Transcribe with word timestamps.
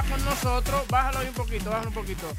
está 0.00 0.14
con 0.14 0.24
nosotros. 0.24 0.88
Bájalo 0.88 1.18
ahí 1.18 1.28
un 1.28 1.34
poquito, 1.34 1.70
bájalo 1.70 1.88
un 1.88 1.94
poquito. 1.94 2.32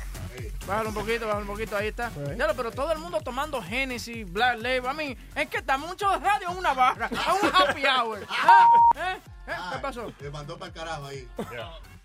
Bájalo 0.66 0.90
un 0.90 0.96
poquito, 0.96 1.26
bájalo 1.28 1.42
un 1.42 1.48
poquito, 1.48 1.78
ahí 1.78 1.88
está. 1.88 2.12
Ya, 2.38 2.54
pero 2.54 2.72
todo 2.72 2.92
el 2.92 3.00
mundo 3.00 3.22
tomando 3.22 3.62
Genesis, 3.62 4.32
Black 4.32 4.60
Label. 4.60 4.88
A 4.88 4.94
mí, 4.94 5.18
es 5.36 5.48
que 5.48 5.58
está 5.58 5.78
mucho 5.78 6.10
de 6.10 6.18
radio 6.18 6.52
en 6.52 6.58
una 6.58 6.74
barra, 6.74 7.10
a 7.26 7.34
un 7.34 7.52
happy 7.54 7.84
hour. 7.86 8.26
¿Ah? 8.30 8.68
¿Eh? 8.96 9.20
¿Eh? 9.48 9.54
¿Qué 9.74 9.80
pasó? 9.80 10.12
Le 10.20 10.30
mandó 10.30 10.58
para 10.58 10.68
el 10.68 10.74
carajo 10.74 11.06
ahí. 11.06 11.28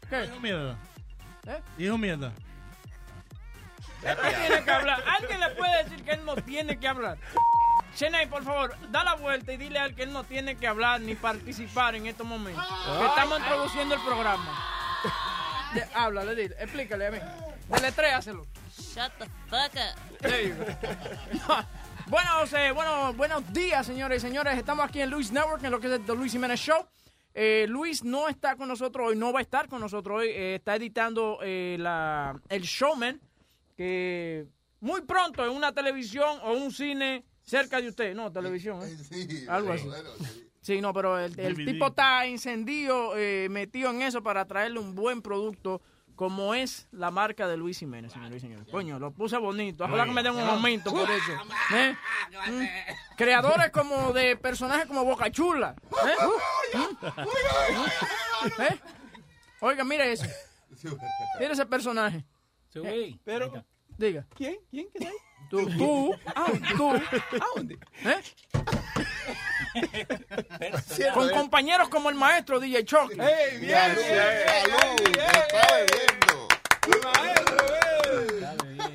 ¿Qué? 0.08 0.22
Dijo 0.22 0.40
mierda. 0.40 0.78
¿Eh? 1.46 1.62
Dijo 1.76 1.98
mierda. 1.98 2.32
Él 4.02 4.16
no 4.22 4.28
tiene 4.28 4.64
que 4.64 4.70
hablar. 4.70 5.04
Alguien 5.06 5.40
le 5.40 5.50
puede 5.50 5.84
decir 5.84 6.04
que 6.04 6.10
él 6.12 6.24
no 6.24 6.36
tiene 6.36 6.78
que 6.78 6.88
hablar. 6.88 7.18
Cheney, 7.94 8.26
por 8.26 8.44
favor, 8.44 8.76
da 8.90 9.04
la 9.04 9.14
vuelta 9.14 9.52
y 9.52 9.56
dile 9.56 9.78
a 9.78 9.86
él 9.86 9.94
que 9.94 10.02
él 10.02 10.12
no 10.12 10.22
tiene 10.22 10.56
que 10.56 10.66
hablar 10.66 11.00
ni 11.00 11.14
participar 11.14 11.94
en 11.94 12.06
estos 12.06 12.26
momentos. 12.26 12.64
Que 12.98 13.06
estamos 13.06 13.38
introduciendo 13.38 13.94
el 13.94 14.00
programa. 14.02 14.76
De- 15.74 15.84
háblale, 15.94 16.34
dile, 16.34 16.54
explícale 16.58 17.06
a 17.06 17.10
mí. 17.10 17.18
Deletréaselo. 17.68 18.46
Shut 18.78 19.12
the 19.18 19.26
fuck 19.48 19.74
up. 19.74 20.18
There 20.20 20.48
you 20.48 20.54
go. 20.54 21.54
bueno, 22.08 22.30
eh, 22.56 22.70
bueno, 22.72 23.12
buenos 23.14 23.52
días, 23.52 23.84
señores 23.86 24.22
y 24.22 24.26
señores. 24.26 24.56
Estamos 24.58 24.84
aquí 24.88 25.00
en 25.00 25.10
Luis 25.10 25.32
Network, 25.32 25.62
en 25.64 25.70
lo 25.70 25.80
que 25.80 25.86
es 25.88 25.92
el 25.94 26.04
The 26.06 26.14
Luis 26.14 26.32
Jiménez 26.32 26.60
Show. 26.60 26.86
Eh, 27.34 27.66
Luis 27.68 28.02
no 28.04 28.28
está 28.28 28.56
con 28.56 28.68
nosotros 28.68 29.08
hoy, 29.08 29.16
no 29.16 29.32
va 29.32 29.40
a 29.40 29.42
estar 29.42 29.68
con 29.68 29.80
nosotros 29.80 30.20
hoy. 30.20 30.28
eh, 30.28 30.54
está 30.56 30.76
editando 30.76 31.38
eh, 31.42 31.76
la, 31.78 32.40
el 32.48 32.62
Showman, 32.62 33.20
que 33.76 34.46
muy 34.80 35.02
pronto 35.02 35.44
en 35.44 35.50
una 35.50 35.72
televisión 35.72 36.38
o 36.44 36.52
un 36.52 36.72
cine 36.72 37.24
cerca 37.42 37.80
de 37.80 37.88
usted. 37.88 38.14
No, 38.14 38.32
televisión, 38.32 38.82
¿eh? 38.82 38.96
Sí, 39.10 39.44
Algo 39.48 39.72
así. 39.72 39.84
bueno, 39.86 40.10
sí. 40.18 40.45
Sí, 40.66 40.80
no, 40.80 40.92
pero 40.92 41.16
el, 41.16 41.32
tipo 41.64 41.86
está 41.86 42.26
encendido, 42.26 43.16
eh, 43.16 43.46
metido 43.48 43.88
en 43.90 44.02
eso 44.02 44.20
para 44.24 44.44
traerle 44.46 44.80
un 44.80 44.96
buen 44.96 45.22
producto 45.22 45.80
como 46.16 46.54
es 46.54 46.88
la 46.90 47.12
marca 47.12 47.46
de 47.46 47.56
Luis 47.56 47.78
Jiménez, 47.78 48.10
señores 48.10 48.38
y 48.38 48.40
señores. 48.40 48.66
Coño, 48.72 48.98
lo 48.98 49.12
puse 49.12 49.36
bonito. 49.36 49.84
Ojalá 49.84 50.06
que 50.06 50.10
me 50.10 50.24
den 50.24 50.34
un 50.34 50.40
aumento 50.40 50.90
por 50.90 51.08
eso. 51.08 51.32
¿Eh? 51.72 51.94
Mm. 52.50 53.16
Creadores 53.16 53.70
como 53.70 54.12
de 54.12 54.36
personajes 54.36 54.86
como 54.86 55.04
Boca 55.04 55.30
Chula. 55.30 55.76
¿Eh? 55.92 56.76
¿Mm? 56.76 58.62
¿Eh? 58.62 58.80
Oiga, 59.60 59.84
mire 59.84 60.10
eso. 60.10 60.26
Mire 61.38 61.52
ese 61.52 61.66
personaje. 61.66 62.24
Pero, 63.24 63.64
Diga. 63.96 64.26
¿quién? 64.34 64.56
¿Quién? 64.68 64.88
¿Qué 64.98 65.06
hay? 65.06 65.14
Tú, 65.48 65.66
tú, 65.78 66.14
tú, 66.76 66.92
¿A 66.94 67.46
dónde? 67.54 67.78
¿eh? 68.04 68.20
Con 71.12 71.28
compañeros 71.30 71.88
como 71.88 72.08
el 72.08 72.14
maestro 72.16 72.58
DJ 72.58 72.84
Chucky. 72.84 73.18
¡Ey, 73.20 73.58
bien, 73.58 73.78
Salud, 73.78 74.02
bien, 74.02 74.16
salud, 74.46 75.00
está 75.18 75.74
bebiendo. 75.74 76.48
bien, 76.86 77.00
maestro. 77.04 78.85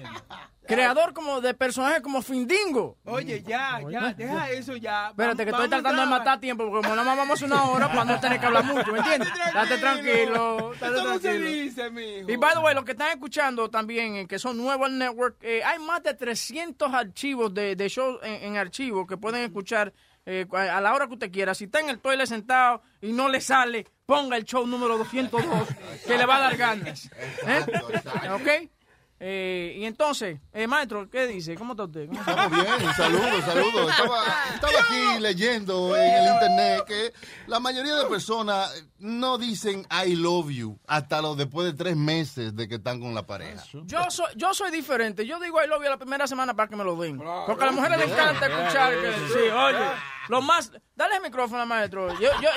Creador 0.75 1.13
como 1.13 1.41
de 1.41 1.53
personajes 1.53 2.01
como 2.01 2.21
Findingo. 2.21 2.97
Oye, 3.05 3.43
ya, 3.43 3.79
ya, 3.89 4.13
deja 4.13 4.49
eso 4.51 4.75
ya. 4.75 5.09
Espérate, 5.09 5.43
que 5.43 5.51
estoy 5.51 5.69
tratando 5.69 6.01
de 6.01 6.07
matar 6.07 6.39
tiempo 6.39 6.69
porque 6.69 6.87
como 6.87 6.95
nada 6.95 7.07
más 7.07 7.17
vamos 7.17 7.29
a 7.31 7.33
hacer 7.33 7.47
una 7.47 7.63
hora 7.69 7.87
para 7.87 8.05
no 8.05 8.19
tener 8.19 8.39
que 8.39 8.45
hablar 8.45 8.63
mucho, 8.63 8.91
¿me 8.91 8.99
entiendes? 8.99 9.29
Date 9.53 9.77
tranquilo, 9.77 10.71
date 10.79 10.95
¿Cómo 10.95 11.13
se 11.13 11.19
tranquilo. 11.19 11.49
dice, 11.49 11.89
mijo? 11.91 12.31
Y 12.31 12.35
by 12.37 12.53
the 12.53 12.59
way, 12.59 12.75
los 12.75 12.85
que 12.85 12.91
están 12.91 13.09
escuchando 13.09 13.69
también, 13.69 14.15
eh, 14.15 14.27
que 14.27 14.39
son 14.39 14.57
nuevos 14.57 14.87
al 14.87 14.97
network, 14.97 15.37
eh, 15.41 15.63
hay 15.63 15.79
más 15.79 16.03
de 16.03 16.13
300 16.13 16.93
archivos 16.93 17.53
de, 17.53 17.75
de 17.75 17.89
shows 17.89 18.19
en, 18.23 18.43
en 18.43 18.57
archivo 18.57 19.05
que 19.07 19.17
pueden 19.17 19.41
escuchar 19.43 19.93
eh, 20.25 20.45
a 20.51 20.79
la 20.81 20.93
hora 20.93 21.07
que 21.07 21.13
usted 21.13 21.31
quiera. 21.31 21.55
Si 21.55 21.63
está 21.65 21.79
en 21.79 21.89
el 21.89 21.99
toilet 21.99 22.27
sentado 22.27 22.81
y 23.01 23.11
no 23.11 23.27
le 23.27 23.41
sale, 23.41 23.87
ponga 24.05 24.37
el 24.37 24.45
show 24.45 24.67
número 24.67 24.97
202 24.99 25.43
que 26.05 26.17
le 26.17 26.25
va 26.25 26.35
a 26.35 26.39
dar 26.41 26.57
ganas. 26.57 27.09
¿Eh? 27.47 27.65
¿Ok? 28.31 28.69
Eh, 29.23 29.75
y 29.77 29.85
entonces, 29.85 30.39
eh, 30.51 30.65
maestro, 30.65 31.07
¿qué 31.07 31.27
dice? 31.27 31.53
¿Cómo 31.53 31.73
está 31.73 31.83
usted? 31.83 32.07
¿Cómo 32.07 32.19
está? 32.19 32.31
Estamos 32.31 32.63
bien, 32.63 32.93
saludos, 32.95 33.45
saludos. 33.45 33.91
Estaba, 33.91 34.23
estaba 34.55 34.79
aquí 34.79 35.19
leyendo 35.19 35.95
en 35.95 36.11
el 36.11 36.33
internet 36.33 36.83
que 36.87 37.13
la 37.45 37.59
mayoría 37.59 37.97
de 37.97 38.05
personas 38.05 38.83
no 38.97 39.37
dicen 39.37 39.85
I 39.91 40.15
love 40.15 40.49
you 40.49 40.79
hasta 40.87 41.21
los 41.21 41.37
después 41.37 41.67
de 41.67 41.73
tres 41.73 41.95
meses 41.95 42.55
de 42.55 42.67
que 42.67 42.75
están 42.75 42.99
con 42.99 43.13
la 43.13 43.27
pareja. 43.27 43.63
Yo 43.85 44.09
soy, 44.09 44.33
yo 44.37 44.55
soy 44.55 44.71
diferente. 44.71 45.27
Yo 45.27 45.39
digo 45.39 45.63
I 45.63 45.67
love 45.67 45.83
you 45.83 45.89
la 45.89 45.97
primera 45.97 46.25
semana 46.25 46.55
para 46.55 46.67
que 46.67 46.75
me 46.75 46.83
lo 46.83 46.95
den. 46.95 47.19
Porque 47.45 47.61
a 47.63 47.67
las 47.67 47.75
mujeres 47.75 47.99
les 47.99 48.11
encanta 48.11 48.47
escuchar 48.47 48.93
que, 48.93 49.13
sí, 49.33 49.49
oye, 49.49 49.85
lo 50.31 50.41
más, 50.41 50.71
dale 50.95 51.17
el 51.17 51.21
micrófono 51.21 51.61
al 51.61 51.67
maestro. 51.67 52.17
Yo, 52.17 52.29
yo, 52.41 52.49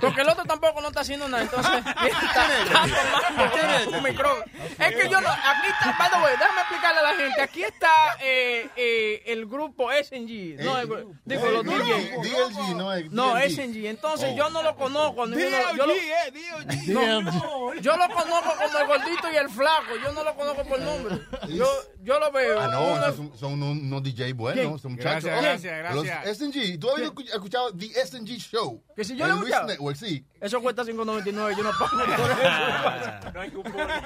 porque 0.00 0.20
el 0.20 0.28
otro 0.28 0.44
tampoco 0.44 0.80
no 0.80 0.88
está 0.88 1.00
haciendo 1.00 1.28
nada, 1.28 1.42
entonces 1.42 1.72
está, 2.06 3.88
un 3.96 4.02
micrófono. 4.04 4.44
Es 4.78 4.94
que 4.94 5.08
yo 5.10 5.20
no, 5.20 5.28
aquí 5.28 5.66
está, 5.68 5.96
by 5.98 6.10
the 6.10 6.16
way, 6.18 6.36
déjame 6.38 6.60
explicarle 6.60 7.00
a 7.00 7.02
la 7.02 7.14
gente, 7.16 7.40
aquí 7.42 7.62
está 7.64 7.88
eh, 8.20 8.68
eh, 8.76 9.22
el 9.26 9.46
grupo 9.46 9.90
SNG, 9.90 10.62
no, 10.62 10.78
el- 10.78 11.06
digo, 11.24 11.46
los 11.50 11.64
DJs. 11.64 12.22
DLG, 12.22 12.76
no 12.76 12.92
es 12.92 13.10
No, 13.10 13.34
DLG. 13.34 13.50
SNG, 13.50 13.86
entonces 13.86 14.36
yo 14.36 14.48
no 14.50 14.62
lo 14.62 14.76
conozco. 14.76 15.26
ninguno- 15.26 15.74
yo, 15.76 15.84
lo, 15.86 15.92
D.O.G., 15.94 16.12
eh, 16.28 16.92
no, 16.92 17.74
yo 17.74 17.96
lo 17.96 18.08
conozco 18.08 18.54
como 18.56 18.78
el 18.78 18.86
gordito 18.86 19.32
y 19.32 19.36
el 19.36 19.48
flaco. 19.48 19.96
Yo 20.02 20.12
no 20.12 20.22
lo 20.22 20.34
conozco 20.36 20.64
por 20.64 20.80
nombre. 20.80 21.18
Yo, 21.48 21.66
yo 22.02 22.20
lo 22.20 22.30
veo. 22.30 22.60
Ah, 22.60 22.68
no, 22.68 23.12
son, 23.36 23.52
unos, 23.54 23.70
unos 23.82 24.02
DJ 24.02 24.32
buenos, 24.32 24.80
son 24.80 24.92
muchachos. 24.92 25.24
Gracias, 25.24 25.38
Oye, 25.38 25.48
gracias, 25.48 25.78
gracias. 25.78 26.26
Los 26.26 26.36
SNG, 26.38 26.67
¿tú 26.76 26.90
has 26.90 27.00
escu- 27.00 27.24
escuchado 27.26 27.72
The 27.72 27.86
SNG 28.04 28.36
Show? 28.38 28.82
Que 28.94 29.04
si 29.04 29.16
yo 29.16 29.26
lo 29.26 29.34
he 29.34 29.36
Luis 29.36 29.46
escuchado. 29.48 29.68
Network, 29.68 29.96
sí. 29.96 30.24
Eso 30.40 30.60
cuesta 30.60 30.84
5.99. 30.84 31.56
Yo 31.56 31.62
no 31.62 31.70
pago 31.70 31.98
por 31.98 32.30
eso. 32.30 33.28
No 33.34 33.40
hay 33.40 33.50
cupones. 33.50 34.02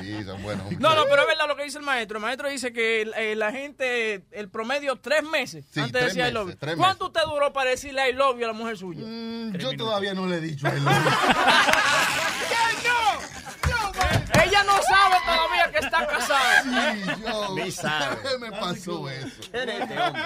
Sí, 0.00 0.24
son 0.24 0.42
buenos. 0.42 0.72
No, 0.80 0.94
no, 0.94 1.04
pero 1.04 1.22
es 1.22 1.28
verdad 1.28 1.46
lo 1.48 1.56
que 1.56 1.64
dice 1.64 1.78
el 1.78 1.84
maestro. 1.84 2.18
El 2.18 2.22
maestro 2.22 2.48
dice 2.48 2.72
que 2.72 3.02
eh, 3.16 3.34
la 3.36 3.52
gente, 3.52 4.24
el 4.30 4.48
promedio, 4.48 4.96
tres 4.96 5.22
meses 5.22 5.64
Sí, 5.70 5.80
antes 5.80 5.92
de 6.00 6.06
decir 6.08 6.24
I 6.26 6.30
love 6.32 6.50
you. 6.50 6.76
¿Cuánto 6.76 7.06
usted 7.06 7.20
duró 7.26 7.52
para 7.52 7.70
decirle 7.70 8.08
I 8.08 8.12
love 8.14 8.38
you 8.38 8.44
a 8.44 8.48
la 8.48 8.52
mujer 8.54 8.78
suya? 8.78 9.02
Mm, 9.04 9.56
yo 9.58 9.76
todavía 9.76 10.14
no 10.14 10.26
le 10.26 10.36
he 10.36 10.40
dicho 10.40 10.66
I 10.66 10.80
love 10.80 11.04
you. 11.04 11.10
Ella 14.44 14.64
no 14.64 14.72
sabe 14.82 15.16
todavía 15.24 15.70
que 15.72 15.78
está 15.78 16.06
casado. 16.06 16.62
Sí, 16.64 17.22
yo. 17.22 17.54
Ni 17.54 17.70
sabe. 17.70 18.38
me 18.38 18.50
pasó 18.50 19.08
eso? 19.08 19.28
¿Quién 19.50 19.68
es 19.68 19.80
este 19.80 19.98
hombre? 20.00 20.22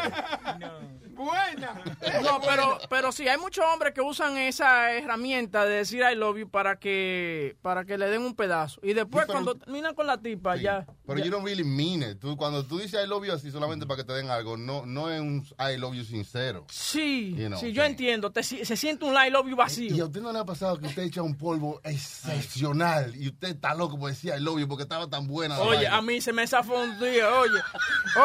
Buena. 1.16 1.82
No, 2.22 2.40
pero, 2.42 2.78
pero 2.90 3.10
sí, 3.10 3.26
hay 3.26 3.38
muchos 3.38 3.64
hombres 3.72 3.94
que 3.94 4.02
usan 4.02 4.36
esa 4.36 4.92
herramienta 4.92 5.64
de 5.64 5.76
decir 5.76 6.02
I 6.02 6.14
love 6.14 6.36
you 6.36 6.50
para 6.50 6.78
que, 6.78 7.56
para 7.62 7.86
que 7.86 7.96
le 7.96 8.10
den 8.10 8.20
un 8.20 8.34
pedazo. 8.34 8.78
Y 8.82 8.92
después 8.92 9.22
Sí, 9.24 9.26
pero- 9.28 9.32
cuando 9.32 9.54
terminan 9.54 9.94
con 9.94 10.06
la 10.06 10.18
tipa, 10.18 10.56
Sí, 10.58 10.64
ya. 10.64 10.86
Pero 11.06 11.18
you 11.24 11.30
don't 11.30 11.44
really 11.44 11.64
mean 11.64 12.02
it. 12.02 12.20
Tú, 12.20 12.36
cuando 12.36 12.64
tú 12.66 12.78
dices 12.78 13.02
I 13.02 13.08
love 13.08 13.24
you 13.24 13.32
así 13.32 13.50
solamente 13.50 13.86
para 13.86 13.96
que 13.96 14.04
te 14.04 14.12
den 14.12 14.28
algo, 14.28 14.58
no, 14.58 14.84
no 14.84 15.08
es 15.10 15.18
un 15.20 15.42
I 15.58 15.78
love 15.78 15.94
you 15.94 16.04
sincero. 16.04 16.66
Sí, 16.70 17.34
You 17.34 17.46
know, 17.46 17.58
sí, 17.58 17.72
yo 17.72 17.82
entiendo. 17.82 18.30
Te 18.30 18.42
se 18.42 18.76
siente 18.76 19.06
un 19.06 19.14
I 19.14 19.30
love 19.30 19.44
you 19.46 19.50
¿Y 19.50 19.54
a 19.54 19.56
vacío. 19.56 20.04
usted 20.06 20.20
no 20.20 20.32
le 20.32 20.38
ha 20.40 20.44
pasado 20.44 20.78
que 20.78 20.86
usted 20.86 21.02
echa 21.04 21.22
un 21.22 21.34
polvo 21.34 21.80
excepcional 21.82 23.16
y 23.16 23.28
usted 23.28 23.48
está 23.48 23.74
loco 23.74 23.98
por 23.98 24.06
decir 24.06 24.35
I 24.37 24.41
love 24.41 24.58
you 24.58 24.69
porque 24.69 24.82
estaba 24.82 25.08
tan 25.08 25.26
buena? 25.26 25.58
Oye, 25.61 25.87
a 25.87 26.00
mí 26.03 26.20
se 26.20 26.32
me 26.32 26.47
zafó 26.47 26.75
un 26.75 26.99
día, 26.99 27.31
oye. 27.32 27.61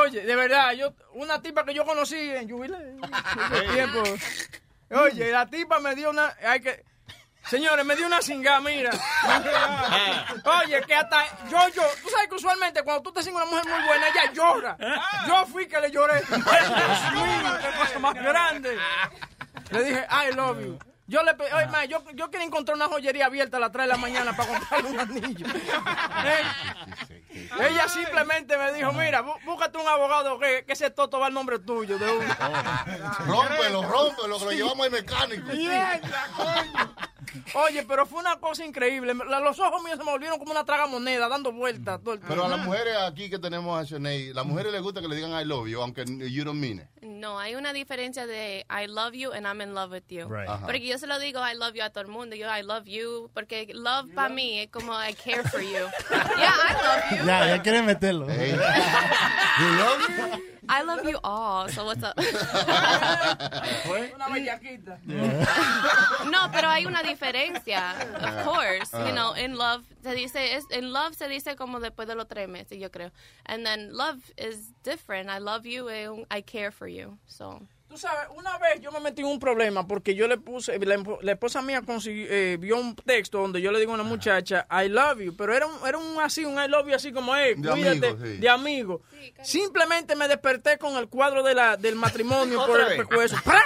Oye, 0.04 0.22
de 0.22 0.36
verdad, 0.36 0.74
yo, 0.74 0.94
una 1.13 1.42
tipa 1.42 1.66
que 1.66 1.74
yo 1.74 1.86
conocí 1.86 2.16
en 2.18 2.50
Jubilee, 2.50 2.98
tiempo. 3.74 4.04
Oye, 4.92 5.31
la 5.31 5.45
tipa 5.50 5.80
me 5.80 5.95
dio 5.95 6.10
una, 6.10 6.36
hay 6.45 6.60
que, 6.60 6.83
señores, 7.48 7.86
me 7.86 7.95
dio 7.95 8.07
una 8.07 8.22
cinga, 8.22 8.60
mira. 8.62 8.92
Oye, 10.63 10.81
que 10.86 10.95
hasta 10.95 11.24
yo, 11.50 11.60
yo, 11.69 11.84
tú 12.04 12.10
sabes 12.10 12.27
que 12.27 12.36
usualmente 12.36 12.84
cuando 12.84 13.01
tú 13.04 13.12
te 13.12 13.24
cingas 13.24 13.44
una 13.44 13.51
mujer 13.51 13.72
muy 13.72 13.88
buena, 13.88 14.07
ella 14.10 14.31
llora. 14.34 14.77
Yo 15.27 15.45
fui 15.48 15.68
que 15.68 15.80
le 15.80 15.92
lloré. 15.92 16.22
Dios 16.30 16.39
mío, 16.39 17.57
qué 17.62 17.80
cosa 17.80 18.00
más 18.00 18.13
grande. 18.16 18.77
Le 19.72 19.84
dije, 19.84 20.06
I 20.10 20.34
love 20.36 20.62
you. 20.62 20.90
Yo 21.12 21.22
le 21.24 21.31
oye, 21.31 21.68
ma, 21.68 21.84
yo, 21.84 22.02
yo 22.13 22.31
quería 22.31 22.48
encontrar 22.48 22.78
una 22.78 22.88
joyería 22.88 23.25
abierta 23.25 23.58
a 23.58 23.60
las 23.60 23.72
3 23.74 23.84
de 23.84 23.88
la 23.90 23.98
mañana 23.98 24.34
para 24.34 24.54
comprarle 24.54 24.90
un 24.92 25.00
anillo. 25.00 25.46
Eh, 26.24 27.20
Ella 27.60 27.88
simplemente 27.88 28.57
me 28.57 28.74
dijo, 28.74 28.92
mira, 28.94 29.24
bú- 29.24 29.38
búscate 29.45 29.78
un 29.78 29.88
abogado 29.88 30.38
que, 30.39 30.63
que 30.66 30.74
ese 30.74 30.89
toto 30.92 31.19
va 31.19 31.28
al 31.28 31.33
nombre 31.33 31.60
tuyo. 31.60 31.98
De 31.98 32.12
uno. 32.12 32.36
Rómpelo, 33.28 33.83
rómpelo, 33.83 34.39
que 34.39 34.45
lo 34.45 34.51
llevamos 34.51 34.86
al 34.86 34.92
mecánico. 34.92 35.48
Oye, 37.54 37.83
pero 37.88 38.06
fue 38.06 38.19
una 38.19 38.38
cosa 38.39 38.66
increíble. 38.66 39.13
Los 39.13 39.60
ojos 39.60 39.81
míos 39.83 39.98
se 39.98 40.04
me 40.04 40.12
volvieron 40.12 40.38
como 40.38 40.51
una 40.51 40.66
traga 40.66 40.86
moneda, 40.88 41.30
dando 41.30 41.51
vueltas 41.54 42.01
todo 42.01 42.16
el 42.16 42.19
Pero 42.19 42.44
a 42.45 42.50
las 42.50 42.60
mujeres 42.60 42.95
aquí 42.98 43.30
que 43.30 43.39
tenemos 43.39 43.80
a 43.80 43.84
Shanae, 43.84 44.34
las 44.34 44.45
mujeres 44.45 44.72
les 44.74 44.81
gusta 44.81 45.00
que 45.01 45.07
le 45.07 45.16
digan 45.16 45.31
I 45.39 45.45
love 45.45 45.68
you, 45.68 45.81
aunque 45.81 46.04
you 46.30 46.44
don't 46.44 46.60
mean 46.60 46.80
it. 46.80 46.88
No, 47.04 47.39
hay 47.39 47.56
una 47.56 47.72
diferencia 47.72 48.25
de 48.27 48.66
I 48.69 48.88
love 48.88 49.13
you 49.13 49.31
and 49.31 49.45
I'm 49.45 49.62
in 49.62 49.74
love 49.74 49.92
with 49.92 50.04
you. 50.10 50.27
Right. 50.27 50.50
Porque 50.62 50.86
yo 50.86 50.98
se 50.98 51.07
lo 51.07 51.19
digo 51.19 51.39
I 51.39 51.56
love 51.56 51.74
you 51.74 51.84
a 51.84 51.89
todo 51.89 52.01
el 52.04 52.10
mundo. 52.10 52.36
Yo 52.36 52.48
I 52.50 52.63
love 52.63 52.86
you. 52.86 53.30
Porque 53.34 53.68
love 53.74 54.07
para 54.13 54.30
mí 54.30 54.60
es 54.60 54.69
como 54.69 54.92
I 54.94 55.13
care 55.13 55.44
for 55.50 55.62
you. 55.62 55.88
yeah, 56.38 56.54
I 56.54 56.74
love 56.84 57.19
you. 57.19 57.20
Ya, 57.25 57.47
ya 57.47 57.62
quieren 57.62 57.85
meterlo. 57.85 58.27
Hey. 58.27 58.51
You 58.51 59.68
love 59.77 60.09
me? 60.09 60.41
I 60.69 60.83
love 60.83 61.03
you 61.06 61.19
all. 61.23 61.68
So 61.68 61.83
what's 61.83 62.01
up? 62.03 62.18
Una 62.18 62.25
bellaquita. 64.29 65.00
no, 66.31 66.50
pero 66.53 66.69
hay 66.69 66.85
una 66.85 67.03
diferencia. 67.03 67.94
Of 68.15 68.45
course. 68.45 68.89
Ah. 68.94 69.06
You 69.06 69.13
know, 69.13 69.33
in 69.33 69.56
love 69.57 69.83
se 70.01 70.15
dice, 70.15 70.56
es, 70.56 70.65
in 70.71 70.94
love 70.94 71.15
se 71.15 71.27
dice 71.27 71.56
como 71.57 71.79
después 71.79 72.07
de 72.07 72.15
los 72.15 72.27
tres 72.27 72.47
meses, 72.47 72.79
yo 72.79 72.89
creo. 72.89 73.12
And 73.45 73.65
then 73.65 73.91
love 73.91 74.31
is 74.38 74.71
different. 74.83 75.29
I 75.29 75.39
love 75.39 75.65
you 75.65 75.89
and 75.89 76.25
I 76.31 76.41
care 76.41 76.71
for 76.71 76.88
you. 76.88 77.17
So. 77.25 77.62
Tú 77.91 77.97
sabes, 77.97 78.29
una 78.38 78.57
vez 78.57 78.79
yo 78.79 78.89
me 78.93 79.01
metí 79.01 79.21
en 79.21 79.27
un 79.27 79.38
problema 79.38 79.85
porque 79.85 80.15
yo 80.15 80.25
le 80.25 80.38
puse, 80.38 80.79
la, 80.79 81.03
la 81.23 81.31
esposa 81.33 81.61
mía 81.61 81.81
consiguió, 81.81 82.25
eh, 82.29 82.55
vio 82.57 82.77
un 82.77 82.95
texto 82.95 83.39
donde 83.39 83.59
yo 83.61 83.69
le 83.69 83.79
digo 83.81 83.91
a 83.91 83.95
una 83.95 84.05
muchacha, 84.05 84.65
I 84.71 84.88
love 84.88 85.19
you, 85.19 85.35
pero 85.35 85.53
era 85.53 85.65
un, 85.67 85.85
era 85.85 85.97
un 85.97 86.17
así, 86.21 86.45
un 86.45 86.53
I 86.53 86.69
love 86.69 86.88
you 86.88 86.95
así 86.95 87.11
como, 87.11 87.35
eh, 87.35 87.53
De 87.57 87.69
cuídate, 87.69 88.07
amigo, 88.07 88.25
sí. 88.25 88.38
de 88.38 88.49
amigo. 88.49 89.01
Simplemente 89.43 90.15
me 90.15 90.29
desperté 90.29 90.77
con 90.77 90.95
el 90.95 91.09
cuadro 91.09 91.43
de 91.43 91.53
la, 91.53 91.75
del 91.75 91.97
matrimonio 91.97 92.65
por 92.65 92.79
el 92.79 92.95
pescuezo. 92.95 93.35
¡Pra! 93.43 93.61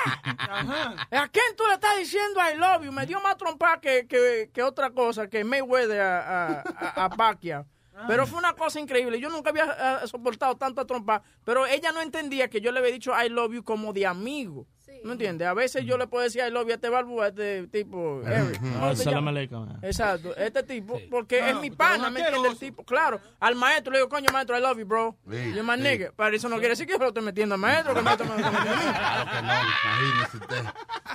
¿A 1.12 1.28
quién 1.28 1.56
tú 1.56 1.64
le 1.68 1.76
estás 1.76 1.96
diciendo 2.00 2.40
I 2.52 2.58
love 2.58 2.84
you? 2.84 2.92
Me 2.92 3.06
dio 3.06 3.22
más 3.22 3.38
trompa 3.38 3.80
que, 3.80 4.08
que, 4.08 4.50
que 4.52 4.64
otra 4.64 4.90
cosa, 4.90 5.30
que 5.30 5.44
Mayweather 5.44 6.02
a, 6.02 6.56
a, 6.56 6.64
a, 6.80 7.06
a 7.06 7.10
Pacquiao. 7.12 7.68
Pero 8.08 8.28
fue 8.28 8.40
una 8.40 8.54
cosa 8.54 8.80
increíble. 8.80 9.20
Yo 9.20 9.30
nunca 9.30 9.52
había 9.52 10.00
eh, 10.04 10.08
soportado 10.08 10.56
tanta 10.56 10.86
trompa. 10.86 11.24
Pero 11.44 11.66
ella 11.66 11.92
no 11.92 12.02
entendía 12.02 12.50
que 12.50 12.62
yo 12.62 12.72
le 12.72 12.80
había 12.80 12.92
dicho 12.92 13.14
I 13.20 13.30
love 13.30 13.54
you 13.54 13.64
como 13.64 13.94
de 13.94 14.06
amigo. 14.06 14.68
¿No 15.06 15.12
entiendes? 15.12 15.48
A 15.48 15.54
veces 15.54 15.86
yo 15.86 16.00
le 16.00 16.08
puedo 16.08 16.24
decir 16.24 16.42
I 16.48 16.50
love 16.50 16.66
you 16.66 16.72
a 16.72 16.76
este 16.76 16.90
barbu, 16.90 17.22
a 17.22 17.28
este 17.28 17.68
tipo, 17.68 18.24
Eric. 18.26 18.60
¿Cómo 18.60 18.96
se 18.96 19.04
Salam 19.04 19.20
llama? 19.20 19.30
aleikum. 19.30 19.70
Exacto, 19.84 20.36
este 20.36 20.64
tipo, 20.64 21.00
porque 21.12 21.48
es 21.48 21.56
mi 21.58 21.70
pero 21.70 21.78
pana, 21.78 22.10
¿me 22.10 22.22
entiendes? 22.22 22.54
El 22.54 22.58
tipo, 22.58 22.84
claro, 22.84 23.22
al 23.40 23.54
maestro 23.54 23.92
le 23.92 24.00
digo, 24.00 24.10
coño, 24.10 24.30
maestro, 24.34 24.58
I 24.58 24.62
love 24.62 24.80
you, 24.80 24.86
bro. 24.88 25.16
Sí, 25.30 25.54
You're 25.54 25.62
my 25.62 25.76
sí. 25.76 25.84
nigga. 25.84 26.12
Pero 26.18 26.36
eso 26.36 26.50
no 26.50 26.56
quiere 26.56 26.70
decir 26.70 26.88
que 26.88 26.94
yo 26.94 26.98
lo 26.98 27.10
estoy 27.10 27.24
metiendo 27.24 27.54
al 27.54 27.62
maestro, 27.62 27.94
que 27.94 28.00
el 28.00 28.04
maestro 28.06 28.26
me 28.26 28.32
lo 28.34 28.38
está 28.40 28.52
metiendo 28.52 28.72
a 28.72 28.76
mí. 28.76 28.92
Claro 28.98 29.30
que 29.32 29.42
no, 29.44 29.54
imagínese 29.54 30.38
usted. 30.38 30.66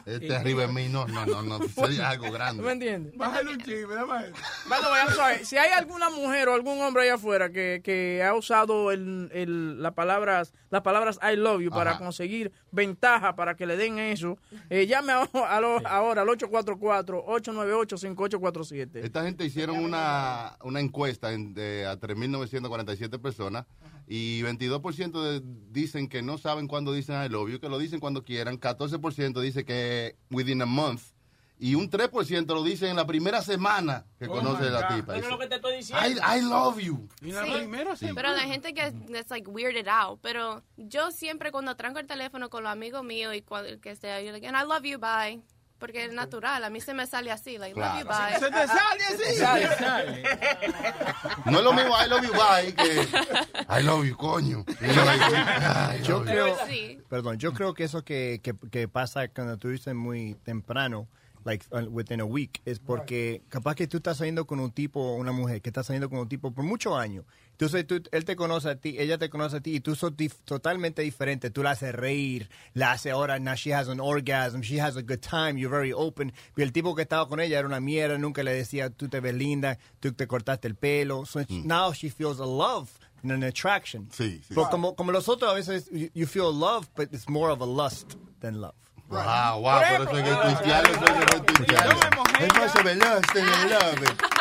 Este 0.06 0.36
arriba 0.36 0.62
de 0.62 0.72
mí, 0.72 0.88
no, 0.88 1.06
no, 1.08 1.26
no, 1.26 1.42
no, 1.42 1.58
sería 1.74 2.10
algo 2.10 2.26
¿Me 2.26 2.30
grande. 2.30 2.72
entiendes? 2.72 3.16
Bájale 3.16 3.50
un 3.50 3.58
chisme, 3.60 3.92
dame. 3.94 4.26
I'm 4.70 5.14
sorry. 5.14 5.44
Si 5.44 5.58
hay 5.58 5.72
alguna 5.72 6.10
mujer 6.10 6.48
o 6.48 6.54
algún 6.54 6.80
hombre 6.80 7.02
allá 7.02 7.14
afuera 7.14 7.50
que, 7.50 7.80
que 7.82 8.22
ha 8.22 8.34
usado 8.34 8.92
el, 8.92 9.30
el, 9.32 9.82
las 9.82 9.94
palabras 9.94 10.52
las 10.70 10.82
palabras 10.82 11.18
I 11.22 11.34
love 11.36 11.60
you 11.60 11.70
para 11.70 11.90
Ajá. 11.92 11.98
conseguir 11.98 12.52
ventaja 12.70 13.34
para 13.34 13.56
que 13.56 13.66
le 13.66 13.76
den 13.80 13.98
eso, 13.98 14.38
eh, 14.68 14.86
llame 14.86 15.12
a- 15.12 15.28
a 15.32 15.60
lo- 15.60 15.86
ahora 15.86 16.22
al 16.22 16.28
844-898-5847. 16.28 19.04
Esta 19.04 19.24
gente 19.24 19.44
hicieron 19.44 19.78
una, 19.78 20.56
una 20.62 20.80
encuesta 20.80 21.32
en- 21.32 21.54
de, 21.54 21.86
a 21.86 21.98
3.947 21.98 23.18
personas 23.18 23.66
y 24.06 24.42
22% 24.42 25.22
de- 25.22 25.42
dicen 25.70 26.08
que 26.08 26.22
no 26.22 26.38
saben 26.38 26.66
cuándo 26.68 26.92
dicen 26.92 27.22
I 27.24 27.28
love 27.28 27.50
you, 27.50 27.60
que 27.60 27.68
lo 27.68 27.78
dicen 27.78 28.00
cuando 28.00 28.24
quieran, 28.24 28.58
14% 28.58 29.40
dice 29.40 29.64
que 29.64 30.16
within 30.30 30.62
a 30.62 30.66
month 30.66 31.02
y 31.62 31.74
un 31.74 31.90
3% 31.90 32.46
lo 32.46 32.62
dicen 32.64 32.88
en 32.88 32.96
la 32.96 33.06
primera 33.06 33.42
semana 33.42 34.06
que 34.18 34.26
conoce 34.26 34.68
a 34.68 34.70
la 34.70 34.88
tipa. 34.88 35.16
Es 35.16 35.28
lo 35.28 35.38
que 35.38 35.46
te 35.46 35.56
estoy 35.56 35.76
diciendo. 35.76 36.04
I, 36.08 36.38
I 36.38 36.40
love 36.42 36.78
you. 36.78 37.06
Y 37.20 37.32
la 37.32 37.44
Sí. 37.44 37.50
primera 37.52 37.94
sí. 37.96 38.08
Pero 38.14 38.30
la 38.30 38.40
gente 38.44 38.72
que 38.72 38.86
es 38.86 38.94
like 39.30 39.48
weirded 39.48 39.86
out. 39.88 40.18
Pero 40.22 40.62
yo 40.78 41.10
siempre 41.10 41.52
cuando 41.52 41.76
tranco 41.76 41.98
el 41.98 42.06
teléfono 42.06 42.48
con 42.48 42.62
los 42.64 42.72
amigos 42.72 43.04
míos 43.04 43.34
y 43.36 43.42
cual- 43.42 43.78
que 43.80 43.94
sea, 43.94 44.20
yo 44.22 44.32
like, 44.32 44.46
and 44.46 44.56
I 44.56 44.66
love 44.66 44.84
you, 44.84 44.98
bye. 44.98 45.42
Porque 45.78 46.04
es 46.04 46.12
natural, 46.12 46.62
a 46.62 46.68
mí 46.68 46.80
se 46.82 46.92
me 46.92 47.06
sale 47.06 47.30
así, 47.30 47.56
like, 47.56 47.78
love 47.78 48.00
you, 48.00 48.06
bye. 48.06 48.38
Se 48.38 48.50
te 48.50 48.66
sale 48.66 49.04
así. 49.66 50.22
No 51.46 51.58
es 51.58 51.64
lo 51.64 51.72
mismo 51.72 51.94
I 52.04 52.08
love 52.08 52.22
you 52.22 52.32
bye 52.32 52.74
que 52.74 53.08
I 53.78 53.82
love 53.82 54.04
you 54.06 54.16
coño. 54.16 54.64
I 54.80 56.02
Yo 56.02 56.18
love 56.18 56.26
you. 56.26 56.30
creo, 56.30 56.56
Sí. 56.68 56.98
perdón, 57.08 57.38
yo 57.38 57.52
creo 57.52 57.74
que 57.74 57.84
eso 57.84 58.04
que, 58.04 58.40
que, 58.42 58.54
que 58.70 58.88
pasa 58.88 59.28
cuando 59.28 59.56
tú 59.58 59.68
dices 59.68 59.94
muy 59.94 60.34
temprano, 60.44 61.08
like 61.44 61.64
uh, 61.72 61.88
within 61.90 62.20
a 62.20 62.24
week, 62.24 62.60
es 62.64 62.78
porque 62.78 63.42
capaz 63.48 63.74
que 63.74 63.86
tú 63.86 63.98
estás 63.98 64.18
saliendo 64.18 64.46
con 64.46 64.60
un 64.60 64.70
tipo 64.72 65.00
o 65.00 65.14
una 65.16 65.32
mujer 65.32 65.60
que 65.62 65.70
está 65.70 65.82
saliendo 65.82 66.08
con 66.10 66.18
un 66.18 66.28
tipo 66.28 66.52
por 66.52 66.64
muchos 66.64 66.96
años. 66.98 67.24
Entonces 67.52 67.86
tú, 67.86 68.02
él 68.12 68.24
te 68.24 68.36
conoce 68.36 68.70
a 68.70 68.76
ti, 68.76 68.96
ella 68.98 69.18
te 69.18 69.28
conoce 69.28 69.56
a 69.58 69.60
ti 69.60 69.74
y 69.76 69.80
tú 69.80 69.94
sos 69.94 70.12
dif- 70.16 70.42
totalmente 70.44 71.02
diferente. 71.02 71.50
Tú 71.50 71.62
la 71.62 71.72
haces 71.72 71.94
reír, 71.94 72.48
la 72.72 72.92
haces 72.92 73.12
ahora, 73.12 73.38
now 73.38 73.54
she 73.54 73.72
has 73.74 73.88
an 73.88 74.00
orgasm, 74.00 74.62
she 74.62 74.80
has 74.80 74.96
a 74.96 75.02
good 75.02 75.20
time, 75.20 75.58
you're 75.58 75.68
very 75.74 75.92
open. 75.92 76.32
Y 76.56 76.62
el 76.62 76.72
tipo 76.72 76.94
que 76.94 77.02
estaba 77.02 77.28
con 77.28 77.38
ella 77.40 77.58
era 77.58 77.66
una 77.68 77.80
mierda, 77.80 78.16
nunca 78.18 78.42
le 78.42 78.52
decía, 78.54 78.88
tú 78.90 79.08
te 79.08 79.20
ves 79.20 79.34
linda, 79.34 79.78
tú 80.00 80.12
te 80.12 80.26
cortaste 80.26 80.68
el 80.68 80.74
pelo. 80.74 81.26
So 81.26 81.40
now 81.64 81.92
she 81.92 82.08
feels 82.08 82.40
a 82.40 82.46
love 82.46 82.88
and 83.22 83.30
an 83.32 83.42
attraction. 83.44 84.08
Sí, 84.10 84.40
sí. 84.42 84.54
Pero 84.54 84.70
como, 84.70 84.94
como 84.94 85.12
los 85.12 85.28
otros 85.28 85.50
a 85.50 85.54
veces, 85.54 85.90
you, 85.90 86.08
you 86.14 86.26
feel 86.26 86.50
love, 86.54 86.88
but 86.96 87.12
it's 87.12 87.28
more 87.28 87.50
of 87.52 87.60
a 87.60 87.66
lust 87.66 88.16
than 88.40 88.60
love. 88.62 88.74
Wow, 89.10 89.60
wow, 89.60 89.80
pero 89.80 90.04
eso 90.04 90.18
es 90.18 90.22
que 90.24 90.38
cristiano, 90.40 90.88
eso 90.88 91.04
es 91.04 91.40
que 91.40 91.52
cristiano. 91.52 92.00
Es 92.38 92.54
más 92.54 92.84
veloz, 92.84 93.20
te 93.32 93.42
veloz. 93.42 93.94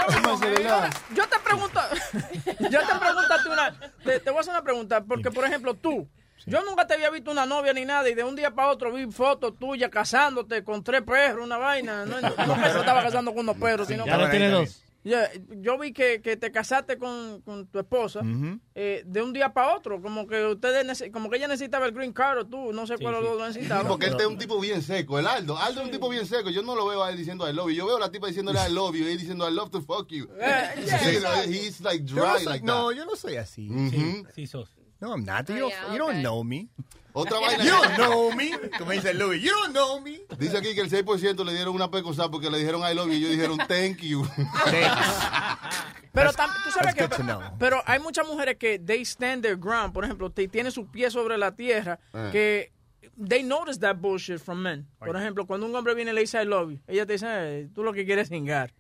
Es 0.10 0.22
más 0.22 0.40
veloz. 0.40 0.90
Yo 1.16 1.28
te 1.28 1.40
pregunto, 1.40 1.82
yo 2.70 2.80
te 2.80 2.96
pregunto 3.00 3.34
a 3.34 3.44
ti 3.44 3.50
una, 3.50 3.80
te, 4.04 4.20
te 4.20 4.30
voy 4.30 4.38
a 4.38 4.42
hacer 4.42 4.54
una 4.54 4.62
pregunta, 4.64 5.02
porque 5.02 5.32
por 5.32 5.44
ejemplo 5.46 5.74
tú, 5.74 6.08
yo 6.46 6.62
nunca 6.64 6.86
te 6.86 6.94
había 6.94 7.10
visto 7.10 7.32
una 7.32 7.48
novia 7.48 7.74
ni 7.74 7.84
nada 7.84 8.08
y 8.10 8.14
de 8.14 8.24
un 8.24 8.36
día 8.36 8.52
para 8.52 8.68
otro 8.70 8.92
vi 8.94 9.12
fotos 9.12 9.58
tuyas 9.58 9.90
casándote 9.90 10.64
con 10.64 10.84
tres 10.84 11.02
perros, 11.02 11.44
una 11.44 11.58
vaina, 11.58 12.06
no, 12.06 12.22
no 12.22 12.56
que 12.62 12.70
se 12.70 12.80
estaba 12.80 13.02
casando 13.02 13.32
con 13.32 13.42
unos 13.42 13.58
perros, 13.58 13.88
sino 13.88 14.06
Ya 14.06 14.18
que- 14.18 14.22
lo 14.24 14.30
tiene 14.30 14.50
dos. 14.50 14.84
Ya, 15.02 15.30
yo 15.62 15.78
vi 15.80 15.94
que, 15.94 16.22
que 16.22 16.36
te 16.36 16.52
casaste 16.52 16.98
con, 16.98 17.40
con 17.42 17.68
tu 17.68 17.80
esposa 17.80 18.20
eh, 18.76 19.02
de 19.06 19.22
un 19.22 19.32
día 19.32 19.54
para 19.54 19.74
otro, 19.76 20.02
como 20.02 20.28
que 20.28 20.44
ustedes 20.46 21.10
como 21.14 21.30
que 21.30 21.38
ella 21.38 21.48
necesitaba 21.48 21.86
el 21.86 21.94
green 21.94 22.12
card 22.12 22.40
o 22.40 22.46
tú, 22.48 22.74
no 22.74 22.86
sé 22.86 22.98
cuál 22.98 23.14
los 23.14 23.24
dos 23.24 23.38
lo 23.40 23.48
necesitaba. 23.48 23.88
Porque 23.88 24.08
este 24.08 24.24
es 24.24 24.28
un 24.28 24.38
tipo 24.38 24.60
bien 24.60 24.82
seco, 24.82 25.18
el 25.18 25.26
Aldo. 25.26 25.58
Aldo 25.58 25.80
es 25.82 25.86
un 25.86 25.92
tipo 25.92 26.10
bien 26.10 26.26
seco. 26.26 26.50
Yo 26.50 26.64
no 26.64 26.76
lo 26.76 26.86
veo 26.86 27.02
a 27.02 27.12
él 27.12 27.18
diciendo 27.18 27.50
I 27.50 27.54
love 27.54 27.70
you. 27.70 27.76
Yo 27.76 27.86
veo 27.88 27.96
a 27.96 28.02
la 28.02 28.12
tipa 28.12 28.28
diciéndole 28.28 28.60
I 28.68 28.72
love 28.74 28.94
you 28.94 29.06
y 29.06 29.12
él 29.12 29.18
diciendo 29.18 29.50
I 29.50 29.54
love 29.54 29.70
to 29.72 29.82
fuck 29.82 30.10
you. 30.10 30.26
Eh, 30.38 30.84
yeah, 30.86 31.00
Sí, 31.00 31.10
exacto. 31.16 31.50
he's 31.50 31.80
like 31.82 32.04
Yo 32.04 32.16
no, 32.18 32.22
dry 32.34 32.44
soy, 32.44 32.46
like 32.54 32.66
no, 32.66 32.92
yo 32.92 33.06
no 33.06 33.16
soy 33.16 33.38
así. 33.38 33.70
Sí, 34.36 34.48
sos. 34.48 34.70
No, 35.00 35.14
I'm 35.14 35.24
not. 35.24 35.48
You, 35.48 35.56
Oh, 35.56 35.60
don't, 35.60 35.70
yeah, 35.72 35.94
you 35.94 35.98
don't 35.98 36.22
know 36.22 36.44
me. 36.44 36.68
Otra 37.20 37.40
vaina. 37.40 37.64
You 37.64 37.72
don't 37.72 37.96
know 37.96 38.32
me. 38.34 38.52
Como 38.78 38.92
dice 38.92 39.14
Louis, 39.14 39.42
you 39.42 39.52
don't 39.52 39.72
know 39.74 40.00
me. 40.02 40.20
Dice 40.38 40.58
aquí 40.58 40.74
que 40.76 40.82
el 40.82 40.90
6% 40.90 41.44
le 41.46 41.54
dieron 41.54 41.76
una 41.76 41.90
pecosa 41.92 42.30
porque 42.30 42.50
le 42.50 42.58
dijeron 42.60 42.82
I 42.90 42.94
love 42.96 43.08
you 43.08 43.14
y 43.14 43.18
ellos 43.18 43.32
dijeron 43.32 43.58
thank 43.68 43.98
you. 44.02 44.26
Pero 46.12 46.32
tam- 46.34 46.50
tú 46.64 46.72
sabes 46.72 46.96
que 46.96 47.08
pero 47.60 47.82
hay 47.86 48.00
muchas 48.00 48.28
mujeres 48.28 48.58
que 48.58 48.80
they 48.80 49.02
stand 49.06 49.44
their 49.44 49.58
ground, 49.58 49.94
por 49.94 50.04
ejemplo, 50.04 50.32
te, 50.32 50.48
tienen 50.48 50.72
sus 50.72 50.88
pies 50.88 51.14
sobre 51.14 51.38
la 51.38 51.56
tierra 51.56 52.00
Eh. 52.14 52.30
que 52.32 52.74
they 53.28 53.44
notice 53.44 53.80
that 53.80 53.98
bullshit 53.98 54.40
from 54.40 54.60
men. 54.60 54.88
Por 54.98 55.16
ejemplo, 55.16 55.46
cuando 55.46 55.66
un 55.68 55.76
hombre 55.76 55.94
viene 55.94 56.12
y 56.12 56.16
le 56.16 56.22
dice 56.22 56.42
I 56.42 56.46
love 56.46 56.72
you, 56.72 56.80
ella 56.88 57.06
te 57.06 57.14
dice, 57.14 57.28
"Eh, 57.30 57.70
tú 57.74 57.84
lo 57.84 57.94
que 57.94 58.06
quieres 58.06 58.24
es 58.24 58.30
cingar. 58.30 58.74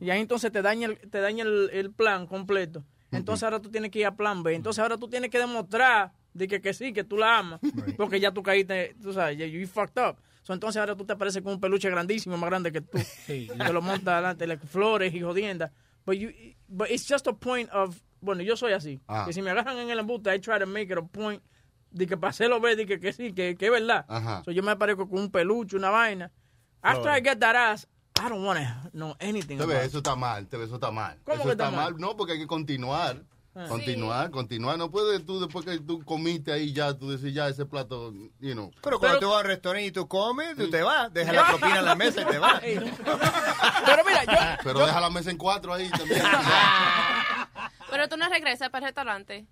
Y 0.00 0.10
ahí 0.10 0.20
entonces 0.20 0.52
te 0.52 0.62
daña 0.62 0.86
el, 0.86 0.98
te 1.10 1.20
daña 1.20 1.42
el, 1.44 1.68
el 1.72 1.90
plan 1.90 2.26
completo. 2.26 2.84
Entonces 3.10 3.42
ahora 3.42 3.58
tú 3.60 3.70
tienes 3.70 3.90
que 3.90 3.98
ir 4.00 4.06
a 4.06 4.14
plan 4.14 4.42
B. 4.42 4.54
Entonces 4.54 4.80
ahora 4.80 4.96
tú 4.98 5.08
tienes 5.08 5.30
que 5.30 5.38
demostrar 5.38 6.12
de 6.38 6.60
que, 6.60 6.72
sí, 6.72 6.92
que 6.92 7.04
tú 7.04 7.16
la 7.16 7.38
amas. 7.38 7.60
Porque 7.96 8.20
ya 8.20 8.32
tú 8.32 8.42
caíste, 8.42 8.96
tú 9.02 9.12
sabes, 9.12 9.36
you 9.38 9.66
fucked 9.66 10.00
up. 10.00 10.16
So, 10.42 10.54
entonces 10.54 10.80
ahora 10.80 10.96
tú 10.96 11.04
te 11.04 11.14
pareces 11.14 11.42
con 11.42 11.52
un 11.52 11.60
peluche 11.60 11.90
grandísimo, 11.90 12.38
más 12.38 12.48
grande 12.48 12.72
que 12.72 12.80
tú. 12.80 12.98
Y 13.28 13.48
te 13.48 13.72
lo 13.72 13.82
montas 13.82 14.14
adelante, 14.14 14.46
like, 14.46 14.66
flores 14.66 15.14
y 15.14 15.20
jodiendas. 15.20 15.70
But, 16.06 16.14
you, 16.14 16.30
but 16.68 16.90
it's 16.90 17.06
just 17.06 17.26
a 17.26 17.34
point 17.34 17.68
of, 17.70 18.00
bueno, 18.20 18.42
yo 18.42 18.56
soy 18.56 18.72
así. 18.72 18.98
Ah. 19.08 19.24
Que 19.26 19.34
si 19.34 19.42
me 19.42 19.50
agarran 19.50 19.76
en 19.76 19.90
el 19.90 19.98
embuste, 19.98 20.34
I 20.34 20.38
try 20.38 20.58
to 20.58 20.66
make 20.66 20.90
it 20.90 20.96
a 20.96 21.02
point 21.02 21.42
de 21.90 22.06
que 22.06 22.16
para 22.16 22.30
hacerlo 22.30 22.60
ver, 22.60 22.76
de 22.76 22.86
que, 22.86 22.98
que 22.98 23.12
sí, 23.12 23.32
que, 23.32 23.56
que 23.56 23.66
es 23.66 23.72
verdad. 23.72 24.06
Ajá. 24.08 24.42
So, 24.44 24.52
yo 24.52 24.62
me 24.62 24.70
aparezco 24.70 25.06
con 25.06 25.20
un 25.20 25.30
peluche, 25.30 25.76
una 25.76 25.90
vaina. 25.90 26.30
After 26.80 27.10
I 27.10 27.20
get 27.22 27.40
that 27.40 27.54
ass, 27.54 27.86
I 28.18 28.28
don't 28.28 28.44
want 28.44 28.58
to 28.58 28.90
know 28.92 29.14
anything 29.20 29.58
Te 29.58 29.66
ves, 29.66 29.88
eso 29.88 29.98
está 29.98 30.16
mal, 30.16 30.46
te 30.48 30.56
ves, 30.56 30.68
eso 30.68 30.76
está 30.76 30.90
mal. 30.90 31.18
¿Cómo 31.24 31.34
eso 31.36 31.44
que 31.44 31.52
está 31.52 31.66
está 31.66 31.76
mal? 31.76 31.92
mal? 31.92 32.00
No, 32.00 32.16
porque 32.16 32.32
hay 32.32 32.38
que 32.38 32.46
continuar. 32.46 33.22
Continuar, 33.66 34.30
continuar. 34.30 34.78
No 34.78 34.90
puedes 34.90 35.24
tú, 35.24 35.40
después 35.40 35.64
que 35.64 35.78
tú 35.78 36.04
comiste 36.04 36.52
ahí 36.52 36.72
ya, 36.72 36.92
tú 36.96 37.10
decir 37.10 37.32
ya 37.32 37.48
ese 37.48 37.64
plato, 37.66 38.12
you 38.40 38.52
know. 38.52 38.70
Pero 38.82 38.98
cuando 39.00 39.18
tú 39.18 39.28
vas 39.30 39.40
al 39.40 39.46
restaurante 39.46 39.86
y 39.86 39.90
tú 39.90 40.06
comes, 40.06 40.54
tú 40.56 40.70
te 40.70 40.82
vas, 40.82 41.12
dejas 41.12 41.34
la 41.34 41.46
propina 41.46 41.78
en 41.78 41.84
la 41.84 41.94
mesa 41.94 42.22
y 42.22 42.24
te 42.26 42.38
vas. 42.38 42.60
Pero 42.60 44.04
mira, 44.06 44.24
yo, 44.24 44.62
Pero 44.62 44.86
deja 44.86 45.00
la 45.00 45.10
mesa 45.10 45.30
en 45.30 45.38
cuatro 45.38 45.72
ahí 45.72 45.88
también. 45.90 46.22
Pero 47.90 48.08
tú 48.08 48.16
no 48.16 48.28
regresas 48.28 48.68
para 48.70 48.86
el 48.86 48.88
restaurante. 48.90 49.46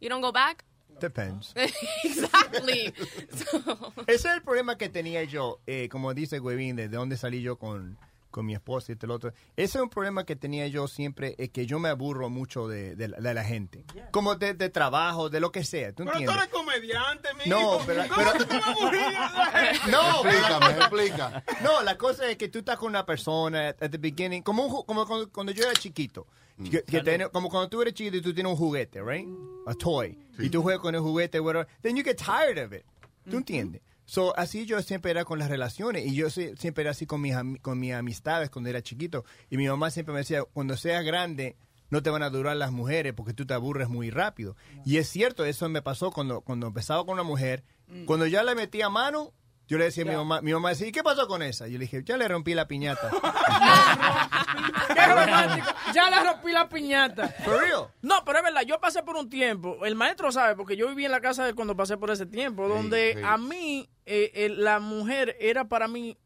You 0.00 0.08
don't 0.08 0.22
go 0.22 0.32
back? 0.32 0.64
Depends. 1.00 1.52
exactly. 2.04 2.92
So- 3.34 3.92
Ese 4.06 4.28
es 4.28 4.34
el 4.34 4.42
problema 4.42 4.76
que 4.78 4.88
tenía 4.88 5.24
yo, 5.24 5.60
eh, 5.66 5.88
como 5.90 6.14
dice 6.14 6.40
Huevín, 6.40 6.76
de 6.76 6.88
dónde 6.88 7.16
salí 7.16 7.42
yo 7.42 7.56
con, 7.58 7.98
con 8.32 8.44
mi 8.44 8.54
esposa 8.54 8.90
y 8.90 8.96
lo 9.06 9.14
otro. 9.14 9.32
Ese 9.56 9.78
es 9.78 9.82
un 9.84 9.88
problema 9.90 10.24
que 10.24 10.34
tenía 10.34 10.66
yo 10.66 10.88
siempre, 10.88 11.36
es 11.38 11.50
que 11.50 11.66
yo 11.66 11.78
me 11.78 11.88
aburro 11.90 12.28
mucho 12.30 12.66
de, 12.66 12.96
de 12.96 13.06
la, 13.06 13.18
de 13.18 13.34
la 13.34 13.44
gente. 13.44 13.84
Como 14.10 14.34
de, 14.34 14.54
de 14.54 14.68
trabajo, 14.70 15.30
de 15.30 15.38
lo 15.38 15.52
que 15.52 15.62
sea, 15.62 15.92
¿tú 15.92 16.04
Pero 16.04 16.18
tú 16.18 16.30
eres 16.32 16.48
comediante, 16.48 17.28
mijo. 17.34 17.48
No, 17.78 17.78
pero- 17.86 18.02
¿Cómo 18.08 18.90
pero-? 18.90 19.90
No, 19.90 20.24
explícame, 20.24 20.70
explica. 20.78 21.44
No, 21.62 21.82
la 21.82 21.96
cosa 21.96 22.28
es 22.28 22.36
que 22.36 22.48
tú 22.48 22.58
estás 22.60 22.76
con 22.78 22.88
una 22.88 23.06
persona 23.06 23.68
at 23.68 23.90
the 23.90 23.98
beginning, 23.98 24.42
como, 24.42 24.64
un 24.66 24.72
ju- 24.72 24.84
como 24.86 25.06
cuando, 25.06 25.30
cuando 25.30 25.52
yo 25.52 25.62
era 25.64 25.74
chiquito. 25.74 26.26
que- 26.70 26.82
que 26.82 27.00
tiene- 27.02 27.28
como 27.28 27.48
cuando 27.48 27.68
tú 27.68 27.82
eres 27.82 27.94
chiquito 27.94 28.16
y 28.16 28.22
tú 28.22 28.34
tienes 28.34 28.50
un 28.52 28.58
juguete, 28.58 29.02
right? 29.02 29.28
A 29.66 29.74
toy. 29.74 30.18
Y 30.38 30.48
tú 30.48 30.62
juegas 30.62 30.80
con 30.80 30.94
el 30.94 31.00
juguete, 31.00 31.38
whatever. 31.40 31.68
Then 31.82 31.96
you 31.96 32.02
get 32.02 32.16
tired 32.16 32.58
of 32.64 32.72
it. 32.72 32.82
¿Tú 33.30 33.36
entiendes? 33.36 33.82
So, 34.12 34.38
así 34.38 34.66
yo 34.66 34.82
siempre 34.82 35.10
era 35.10 35.24
con 35.24 35.38
las 35.38 35.48
relaciones 35.48 36.04
y 36.04 36.14
yo 36.14 36.28
siempre 36.28 36.82
era 36.82 36.90
así 36.90 37.06
con 37.06 37.22
mis, 37.22 37.34
con 37.62 37.80
mis 37.80 37.94
amistades 37.94 38.50
cuando 38.50 38.68
era 38.68 38.82
chiquito. 38.82 39.24
Y 39.48 39.56
mi 39.56 39.66
mamá 39.66 39.90
siempre 39.90 40.12
me 40.12 40.18
decía, 40.18 40.44
cuando 40.44 40.76
seas 40.76 41.02
grande, 41.02 41.56
no 41.88 42.02
te 42.02 42.10
van 42.10 42.22
a 42.22 42.28
durar 42.28 42.58
las 42.58 42.72
mujeres 42.72 43.14
porque 43.14 43.32
tú 43.32 43.46
te 43.46 43.54
aburres 43.54 43.88
muy 43.88 44.10
rápido. 44.10 44.54
Y 44.84 44.98
es 44.98 45.08
cierto, 45.08 45.46
eso 45.46 45.66
me 45.70 45.80
pasó 45.80 46.10
cuando, 46.10 46.42
cuando 46.42 46.66
empezaba 46.66 47.06
con 47.06 47.14
una 47.14 47.22
mujer. 47.22 47.64
Cuando 48.04 48.26
ya 48.26 48.42
le 48.42 48.54
metía 48.54 48.90
mano, 48.90 49.32
yo 49.68 49.78
le 49.78 49.84
decía 49.84 50.04
a 50.04 50.06
mi 50.06 50.14
mamá, 50.14 50.40
mi 50.42 50.52
mamá 50.52 50.70
decía, 50.70 50.88
¿y 50.88 50.92
qué 50.92 51.02
pasó 51.02 51.26
con 51.26 51.42
esa? 51.42 51.66
Yo 51.66 51.78
le 51.78 51.84
dije, 51.84 52.02
ya 52.04 52.16
le 52.16 52.28
rompí 52.28 52.54
la 52.54 52.66
piñata. 52.66 53.10
qué 54.94 55.06
romántico. 55.06 55.68
Ya 55.94 56.10
le 56.10 56.30
rompí 56.30 56.52
la 56.52 56.68
piñata. 56.68 57.28
For 57.44 57.60
real. 57.60 57.86
No, 58.02 58.24
pero 58.24 58.38
es 58.38 58.44
verdad, 58.44 58.62
yo 58.62 58.80
pasé 58.80 59.02
por 59.02 59.16
un 59.16 59.30
tiempo, 59.30 59.84
el 59.84 59.94
maestro 59.94 60.32
sabe, 60.32 60.56
porque 60.56 60.76
yo 60.76 60.88
viví 60.88 61.04
en 61.04 61.12
la 61.12 61.20
casa 61.20 61.44
de 61.44 61.54
cuando 61.54 61.76
pasé 61.76 61.96
por 61.96 62.10
ese 62.10 62.26
tiempo, 62.26 62.68
donde 62.68 63.14
sí. 63.14 63.22
a 63.24 63.38
mí, 63.38 63.88
eh, 64.04 64.30
eh, 64.34 64.48
la 64.48 64.80
mujer 64.80 65.36
era 65.40 65.68
para 65.68 65.88
mí 65.88 66.18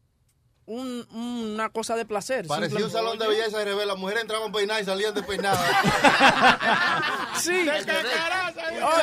un- 0.67 1.07
una 1.11 1.69
cosa 1.69 1.95
de 1.95 2.05
placer. 2.05 2.45
Parecía 2.47 2.85
un 2.85 2.91
salón 2.91 3.17
de 3.17 3.27
belleza 3.27 3.57
de 3.57 3.65
revés. 3.65 3.87
Las 3.87 3.97
mujeres 3.97 4.21
entraban 4.21 4.51
peinadas 4.51 4.83
y 4.83 4.85
salían 4.85 5.13
despeinadas. 5.15 5.59
Sí. 7.37 7.51
Muchachos, 7.65 7.95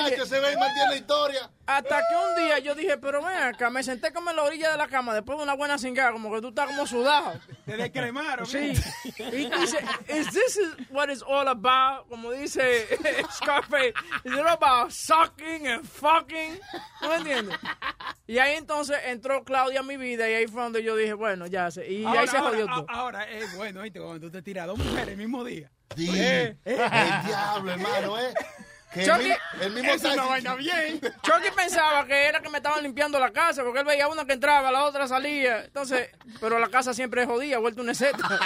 Oye, 0.00 0.26
se 0.26 0.40
ve 0.40 0.52
y 0.52 0.56
mantiene 0.56 0.88
la 0.90 0.96
historia. 0.96 1.50
hasta 1.66 1.98
que 1.98 2.16
un 2.16 2.44
día 2.44 2.58
yo 2.58 2.74
dije, 2.74 2.98
pero 2.98 3.22
ven 3.22 3.36
acá, 3.38 3.70
me 3.70 3.82
senté 3.84 4.12
como 4.12 4.30
en 4.30 4.36
la 4.36 4.42
orilla 4.42 4.72
de 4.72 4.76
la 4.76 4.88
cama 4.88 5.14
después 5.14 5.38
de 5.38 5.44
una 5.44 5.54
buena 5.54 5.78
cingada, 5.78 6.10
como 6.12 6.32
que 6.34 6.40
tú 6.40 6.48
estás 6.48 6.66
como 6.66 6.84
sudado. 6.86 7.32
Te 7.64 7.76
descremaron. 7.76 8.44
Sí. 8.46 8.72
Y 9.16 9.46
dice, 9.50 9.78
is 10.08 10.26
this 10.30 10.56
is 10.56 10.68
what 10.90 11.08
it's 11.10 11.22
all 11.26 11.46
about? 11.46 12.08
Como 12.08 12.32
dice 12.32 12.86
Scarface, 13.32 13.94
is 14.24 14.32
it 14.32 14.46
about 14.46 14.90
sucking 14.90 15.68
and 15.68 15.84
fucking? 15.86 16.58
¿No 17.02 17.08
me 17.10 17.14
entiendes? 17.16 17.56
Y 18.26 18.38
ahí 18.38 18.54
entonces 18.56 18.96
entró 19.06 19.44
Claudia 19.44 19.80
a 19.80 19.82
mi 19.82 19.96
vida 19.98 20.28
y 20.30 20.34
ahí 20.34 20.46
fue 20.46 20.62
donde 20.62 20.82
yo 20.82 20.96
dije, 20.96 21.12
bueno, 21.12 21.46
ya 21.46 21.70
sé. 21.70 21.90
Y 21.90 22.04
ahí 22.06 22.26
se 22.26 22.38
jodió 22.38 22.62
ahora, 22.62 22.74
todo. 22.74 22.86
ahora 22.88 23.30
es 23.30 23.54
bueno, 23.56 23.82
¿viste? 23.82 24.00
Cuando 24.00 24.20
tú 24.20 24.30
te 24.30 24.40
tiras 24.42 24.64
a 24.64 24.66
dos 24.68 24.78
mujeres 24.78 25.08
el 25.08 25.16
mismo 25.18 25.44
día. 25.44 25.70
Sí, 25.94 26.08
Eh, 26.14 26.56
el 26.64 26.76
diablo, 27.26 27.70
hermano, 27.72 28.18
¿eh? 28.18 28.32
Chucky, 29.04 29.32
el 29.60 29.72
mismo 29.72 29.90
Es 29.92 30.04
una 30.04 30.24
vaina 30.24 30.54
bien. 30.54 31.00
Chucky 31.00 31.50
pensaba 31.56 32.06
que 32.06 32.26
era 32.28 32.40
que 32.40 32.48
me 32.48 32.58
estaban 32.58 32.80
limpiando 32.82 33.18
la 33.18 33.32
casa 33.32 33.64
porque 33.64 33.80
él 33.80 33.84
veía 33.84 34.06
una 34.08 34.24
que 34.24 34.34
entraba, 34.34 34.70
la 34.70 34.84
otra 34.84 35.08
salía. 35.08 35.64
Entonces, 35.64 36.10
pero 36.40 36.60
la 36.60 36.68
casa 36.68 36.94
siempre 36.94 37.22
es 37.22 37.26
jodida, 37.28 37.58
vuelta 37.58 37.80
una 37.82 37.92
seta. 37.92 38.38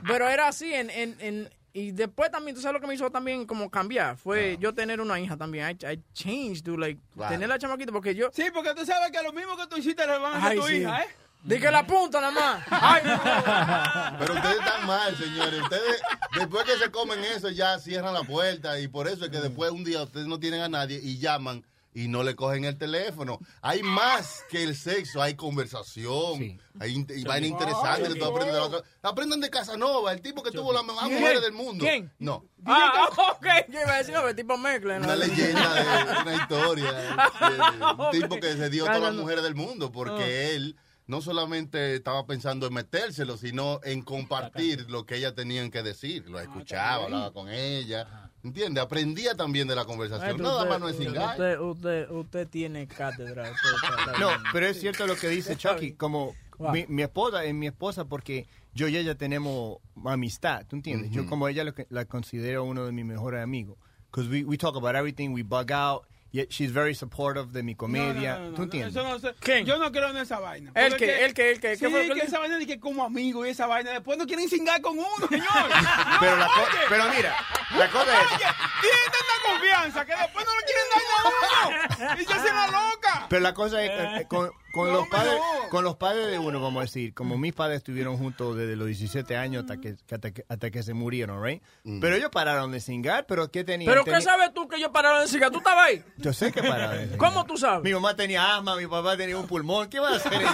pero 0.08 0.28
era 0.28 0.48
así 0.48 0.74
en, 0.74 0.90
en, 0.90 1.16
en- 1.20 1.50
y 1.78 1.92
después 1.92 2.30
también, 2.30 2.54
tú 2.54 2.62
sabes 2.62 2.74
lo 2.74 2.80
que 2.80 2.86
me 2.86 2.94
hizo 2.94 3.10
también 3.10 3.44
como 3.46 3.70
cambiar, 3.70 4.16
fue 4.16 4.56
yo 4.58 4.72
tener 4.74 5.00
una 5.00 5.20
hija 5.20 5.36
también. 5.36 5.68
I, 5.82 5.86
I 5.92 6.02
changed 6.14 6.64
to 6.64 6.76
like 6.76 6.98
Claro. 7.14 7.32
tener 7.32 7.48
la 7.48 7.58
chamaquita 7.58 7.92
porque 7.92 8.14
yo 8.14 8.30
Sí, 8.32 8.44
porque 8.52 8.74
tú 8.74 8.84
sabes 8.86 9.10
que 9.10 9.22
lo 9.22 9.32
mismo 9.32 9.56
que 9.56 9.66
tú 9.66 9.76
hiciste 9.76 10.06
le 10.06 10.18
van 10.18 10.32
a 10.34 10.36
hacer 10.38 10.46
a 10.48 10.50
Ay, 10.52 10.56
tu 10.58 10.66
sí. 10.66 10.74
hija, 10.76 11.02
¿eh? 11.02 11.08
Di 11.42 11.60
que 11.60 11.70
la 11.70 11.86
punta 11.86 12.20
nada 12.20 12.32
más. 12.32 12.64
Ay, 12.70 13.02
no. 13.04 14.18
Pero 14.18 14.34
ustedes 14.34 14.56
están 14.58 14.86
mal, 14.86 15.16
señores. 15.16 15.62
Ustedes, 15.62 16.02
después 16.36 16.64
que 16.64 16.76
se 16.76 16.90
comen 16.90 17.22
eso, 17.24 17.50
ya 17.50 17.78
cierran 17.78 18.14
la 18.14 18.24
puerta. 18.24 18.80
Y 18.80 18.88
por 18.88 19.06
eso 19.06 19.26
es 19.26 19.30
que 19.30 19.38
después 19.40 19.70
un 19.70 19.84
día 19.84 20.02
ustedes 20.02 20.26
no 20.26 20.40
tienen 20.40 20.62
a 20.62 20.68
nadie 20.68 20.98
y 21.00 21.18
llaman 21.18 21.64
y 21.96 22.08
no 22.08 22.22
le 22.22 22.36
cogen 22.36 22.66
el 22.66 22.76
teléfono. 22.76 23.38
Hay 23.62 23.82
más 23.82 24.44
que 24.50 24.62
el 24.62 24.76
sexo, 24.76 25.22
hay 25.22 25.34
conversación, 25.34 26.60
hay 26.78 26.92
in- 26.94 27.06
y 27.08 27.24
vaina 27.24 27.46
interesante 27.46 28.08
que 28.12 28.18
tú 28.18 28.24
aprendes 28.26 28.54
de 28.54 28.60
otra. 28.60 28.82
Aprendan 29.02 29.40
de 29.40 29.48
Casanova, 29.48 30.12
el 30.12 30.20
tipo 30.20 30.42
que 30.42 30.50
tuvo 30.50 30.74
las 30.74 30.84
más 30.84 30.98
¿Quién? 31.06 31.20
mujeres 31.20 31.40
del 31.40 31.52
mundo. 31.52 31.82
¿Quién? 31.84 32.12
No, 32.18 32.44
Ah, 32.66 33.08
ok. 33.32 33.46
Yo 33.70 33.80
iba 33.80 33.94
a 33.94 33.98
decir, 33.98 34.14
el 34.14 34.36
tipo 34.36 34.58
mezcla. 34.58 34.98
¿no? 34.98 35.04
una 35.06 35.16
leyenda 35.16 35.74
de 35.74 36.22
una 36.22 36.34
historia. 36.34 36.92
de- 37.40 37.56
de 37.56 38.18
un 38.18 38.22
tipo 38.28 38.36
que 38.40 38.52
se 38.56 38.68
dio 38.68 38.84
a 38.84 38.88
todas 38.88 39.00
las 39.02 39.10
Ah, 39.12 39.14
mujeres 39.20 39.42
del 39.42 39.54
mundo 39.54 39.90
porque 39.90 40.54
él 40.54 40.76
no 41.06 41.22
solamente 41.22 41.94
estaba 41.94 42.26
pensando 42.26 42.66
en 42.66 42.74
metérselo, 42.74 43.36
sino 43.38 43.80
en 43.84 44.02
compartir 44.02 44.90
lo 44.90 45.06
que 45.06 45.16
ellas 45.16 45.34
tenían 45.34 45.70
que 45.70 45.82
decir. 45.82 46.28
Lo 46.28 46.40
escuchaba, 46.40 47.04
hablaba 47.04 47.32
con 47.32 47.48
ella. 47.48 48.25
¿Entiendes? 48.46 48.82
Aprendía 48.84 49.34
también 49.34 49.66
de 49.68 49.74
la 49.74 49.84
conversación. 49.84 50.40
Nada 50.40 50.56
usted- 50.58 50.68
más 50.70 50.80
no 50.80 50.88
es. 50.88 50.98
Usted, 50.98 51.58
usted, 51.60 52.10
usted 52.10 52.48
tiene 52.48 52.86
cátedra. 52.86 53.50
usted 53.50 54.12
No, 54.20 54.28
pero 54.52 54.66
es 54.66 54.78
cierto 54.80 55.06
lo 55.06 55.16
que 55.16 55.28
dice 55.28 55.56
Chucky, 55.56 55.92
como 55.92 56.34
Wow. 56.58 56.72
mi, 56.72 56.86
mi 56.88 57.02
esposa 57.02 57.44
es 57.44 57.52
mi 57.52 57.66
esposa 57.66 58.06
porque 58.06 58.46
yo 58.72 58.88
y 58.88 58.96
ella 58.96 59.14
tenemos 59.14 59.76
amistad, 60.06 60.64
¿tú 60.66 60.76
entiendes? 60.76 61.10
Yo 61.10 61.26
como 61.26 61.48
ella 61.48 61.64
lo 61.64 61.74
que- 61.74 61.86
la 61.90 62.06
considero 62.06 62.64
uno 62.64 62.86
de 62.86 62.92
mis 62.92 63.04
mejores 63.04 63.42
amigos. 63.42 63.76
Because 64.10 64.30
we, 64.30 64.42
we 64.44 64.56
talk 64.56 64.74
about 64.76 64.94
everything, 64.94 65.30
we 65.34 65.42
bug 65.42 65.70
out, 65.72 66.04
yet 66.36 66.50
she's 66.50 66.70
very 66.70 66.94
supportive 66.94 67.52
de 67.52 67.62
mi 67.62 67.74
comedia, 67.74 68.34
No, 68.34 68.38
no, 68.38 68.44
no, 68.44 68.50
no, 68.50 68.56
¿tú 68.56 68.62
entiendes? 68.64 68.96
eso. 68.96 69.64
Yo 69.64 69.78
no 69.78 69.90
creo 69.90 70.10
en 70.10 70.18
esa 70.18 70.38
vaina. 70.38 70.70
¿El 70.74 70.90
Porque 70.90 71.06
qué? 71.06 71.24
¿El 71.24 71.34
qué? 71.34 71.50
¿El 71.52 71.60
qué? 71.60 71.68
¿Qué 71.70 71.76
Sí, 71.76 71.84
lo 71.84 72.14
que 72.14 72.20
que 72.20 72.26
esa 72.26 72.38
vaina 72.38 72.58
de 72.58 72.66
que 72.66 72.78
como 72.78 73.04
amigo 73.04 73.46
y 73.46 73.50
esa 73.50 73.66
vaina. 73.66 73.90
Después 73.92 74.18
no 74.18 74.26
quieren 74.26 74.48
cingar 74.48 74.80
con 74.82 74.98
uno, 74.98 75.06
señor. 75.30 75.46
Pero, 76.20 76.36
la 76.36 76.48
pero 76.88 77.04
mira, 77.14 77.36
la 77.76 77.90
cosa 77.90 78.10
es... 78.20 78.28
Tienen 78.38 79.00
tanta 79.04 79.50
confianza 79.50 80.04
que 80.06 80.14
después 80.16 80.46
no 80.46 80.52
le 80.56 80.64
quieren 80.66 80.86
dar 80.94 81.02
a 81.06 82.08
uno. 82.08 82.22
Y 82.22 82.24
se 82.24 82.32
hacen 82.32 82.54
la 82.54 82.66
loca. 82.66 83.26
Pero 83.28 83.42
la 83.42 83.54
cosa 83.54 83.82
es, 83.82 83.90
eh, 83.90 84.16
eh, 84.20 84.26
con, 84.28 84.50
con 84.76 84.92
No, 84.92 84.98
los 85.00 85.08
padres, 85.08 85.34
no. 85.34 85.68
con 85.70 85.84
los 85.84 85.96
padres 85.96 86.30
de 86.30 86.38
uno, 86.38 86.60
vamos 86.60 86.80
a 86.80 86.84
decir, 86.84 87.12
como 87.14 87.36
mis 87.38 87.52
padres 87.52 87.78
estuvieron 87.78 88.16
juntos 88.18 88.56
desde 88.56 88.76
los 88.76 88.86
17 88.86 89.36
años 89.36 89.62
hasta 89.64 89.78
que, 89.80 89.96
hasta 90.12 90.30
que, 90.30 90.44
hasta 90.48 90.70
que 90.70 90.82
se 90.82 90.94
murieron, 90.94 91.42
¿right? 91.42 91.62
Pero 92.00 92.14
ellos 92.16 92.30
pararon 92.30 92.70
de 92.72 92.80
cingar, 92.80 93.26
pero 93.26 93.50
¿qué 93.50 93.64
tenían? 93.64 93.90
¿Pero 93.90 94.04
qué 94.04 94.20
sabes 94.20 94.52
tú 94.54 94.68
que 94.68 94.80
yo 94.80 94.92
pararon 94.92 95.22
de 95.22 95.28
cigarro? 95.28 95.52
¿Tú 95.52 95.58
estabas 95.58 95.86
ahí? 95.88 96.04
Yo 96.18 96.32
sé 96.32 96.52
que 96.52 96.62
pararon 96.62 96.96
de 96.98 97.02
cingar. 97.08 97.18
¿Cómo 97.18 97.44
tú 97.46 97.56
sabes? 97.56 97.82
Mi 97.82 97.92
mamá 97.92 98.14
tenía 98.14 98.56
asma, 98.56 98.76
mi 98.76 98.86
papá 98.86 99.16
tenía 99.16 99.36
un 99.38 99.46
pulmón. 99.46 99.88
¿Qué 99.88 99.98
van 99.98 100.12
a 100.14 100.16
hacer 100.16 100.32
ellos? 100.34 100.52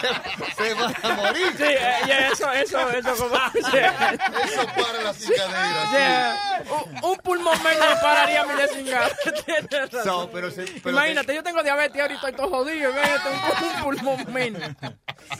se, 0.00 0.54
se 0.64 0.74
van 0.74 0.94
a 1.02 1.08
morir. 1.14 1.46
Sí, 1.56 1.62
eh, 1.64 1.90
yeah, 2.06 2.28
eso, 2.28 2.52
eso, 2.52 2.90
eso 2.90 3.16
como... 3.16 3.36
Eso 3.66 4.66
para 4.76 5.02
la 5.02 5.12
cigadera. 5.14 5.90
Yeah. 5.90 6.62
Un, 7.02 7.10
un 7.10 7.16
pulmón 7.18 7.62
menos 7.62 7.88
me 7.88 7.96
pararía 7.96 8.42
a 8.42 8.46
mí 8.46 8.52
de. 8.54 10.02
So, 10.04 10.28
pero 10.32 10.50
se- 10.50 10.64
pero 10.82 10.90
Imagínate, 10.96 11.34
yo 11.34 11.42
tengo 11.42 11.62
diabetes 11.62 12.00
ahorita 12.00 12.25
estoy 12.28 12.44
todo 12.46 12.48
jodido. 12.58 12.90
Imagínate, 12.90 13.28
un, 13.30 13.68
un 13.68 13.82
pulmón 13.82 14.32
menos. 14.32 14.62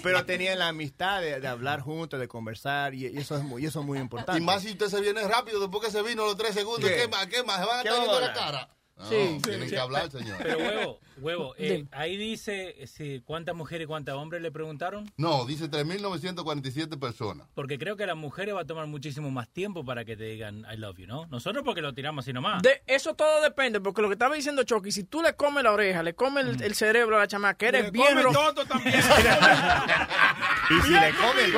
pero 0.02 0.24
tenían 0.24 0.58
la 0.58 0.68
amistad 0.68 1.20
de, 1.20 1.40
de 1.40 1.48
hablar 1.48 1.80
juntos, 1.80 2.18
de 2.20 2.28
conversar, 2.28 2.94
y, 2.94 3.06
y 3.06 3.18
eso 3.18 3.36
es 3.36 3.42
muy, 3.42 3.62
y 3.62 3.66
eso 3.66 3.80
es 3.80 3.86
muy 3.86 3.98
importante. 3.98 4.40
Y 4.40 4.44
más 4.44 4.62
si 4.62 4.70
usted 4.72 4.88
se 4.88 5.00
viene 5.00 5.26
rápido 5.26 5.60
después 5.60 5.84
que 5.84 5.90
se 5.90 6.02
vino 6.02 6.24
los 6.26 6.36
tres 6.36 6.54
segundos. 6.54 6.88
¿Qué? 6.88 6.96
¿Qué, 6.96 7.08
más? 7.08 7.26
¿Qué 7.26 7.42
más? 7.42 7.60
¿Se 7.60 7.66
van 7.66 7.78
a 7.78 7.82
¿Qué 7.82 7.88
estar 7.88 8.00
viendo 8.04 8.20
la 8.20 8.32
cara? 8.32 8.68
No, 8.96 9.08
Sí. 9.08 9.40
tienen 9.42 9.68
que 9.68 9.78
hablar, 9.78 10.10
señor. 10.10 10.38
Pero 10.42 10.58
huevo, 10.58 11.00
huevo, 11.18 11.54
eh, 11.58 11.86
ahí 11.92 12.16
dice 12.16 12.74
eh, 12.78 12.86
si, 12.86 13.20
cuántas 13.24 13.54
mujeres 13.54 13.84
y 13.84 13.86
cuántos 13.86 14.14
hombres 14.14 14.42
le 14.42 14.50
preguntaron. 14.50 15.10
No, 15.16 15.44
dice 15.46 15.70
3.947 15.70 16.98
personas. 16.98 17.46
Porque 17.54 17.78
creo 17.78 17.96
que 17.96 18.04
a 18.04 18.06
las 18.06 18.16
mujeres 18.16 18.54
va 18.54 18.62
a 18.62 18.66
tomar 18.66 18.86
muchísimo 18.86 19.30
más 19.30 19.48
tiempo 19.48 19.84
para 19.84 20.04
que 20.04 20.16
te 20.16 20.24
digan 20.24 20.66
I 20.72 20.76
love 20.76 20.98
you, 20.98 21.06
¿no? 21.06 21.26
Nosotros 21.26 21.64
porque 21.64 21.80
lo 21.82 21.94
tiramos 21.94 22.24
así 22.24 22.32
nomás. 22.32 22.62
De, 22.62 22.82
eso 22.86 23.14
todo 23.14 23.42
depende, 23.42 23.80
porque 23.80 24.02
lo 24.02 24.08
que 24.08 24.14
estaba 24.14 24.34
diciendo 24.34 24.62
Chucky, 24.62 24.92
si 24.92 25.04
tú 25.04 25.22
le 25.22 25.34
comes 25.34 25.62
la 25.64 25.72
oreja, 25.72 26.02
le 26.02 26.14
comes 26.14 26.46
el, 26.46 26.62
el 26.62 26.74
cerebro 26.74 27.16
a 27.16 27.20
la 27.20 27.28
chamaca, 27.28 27.56
que 27.56 27.66
eres 27.68 27.84
Le 27.84 27.90
bien 27.90 28.22
come 28.22 28.32
todo 28.32 28.66
también. 28.66 28.96
y 30.70 30.82
si 30.82 30.90
le 30.90 31.14
come 31.14 31.44
el 31.44 31.52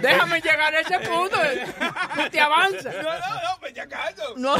déjame 0.00 0.40
llegar 0.40 0.74
a 0.74 0.80
ese 0.80 0.98
punto. 1.00 1.42
eh. 1.42 1.66
Tú 2.14 2.30
te 2.30 2.40
avanzas. 2.40 2.94
No, 2.94 3.02
no, 3.02 3.34
no, 3.34 3.58
pues 3.60 3.74
ya 3.74 3.82
acaso. 3.84 4.34
No. 4.36 4.54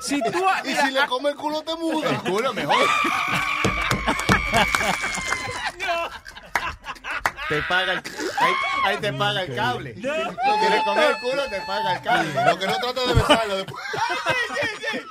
si 0.00 0.20
tú. 0.22 0.44
Y 0.64 0.74
si 0.74 0.90
le 0.90 1.06
come 1.06 1.30
el 1.30 1.36
culo, 1.36 1.62
te 1.62 1.74
muda. 1.76 2.10
El 2.10 2.18
culo 2.18 2.52
mejor. 2.52 2.71
Te 7.48 7.60
paga 7.62 7.92
el, 7.92 7.98
ahí, 7.98 8.52
ahí 8.84 8.96
te 8.98 9.12
paga 9.12 9.42
el 9.42 9.54
cable. 9.54 9.94
Si 9.94 10.00
le 10.00 10.82
comes 10.84 11.10
el 11.10 11.16
culo, 11.18 11.48
te 11.50 11.60
paga 11.60 11.96
el 11.96 12.02
cable. 12.02 12.44
Lo 12.46 12.58
que 12.58 12.66
no 12.66 12.76
trata 12.76 13.06
de 13.06 13.14
besarlo 13.14 13.56
después. 13.56 13.84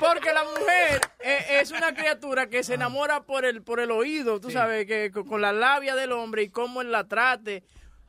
Porque 0.00 0.32
la 0.32 0.42
mujer 0.42 1.00
eh, 1.20 1.58
es 1.60 1.70
una 1.70 1.94
criatura 1.94 2.48
que 2.48 2.64
se 2.64 2.74
enamora 2.74 3.22
por 3.22 3.44
el 3.44 3.62
por 3.62 3.78
el 3.78 3.92
oído, 3.92 4.40
tú 4.40 4.50
sabes, 4.50 4.84
que 4.86 5.12
con, 5.12 5.28
con 5.28 5.40
la 5.40 5.52
labia 5.52 5.94
del 5.94 6.10
hombre 6.10 6.42
y 6.42 6.48
cómo 6.48 6.82
él 6.82 6.90
la 6.90 7.06
trate. 7.06 7.62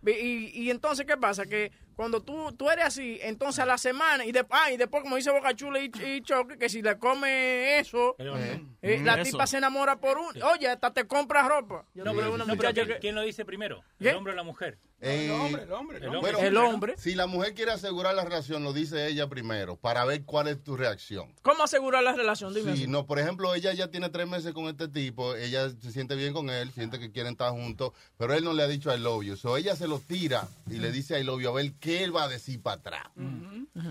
Y 0.03 0.71
entonces, 0.71 1.05
¿qué 1.05 1.17
pasa? 1.17 1.45
Que 1.45 1.71
cuando 1.95 2.21
tú, 2.21 2.51
tú 2.53 2.69
eres 2.69 2.85
así, 2.85 3.19
entonces 3.21 3.59
a 3.59 3.65
la 3.65 3.77
semana, 3.77 4.25
y, 4.25 4.31
de, 4.31 4.45
ah, 4.49 4.71
y 4.71 4.77
después, 4.77 5.03
como 5.03 5.15
dice 5.15 5.31
Boca 5.31 5.53
Chula 5.55 5.79
y, 5.79 5.91
y 6.05 6.21
Choque, 6.21 6.57
que 6.57 6.69
si 6.69 6.81
le 6.81 6.97
come 6.99 7.79
eso, 7.79 8.15
hombre. 8.19 8.61
eh, 8.81 8.99
la 9.03 9.13
Eso. 9.15 9.23
tipa 9.31 9.47
se 9.47 9.57
enamora 9.57 9.95
por 9.97 10.17
un... 10.17 10.41
Oye, 10.43 10.67
hasta 10.67 10.91
te 10.93 11.05
compra 11.07 11.47
ropa. 11.47 11.85
Yo 11.93 12.03
No, 12.03 12.13
pero, 12.13 12.33
una 12.33 12.45
no, 12.45 12.55
pero 12.57 12.73
¿quién, 12.73 12.87
que- 12.87 12.99
quién 12.99 13.15
lo 13.15 13.21
dice 13.21 13.45
primero? 13.45 13.83
¿Qué? 13.99 14.09
¿El 14.09 14.17
hombre 14.17 14.33
o 14.33 14.35
la 14.35 14.43
mujer? 14.43 14.77
Eh, 15.01 15.25
El 15.25 15.31
hombre, 15.31 15.63
el 15.63 15.71
hombre. 15.73 15.97
El 15.97 16.15
hombre. 16.15 16.47
El 16.47 16.57
hombre. 16.57 16.93
Si 16.97 17.15
la 17.15 17.27
mujer 17.27 17.53
quiere 17.53 17.71
asegurar 17.71 18.15
la 18.15 18.23
relación, 18.23 18.63
lo 18.63 18.71
dice 18.73 19.07
ella 19.07 19.27
primero, 19.27 19.75
para 19.75 20.05
ver 20.05 20.23
cuál 20.23 20.47
es 20.47 20.63
tu 20.63 20.77
reacción. 20.77 21.33
¿Cómo 21.41 21.63
asegurar 21.63 22.01
la 22.03 22.13
relación? 22.13 22.53
Dime 22.53 22.75
Sí, 22.75 22.87
no, 22.87 23.05
por 23.05 23.19
ejemplo, 23.19 23.53
ella 23.53 23.73
ya 23.73 23.89
tiene 23.89 24.09
tres 24.09 24.27
meses 24.27 24.53
con 24.53 24.65
este 24.65 24.87
tipo, 24.87 25.35
ella 25.35 25.69
se 25.69 25.91
siente 25.91 26.15
bien 26.15 26.33
con 26.33 26.49
él, 26.49 26.71
siente 26.71 26.97
que 26.97 27.11
quieren 27.11 27.33
estar 27.33 27.51
juntos, 27.51 27.91
pero 28.17 28.33
él 28.33 28.43
no 28.43 28.53
le 28.53 28.63
ha 28.63 28.67
dicho 28.67 28.93
I 28.95 28.99
love 28.99 29.23
you. 29.23 29.35
So 29.35 29.57
ella 29.57 29.75
se 29.75 29.87
lo 29.87 29.99
tira 29.99 30.47
y 30.69 30.77
le 30.77 30.91
dice 30.91 31.19
I 31.19 31.23
love 31.23 31.41
you 31.41 31.49
a 31.49 31.53
ver 31.53 31.73
qué 31.73 32.03
él 32.03 32.15
va 32.15 32.23
a 32.23 32.27
decir 32.29 32.61
para 32.61 32.77
atrás. 32.77 33.03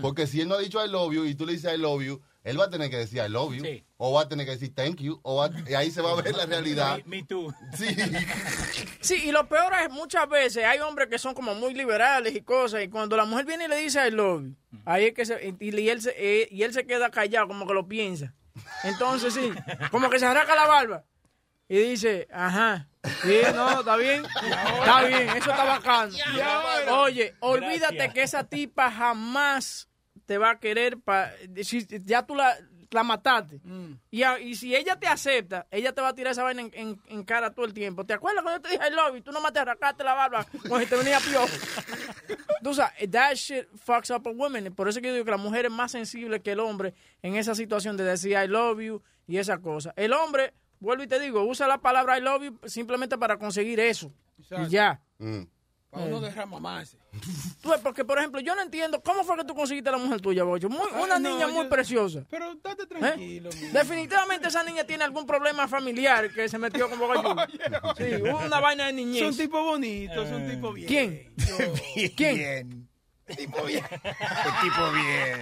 Porque 0.01 0.25
si 0.27 0.41
él 0.41 0.47
no 0.47 0.55
ha 0.55 0.59
dicho 0.59 0.83
I 0.83 0.89
love 0.89 1.13
you 1.13 1.25
y 1.25 1.35
tú 1.35 1.45
le 1.45 1.53
dices 1.53 1.71
I 1.73 1.77
love 1.77 2.01
you, 2.01 2.19
él 2.45 2.57
va 2.57 2.65
a 2.65 2.69
tener 2.69 2.89
que 2.89 2.95
decir 2.97 3.21
I 3.21 3.27
love 3.29 3.53
you, 3.53 3.63
Sí. 3.65 3.83
o 3.97 4.13
va 4.13 4.21
a 4.21 4.29
tener 4.29 4.45
que 4.45 4.53
decir 4.53 4.73
thank 4.73 5.01
you, 5.01 5.19
o 5.23 5.35
va- 5.35 5.51
y 5.67 5.73
ahí 5.73 5.91
se 5.91 6.01
va 6.01 6.11
a 6.11 6.15
ver 6.21 6.33
la 6.33 6.45
realidad. 6.55 6.99
Me, 7.05 7.17
me 7.17 7.23
too. 7.23 7.53
Sí, 7.77 7.87
Sí, 9.01 9.15
y 9.25 9.31
lo 9.31 9.47
peor 9.49 9.73
es 9.83 9.89
muchas 9.91 10.27
veces 10.29 10.63
hay 10.63 10.79
hombres 10.79 11.09
que 11.09 11.19
son 11.19 11.33
como 11.33 11.53
muy 11.55 11.73
liberales 11.73 12.33
y 12.35 12.41
cosas, 12.41 12.83
y 12.83 12.87
cuando 12.87 13.17
la 13.17 13.25
mujer 13.25 13.45
viene 13.45 13.65
y 13.65 13.67
le 13.67 13.75
dice 13.77 14.07
I 14.07 14.11
love 14.11 14.43
you, 14.43 14.55
ahí 14.85 15.05
es 15.07 15.13
que 15.13 15.25
se, 15.25 15.55
y, 15.59 15.75
y 15.79 15.89
él 15.89 16.01
se, 16.01 16.13
eh, 16.17 16.47
y 16.49 16.63
él 16.63 16.71
se 16.73 16.85
queda 16.85 17.11
callado, 17.11 17.47
como 17.47 17.67
que 17.67 17.73
lo 17.73 17.87
piensa. 17.87 18.33
Entonces 18.83 19.33
sí, 19.33 19.51
como 19.91 20.09
que 20.09 20.17
se 20.19 20.25
arranca 20.25 20.55
la 20.55 20.65
barba 20.67 21.03
y 21.67 21.77
dice, 21.79 22.27
ajá, 22.31 22.87
sí, 23.23 23.39
no, 23.55 23.79
está 23.79 23.95
bien, 23.97 24.23
está 24.79 25.01
bien, 25.03 25.29
eso 25.29 25.49
está 25.51 25.63
bacano. 25.65 26.15
Oye, 27.01 27.33
olvídate 27.39 27.95
Gracias. 27.95 28.13
que 28.13 28.23
esa 28.23 28.43
tipa 28.43 28.91
jamás 28.91 29.89
te 30.25 30.37
va 30.37 30.51
a 30.51 30.59
querer, 30.59 30.97
pa, 30.99 31.31
si 31.63 31.85
ya 32.03 32.25
tú 32.25 32.35
la, 32.35 32.55
la 32.91 33.03
mataste. 33.03 33.59
Y, 34.11 34.23
a- 34.23 34.39
y 34.39 34.55
si 34.55 34.75
ella 34.75 34.95
te 34.97 35.07
acepta, 35.07 35.67
ella 35.71 35.93
te 35.93 36.01
va 36.01 36.09
a 36.09 36.15
tirar 36.15 36.31
esa 36.31 36.43
vaina 36.43 36.61
en, 36.61 36.71
en- 36.73 37.01
en 37.07 37.23
cara 37.23 37.53
todo 37.53 37.65
el 37.65 37.73
tiempo. 37.73 38.05
¿Te 38.05 38.13
acuerdas 38.13 38.43
cuando 38.43 38.59
yo 38.59 38.61
te 38.61 38.69
dije 38.77 38.89
I 38.89 38.95
love 38.95 39.15
you? 39.15 39.21
Tú 39.21 39.31
nomás 39.31 39.51
te 39.53 39.59
arrancaste 39.59 40.03
la 40.03 40.13
barba 40.13 40.45
como 40.63 40.79
si 40.79 40.85
te 40.85 40.95
venía 40.95 41.19
piojo. 41.19 41.47
Tú 42.63 42.73
sabes, 42.73 43.11
that 43.11 43.33
shit 43.35 43.65
fucks 43.75 44.09
up 44.09 44.27
a 44.27 44.31
woman. 44.31 44.73
Por 44.73 44.87
eso 44.89 44.99
que 45.01 45.07
yo 45.07 45.13
digo 45.13 45.25
que 45.25 45.31
la 45.31 45.37
mujer 45.37 45.65
es 45.65 45.71
más 45.71 45.91
sensible 45.91 46.41
que 46.41 46.51
el 46.53 46.59
hombre 46.59 46.93
en 47.21 47.35
esa 47.35 47.53
situación 47.53 47.97
de 47.97 48.03
decir 48.03 48.31
I 48.31 48.47
love 48.47 48.79
you 48.81 49.01
y 49.27 49.37
esa 49.37 49.59
cosa. 49.59 49.93
El 49.95 50.13
hombre, 50.13 50.53
vuelvo 50.79 51.03
y 51.03 51.07
te 51.07 51.19
digo, 51.19 51.43
usa 51.43 51.67
la 51.67 51.79
palabra 51.79 52.17
I 52.17 52.21
love 52.21 52.43
you 52.43 52.59
simplemente 52.67 53.17
para 53.17 53.37
conseguir 53.37 53.79
eso. 53.79 54.11
Y 54.65 54.69
ya. 54.69 55.01
Mm. 55.19 55.41
Para 55.95 56.07
uno 56.07 56.19
derrama 56.19 56.59
más. 56.59 56.97
Tú 57.61 57.69
ves, 57.69 57.79
porque, 57.81 58.03
por 58.03 58.17
ejemplo, 58.19 58.41
yo 58.41 58.53
no 58.55 58.61
entiendo 58.61 59.01
cómo 59.01 59.23
fue 59.23 59.37
que 59.37 59.45
tú 59.45 59.55
conseguiste 59.55 59.87
a 59.89 59.93
la 59.93 59.97
mujer 59.97 60.19
tuya, 60.19 60.43
Bocho. 60.43 60.67
Muy, 60.69 60.87
Ay, 60.93 61.03
una 61.03 61.17
no, 61.19 61.29
niña 61.29 61.47
muy 61.47 61.63
yo- 61.63 61.69
preciosa. 61.69 62.23
Pero 62.29 62.51
estate 62.51 62.83
¿Eh? 62.83 62.85
tranquilo. 62.87 63.49
Definitivamente 63.71 64.47
esa 64.49 64.63
niña 64.63 64.83
tiene 64.83 65.05
algún 65.05 65.25
problema 65.25 65.67
familiar 65.67 66.29
que 66.31 66.49
se 66.49 66.57
metió 66.57 66.89
con 66.89 66.99
Boca. 66.99 67.47
Sí, 67.97 68.03
hubo 68.21 68.39
una 68.45 68.59
vaina 68.59 68.83
de 68.85 68.89
Es 68.89 68.95
niñez. 68.95 69.23
un 69.23 69.37
tipo 69.37 69.63
bonito, 69.63 70.21
es 70.23 70.31
un 70.31 70.49
tipo 70.49 70.73
bien. 70.73 70.87
¿Quién? 70.87 71.33
¿Quién? 72.15 72.35
Bien. 72.35 72.89
Tipo 73.37 73.63
bien. 73.63 73.83
El 73.93 74.61
tipo 74.61 74.91
bien. 74.91 75.41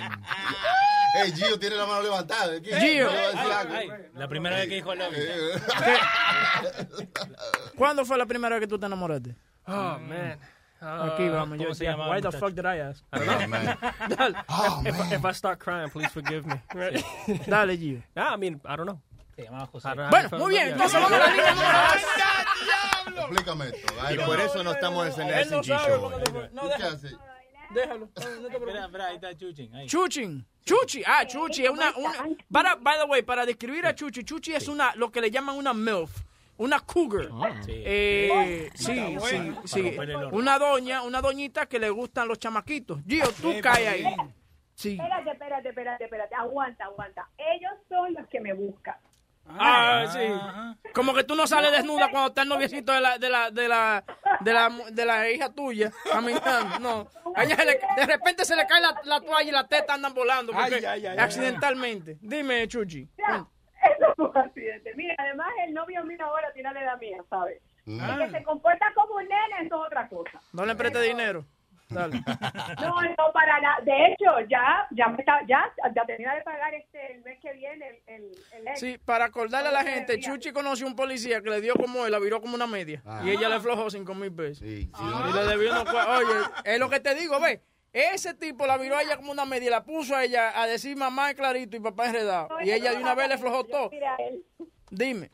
Hey, 1.16 1.34
Gio 1.36 1.60
tiene 1.60 1.76
la 1.76 1.86
mano 1.86 2.02
levantada. 2.02 2.62
¿Qué? 2.62 2.80
Gio. 2.80 3.10
La 4.14 4.28
primera 4.28 4.56
vez 4.58 4.68
que 4.70 4.76
dijo. 4.76 4.94
Eh, 4.94 5.54
¿Cuándo 7.76 8.06
fue 8.06 8.18
la 8.18 8.26
primera 8.26 8.56
vez 8.56 8.62
que 8.62 8.68
tú 8.68 8.80
te 8.80 8.86
enamoraste? 8.86 9.36
Oh, 9.68 9.98
man. 10.00 10.38
Uh, 10.82 10.86
Aquí 11.14 11.30
vamos. 11.30 11.58
¿cómo 11.58 11.70
Yo 11.70 11.74
llama, 11.86 12.10
Why 12.10 12.20
the 12.22 12.32
fuck 12.32 12.54
did 12.54 12.66
I 12.66 12.80
ask? 12.80 13.04
Oh, 13.14 13.48
man. 13.48 13.78
Dale, 14.10 14.36
Oh, 14.50 14.82
if, 14.86 14.98
man. 15.00 15.14
if 15.14 15.24
I 15.26 15.32
start 15.32 15.60
crying, 15.60 15.90
please 15.90 16.10
forgive 16.12 16.46
me. 16.46 16.56
Right? 16.76 17.02
dale, 17.48 17.78
Gio. 17.78 18.02
nah, 18.16 18.34
I 18.34 18.38
mean, 18.38 18.60
I 18.66 18.76
don't 18.76 18.86
know. 18.88 19.00
Se 19.38 19.44
llamaba 19.46 19.68
José. 19.72 19.86
I 19.90 19.96
don't- 19.96 20.08
I 20.08 20.10
Bueno, 20.10 20.38
muy 20.40 20.50
bien. 20.52 20.68
Entonces 20.74 20.94
vamos 21.02 21.12
a 21.12 21.18
la 21.18 21.28
línea 21.28 21.54
número 21.56 21.78
dos. 21.88 23.30
Explícame 23.30 23.66
esto. 23.68 23.94
Y 24.14 24.18
por 24.26 24.40
eso 24.40 24.64
no 24.64 24.72
estamos 24.72 25.18
en 25.18 25.30
el 25.30 25.46
sabe 25.50 25.64
show. 25.64 26.10
No, 26.10 26.18
¿Tú 26.20 26.68
qué 26.68 26.74
déjalo. 26.78 26.88
haces? 26.96 27.16
Déjalo. 27.74 28.00
No, 28.00 28.06
no 28.06 28.12
te 28.14 28.22
preocupes. 28.22 28.54
Espera, 28.54 28.86
espera, 28.86 29.06
ahí 29.08 29.16
está 29.16 29.38
Chuchin. 29.38 29.76
Ahí. 29.76 29.88
Chuchin. 29.88 30.46
Chuchi, 30.66 31.04
ah, 31.06 31.26
Chuchi 31.26 31.66
es 31.66 31.70
una, 31.72 31.92
una 31.98 32.14
para, 32.52 32.76
by 32.76 32.98
the 33.00 33.06
way, 33.06 33.22
para 33.22 33.46
describir 33.46 33.86
a 33.86 33.94
Chuchi, 33.96 34.24
Chuchi 34.24 34.54
es 34.54 34.68
una, 34.70 34.94
lo 34.96 35.12
que 35.12 35.20
le 35.20 35.30
llaman 35.30 35.56
una 35.58 35.74
MILF, 35.74 36.10
una 36.58 36.80
cougar. 36.80 37.30
Sí. 37.66 37.72
Eh, 37.86 38.70
sí, 38.74 39.18
sí, 39.66 39.92
Para 39.96 40.14
sí. 40.14 40.26
Una 40.32 40.58
doña, 40.60 41.02
una 41.04 41.22
doñita 41.22 41.66
que 41.66 41.80
le 41.80 41.90
gustan 41.90 42.28
los 42.28 42.40
chamaquitos. 42.40 43.00
Gio, 43.08 43.26
tú 43.42 43.54
caes 43.62 43.88
ahí. 43.88 44.16
Sí. 44.76 44.94
Espérate, 45.00 45.32
espérate, 45.32 45.70
espérate, 45.70 46.04
espérate. 46.06 46.36
Aguanta, 46.36 46.86
aguanta. 46.86 47.30
Ellos 47.38 47.74
son 47.90 48.14
los 48.14 48.28
que 48.28 48.40
me 48.40 48.54
buscan. 48.54 48.96
Ah, 49.46 50.06
sí. 50.14 50.90
Como 50.94 51.14
que 51.14 51.26
tú 51.26 51.36
no 51.36 51.46
sales 51.48 51.72
desnuda 51.74 52.10
cuando 52.10 52.30
está 52.30 52.44
el 52.44 52.50
noviecito 52.50 52.94
de 52.94 53.02
la, 53.02 53.18
de 53.18 53.30
la, 53.30 53.52
de 53.52 53.68
la, 53.68 54.04
de 54.40 54.54
la, 54.54 54.70
de 54.92 55.06
la 55.06 55.30
hija 55.30 55.52
tuya 55.54 55.92
caminando. 56.12 56.80
No. 56.80 57.08
A 57.36 57.44
ella 57.44 57.56
se 57.58 57.66
le- 57.66 57.80
de 57.98 58.06
repente 58.06 58.46
se 58.46 58.56
le 58.56 58.66
cae 58.66 58.80
la, 58.82 58.96
la 59.04 59.20
toalla 59.20 59.50
y 59.50 59.52
la 59.52 59.68
teta 59.68 59.96
andan 59.96 60.14
volando 60.14 60.54
porque 60.54 60.76
Ay, 60.76 60.86
ay, 60.86 60.86
ay, 60.86 61.06
ay. 61.08 61.18
accidentalmente. 61.18 62.18
Dime, 62.22 62.66
Chuchi. 62.70 63.10
un 64.18 64.38
accidente. 64.38 64.94
Mira, 64.96 65.16
además 65.18 65.48
el 65.66 65.74
novio 65.74 66.04
mío 66.04 66.18
ahora 66.22 66.52
tiene 66.54 66.74
la 66.74 66.84
edad 66.84 67.00
mía, 67.00 67.24
¿sabes? 67.30 67.62
Mm. 67.86 68.00
Y 68.00 68.18
que 68.18 68.30
se 68.32 68.44
comporta 68.44 68.86
como 68.96 69.16
un 69.16 69.24
nene, 69.24 69.66
eso 69.66 69.76
es 69.76 69.88
otra 69.88 70.08
cosa. 70.08 70.40
No 70.54 70.66
le 70.66 70.76
preste 70.76 71.02
dinero. 71.02 71.46
Dale. 71.90 72.22
No, 72.82 73.02
no, 73.02 73.34
para 73.34 73.60
nada. 73.62 73.78
De 73.84 74.08
hecho, 74.08 74.26
ya, 74.50 74.88
ya 74.92 75.08
me 75.08 75.20
está, 75.20 75.40
ya, 75.48 75.72
ya 75.96 76.06
tenía 76.06 76.34
de 76.34 76.42
pagar 76.42 76.74
este 76.74 77.14
el 77.14 77.22
mes 77.24 77.40
que 77.40 77.54
viene 77.54 78.02
el, 78.08 78.16
el, 78.16 78.32
el 78.54 78.68
ex. 78.68 78.80
Sí, 78.80 78.98
para 78.98 79.26
acordarle 79.26 79.70
a 79.70 79.72
la 79.72 79.84
gente, 79.84 80.20
Chuchi 80.20 80.52
conoció 80.52 80.88
un 80.88 80.96
policía 80.96 81.42
que 81.42 81.50
le 81.50 81.62
dio 81.62 81.76
como 81.76 82.06
él, 82.06 82.12
la 82.12 82.20
viró 82.20 82.42
como 82.42 82.56
una 82.56 82.68
media. 82.68 83.02
Ah. 83.06 83.22
Y 83.24 83.32
ella 83.32 83.48
le 83.48 83.56
aflojó 83.56 83.90
cinco 83.90 84.16
mil 84.16 84.34
pesos. 84.34 84.60
Sí, 84.60 84.90
sí. 84.94 85.04
Y 85.30 85.34
le 85.34 85.44
debió 85.46 85.72
unos 85.72 85.94
Oye, 85.94 86.40
es 86.66 86.80
lo 86.80 86.90
que 86.90 87.00
te 87.00 87.16
digo, 87.16 87.40
ve. 87.40 87.62
Ese 87.94 88.34
tipo 88.34 88.66
la 88.66 88.78
viró 88.78 88.98
a 88.98 89.04
ella 89.04 89.18
como 89.18 89.32
una 89.32 89.46
media 89.46 89.68
y 89.68 89.70
la 89.70 89.84
puso 89.84 90.16
a 90.16 90.24
ella 90.24 90.60
a 90.60 90.66
decir 90.66 90.98
mamá 90.98 91.30
es 91.30 91.36
clarito 91.36 91.78
y 91.78 91.80
papá 91.80 92.08
enredado. 92.08 92.50
Y 92.64 92.72
ella 92.72 92.92
de 92.92 92.98
una 92.98 93.14
vez 93.14 93.28
le 93.28 93.36
aflojó 93.36 93.64
todo. 93.64 93.92
Dime. 94.90 95.30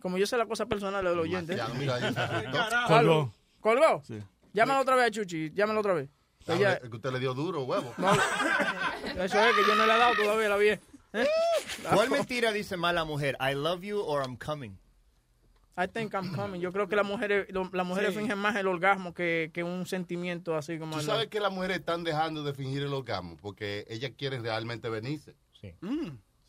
Como 0.00 0.16
yo 0.16 0.26
sé 0.26 0.36
la 0.36 0.46
cosa 0.46 0.66
personal 0.66 1.04
del 1.04 1.18
oyente. 1.18 1.56
Colgó. 2.88 3.32
¿Colgó? 3.60 4.02
Sí. 4.06 4.22
Llámalo 4.52 4.80
otra 4.82 4.94
vez 4.94 5.06
a 5.06 5.10
Chuchi, 5.10 5.50
llámalo 5.52 5.80
otra 5.80 5.94
vez. 5.94 6.08
Ella- 6.46 6.74
Es 6.74 6.88
que 6.90 6.96
usted 6.96 7.10
le 7.10 7.18
dio 7.18 7.34
duro, 7.34 7.62
huevo. 7.64 7.92
no, 7.96 8.12
eso 9.24 9.38
es 9.40 9.54
que 9.56 9.62
yo 9.66 9.74
no 9.74 9.86
le 9.86 9.94
he 9.94 9.98
dado 9.98 10.14
todavía 10.14 10.48
la 10.50 10.56
vieja. 10.56 10.80
¿Eh? 11.14 11.26
¿Cuál 11.92 12.10
mentira 12.10 12.52
dice 12.52 12.76
más 12.76 12.94
la 12.94 13.04
mujer? 13.04 13.36
I 13.40 13.54
love 13.54 13.82
you 13.82 14.00
or 14.00 14.22
I'm 14.22 14.36
coming. 14.36 14.76
I 15.76 15.88
think 15.88 16.14
I'm 16.14 16.32
coming. 16.34 16.60
Yo 16.60 16.72
creo 16.72 16.88
que 16.88 16.94
las 16.96 17.04
mujeres, 17.06 17.46
las 17.50 17.86
mujeres 17.86 18.14
fingen 18.14 18.38
más 18.38 18.54
el 18.56 18.68
orgasmo 18.68 19.12
que, 19.12 19.50
que 19.52 19.64
un 19.64 19.86
sentimiento 19.86 20.56
así 20.56 20.78
como 20.78 20.92
Tú 20.92 21.00
el- 21.00 21.06
sabes 21.06 21.26
que 21.26 21.40
las 21.40 21.52
mujeres 21.52 21.78
están 21.78 22.04
dejando 22.04 22.44
de 22.44 22.54
fingir 22.54 22.82
el 22.82 22.92
orgasmo 22.92 23.36
porque 23.40 23.84
ellas 23.88 24.12
quieren 24.16 24.42
realmente 24.44 24.88
venirse. 24.88 25.34
Sí. 25.60 25.74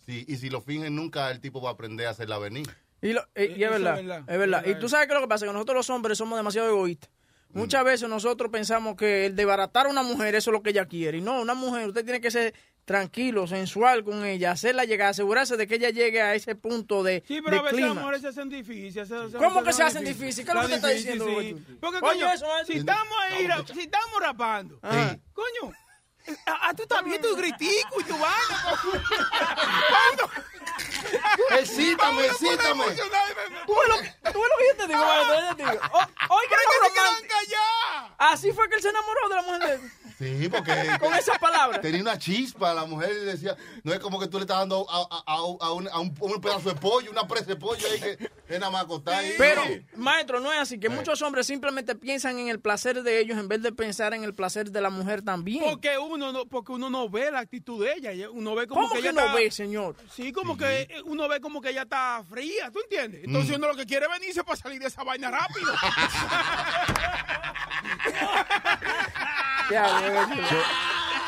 Sí, 0.05 0.25
y 0.27 0.35
si 0.37 0.49
lo 0.51 0.61
fingen 0.61 0.95
nunca 0.95 1.31
el 1.31 1.39
tipo 1.39 1.59
va 1.61 1.69
a 1.71 1.73
aprender 1.73 2.05
a 2.05 2.11
hacerla 2.11 2.37
venir. 2.37 2.67
Y, 3.01 3.13
lo- 3.13 3.25
y- 3.35 3.59
y 3.59 3.63
es 3.63 3.69
verdad, 3.71 3.99
es 3.99 4.37
verdad. 4.37 4.63
Y 4.65 4.75
tú 4.75 4.87
sabes 4.89 5.07
qué 5.07 5.13
es 5.13 5.19
lo 5.19 5.25
que 5.25 5.29
pasa, 5.29 5.45
que 5.47 5.53
nosotros 5.53 5.75
los 5.75 5.89
hombres 5.89 6.17
somos 6.17 6.37
demasiado 6.37 6.69
egoístas. 6.69 7.09
Muchas 7.53 7.85
veces 7.85 8.09
nosotros 8.09 8.51
pensamos 8.51 8.95
que 8.95 9.27
el 9.27 9.35
desbaratar 9.35 9.85
a 9.87 9.89
una 9.89 10.03
mujer 10.03 10.35
eso 10.35 10.49
es 10.49 10.53
lo 10.53 10.61
que 10.61 10.71
ella 10.71 10.85
quiere. 10.87 11.19
Y 11.19 11.21
no, 11.21 11.41
una 11.41 11.53
mujer, 11.53 11.87
usted 11.87 12.03
tiene 12.03 12.19
que 12.19 12.29
ser 12.29 12.53
tranquilo, 12.85 13.47
sensual 13.47 14.03
con 14.03 14.23
ella, 14.25 14.51
hacerla 14.51 14.85
llegar, 14.85 15.09
asegurarse 15.09 15.57
de 15.57 15.65
que 15.67 15.75
ella 15.75 15.89
llegue 15.89 16.21
a 16.21 16.35
ese 16.35 16.55
punto 16.55 17.01
de, 17.03 17.23
Sí, 17.27 17.41
pero 17.41 17.55
de 17.55 17.57
a 17.57 17.61
veces 17.63 17.79
las 17.79 17.87
clima. 17.89 18.01
mujeres 18.01 18.21
se 18.21 18.27
hacen 18.27 18.49
difíciles. 18.49 19.09
¿Cómo 19.37 19.63
que 19.63 19.73
se 19.73 19.83
hacen 19.83 20.03
difíciles? 20.05 20.45
¿Qué 20.45 20.51
es 20.51 20.55
lo 20.55 20.61
que 20.61 20.67
te 20.67 20.75
está 20.75 20.87
diciendo, 20.89 21.25
sí. 21.39 21.55
Porque, 21.81 21.99
coño, 21.99 22.31
eso, 22.31 22.45
si 22.67 22.73
estamos 22.73 23.13
ahí, 23.31 23.47
ra- 23.47 23.65
si 23.65 23.79
estamos 23.81 24.19
rapando, 24.21 24.79
Ajá. 24.83 25.17
coño, 25.33 25.73
ah, 26.45 26.59
ah, 26.69 26.73
tú 26.75 26.85
también 26.85 27.19
tu 27.21 27.35
gritico 27.35 27.99
y 27.99 28.03
tu 28.03 28.13
vaina. 28.13 28.79
¿Cuándo? 29.89 30.31
Excítame, 31.59 32.25
excítame. 32.25 32.83
¿Tú 33.65 33.73
ves 33.73 33.89
lo, 33.89 34.31
tú 34.31 34.39
ves 34.41 34.49
lo 34.49 34.57
que 34.57 34.67
yo 34.69 34.75
te 34.77 34.87
digo, 34.87 34.99
Maestro? 35.05 35.49
Yo 35.49 35.55
te 35.55 35.63
digo. 35.63 35.83
O- 35.93 36.35
Oiga, 36.35 36.57
lo 36.65 36.87
romántico. 36.87 37.35
Así 38.17 38.51
fue 38.51 38.69
que 38.69 38.75
él 38.75 38.81
se 38.81 38.89
enamoró 38.89 39.29
de 39.29 39.35
la 39.35 39.41
mujer 39.41 39.59
de 39.61 39.73
él. 39.75 39.91
Sí, 40.17 40.49
porque. 40.49 40.97
Con 40.99 41.13
esas 41.13 41.37
palabras. 41.39 41.81
Tenía 41.81 42.01
una 42.01 42.17
chispa 42.17 42.73
la 42.73 42.85
mujer 42.85 43.11
y 43.11 43.25
decía, 43.25 43.55
no 43.83 43.93
es 43.93 43.99
como 43.99 44.17
que 44.19 44.27
tú 44.27 44.37
le 44.37 44.43
estás 44.43 44.59
dando 44.59 44.89
a, 44.89 45.01
a- 45.01 45.23
a- 45.27 45.35
a 45.35 45.71
un, 45.73 45.89
a 45.89 45.99
un- 45.99 46.15
un 46.19 46.41
pedazo 46.41 46.69
de 46.69 46.75
pollo, 46.75 47.11
una 47.11 47.27
presa 47.27 47.45
de 47.47 47.55
pollo 47.57 47.85
ahí 47.91 47.99
que 47.99 48.29
es 48.47 48.59
nada 48.59 48.71
más 48.71 48.83
acostar 48.83 49.15
ahí. 49.15 49.33
Pero, 49.37 49.61
maestro, 49.97 50.39
no 50.39 50.53
es 50.53 50.59
así, 50.59 50.79
que 50.79 50.87
muchos 50.89 51.21
hombres 51.21 51.45
simplemente 51.47 51.95
piensan 51.95 52.39
en 52.39 52.47
el 52.47 52.59
placer 52.61 53.03
de 53.03 53.19
ellos 53.19 53.37
en 53.37 53.47
vez 53.49 53.61
de 53.61 53.73
pensar 53.73 54.13
en 54.13 54.23
el 54.23 54.33
placer 54.33 54.71
de 54.71 54.79
la 54.81 54.89
mujer 54.89 55.21
también. 55.21 55.63
Porque 55.65 55.97
uno 55.97 56.31
no, 56.31 56.45
porque 56.45 56.71
uno 56.71 56.89
no 56.89 57.09
ve 57.09 57.29
la 57.31 57.39
actitud 57.39 57.83
de 57.85 57.93
ella. 57.93 58.11
ella- 58.11 58.29
Uno 58.29 58.55
ve 58.55 58.67
como 58.67 58.81
¿Cómo 58.81 58.93
que, 58.93 59.01
que 59.01 59.09
ella 59.09 59.11
no 59.11 59.21
está- 59.21 59.33
ve, 59.35 59.51
señor? 59.51 59.95
Sí, 60.13 60.31
como 60.31 60.54
que 60.57 60.81
eh, 60.81 61.01
uno 61.05 61.27
ve 61.27 61.39
como 61.41 61.61
que 61.61 61.69
ella 61.69 61.83
está 61.83 62.23
fría, 62.29 62.71
¿tú 62.71 62.79
entiendes? 62.81 63.21
Entonces 63.23 63.51
Mm. 63.51 63.55
uno 63.55 63.67
lo 63.67 63.75
que 63.75 63.85
quiere 63.85 64.05
es 64.05 64.11
venirse 64.11 64.43
para 64.43 64.55
salir 64.57 64.79
de 64.81 64.87
esa 64.87 65.03
vaina 65.03 65.29
rápido. 65.31 65.71
Yo, 69.71 70.61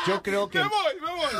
yo 0.06 0.22
creo 0.22 0.48
que 0.48 0.58
me 0.58 0.68
voy, 0.68 1.00
me 1.00 1.10
voy. 1.14 1.32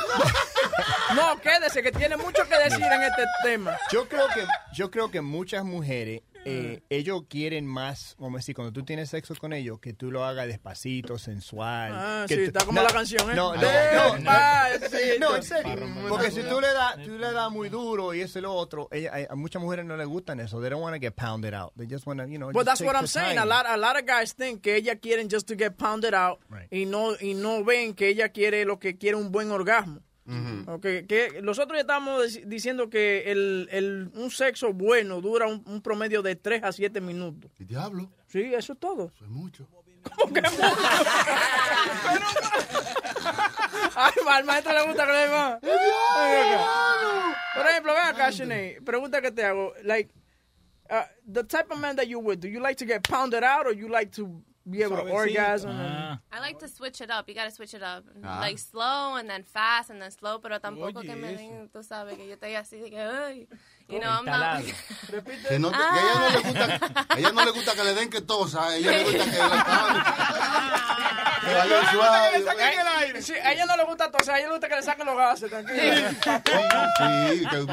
No, 1.14 1.40
quédese, 1.40 1.82
que 1.82 1.92
tiene 1.92 2.16
mucho 2.16 2.42
que 2.48 2.56
decir 2.58 2.82
en 2.84 3.02
este 3.02 3.22
tema. 3.42 3.76
yo 3.90 4.08
creo 4.08 4.26
que 4.28 4.46
yo 4.74 4.90
creo 4.90 5.10
que 5.10 5.20
muchas 5.20 5.64
mujeres 5.64 6.22
eh, 6.48 6.82
ellos 6.90 7.22
quieren 7.28 7.66
más, 7.66 8.14
vamos 8.18 8.36
a 8.36 8.38
decir, 8.38 8.54
cuando 8.54 8.72
tú 8.72 8.84
tienes 8.84 9.10
sexo 9.10 9.34
con 9.36 9.52
ellos, 9.52 9.78
que 9.80 9.92
tú 9.92 10.10
lo 10.10 10.24
hagas 10.24 10.46
despacito, 10.46 11.18
sensual. 11.18 11.92
Ah, 11.94 12.24
que 12.28 12.34
sí, 12.34 12.40
está 12.42 12.64
como 12.64 12.82
la 12.82 12.88
canción, 12.88 13.30
¿eh? 13.30 13.34
No, 13.34 13.54
no, 13.54 13.60
Despacito. 13.60 15.18
no, 15.20 15.28
no, 15.30 15.36
en 15.36 15.42
serio. 15.42 15.86
Porque 16.08 16.30
si 16.30 16.42
tú 16.42 16.60
le 16.60 16.68
das, 16.72 16.96
tú 17.04 17.18
le 17.18 17.32
das 17.32 17.50
muy 17.50 17.68
duro 17.68 18.14
y 18.14 18.20
eso 18.20 18.38
y 18.38 18.42
lo 18.42 18.52
otro, 18.54 18.88
ella, 18.90 19.12
a, 19.28 19.32
a 19.32 19.36
muchas 19.36 19.60
mujeres 19.62 19.84
no 19.84 19.96
les 19.96 20.06
gustan 20.06 20.40
eso. 20.40 20.60
They 20.60 20.70
don't 20.70 20.82
want 20.82 20.94
to 20.94 21.00
get 21.00 21.14
pounded 21.14 21.54
out. 21.54 21.72
They 21.76 21.86
just 21.88 22.06
want 22.06 22.20
to, 22.20 22.26
you 22.26 22.38
know. 22.38 22.50
But 22.52 22.66
that's 22.66 22.80
what 22.80 22.96
I'm 22.96 23.06
saying. 23.06 23.36
time. 23.36 23.42
A 23.42 23.46
lot, 23.46 23.66
a 23.66 23.76
lot 23.76 23.98
of 23.98 24.06
guys 24.06 24.34
think 24.34 24.62
que 24.62 24.76
ella 24.76 24.96
quieren 24.96 25.28
just 25.30 25.46
to 25.48 25.54
get 25.56 25.76
pounded 25.76 26.14
out 26.14 26.40
y 26.70 26.84
no 26.84 27.14
y 27.20 27.34
no 27.34 27.64
ven 27.64 27.94
que 27.94 28.08
ella 28.08 28.30
quiere 28.30 28.64
lo 28.64 28.78
que 28.78 28.96
quiere 28.96 29.16
un 29.16 29.30
buen 29.30 29.50
orgasmo. 29.50 30.00
Okay, 30.66 31.06
que 31.06 31.40
nosotros 31.42 31.80
estamos 31.80 32.38
diciendo 32.46 32.90
que 32.90 33.30
el, 33.32 33.68
el, 33.70 34.10
un 34.14 34.30
sexo 34.30 34.74
bueno 34.74 35.22
dura 35.22 35.46
un, 35.46 35.62
un 35.66 35.80
promedio 35.80 36.20
de 36.20 36.36
3 36.36 36.64
a 36.64 36.72
7 36.72 37.00
minutos. 37.00 37.50
¿Y 37.58 37.64
diablo? 37.64 38.10
Sí, 38.26 38.52
eso 38.54 38.74
es 38.74 38.78
todo. 38.78 39.10
Eso 39.14 39.24
es 39.24 39.30
mucho. 39.30 39.66
¿Cómo 40.02 40.32
que 40.32 40.42
mucho? 40.42 40.62
Ay, 43.96 44.12
al 44.30 44.44
maestro 44.44 44.72
le 44.72 44.86
gusta 44.86 45.06
que 45.06 45.12
le 45.12 45.24
diga. 45.24 45.58
Por 47.54 47.66
ejemplo, 47.66 47.94
ven 47.94 48.04
acá, 48.06 48.30
Shanae. 48.30 48.80
Pregunta 48.84 49.20
que 49.20 49.32
te 49.32 49.44
hago. 49.44 49.72
Like, 49.82 50.12
uh, 50.90 51.02
the 51.26 51.42
type 51.44 51.70
of 51.70 51.80
man 51.80 51.96
that 51.96 52.06
you 52.06 52.20
with, 52.20 52.38
do 52.40 52.48
you 52.48 52.60
like 52.60 52.76
to 52.76 52.86
get 52.86 53.02
pounded 53.02 53.42
out 53.42 53.66
or 53.66 53.72
you 53.72 53.88
like 53.88 54.12
to 54.12 54.42
be 54.70 54.82
able 54.82 54.96
to 54.96 55.02
Suavecito. 55.02 55.14
orgasm? 55.14 55.70
Ah. 55.72 56.18
I 56.32 56.40
like 56.40 56.58
to 56.58 56.68
switch 56.68 57.00
it 57.00 57.10
up. 57.10 57.28
You 57.28 57.34
gotta 57.34 57.50
switch 57.50 57.74
it 57.74 57.82
up. 57.82 58.04
Ah. 58.24 58.40
Like 58.40 58.58
slow 58.58 59.16
and 59.16 59.28
then 59.28 59.42
fast 59.42 59.90
and 59.90 60.00
then 60.00 60.10
slow, 60.10 60.38
pero 60.38 60.58
tampoco 60.58 60.98
Oye, 61.00 61.06
que 61.06 61.16
me 61.16 61.28
eso. 61.34 61.38
den, 61.38 61.68
tú 61.70 61.82
sabes, 61.82 62.16
que 62.16 62.26
yo 62.26 62.34
estoy 62.34 62.54
así 62.54 62.78
de 62.80 62.90
que, 62.90 62.98
ay, 63.00 63.48
you 63.88 63.98
know, 64.00 64.08
I'm 64.10 64.24
not. 64.24 64.62
Que, 65.48 65.58
no 65.58 65.70
te- 65.70 65.76
que 65.78 65.82
a 65.84 65.98
ella 65.98 66.12
no 66.20 66.30
le 66.30 66.40
gusta, 66.42 66.64
a 67.08 67.18
ella 67.18 67.32
no 67.32 67.44
le 67.44 67.50
gusta 67.52 67.74
que 67.74 67.84
le 67.84 67.94
den 67.94 68.10
que 68.10 68.20
tosa, 68.20 68.68
a 68.68 68.76
ella 68.76 68.90
le 68.90 69.04
gusta 69.04 69.24
que 69.24 69.30
le 69.30 69.38
que 71.40 71.54
vaya 71.54 71.90
suave. 71.90 73.22
Sí, 73.22 73.32
a 73.34 73.52
ella 73.52 73.64
no 73.66 73.76
le 73.76 73.84
gusta 73.84 74.10
toser, 74.10 74.34
a 74.34 74.38
ella 74.38 74.46
le 74.48 74.52
gusta 74.52 74.68
que 74.68 74.74
le 74.76 74.82
saquen 74.82 75.06
los 75.06 75.16
gases, 75.16 75.50
tranquilo. 75.50 76.10
Sí, 76.98 77.46
que 77.48 77.66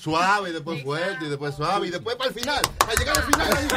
suave, 0.00 0.50
y 0.50 0.52
después 0.52 0.82
fuerte, 0.82 1.24
y 1.26 1.28
después 1.28 1.54
suave, 1.54 1.86
y 1.86 1.90
después 1.90 2.16
para 2.16 2.28
el 2.30 2.34
final, 2.34 2.62
para 2.78 2.94
llegar 2.94 3.16
al 3.18 3.24
final. 3.24 3.68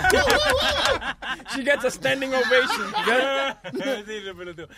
She 1.56 1.64
gets 1.64 1.86
a 1.86 1.92
standing 1.92 2.34
ovation. 2.34 2.92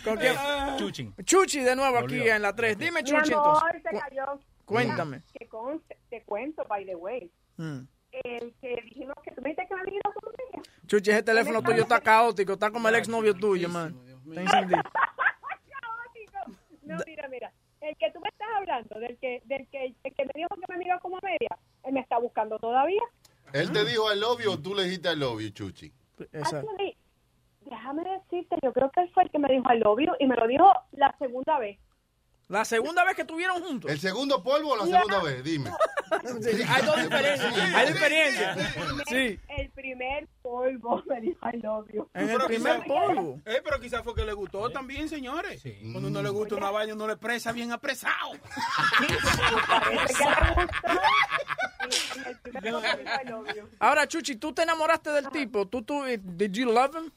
¿Con 0.04 0.18
quién? 0.18 0.36
Eh, 0.36 0.76
Chuchín. 0.78 1.16
Chuchi 1.24 1.62
de 1.62 1.76
nuevo 1.76 1.98
aquí 2.00 2.28
en 2.30 2.42
la 2.42 2.54
3. 2.54 2.78
Dime, 2.78 3.02
Mi 3.04 3.10
Chuchi, 3.10 3.34
amor, 3.34 3.72
entonces. 3.76 3.82
se 3.84 4.10
cayó. 4.10 4.40
Cuéntame. 4.68 5.22
Que 5.34 5.48
te 6.10 6.24
cuento, 6.24 6.66
by 6.68 6.86
the 6.86 6.96
way. 6.96 7.32
Mm. 7.56 7.88
El 8.12 8.54
que 8.60 8.82
dijimos 8.84 9.16
que 9.24 9.32
tú 9.32 9.42
me 9.42 9.50
dijiste 9.50 9.68
que 9.68 9.76
me 9.76 9.84
dijiste 9.86 10.10
como 10.14 10.32
ella. 10.32 10.64
Chuchi, 10.86 11.12
ese 11.12 11.24
teléfono 11.24 11.62
tuyo 11.62 11.84
está 11.84 12.02
caótico, 12.02 12.54
está 12.54 12.70
como 12.70 12.90
el 12.90 12.96
exnovio 12.96 13.34
tuyo, 13.34 13.70
man. 13.70 13.98
Está 14.30 14.42
encendido. 14.42 14.82
No, 16.84 16.96
mira, 17.06 17.28
mira. 17.28 17.52
El 17.82 17.98
que 17.98 18.10
tú 18.12 18.22
me 18.22 18.30
estás 18.30 18.48
hablando, 18.56 18.98
del 18.98 19.18
que, 19.18 19.42
del 19.44 19.68
que, 19.68 19.94
el 20.02 20.16
que 20.16 20.24
me 20.24 20.32
dijo 20.36 20.48
que 20.56 20.72
me 20.74 20.78
mira 20.80 20.98
como 21.00 21.18
media, 21.22 21.50
él 21.84 21.92
me 21.92 22.00
está 22.00 22.18
buscando 22.18 22.58
todavía. 22.60 23.02
Él 23.52 23.74
te 23.74 23.84
dijo 23.84 24.08
al 24.08 24.22
you 24.22 24.52
o 24.52 24.58
tú 24.58 24.74
le 24.74 24.84
dijiste 24.84 25.10
al 25.10 25.20
you, 25.20 25.50
Chuchi. 25.50 25.92
Actually, 26.32 26.96
déjame 27.70 28.04
decirte, 28.04 28.56
yo 28.64 28.72
creo 28.72 28.90
que 28.92 29.02
él 29.02 29.12
fue 29.14 29.24
el 29.24 29.32
que 29.32 29.40
me 29.40 29.50
dijo 29.50 29.66
love 29.74 30.00
you 30.00 30.14
y 30.18 30.28
me 30.28 30.38
lo 30.38 30.48
dijo 30.48 30.72
la 30.94 31.14
segunda 31.20 31.60
vez. 31.60 31.78
La 32.50 32.64
segunda 32.64 33.04
vez 33.04 33.14
que 33.16 33.24
estuvieron 33.24 33.62
juntos. 33.62 33.92
¿El 33.92 34.00
segundo 34.00 34.42
polvo 34.42 34.72
o 34.72 34.78
la 34.78 34.86
segunda 34.86 35.22
vez? 35.22 35.44
Dime. 35.44 35.70
Sí, 36.40 36.62
hay 36.66 36.86
dos 36.86 36.96
diferencias. 37.02 37.54
Hay 37.76 37.88
diferencias. 37.88 38.58
Sí. 39.10 39.38
El 39.50 39.70
primer 39.72 40.26
polvo 40.42 41.04
me 41.06 41.20
dijo 41.20 41.38
I 41.52 41.58
love 41.58 41.86
you. 41.92 42.10
En 42.14 42.30
el 42.30 42.40
primer 42.46 42.82
polvo. 42.86 43.42
Eh, 43.46 43.60
pero 43.62 43.78
quizás 43.82 44.04
fue 44.04 44.16
que 44.16 44.24
le 44.24 44.32
gustó 44.32 44.70
también, 44.70 45.10
señores. 45.10 45.62
Cuando 45.92 46.08
uno 46.08 46.24
le 46.24 46.30
gusta 46.30 46.56
una 46.56 46.72
vaina, 46.72 46.94
uno 46.94 47.08
le 47.08 47.14
expresa 47.14 47.52
bien 47.52 47.74
apresado. 47.74 48.32
Ahora, 53.80 54.08
Chuchi, 54.08 54.38
¿tú 54.38 54.54
te 54.54 54.64
enamoraste 54.64 55.12
del 55.12 55.30
tipo? 55.30 55.68
¿Tú, 55.68 55.82
tú, 55.82 56.06
eh, 56.06 56.20
did 56.22 56.52
you 56.52 56.72
love 56.72 56.96
him? 56.96 57.12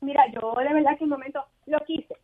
Mira, 0.00 0.22
yo 0.32 0.54
de 0.56 0.72
verdad 0.72 0.92
que 0.96 1.04
en 1.04 1.04
un 1.04 1.10
momento 1.10 1.44
lo 1.66 1.78
quise, 1.84 2.16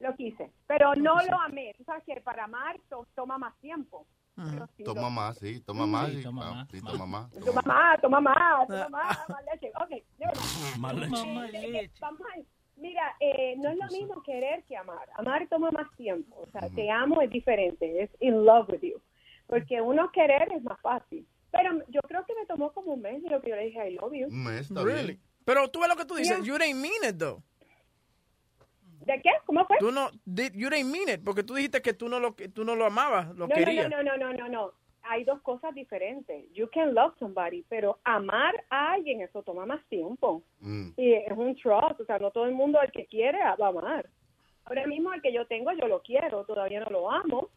lo 0.00 0.16
quise, 0.16 0.50
pero 0.66 0.94
no 0.94 1.16
lo 1.22 1.40
amé. 1.40 1.74
Tú 1.76 1.84
sabes 1.84 2.02
que 2.04 2.20
para 2.20 2.44
amar 2.44 2.78
to- 2.88 3.06
toma 3.14 3.38
más 3.38 3.54
tiempo. 3.60 4.06
Sí 4.36 4.56
lo- 4.84 4.94
Toma 4.94 5.10
más, 5.10 5.38
sí, 5.38 5.60
toma 5.60 5.86
más. 5.86 6.08
Sí, 6.08 6.16
sí, 6.16 6.22
toma 6.22 6.46
ah, 6.48 6.54
más, 6.54 6.68
sí, 6.70 6.80
toma 6.80 7.06
más. 7.06 7.30
Toma 7.30 7.62
más, 7.62 8.00
toma 8.00 8.20
más, 8.20 8.68
toma 8.68 8.88
más, 8.88 9.28
más 9.28 9.44
leche. 9.52 9.70
Ok. 9.76 10.02
Más 10.78 10.94
a- 10.94 12.16
Mira, 12.76 13.14
eh, 13.20 13.56
no 13.58 13.68
es 13.68 13.76
lo 13.76 13.86
mismo 13.88 14.22
querer 14.22 14.64
que 14.64 14.74
amar. 14.74 15.06
Amar 15.16 15.46
toma 15.48 15.70
más 15.70 15.94
tiempo. 15.96 16.36
O 16.36 16.50
sea, 16.50 16.70
te 16.70 16.90
amo 16.90 17.20
es 17.20 17.28
diferente, 17.30 18.02
es 18.02 18.10
in 18.20 18.42
love 18.46 18.70
with 18.70 18.80
you. 18.80 18.98
Porque 19.46 19.82
uno 19.82 20.10
querer 20.12 20.50
es 20.52 20.62
más 20.62 20.80
fácil. 20.80 21.26
Pero 21.50 21.74
yo 21.88 22.00
creo 22.08 22.24
que 22.24 22.34
me 22.34 22.46
tomó 22.46 22.72
como 22.72 22.94
un 22.94 23.02
mes 23.02 23.22
de 23.22 23.28
lo 23.28 23.42
que 23.42 23.50
yo 23.50 23.56
le 23.56 23.66
dije 23.66 23.90
I 23.90 23.94
love 23.96 24.14
you. 24.14 24.28
Un 24.28 24.44
mes, 24.44 24.62
está 24.70 24.82
Really? 24.82 25.06
bien. 25.08 25.20
Pero 25.44 25.68
tú 25.68 25.80
ves 25.80 25.88
lo 25.90 25.96
que 25.96 26.04
tú 26.06 26.14
dices. 26.14 26.38
Yeah. 26.38 26.46
You 26.46 26.56
didn't 26.58 26.80
mean 26.80 27.02
it, 27.06 27.18
though. 27.18 27.42
¿De 29.00 29.20
qué? 29.22 29.30
¿Cómo 29.46 29.64
fue? 29.66 29.76
Tú 29.78 29.90
no, 29.90 30.10
did- 30.26 30.52
you 30.54 30.68
didn't 30.68 30.90
mean 30.92 31.08
it, 31.08 31.24
porque 31.24 31.42
tú 31.42 31.54
dijiste 31.54 31.80
que 31.82 31.94
tú 31.94 32.08
no 32.08 32.20
lo, 32.20 32.34
que 32.36 32.48
tú 32.48 32.64
no 32.64 32.74
lo 32.76 32.84
amabas, 32.86 33.28
lo 33.28 33.34
no, 33.34 33.48
no, 33.48 33.54
querías. 33.54 33.88
no, 33.88 34.02
no, 34.02 34.16
no, 34.16 34.32
no, 34.32 34.48
no. 34.48 34.72
Hay 35.02 35.24
dos 35.24 35.40
cosas 35.40 35.74
diferentes. 35.74 36.44
You 36.52 36.68
can 36.72 36.94
love 36.94 37.14
somebody, 37.18 37.64
pero 37.68 37.98
amar 38.04 38.54
a 38.68 38.92
alguien, 38.92 39.22
eso 39.22 39.42
toma 39.42 39.64
más 39.66 39.82
tiempo. 39.88 40.42
Mm. 40.60 40.90
Y 40.96 41.14
es 41.14 41.32
un 41.34 41.56
trust, 41.56 42.00
o 42.00 42.04
sea, 42.04 42.18
no 42.18 42.30
todo 42.30 42.44
el 42.46 42.52
mundo 42.52 42.78
el 42.82 42.92
que 42.92 43.06
quiere 43.06 43.38
va 43.38 43.66
a 43.66 43.68
amar. 43.70 44.08
Ahora 44.66 44.86
mismo 44.86 45.12
el 45.12 45.22
que 45.22 45.32
yo 45.32 45.46
tengo, 45.46 45.72
yo 45.72 45.88
lo 45.88 46.02
quiero, 46.02 46.44
todavía 46.44 46.80
no 46.80 46.90
lo 46.90 47.10
amo, 47.10 47.48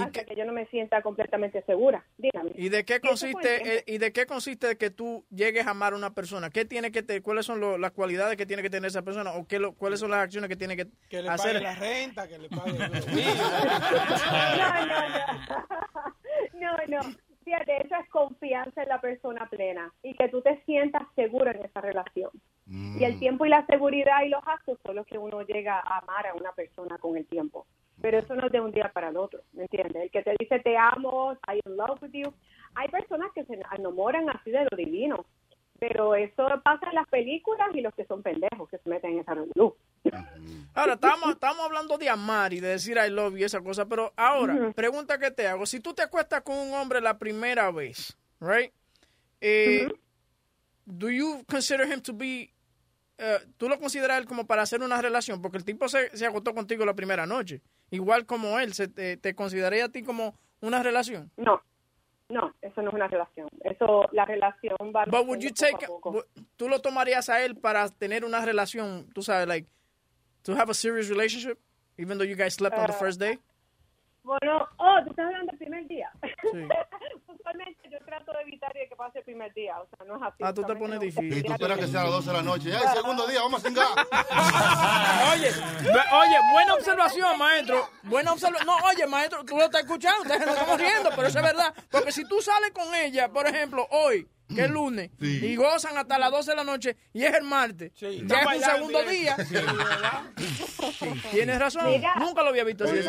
hasta 0.00 0.24
que 0.24 0.34
yo 0.34 0.44
no 0.46 0.52
me 0.52 0.66
sienta 0.66 1.02
completamente 1.02 1.62
segura. 1.62 2.04
Dígame. 2.16 2.52
¿Y 2.54 2.68
de 2.70 2.84
qué 2.84 3.00
consiste 3.00 3.78
eh, 3.78 3.84
y 3.86 3.98
de 3.98 4.12
qué 4.12 4.24
consiste 4.26 4.76
que 4.78 4.90
tú 4.90 5.24
llegues 5.30 5.66
a 5.66 5.70
amar 5.72 5.92
a 5.92 5.96
una 5.96 6.14
persona? 6.14 6.48
¿Qué 6.50 6.64
tiene 6.64 6.90
que 6.92 7.02
te, 7.02 7.20
cuáles 7.20 7.44
son 7.44 7.60
lo- 7.60 7.76
las 7.76 7.90
cualidades 7.92 8.36
que 8.36 8.46
tiene 8.46 8.62
que 8.62 8.70
tener 8.70 8.88
esa 8.88 9.02
persona 9.02 9.32
o 9.32 9.46
qué 9.46 9.58
lo- 9.58 9.74
cuáles 9.74 10.00
son 10.00 10.10
las 10.10 10.20
acciones 10.20 10.48
que 10.48 10.56
tiene 10.56 10.76
que, 10.76 10.86
Que 11.10 11.20
le 11.22 11.28
hacer? 11.28 11.54
pague 11.54 11.64
la 11.64 11.74
renta, 11.74 12.28
que 12.28 12.38
le 12.38 12.48
pague 12.48 12.78
los 12.88 13.06
No, 16.54 16.76
no. 16.88 17.00
Fíjate, 17.44 17.84
eso 17.84 17.96
es 18.00 18.08
confianza 18.08 18.82
en 18.84 18.88
la 18.88 19.00
persona 19.00 19.48
plena 19.50 19.92
y 20.02 20.14
que 20.14 20.28
tú 20.28 20.40
te 20.42 20.62
sientas 20.64 21.02
seguro 21.16 21.50
en 21.50 21.64
esa 21.64 21.80
relación. 21.80 22.30
Y 22.68 23.02
el 23.04 23.18
tiempo 23.18 23.44
y 23.44 23.48
la 23.48 23.66
seguridad 23.66 24.22
y 24.24 24.28
los 24.28 24.42
actos 24.46 24.78
son 24.86 24.94
los 24.96 25.06
que 25.06 25.18
uno 25.18 25.42
llega 25.42 25.80
a 25.80 25.98
amar 25.98 26.26
a 26.28 26.34
una 26.34 26.52
persona 26.52 26.96
con 26.98 27.16
el 27.16 27.26
tiempo. 27.26 27.66
Pero 28.02 28.18
eso 28.18 28.34
no 28.34 28.46
es 28.46 28.52
de 28.52 28.60
un 28.60 28.72
día 28.72 28.90
para 28.92 29.08
el 29.08 29.16
otro, 29.16 29.40
¿me 29.52 29.62
entiendes? 29.62 30.02
El 30.02 30.10
que 30.10 30.22
te 30.22 30.34
dice 30.38 30.58
te 30.60 30.76
amo, 30.76 31.32
I 31.48 31.60
in 31.64 31.76
love 31.76 32.02
with 32.02 32.10
you, 32.12 32.34
hay 32.74 32.88
personas 32.88 33.30
que 33.34 33.44
se 33.44 33.58
enamoran 33.78 34.28
así 34.28 34.50
de 34.50 34.66
lo 34.70 34.76
divino, 34.76 35.24
pero 35.78 36.14
eso 36.14 36.46
pasa 36.64 36.88
en 36.90 36.96
las 36.96 37.08
películas 37.08 37.68
y 37.74 37.80
los 37.80 37.94
que 37.94 38.04
son 38.04 38.22
pendejos 38.22 38.68
que 38.68 38.78
se 38.78 38.88
meten 38.90 39.12
en 39.12 39.18
esa 39.20 39.34
revolución. 39.34 39.74
Ahora, 40.74 40.94
estamos, 40.94 41.30
estamos 41.30 41.64
hablando 41.64 41.96
de 41.96 42.08
amar 42.08 42.52
y 42.52 42.60
de 42.60 42.68
decir 42.68 42.96
I 42.96 43.08
love 43.10 43.32
you 43.32 43.38
y 43.38 43.44
esa 43.44 43.60
cosa, 43.60 43.86
pero 43.86 44.12
ahora, 44.16 44.72
pregunta 44.74 45.18
que 45.18 45.30
te 45.30 45.46
hago. 45.46 45.64
Si 45.66 45.80
tú 45.80 45.94
te 45.94 46.02
acuestas 46.02 46.42
con 46.42 46.56
un 46.56 46.74
hombre 46.74 47.00
la 47.00 47.18
primera 47.18 47.70
vez, 47.70 48.18
right? 48.40 48.72
Eh, 49.40 49.88
Do 50.84 51.08
you 51.10 51.44
consider 51.48 51.86
him 51.86 52.00
to 52.00 52.12
be... 52.12 52.50
eh, 53.18 53.38
¿Tú 53.56 53.68
lo 53.68 53.78
consideras 53.78 54.18
él 54.18 54.26
como 54.26 54.46
para 54.46 54.62
hacer 54.62 54.82
una 54.82 55.00
relación? 55.00 55.40
Porque 55.40 55.58
el 55.58 55.64
tipo 55.64 55.88
se, 55.88 56.14
se 56.16 56.26
acostó 56.26 56.52
contigo 56.52 56.84
la 56.84 56.94
primera 56.94 57.24
noche. 57.26 57.60
Igual 57.92 58.24
como 58.24 58.58
él, 58.58 58.72
se, 58.72 58.88
te, 58.88 59.16
¿te 59.18 59.34
consideraría 59.34 59.84
a 59.84 59.88
ti 59.90 60.02
como 60.02 60.34
una 60.62 60.82
relación? 60.82 61.30
No, 61.36 61.60
no, 62.30 62.54
eso 62.62 62.80
no 62.80 62.88
es 62.88 62.94
una 62.94 63.06
relación. 63.06 63.48
Eso, 63.62 64.08
la 64.12 64.24
relación 64.24 64.76
va 64.96 65.04
But 65.04 65.26
would 65.26 65.40
you 65.40 65.50
take. 65.52 65.86
¿Tú 66.56 66.68
lo 66.70 66.80
tomarías 66.80 67.28
a 67.28 67.44
él 67.44 67.54
para 67.54 67.88
tener 67.90 68.24
una 68.24 68.42
relación, 68.44 69.06
tú 69.12 69.22
sabes, 69.22 69.46
like, 69.46 69.68
to 70.42 70.52
have 70.54 70.70
a 70.70 70.74
serious 70.74 71.10
relationship, 71.10 71.58
even 71.98 72.16
though 72.16 72.26
you 72.26 72.34
guys 72.34 72.54
slept 72.54 72.76
on 72.78 72.86
the 72.86 72.92
Uh, 72.92 72.98
first 72.98 73.20
day? 73.20 73.38
Bueno, 74.24 74.68
oh, 74.78 74.98
tú 75.04 75.10
estás 75.10 75.26
hablando 75.26 75.50
del 75.50 75.58
primer 75.58 75.86
día. 75.88 76.10
Sí. 76.22 76.58
Usualmente 77.26 77.90
yo 77.90 77.98
trato 78.04 78.32
de 78.32 78.42
evitar 78.42 78.72
que 78.72 78.94
pase 78.96 79.18
el 79.18 79.24
primer 79.24 79.52
día, 79.52 79.80
o 79.80 79.86
sea, 79.86 80.06
no 80.06 80.16
es 80.16 80.22
así. 80.22 80.42
Ah, 80.42 80.54
tú 80.54 80.62
te 80.62 80.76
pones 80.76 81.00
difícil. 81.00 81.38
Y 81.38 81.42
tú 81.42 81.52
esperas 81.52 81.78
que 81.78 81.86
sea 81.88 82.02
a 82.02 82.04
las 82.04 82.12
12 82.12 82.26
de 82.28 82.36
la 82.36 82.42
noche. 82.42 82.70
Ya, 82.70 82.78
el 82.78 82.96
segundo 82.96 83.26
día, 83.26 83.40
vamos 83.40 83.64
a 83.64 83.68
cingar. 83.68 83.86
Oye, 85.32 85.48
oye, 85.48 86.36
buena 86.52 86.74
observación, 86.74 87.38
maestro. 87.38 87.88
Buena 88.04 88.32
observación. 88.32 88.66
No, 88.66 88.76
oye, 88.88 89.06
maestro, 89.06 89.44
tú 89.44 89.56
lo 89.56 89.64
estás 89.64 89.82
escuchando, 89.82 90.22
ustedes 90.22 90.46
no 90.46 90.52
estamos 90.52 90.78
riendo, 90.78 91.10
pero 91.10 91.26
eso 91.26 91.38
es 91.38 91.44
verdad. 91.44 91.74
Porque 91.90 92.12
si 92.12 92.24
tú 92.24 92.40
sales 92.40 92.70
con 92.70 92.94
ella, 92.94 93.28
por 93.28 93.46
ejemplo, 93.46 93.86
hoy, 93.90 94.28
que 94.54 94.64
es 94.64 94.70
lunes, 94.70 95.10
y 95.20 95.56
gozan 95.56 95.96
hasta 95.96 96.18
las 96.18 96.30
12 96.30 96.50
de 96.50 96.56
la 96.56 96.64
noche, 96.64 96.96
y 97.12 97.24
es 97.24 97.34
el 97.34 97.44
martes, 97.44 97.92
ya 97.94 98.08
Están 98.08 98.38
es 98.38 98.38
un 98.38 98.44
bailando 98.44 98.86
segundo 98.86 99.02
día. 99.10 99.36
Sí, 99.36 99.56
Tienes 101.30 101.58
razón, 101.58 101.86
Mira, 101.86 102.14
nunca 102.16 102.42
lo 102.42 102.50
había 102.50 102.64
visto 102.64 102.84
así. 102.84 103.00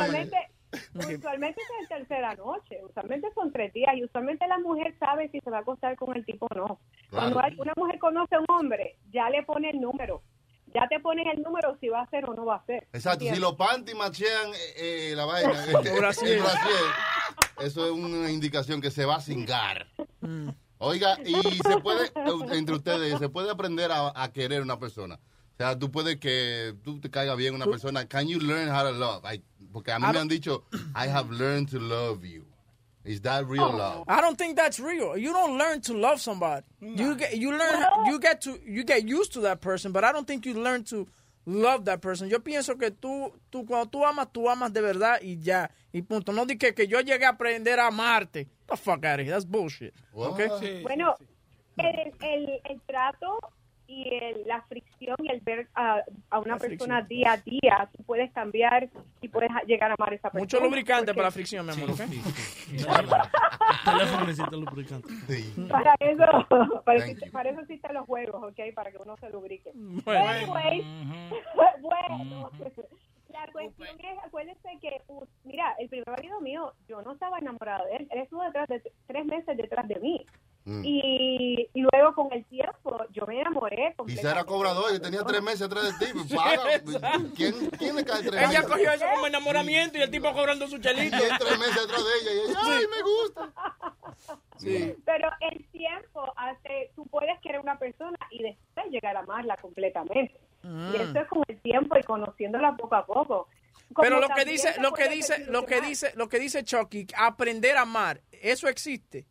Usualmente, 0.96 1.62
es 1.62 1.82
en 1.82 1.88
tercera 1.88 2.34
noche, 2.36 2.80
usualmente 2.88 3.28
son 3.34 3.52
tres 3.52 3.72
días 3.74 3.96
y 3.96 4.04
usualmente 4.04 4.48
la 4.48 4.58
mujer 4.60 4.96
sabe 5.00 5.30
si 5.30 5.40
se 5.40 5.50
va 5.50 5.58
a 5.58 5.62
acostar 5.62 5.96
con 5.96 6.16
el 6.16 6.26
tipo 6.26 6.48
o 6.50 6.56
no. 6.56 6.80
Cuando 7.10 7.40
hay- 7.42 7.56
una 7.58 7.74
mujer 7.76 8.00
conoce 8.00 8.36
a 8.36 8.40
un 8.40 8.46
hombre, 8.50 8.98
ya 9.12 9.30
le 9.30 9.44
pone 9.44 9.70
el 9.70 9.80
número. 9.82 10.22
Ya 10.74 10.88
te 10.88 11.00
ponen 11.00 11.28
el 11.28 11.44
número 11.44 11.78
si 11.80 11.88
va 11.90 12.02
a 12.02 12.10
ser 12.10 12.26
o 12.28 12.34
no 12.34 12.46
va 12.46 12.56
a 12.56 12.66
ser. 12.66 12.88
Exacto, 12.94 13.26
si 13.26 13.40
los 13.40 13.54
panty 13.54 13.94
machean 13.94 14.50
eh, 14.76 15.12
eh, 15.12 15.14
la 15.16 15.26
vaina, 15.26 15.52
este, 15.68 15.94
el 15.94 16.00
brasier, 16.00 16.40
eso 17.60 17.86
es 17.86 17.92
una 17.92 18.32
indicación 18.32 18.82
que 18.82 18.90
se 18.90 19.06
va 19.06 19.18
a 19.18 19.22
cingar. 19.22 19.86
Mm. 20.22 20.50
Oiga, 20.80 21.18
y 21.24 21.34
se 21.36 21.78
puede, 21.80 22.12
entre 22.58 22.76
ustedes, 22.76 23.20
se 23.20 23.30
puede 23.30 23.52
aprender 23.52 23.92
a, 23.92 24.12
a 24.22 24.34
querer 24.34 24.62
una 24.64 24.80
persona. 24.80 25.20
O 25.54 25.58
sea, 25.58 25.78
tú 25.78 25.92
puedes 25.92 26.18
que 26.18 26.74
tú 26.84 27.00
te 27.00 27.10
caiga 27.10 27.36
bien 27.36 27.54
una 27.56 27.66
persona. 27.66 28.08
Can 28.08 28.28
you 28.28 28.40
learn 28.40 28.70
how 28.70 28.84
to 28.84 28.92
love? 28.92 29.24
I- 29.26 29.42
porque 29.72 29.92
a 29.92 30.00
mí 30.00 30.12
me 30.12 30.20
han 30.20 30.28
dicho, 30.28 30.64
I 30.96 31.08
have 31.08 31.32
learned 31.32 31.70
to 31.72 31.80
love 31.80 32.24
you. 32.26 32.44
Is 33.06 33.22
that 33.22 33.46
real 33.48 33.70
love? 33.72 34.06
I 34.08 34.22
don't 34.22 34.38
think 34.38 34.56
that's 34.56 34.80
real. 34.80 35.18
You 35.18 35.34
don't 35.34 35.58
learn 35.58 35.82
to 35.82 35.94
love 35.94 36.20
somebody. 36.22 36.66
You 36.80 37.16
get 37.16 37.36
you 37.38 37.52
learn 37.52 37.84
you 38.08 38.18
get 38.20 38.42
to 38.42 38.58
you 38.66 38.84
get 38.86 39.04
used 39.06 39.34
to 39.34 39.42
that 39.42 39.60
person, 39.62 39.92
but 39.92 40.04
I 40.04 40.12
don't 40.14 40.26
think 40.26 40.46
you 40.46 40.54
learn 40.54 40.84
to 40.86 41.06
love 41.46 41.84
that 41.86 42.00
person. 42.02 42.30
Yo 42.30 42.40
pienso 42.40 42.78
que 42.80 42.92
tú 42.92 43.32
tú 43.52 43.66
cuando 43.66 43.88
tú 43.90 44.06
amas, 44.06 44.28
tú 44.32 44.50
amas 44.50 44.72
de 44.72 44.82
verdad 44.82 45.20
y 45.22 45.38
ya. 45.42 45.70
Y 45.92 46.02
punto. 46.02 46.32
No 46.32 46.46
di 46.46 46.56
que, 46.58 46.74
que 46.74 46.88
yo 46.88 47.02
llegué 47.02 47.26
a 47.26 47.30
aprender 47.32 47.78
a 47.80 47.88
amarte. 47.88 48.46
Get 48.46 48.68
the 48.70 48.78
fuck 48.78 49.04
out 49.06 49.20
of 49.20 49.26
here. 49.26 49.32
That's 49.32 49.46
bullshit. 49.46 49.94
Okay? 50.16 50.82
Bueno, 50.84 51.16
el, 51.78 52.14
el, 52.22 52.62
el 52.64 52.82
trato 52.88 53.38
y 53.94 54.16
el- 54.16 54.48
la 54.48 54.62
fricción 54.64 55.16
y 55.24 55.30
el 55.32 55.40
ver 55.42 55.68
a, 55.76 56.02
a 56.32 56.40
una 56.40 56.54
La 56.56 56.60
persona 56.60 57.06
fricción. 57.06 57.08
día 57.08 57.32
a 57.34 57.38
día, 57.38 57.90
tú 57.96 58.04
puedes 58.04 58.32
cambiar 58.32 58.90
y 59.22 59.28
puedes 59.28 59.52
llegar 59.68 59.92
a 59.92 59.96
amar 59.98 60.12
a 60.14 60.16
esa 60.16 60.30
persona. 60.30 60.42
Mucho 60.44 60.60
lubricante 60.60 61.06
porque 61.08 61.16
para 61.18 61.28
la 61.28 61.32
fricción, 61.32 61.66
mi 61.66 61.72
amor, 61.74 61.92
¿ok? 61.92 62.00
El 62.00 62.86
teléfono 63.86 64.26
necesita 64.26 64.52
lubricante. 64.58 65.08
Para 65.70 65.96
eso, 66.00 66.48
para, 66.86 67.00
para 67.32 67.50
eso 67.50 67.60
existen 67.62 67.94
los 67.94 68.06
juegos, 68.06 68.44
¿ok? 68.44 68.60
Para 68.74 68.92
que 68.92 68.98
uno 68.98 69.16
se 69.18 69.30
lubrique. 69.30 69.72
Bueno. 69.76 70.28
Anyways, 70.28 70.86
bueno, 71.82 72.50
la 73.30 73.48
cuestión 73.52 74.00
es, 74.00 74.20
acuérdense 74.26 74.70
que, 74.82 75.02
uh, 75.08 75.26
mira, 75.44 75.76
el 75.80 75.90
primer 75.90 76.08
marido 76.10 76.40
mío, 76.42 76.74
yo 76.88 77.02
no 77.02 77.14
estaba 77.14 77.40
enamorada 77.40 77.84
de 77.86 77.96
él, 77.98 78.08
él 78.12 78.20
estuvo 78.22 78.44
detrás 78.44 78.68
de 78.70 78.82
tres 79.08 79.26
meses 79.26 79.58
detrás 79.58 79.88
de 79.88 79.96
mí. 80.00 80.26
Mm. 80.66 80.82
Y, 80.86 81.70
y 81.74 81.82
luego 81.82 82.16
con 82.16 82.32
el 82.32 82.46
tiempo 82.46 82.98
yo 83.12 83.26
me 83.26 83.42
enamoré. 83.42 83.94
Quizá 84.08 84.32
era 84.32 84.46
cobrador 84.46 84.96
y 84.96 85.00
tenía 85.00 85.24
tres 85.24 85.42
meses 85.42 85.64
atrás 85.64 86.00
de 86.00 86.06
ti. 86.06 86.12
pues, 86.14 86.34
Paga. 86.34 86.64
¿Quién, 87.36 87.70
¿Quién 87.72 87.96
le 87.96 88.06
cae 88.06 88.22
tres 88.22 88.34
Ella 88.42 88.48
meses? 88.48 88.68
cogió 88.68 88.92
eso 88.94 89.06
como 89.14 89.28
enamoramiento 89.28 89.98
y 89.98 90.02
el 90.02 90.10
tipo 90.12 90.32
cobrando 90.32 90.68
su 90.68 90.78
chelito. 90.78 91.18
Y 91.18 91.38
tres 91.38 91.60
meses 91.60 91.78
atrás 91.84 92.02
de 92.04 92.12
ella. 92.22 92.34
Y 92.34 92.50
ella, 92.50 92.60
ay, 92.64 92.86
me 92.88 93.02
gusta. 93.02 93.54
Sí. 94.58 94.96
Pero 95.04 95.30
el 95.52 95.66
tiempo 95.72 96.34
hace, 96.38 96.92
tú 96.96 97.06
puedes 97.08 97.38
querer 97.42 97.60
una 97.60 97.78
persona 97.78 98.18
y 98.32 98.44
después 98.44 98.86
llegar 98.90 99.18
a 99.18 99.20
amarla 99.20 99.58
completamente. 99.58 100.40
Mm. 100.62 100.94
Y 100.94 100.96
eso 100.96 101.20
es 101.20 101.28
con 101.28 101.44
el 101.48 101.60
tiempo 101.60 101.98
y 102.00 102.04
conociéndola 102.04 102.78
poco 102.78 102.96
a 102.96 103.06
poco. 103.06 103.48
Como 103.92 104.04
Pero 104.04 104.22
lo 104.22 104.30
que 104.30 104.46
dice, 104.46 104.74
se 104.74 104.82
lo 104.82 104.94
que 104.94 105.10
dice, 105.10 105.46
lo 105.50 105.66
que 105.66 105.82
dice, 105.82 106.14
lo 106.16 106.30
que 106.30 106.40
dice 106.40 106.64
Chucky, 106.64 107.06
aprender 107.18 107.76
a 107.76 107.82
amar, 107.82 108.22
eso 108.32 108.70
existe. 108.70 109.26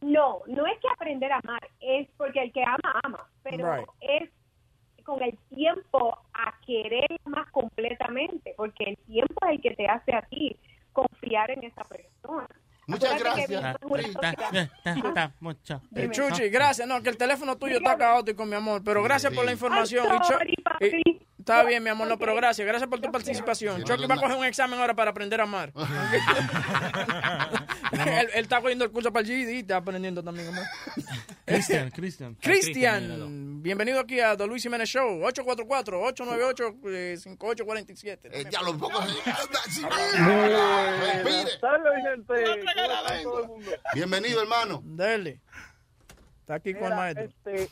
No, 0.00 0.42
no 0.46 0.66
es 0.66 0.78
que 0.80 0.88
aprender 0.92 1.32
a 1.32 1.38
amar, 1.42 1.66
es 1.80 2.08
porque 2.16 2.42
el 2.42 2.52
que 2.52 2.62
ama, 2.62 3.00
ama. 3.02 3.26
Pero 3.42 3.74
Right. 3.74 3.88
es 4.00 4.30
con 5.04 5.22
el 5.22 5.38
tiempo 5.54 6.18
a 6.34 6.54
querer 6.66 7.08
más 7.24 7.50
completamente, 7.52 8.54
porque 8.56 8.84
el 8.84 8.96
tiempo 9.06 9.34
es 9.46 9.52
el 9.52 9.60
que 9.62 9.70
te 9.74 9.86
hace 9.86 10.14
a 10.14 10.22
ti 10.22 10.56
confiar 10.92 11.50
en 11.52 11.64
esa 11.64 11.82
persona. 11.84 12.48
Muchas 12.88 13.12
Acuérdate 13.14 13.46
que 13.46 13.52
gracias. 13.54 13.76
sociedad- 13.82 15.32
Eh, 15.94 16.08
Chuchi, 16.10 16.48
gracias. 16.50 16.86
No, 16.88 17.02
que 17.02 17.08
el 17.10 17.16
teléfono 17.16 17.56
tuyo 17.56 17.78
está 17.78 17.96
caótico, 17.96 18.44
mi 18.44 18.54
amor. 18.54 18.82
Pero 18.84 19.02
gracias 19.02 19.32
por 19.34 19.44
la 19.44 19.52
información. 19.52 20.06
Ay, 20.08 20.16
Y 20.16 20.20
Chu- 20.20 20.24
sorry, 20.32 20.56
papi. 20.62 21.02
y- 21.04 21.20
está 21.46 21.62
bien, 21.62 21.80
mi 21.80 21.90
amor, 21.90 22.08
no, 22.08 22.18
pero 22.18 22.34
gracias. 22.34 22.66
Gracias 22.66 22.90
por 22.90 22.98
tu 23.00 23.12
participación. 23.12 23.84
Chucky 23.84 24.06
va 24.06 24.16
a 24.16 24.20
coger 24.20 24.36
un 24.36 24.44
examen 24.44 24.80
ahora 24.80 24.94
para 24.94 25.12
aprender 25.12 25.40
a 25.40 25.44
amar. 25.44 25.72
él, 27.92 28.28
él 28.34 28.42
está 28.42 28.60
cogiendo 28.60 28.84
el 28.84 28.90
curso 28.90 29.12
para 29.12 29.24
el 29.24 29.28
GED 29.28 29.48
y 29.50 29.58
está 29.60 29.76
aprendiendo 29.76 30.24
también, 30.24 30.48
amor. 30.48 30.64
Cristian, 31.46 31.92
Cristian. 31.92 32.34
Cristian, 32.40 33.62
bienvenido 33.62 34.00
aquí 34.00 34.18
a 34.18 34.36
The 34.36 34.44
Luis 34.48 34.64
Jiménez 34.64 34.88
Show. 34.88 35.20
844-898-5847. 35.20 38.18
Eh, 38.32 38.44
ya 38.50 38.62
lo 38.62 38.76
poco. 38.76 38.98
Buenas 38.98 39.20
tardes, 41.60 41.92
gente. 42.02 42.34
¿Cómo 42.44 42.70
está 42.70 43.22
todo 43.22 43.40
el 43.40 43.46
mundo? 43.46 43.70
Bienvenido, 43.94 44.42
hermano. 44.42 44.82
Dale. 44.84 45.40
Está 46.40 46.54
aquí 46.54 46.74
con 46.74 46.90
el 46.90 46.96
maestro. 46.96 47.24
este, 47.24 47.68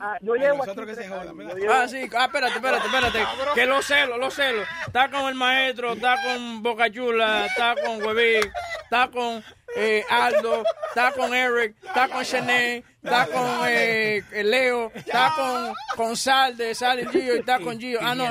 ah, 0.00 0.16
yo 0.20 0.34
llevo 0.34 0.62
aquí 0.64 0.74
que 0.86 0.94
se 0.94 1.02
llevo- 1.08 1.72
Ah, 1.72 1.86
sí, 1.88 2.08
ah, 2.16 2.24
espérate, 2.26 2.54
espérate, 2.56 2.86
espérate. 2.86 3.26
Que 3.54 3.66
lo 3.66 3.82
celo, 3.82 4.16
lo 4.18 4.30
celo. 4.30 4.62
Está 4.86 5.10
con 5.10 5.28
el 5.28 5.34
maestro, 5.34 5.92
está 5.92 6.16
con 6.22 6.62
Boca 6.62 6.90
Chula, 6.90 7.46
está 7.46 7.74
con 7.82 8.02
Huevín, 8.02 8.50
está 8.84 9.08
con 9.08 9.42
eh, 9.76 10.04
Aldo, 10.10 10.62
está 10.88 11.12
con 11.12 11.34
Eric, 11.34 11.76
está 11.84 12.08
con 12.08 12.24
Chené, 12.24 12.84
está 13.02 13.26
con 13.26 13.46
eh, 13.66 14.22
Leo, 14.44 14.90
está 14.94 15.32
con, 15.36 15.74
con 15.96 16.16
Sal 16.16 16.56
de 16.56 16.74
Sal 16.74 17.00
y 17.00 17.06
Gio 17.06 17.36
y 17.36 17.38
está 17.40 17.58
con 17.60 17.78
Gio. 17.78 17.98
Ah, 18.02 18.14
no, 18.14 18.24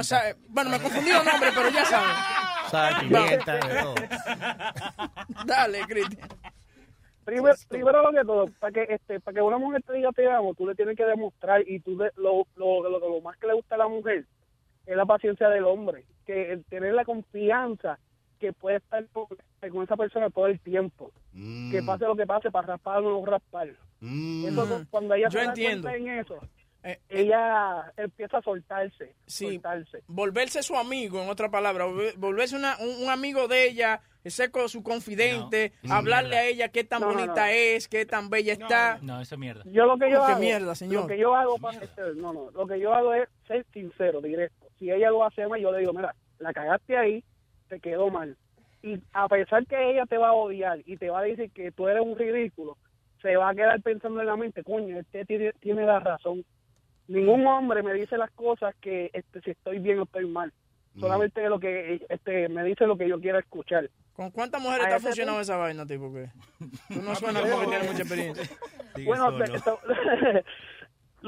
bueno, 0.50 0.70
me 0.72 0.80
confundí 0.80 1.12
los 1.12 1.24
nombres, 1.26 1.54
pero 1.56 1.70
ya 1.70 1.86
saben. 1.86 2.10
Sal, 2.72 3.00
pimienta, 3.00 3.54
de 3.56 3.82
todo. 3.82 3.96
Dale, 5.46 5.82
Cristian. 5.88 6.28
Primero, 7.28 7.56
primero 7.68 8.02
lo 8.04 8.12
que 8.18 8.26
todo, 8.26 8.46
para 8.58 8.72
que 8.72 8.94
este, 8.94 9.20
para 9.20 9.36
que 9.36 9.42
una 9.42 9.58
mujer 9.58 9.84
te 9.84 9.92
diga 9.94 10.12
te 10.14 10.30
amo, 10.32 10.54
tú 10.56 10.66
le 10.66 10.76
tienes 10.76 10.96
que 10.96 11.04
demostrar 11.04 11.62
y 11.68 11.82
tú 11.82 11.98
de- 11.98 12.12
lo, 12.16 12.48
lo, 12.56 12.88
lo, 12.90 13.00
lo 13.00 13.22
más 13.22 13.36
que 13.38 13.48
le 13.48 13.54
gusta 13.54 13.76
a 13.76 13.80
la 13.80 13.88
mujer 13.90 14.26
es 14.86 14.96
la 14.96 15.06
paciencia 15.06 15.50
del 15.50 15.66
hombre, 15.66 16.06
que 16.26 16.54
el 16.54 16.64
tener 16.64 16.94
la 16.94 17.04
confianza 17.04 18.00
que 18.40 18.54
puede 18.54 18.78
estar 18.78 19.06
con, 19.12 19.26
con 19.72 19.84
esa 19.84 19.98
persona 19.98 20.30
todo 20.30 20.48
el 20.48 20.60
tiempo, 20.62 21.12
Mm. 21.34 21.70
que 21.72 21.84
pase 21.84 22.06
lo 22.06 22.16
que 22.16 22.26
pase 22.26 22.50
para 22.50 22.66
raspar 22.68 23.00
o 23.04 23.20
no 23.20 23.26
raspar. 23.26 23.68
Eso, 24.02 24.86
cuando 24.90 25.14
ella 25.14 25.28
Yo 25.30 25.40
se 25.40 25.46
da 25.46 25.50
entiendo. 25.52 25.88
cuenta 25.90 25.98
en 26.12 26.20
eso, 26.20 26.40
Eh, 26.84 27.00
ella 27.10 27.92
empieza 27.98 28.38
a 28.38 28.42
soltarse, 28.42 29.14
Sí, 29.26 29.46
soltarse. 29.56 30.04
volverse 30.08 30.64
su 30.64 30.76
amigo, 30.78 31.22
en 31.22 31.28
otra 31.30 31.50
palabra, 31.50 31.86
volver- 31.86 32.16
volverse 32.16 32.56
una- 32.56 32.78
un, 32.80 33.04
un 33.04 33.10
amigo 33.10 33.48
de 33.50 33.68
ella, 33.68 34.00
ser 34.32 34.52
con 34.52 34.70
su 34.70 34.84
confidente, 34.84 35.72
No, 35.84 35.96
hablarle 35.96 36.30
mierda. 36.30 36.42
a 36.44 36.48
ella 36.48 36.70
qué 36.70 36.84
tan 36.84 37.02
No, 37.02 37.08
bonita 37.14 37.46
no. 37.46 37.52
es, 37.52 37.88
qué 37.88 38.06
tan 38.06 38.30
bella 38.30 38.54
está. 38.54 39.00
No, 39.02 39.20
eso 39.22 39.36
es 39.36 39.40
mierda. 39.40 39.64
Yo 39.66 39.86
lo 39.86 39.98
que 39.98 40.10
yo 40.12 40.20
Qué 40.26 40.32
hago, 40.32 40.40
mierda, 40.40 40.76
señor. 40.76 41.02
lo 41.04 41.08
que 41.08 41.18
yo 41.18 41.36
hago 41.36 41.58
para 41.58 41.78
este, 41.84 42.02
no, 42.16 42.34
no, 42.34 42.52
lo 42.52 42.68
que 42.68 42.80
yo 42.80 42.94
hago 42.94 43.14
es 43.14 43.28
ser 43.48 43.66
sincero, 43.74 44.22
directo. 44.22 44.68
Si 44.80 44.92
ella 44.92 45.10
lo 45.10 45.24
hace 45.26 45.48
mal, 45.48 45.60
yo 45.60 45.72
le 45.72 45.80
digo, 45.80 45.94
mira, 45.94 46.14
la 46.40 46.54
cagaste 46.54 46.98
ahí, 46.98 47.24
te 47.68 47.80
quedó 47.80 48.10
mal. 48.10 48.36
y 48.84 49.00
a 49.12 49.28
pesar 49.28 49.66
que 49.66 49.92
ella 49.92 50.06
te 50.06 50.18
va 50.18 50.30
a 50.30 50.34
odiar 50.34 50.80
y 50.86 50.98
te 50.98 51.10
va 51.10 51.20
a 51.20 51.24
decir 51.24 51.50
que 51.52 51.72
tú 51.72 51.88
eres 51.88 52.04
un 52.04 52.16
ridículo, 52.18 52.78
se 53.22 53.36
va 53.36 53.50
a 53.50 53.56
quedar 53.56 53.82
pensando 53.82 54.22
en 54.22 54.28
la 54.28 54.36
mente, 54.38 54.64
coño, 54.64 55.00
este 55.00 55.26
tiene, 55.26 55.52
tiene 55.60 55.84
la 55.86 56.00
razón. 56.00 56.46
Ningún 57.08 57.46
hombre 57.48 57.82
me 57.84 57.94
dice 57.94 58.18
las 58.18 58.30
cosas 58.32 58.76
que 58.82 59.10
este, 59.14 59.42
si 59.42 59.52
estoy 59.52 59.80
bien 59.80 60.00
o 60.00 60.04
estoy 60.04 60.28
mal. 60.28 60.54
Solamente 61.00 61.48
lo 61.50 61.60
que 61.60 62.06
este 62.10 62.50
me 62.50 62.64
dice 62.64 62.86
lo 62.88 62.98
que 62.98 63.08
yo 63.08 63.20
quiero 63.20 63.40
escuchar. 63.40 63.90
¿Con 64.14 64.32
cuántas 64.32 64.62
mujeres 64.62 64.88
te 64.88 64.94
ha 64.96 65.00
funcionado 65.00 65.40
esa 65.42 65.58
vaina, 65.58 65.86
tipo? 65.86 66.12
que 66.12 66.30
Tú 66.94 67.02
no 67.02 67.16
suena 67.16 67.42
como 67.42 67.60
que 67.60 67.68
tienes 67.68 67.88
mucha 67.92 68.02
experiencia. 68.02 68.58
Bueno, 69.06 69.38
te, 69.38 69.44
te- 69.46 70.44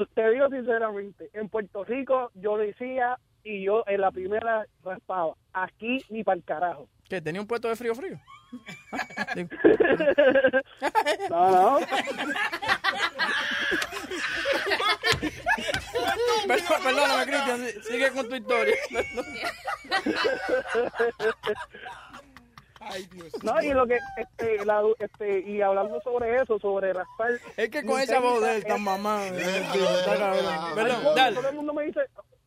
te 0.06 0.30
digo 0.30 0.48
sinceramente, 0.48 1.30
en 1.32 1.48
Puerto 1.48 1.84
Rico 1.84 2.30
yo 2.34 2.58
decía 2.58 3.18
y 3.44 3.64
yo 3.64 3.84
en 3.86 4.00
la 4.02 4.10
primera 4.10 4.66
raspaba. 4.84 5.34
Aquí 5.52 6.04
ni 6.10 6.22
para 6.24 6.36
el 6.38 6.44
carajo. 6.44 6.88
¿Qué? 7.08 7.20
¿Tenía 7.20 7.40
un 7.40 7.46
puesto 7.46 7.68
de 7.68 7.76
frío 7.76 7.94
frío? 7.94 8.18
No, 11.30 11.50
no. 11.50 11.78
Perdón- 16.48 16.82
Perdóname, 16.82 17.24
Cristian, 17.26 17.66
si- 17.66 17.82
sigue 17.92 18.10
con 18.10 18.28
tu 18.28 18.34
historia. 18.34 18.74
No, 23.42 23.62
y 23.62 23.68
lo 23.72 23.86
que, 23.86 23.98
este, 24.16 24.64
la, 24.64 24.82
este, 24.98 25.40
y 25.40 25.60
hablando 25.60 26.00
sobre 26.02 26.36
eso, 26.42 26.58
sobre 26.58 26.92
raspar. 26.92 27.32
Es 27.56 27.68
que 27.68 27.84
con 27.84 28.00
esa 28.00 28.18
voz 28.20 28.40
de 28.42 28.56
él 28.56 28.64
tan 28.64 28.82
mamá. 28.82 29.26
eh, 29.28 29.64
está 29.98 30.16
cabrón. 30.18 30.74
Perdón, 30.74 31.02
Coño, 31.02 31.14
dale. 31.14 31.36
Todo 31.36 31.48
el 31.50 31.54
mundo 31.56 31.74
me 31.74 31.84
dice, 31.84 32.00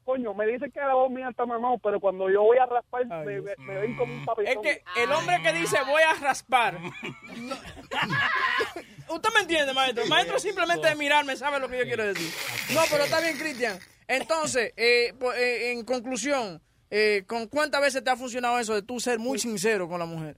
coño, 0.03 0.33
me 0.33 0.47
dice 0.47 0.69
que 0.71 0.79
la 0.79 0.93
voz 0.95 1.11
mía 1.11 1.29
está 1.29 1.45
mamado, 1.45 1.77
pero 1.77 1.99
cuando 1.99 2.29
yo 2.29 2.41
voy 2.41 2.57
a 2.57 2.65
raspar, 2.65 3.05
me, 3.05 3.41
me- 3.41 3.55
me 3.57 3.77
ven 3.79 3.95
como 3.95 4.11
un 4.13 4.19
Es 4.21 4.25
papelón. 4.25 4.63
que 4.63 4.83
el 4.97 5.11
hombre 5.11 5.41
que 5.43 5.53
dice 5.53 5.77
voy 5.87 6.01
a 6.01 6.13
raspar. 6.15 6.79
no- 6.81 7.55
Usted 9.15 9.29
me 9.35 9.41
entiende, 9.41 9.73
maestro. 9.73 10.05
Maestro 10.07 10.39
simplemente 10.39 10.87
de 10.87 10.95
mirarme 10.95 11.35
sabe 11.35 11.59
lo 11.59 11.69
que 11.69 11.77
yo 11.77 11.83
quiero 11.83 12.05
decir. 12.05 12.29
No, 12.73 12.81
pero 12.89 13.03
está 13.03 13.19
bien, 13.21 13.37
Cristian. 13.37 13.77
Entonces, 14.07 14.73
eh, 14.75 15.13
eh, 15.37 15.71
en 15.71 15.85
conclusión, 15.85 16.61
eh, 16.95 17.23
¿con 17.25 17.47
cuántas 17.47 17.81
veces 17.81 18.03
te 18.03 18.09
ha 18.11 18.15
funcionado 18.15 18.59
eso 18.59 18.73
de 18.75 18.83
tú 18.83 18.99
ser 18.99 19.17
muy 19.19 19.39
sincero 19.39 19.87
con 19.87 19.97
la 19.99 20.05
mujer? 20.05 20.37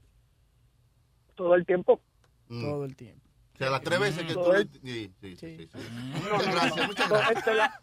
Todo 1.34 1.54
el 1.54 1.66
tiempo. 1.66 2.00
Todo 2.48 2.84
el 2.84 2.96
tiempo. 2.96 3.20
O 3.54 3.58
sea, 3.58 3.70
las 3.70 3.82
tres 3.82 3.98
veces 4.00 4.22
que 4.24 4.34
tú... 4.34 4.40
Todo 4.40 4.52
le- 4.54 4.60
el- 4.60 4.68
Sí, 4.70 5.12
sí, 5.20 5.36
sí. 5.36 5.56
sí, 5.58 5.68
sí. 5.72 5.78
No, 5.78 6.36
Muchas 6.36 6.46
no, 6.46 6.52
gracias, 6.52 6.76
no. 6.76 6.86
muchas 6.86 7.08
gracias. 7.08 7.36
este, 7.38 7.54
la- 7.54 7.80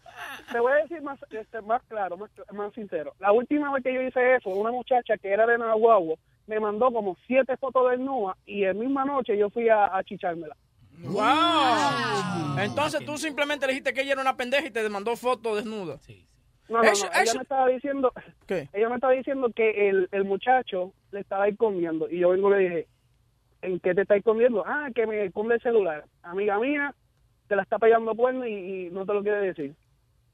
te 0.52 0.60
voy 0.60 0.72
a 0.72 0.76
decir 0.76 1.02
más, 1.02 1.18
este, 1.30 1.60
más 1.62 1.82
claro, 1.88 2.16
más, 2.16 2.30
más 2.52 2.72
sincero. 2.74 3.14
La 3.18 3.32
última 3.32 3.72
vez 3.72 3.82
que 3.82 3.92
yo 3.94 4.02
hice 4.02 4.36
eso, 4.36 4.50
una 4.50 4.70
muchacha 4.70 5.16
que 5.18 5.30
era 5.32 5.46
de 5.46 5.58
Nahuatl 5.58 6.12
me 6.46 6.60
mandó 6.60 6.92
como 6.92 7.16
siete 7.26 7.56
fotos 7.56 7.90
desnudas 7.90 8.36
y 8.46 8.64
en 8.64 8.78
misma 8.78 9.04
noche 9.04 9.36
yo 9.38 9.50
fui 9.50 9.68
a, 9.68 9.96
a 9.96 10.02
chichármela. 10.04 10.56
¡Wow! 10.98 12.58
Entonces 12.60 13.04
tú 13.04 13.18
simplemente 13.18 13.66
le 13.66 13.72
dijiste 13.72 13.92
que 13.92 14.02
ella 14.02 14.12
era 14.12 14.22
una 14.22 14.36
pendeja 14.36 14.66
y 14.66 14.70
te 14.70 14.82
demandó 14.82 15.16
fotos 15.16 15.56
desnudas. 15.56 16.06
No, 16.68 16.78
no, 16.82 16.84
Eso- 16.84 17.06
no, 17.06 17.12
ella 17.12 17.22
eso- 17.22 17.36
me 17.36 17.42
estaba 17.42 17.68
diciendo, 17.68 18.12
¿Qué? 18.46 18.68
ella 18.72 18.88
me 18.88 18.94
estaba 18.94 19.12
diciendo 19.12 19.50
que 19.54 19.88
el, 19.90 20.08
el 20.12 20.24
muchacho 20.24 20.92
le 21.12 21.20
estaba 21.20 21.46
escondiendo 21.48 22.08
y 22.10 22.18
yo 22.20 22.30
vengo 22.30 22.48
y 22.48 22.52
le 22.62 22.68
dije, 22.68 22.88
¿en 23.62 23.80
qué 23.80 23.94
te 23.94 24.02
está 24.02 24.16
escondiendo? 24.16 24.64
Ah, 24.66 24.88
que 24.94 25.06
me 25.06 25.24
esconde 25.24 25.56
el 25.56 25.60
celular. 25.60 26.04
Amiga 26.22 26.58
mía, 26.58 26.94
te 27.48 27.56
la 27.56 27.62
está 27.62 27.78
pegando 27.78 28.14
cuerno 28.14 28.46
y, 28.46 28.52
y 28.86 28.90
no 28.90 29.04
te 29.04 29.12
lo 29.12 29.22
quiere 29.22 29.40
decir. 29.40 29.74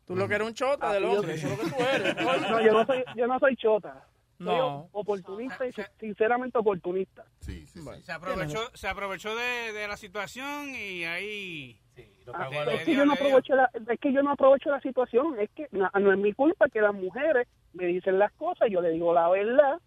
Tú 0.07 0.17
lo 0.17 0.27
que 0.29 0.35
eres 0.37 0.47
un 0.49 0.55
chota 0.55 0.93
del 0.93 1.05
Ah, 1.05 1.09
yo- 1.13 1.19
hombre, 1.21 1.35
eso 1.35 1.47
es 1.49 1.59
lo 1.59 1.65
que 1.65 1.71
tú 1.71 1.83
eres. 1.95 2.15
No, 2.51 2.61
yo 2.61 2.73
no 2.73 2.87
soy, 2.87 3.05
yo 3.17 3.27
no 3.27 3.39
soy 3.39 3.57
chota. 3.57 4.05
Soy 4.39 4.47
No. 4.57 4.89
oportunista 4.93 5.67
y 5.67 5.73
sinceramente 5.99 6.57
oportunista. 6.59 7.25
Se 7.41 8.13
aprovechó, 8.13 8.59
se 8.75 8.89
aprovechó 8.89 9.37
de, 9.37 9.73
de 9.73 9.87
la 9.87 9.97
situación 9.99 10.71
y 10.75 11.05
ahí... 11.05 11.79
Ah, 12.33 12.49
es, 12.73 12.85
que 12.85 12.95
yo 12.95 13.05
no 13.05 13.15
aprovecho 13.15 13.55
la, 13.57 13.71
es 13.89 14.01
que 14.01 14.13
yo 14.13 14.23
no 14.23 14.33
aprovecho 14.33 14.71
la 14.71 14.81
situación. 14.81 15.39
Es 15.39 15.51
que 15.51 15.69
no, 15.73 15.91
no 15.99 16.13
es 16.13 16.19
mi 16.19 16.33
culpa 16.33 16.69
que 16.69 16.81
las 16.81 16.95
mujeres 16.95 17.49
me 17.73 17.87
dicen 17.87 18.19
las 18.19 18.33
cosas, 18.33 18.69
yo 18.71 18.81
le 18.81 18.91
digo 18.91 19.13
la 19.13 19.29
verdad 19.29 19.81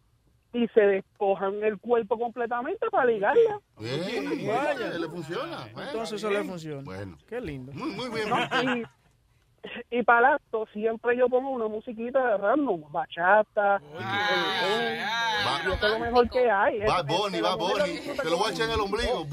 y 0.53 0.67
se 0.67 0.81
despojan 0.81 1.63
el 1.63 1.79
cuerpo 1.79 2.17
completamente 2.17 2.87
para 2.91 3.05
ligarla. 3.05 3.59
Bien, 3.79 4.47
Vaya. 4.47 4.97
le 4.99 5.09
funciona. 5.09 5.67
Bueno, 5.73 5.89
Entonces 5.89 6.19
eso 6.19 6.29
le 6.29 6.43
funciona. 6.43 6.83
Bueno. 6.83 7.17
Qué 7.27 7.41
lindo. 7.41 7.71
Muy, 7.73 7.91
muy 7.91 8.09
bien. 8.09 8.29
¿no? 8.29 8.37
Y, 8.77 8.85
y 9.89 10.03
para 10.03 10.19
el 10.19 10.25
acto 10.35 10.67
siempre 10.73 11.17
yo 11.17 11.27
pongo 11.29 11.49
una 11.51 11.67
musiquita 11.67 12.37
random, 12.37 12.83
bachata, 12.91 13.79
reggaetón, 13.79 14.95
y 15.65 15.73
eso 15.73 15.85
es 15.87 15.91
lo 15.93 15.99
mejor 15.99 16.29
que 16.29 16.49
hay. 16.51 16.79
Va 16.79 16.99
Es- 16.99 17.05
Bonnie, 17.05 17.41
va 17.41 17.55
Bonnie. 17.55 17.99
Te 17.99 18.29
lo 18.29 18.37
voy 18.37 18.49
a 18.49 18.53
echar 18.53 18.65
en 18.67 18.71
el 18.71 18.79
ombligo. 18.81 19.25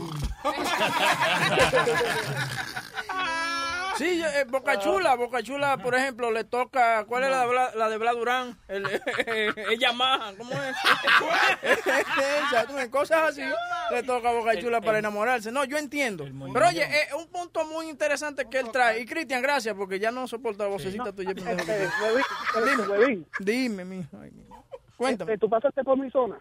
Sí, 4.01 4.19
yo- 4.19 4.27
eh, 4.27 4.45
Boca 4.49 4.79
Chula, 4.79 5.15
Boca 5.15 5.43
Chula, 5.43 5.77
por 5.77 5.95
ejemplo, 5.95 6.31
le 6.31 6.45
toca, 6.45 7.05
¿cuál 7.05 7.25
es 7.25 7.31
la 7.31 7.43
de 7.43 7.47
Bla, 7.49 7.71
la 7.77 7.89
de 7.91 7.99
Bla 7.99 8.13
Durán? 8.13 8.59
El, 8.67 8.87
es 9.27 9.79
Yamaha, 9.79 10.33
¿cómo 10.39 10.53
es? 10.55 10.75
Esa, 11.63 12.67
tú 12.67 12.91
cosas 12.91 13.31
así, 13.31 13.43
le 13.91 14.03
toca 14.03 14.31
a 14.31 14.33
Boca 14.33 14.59
Chula 14.59 14.81
para 14.81 14.99
enamorarse. 14.99 15.53
No, 15.53 15.65
yo 15.65 15.77
entiendo. 15.77 16.25
Pero 16.53 16.69
oye, 16.69 16.83
es 16.85 17.13
un 17.13 17.29
punto 17.29 17.67
muy 17.67 17.91
interesante 17.91 18.47
que 18.49 18.61
él 18.61 18.71
trae. 18.73 19.01
Y 19.01 19.05
Cristian, 19.05 19.43
gracias, 19.43 19.75
porque 19.75 19.99
ya 19.99 20.11
no 20.11 20.27
soporta 20.27 20.65
la 20.65 20.71
vocecita 20.71 21.13
tuya. 21.13 21.35
pendejo 21.35 21.67
que 21.67 21.85
Este, 21.85 23.27
Dime, 23.41 23.85
mijo. 23.85 24.17
ay, 24.21 24.31
mijo. 24.31 24.65
Cuéntame. 24.97 25.33
este, 25.35 25.41
¿tú 25.41 25.51
pasaste 25.51 25.85
por 25.85 25.99
mi 25.99 26.11
zona? 26.11 26.39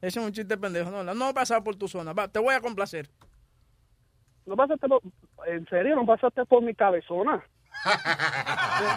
Ese 0.00 0.18
es 0.20 0.24
un 0.24 0.32
chiste 0.32 0.56
pendejo. 0.56 0.90
No, 0.90 1.02
no 1.14 1.30
he 1.30 1.34
pasado 1.34 1.62
por 1.64 1.76
tu 1.76 1.88
zona. 1.88 2.12
Va, 2.12 2.28
te 2.28 2.38
voy 2.38 2.54
a 2.54 2.60
complacer. 2.60 3.10
¿No 4.46 4.56
pasaste 4.56 4.86
por, 4.88 5.00
en 5.46 5.66
serio, 5.68 5.96
no 5.96 6.04
pasaste 6.06 6.44
por 6.44 6.62
mi 6.62 6.74
cabezona? 6.74 7.42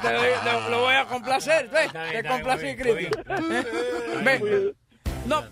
Te- 0.02 0.70
lo 0.70 0.82
voy 0.82 0.94
a 0.96 1.06
complacer. 1.06 1.70
Ve, 1.70 1.90
te 2.12 2.28
complací, 2.28 2.76
Cristian. 2.76 3.12
Ven. 4.24 4.76
No. 5.26 5.44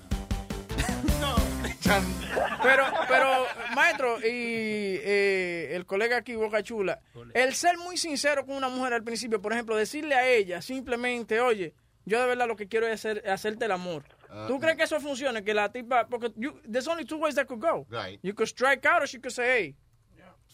Pero, 2.64 2.84
pero, 3.08 3.28
maestro, 3.76 4.18
y 4.20 4.24
eh, 5.04 5.70
el 5.76 5.86
colega 5.86 6.18
aquí, 6.18 6.36
Boca 6.36 6.64
Chula, 6.64 7.00
el 7.34 7.54
ser 7.54 7.78
muy 7.78 7.96
sincero 7.98 8.46
con 8.46 8.56
una 8.56 8.70
mujer 8.70 8.94
al 8.94 9.04
principio, 9.04 9.40
por 9.42 9.54
ejemplo, 9.54 9.76
decirle 9.76 10.16
a 10.16 10.28
ella 10.28 10.62
simplemente, 10.62 11.40
oye, 11.40 11.76
yo 12.06 12.20
de 12.22 12.28
verdad 12.28 12.48
lo 12.48 12.56
que 12.56 12.68
quiero 12.68 12.88
es 12.88 12.94
hacer, 13.06 13.30
hacerte 13.30 13.66
el 13.66 13.72
amor. 13.72 14.04
Ah, 14.30 14.46
¿Tú 14.48 14.60
crees 14.60 14.78
que 14.78 14.84
eso 14.84 15.00
funcione? 15.00 15.44
Que 15.44 15.54
la 15.54 15.72
tipa, 15.72 16.08
porque 16.08 16.32
you, 16.36 16.60
there's 16.70 16.88
only 16.88 17.06
two 17.06 17.18
ways 17.18 17.36
that 17.36 17.46
could 17.46 17.62
go. 17.62 17.86
Right. 17.90 18.20
You 18.24 18.34
could 18.34 18.48
strike 18.50 18.86
out 18.86 19.04
or 19.04 19.08
she 19.08 19.20
could 19.20 19.32
say, 19.34 19.46
hey. 19.46 19.76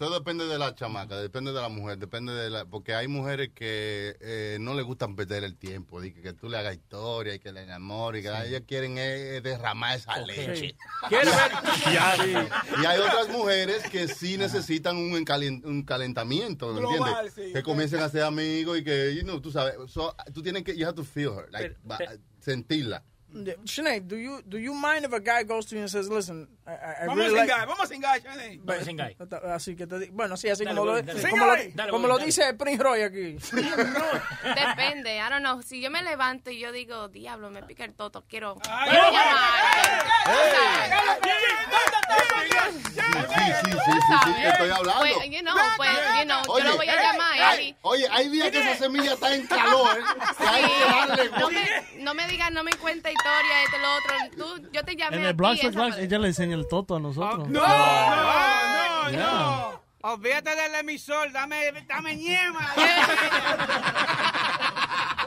Eso 0.02 0.10
depende 0.10 0.48
de 0.48 0.58
la 0.58 0.74
chamaca, 0.74 1.18
depende 1.18 1.54
de 1.54 1.62
la 1.62 1.70
mujer, 1.70 2.00
depende 2.00 2.34
de 2.34 2.50
la... 2.50 2.66
Porque 2.66 2.96
hay 2.96 3.08
mujeres 3.08 3.50
que 3.54 4.18
eh, 4.20 4.58
no 4.60 4.74
les 4.74 4.84
gustan 4.84 5.16
perder 5.16 5.44
el 5.44 5.56
tiempo, 5.56 6.02
de 6.02 6.12
que, 6.12 6.24
que 6.24 6.34
tú 6.34 6.50
le 6.50 6.58
hagas 6.58 6.74
historia 6.74 7.36
y 7.36 7.40
que 7.40 7.52
le 7.52 7.62
enamores, 7.62 8.22
y 8.22 8.28
que 8.28 8.48
ellas 8.48 8.64
quieren 8.66 8.96
eh, 8.98 9.42
derramar 9.42 9.98
esa 9.98 10.18
leche. 10.22 10.76
Quiere 11.08 11.26
ver. 11.26 11.52
Ya, 11.94 12.16
sí. 12.16 12.34
Y 12.82 12.86
hay 12.86 13.00
otras 13.00 13.30
mujeres 13.30 13.84
que 13.92 14.08
sí 14.08 14.38
necesitan 14.40 14.98
un, 14.98 15.14
un 15.14 15.84
calentamiento, 15.84 16.74
¿me 16.74 16.80
Global, 16.80 17.28
entiendes? 17.28 17.34
sí. 17.36 17.54
que 17.54 17.62
comiencen 17.62 18.00
a 18.02 18.10
ser 18.10 18.24
amigos 18.24 18.80
y 18.80 18.84
que, 18.84 19.14
you 19.16 19.22
know, 19.22 19.40
tú 19.40 19.52
sabes, 19.52 19.76
so, 19.88 20.16
tú 20.34 20.42
tienes 20.42 20.64
que, 20.64 20.76
you 20.76 20.86
have 20.86 20.96
to 20.96 21.04
feel 21.04 21.32
her, 21.38 21.48
like, 21.52 21.76
sentirla. 22.40 23.04
Sinead, 23.65 24.08
do 24.08 24.17
you, 24.17 24.41
do 24.48 24.58
you 24.58 24.74
mind 24.74 25.06
if 25.06 25.13
a 25.13 25.20
guy 25.20 25.44
goes 25.44 25.65
to 25.67 25.76
you 25.76 25.82
and 25.82 25.89
says, 25.89 26.10
listen, 26.10 26.48
I, 26.67 26.72
I, 26.72 26.76
I 27.04 27.08
Vamos 27.08 27.17
really 27.26 27.39
a 27.39 27.44
like... 27.44 27.50
cingar, 27.50 27.67
vamos 27.67 27.84
a 27.86 27.88
cingar, 27.88 28.20
Shane. 28.22 28.60
Vamos 28.63 28.82
a 28.82 28.86
cingar. 28.86 29.15
Así 29.54 29.76
que 29.76 29.88
te 29.88 30.10
bueno, 30.12 30.36
sí, 30.36 30.50
así 30.50 30.65
Dale, 30.65 30.76
como, 30.76 30.86
lo, 30.91 30.98
Bobby, 30.98 31.08
dale. 31.08 31.30
como, 31.30 31.46
lo, 31.46 31.56
Dale, 31.74 31.91
como 31.91 32.08
lo 32.08 32.17
dice 32.20 32.54
Prince 32.56 32.84
Roy 32.84 33.02
aquí. 33.04 33.38
Depende, 34.44 35.15
I 35.17 35.30
don't 35.30 35.41
know. 35.44 35.62
Si 35.62 35.80
yo 35.82 35.89
me 35.89 36.02
levanto 36.04 36.52
y 36.52 36.60
yo 36.60 36.72
digo, 36.74 37.08
diablo, 37.08 37.50
me 37.52 37.63
pica 37.63 37.86
el 37.86 37.94
toto, 37.94 38.26
quiero, 38.28 38.58
Ay, 38.70 38.89
quiero 38.89 39.06
ay, 39.06 39.13
llamar. 39.13 40.62
Sí, 42.91 42.98
sí, 43.63 43.72
sí, 43.72 43.91
sí, 43.91 44.15
sí, 44.26 44.44
estoy 44.44 44.70
hablando. 44.70 45.00
Pues, 45.00 45.30
you 45.30 45.41
know, 45.41 45.56
pues, 45.78 45.89
you 46.20 46.26
know, 46.26 46.41
Oye, 46.48 46.63
yo 46.63 46.72
lo 46.72 46.78
voy 46.78 46.88
a 46.89 46.96
llamar 47.02 47.32
ay. 47.41 47.76
Oye, 47.82 48.08
hay 48.12 48.30
días 48.30 48.52
que 48.52 48.60
esa 48.60 48.76
semilla 48.78 49.13
está 49.13 49.34
en 49.34 49.48
calor, 49.48 49.98
que 50.38 50.44
hay 50.48 50.63
que 50.63 50.86
darle... 50.86 51.30
No 51.39 51.50
me, 51.50 51.70
no 51.98 52.13
me 52.13 52.28
digas, 52.28 52.52
no 52.52 52.63
me 52.63 52.72
cuenta 52.74 53.10
historia, 53.22 53.64
esto, 53.64 53.78
lo 53.78 53.90
otro. 53.98 54.14
Tú, 54.62 54.70
yo 54.72 54.84
te 54.84 54.96
llamé 54.96 55.18
En 55.18 55.26
el. 55.26 55.34
Black 55.34 55.58
Sox 55.58 55.70
esa 55.70 55.80
Black, 55.80 55.96
vez. 55.96 56.06
ella 56.06 56.19
le 56.19 56.28
enseña 56.28 56.56
el 56.56 56.67
toto 56.67 56.96
a 56.96 57.00
nosotros. 57.00 57.48
No, 57.50 57.60
no, 57.62 59.04
no, 59.04 59.10
Ya. 59.12 59.17
no. 59.19 59.82
Olvídate 60.04 60.56
del 60.56 60.76
emisor, 60.76 61.32
dame, 61.32 61.72
dame 61.88 62.15
ñema. 62.15 62.74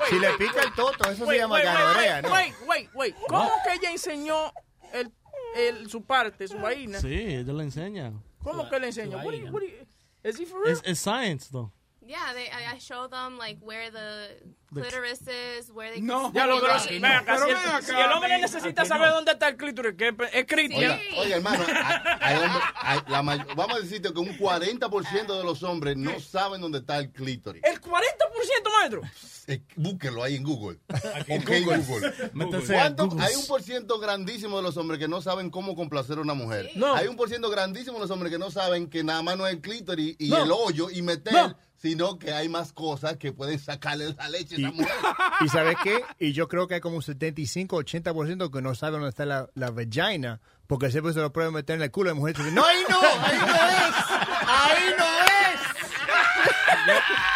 Si 0.08 0.18
le 0.18 0.32
pica 0.34 0.60
el 0.60 0.72
toto, 0.74 1.08
eso 1.10 1.24
se 1.24 1.38
llama 1.38 1.60
ganorea, 1.62 2.16
wait, 2.16 2.24
¿no? 2.24 2.32
wait, 2.32 2.54
wait, 2.66 2.90
wait. 2.94 3.16
¿Cómo 3.26 3.50
que 3.64 3.72
ella 3.72 3.90
enseñó 3.90 4.52
el, 4.92 5.10
el, 5.56 5.88
su 5.88 6.04
parte, 6.04 6.46
su 6.46 6.58
vaina? 6.58 7.00
Sí, 7.00 7.08
ella 7.14 7.52
le 7.54 7.62
enseña. 7.64 8.12
¿Cómo 8.42 8.68
que 8.68 8.78
le 8.80 8.88
enseñó? 8.88 9.16
What 9.18 9.34
what 9.50 9.62
is 10.24 10.38
he 10.38 10.44
for 10.44 10.60
real? 10.62 10.74
Es, 10.76 10.82
es 10.84 10.98
science, 10.98 11.48
though. 11.50 11.72
Yeah, 12.06 12.34
they, 12.34 12.48
I, 12.50 12.74
I 12.74 12.78
show 12.80 13.08
them 13.08 13.38
like 13.38 13.58
where 13.62 13.90
the 13.90 14.36
clitoris 14.72 15.22
is, 15.26 15.70
where 15.72 15.90
they 15.90 16.02
No, 16.02 16.30
ya 16.34 16.44
lo 16.46 16.60
pero, 16.60 16.76
ven 16.90 17.04
acá, 17.04 17.38
si, 17.38 17.50
el, 17.50 17.82
si 17.82 17.92
el 17.92 18.12
hombre 18.12 18.38
necesita 18.40 18.84
saber 18.84 19.10
dónde 19.10 19.32
está 19.32 19.48
el 19.48 19.56
clítoris, 19.56 19.94
que 19.96 20.08
es, 20.32 20.44
Cristian. 20.46 20.98
Oiga, 21.00 21.00
oiga, 21.22 21.36
hermano, 21.36 21.64
hay- 21.66 22.18
hay 22.20 22.36
hombres- 22.36 22.62
hay- 22.76 23.00
la 23.08 23.22
may- 23.22 23.38
vamos 23.56 23.76
a 23.76 23.80
decirte 23.80 24.12
que 24.12 24.18
un 24.20 24.36
40% 24.36 25.38
de 25.38 25.44
los 25.44 25.62
hombres 25.62 25.96
no 25.96 26.18
saben 26.20 26.60
dónde 26.60 26.78
está 26.80 26.98
el 26.98 27.10
clítoris. 27.10 27.62
El 27.64 27.80
40%, 27.80 28.70
maestro. 28.78 29.00
Eh, 29.46 29.62
búsquelo 29.76 30.22
ahí 30.22 30.36
en 30.36 30.42
Google. 30.42 30.78
en 31.26 31.40
Ok, 31.42 31.48
Google. 31.48 31.78
Google. 31.84 32.30
Métase 32.34 32.74
a 32.76 32.80
¿Cuánto- 32.80 33.06
Google. 33.08 33.24
Hay 33.26 33.34
un 33.36 33.46
por 33.46 33.62
ciento 33.62 33.98
grandísimo 33.98 34.56
de 34.58 34.62
los 34.62 34.76
hombres 34.76 34.98
que 34.98 35.08
no 35.08 35.22
saben 35.22 35.50
cómo 35.50 35.74
complacer 35.76 36.18
a 36.18 36.20
una 36.22 36.34
mujer. 36.34 36.70
No. 36.74 36.94
Hay 36.94 37.06
un 37.08 37.16
por 37.16 37.28
ciento 37.30 37.48
grandísimo 37.50 37.94
de 37.94 38.00
los 38.00 38.10
hombres 38.10 38.30
que 38.32 38.38
no 38.38 38.50
saben 38.50 38.88
que 38.90 39.02
nada 39.04 39.22
más 39.22 39.36
no 39.38 39.46
es 39.46 39.54
el 39.54 39.60
clítoris 39.62 40.16
y 40.18 40.28
No. 40.28 40.42
el 40.44 40.50
hoyo 40.52 40.90
y 40.90 41.00
meter, 41.02 41.32
No. 41.32 41.56
Sino 41.84 42.18
que 42.18 42.32
hay 42.32 42.48
más 42.48 42.72
cosas 42.72 43.18
que 43.18 43.30
pueden 43.30 43.58
sacarle 43.58 44.14
la 44.14 44.30
leche 44.30 44.54
a 44.54 44.58
esa 44.58 44.70
mujer. 44.70 44.94
¿Y 45.42 45.48
sabes 45.50 45.76
qué? 45.84 46.02
Y 46.18 46.32
yo 46.32 46.48
creo 46.48 46.66
que 46.66 46.76
hay 46.76 46.80
como 46.80 46.96
un 46.96 47.02
75-80% 47.02 48.50
que 48.50 48.62
no 48.62 48.74
saben 48.74 49.00
dónde 49.00 49.10
está 49.10 49.26
la, 49.26 49.50
la 49.54 49.70
vagina, 49.70 50.40
porque 50.66 50.90
siempre 50.90 51.12
se 51.12 51.20
lo 51.20 51.30
pueden 51.30 51.52
meter 51.52 51.76
en 51.76 51.82
el 51.82 51.90
culo 51.90 52.08
de 52.08 52.14
mujer. 52.14 52.38
No, 52.54 52.64
ahí 52.64 52.84
no, 52.88 52.98
ahí 53.02 53.36
no 53.38 53.54
es. 53.54 53.94
Ahí 54.48 54.94
no 54.96 55.04
es. 55.20 55.60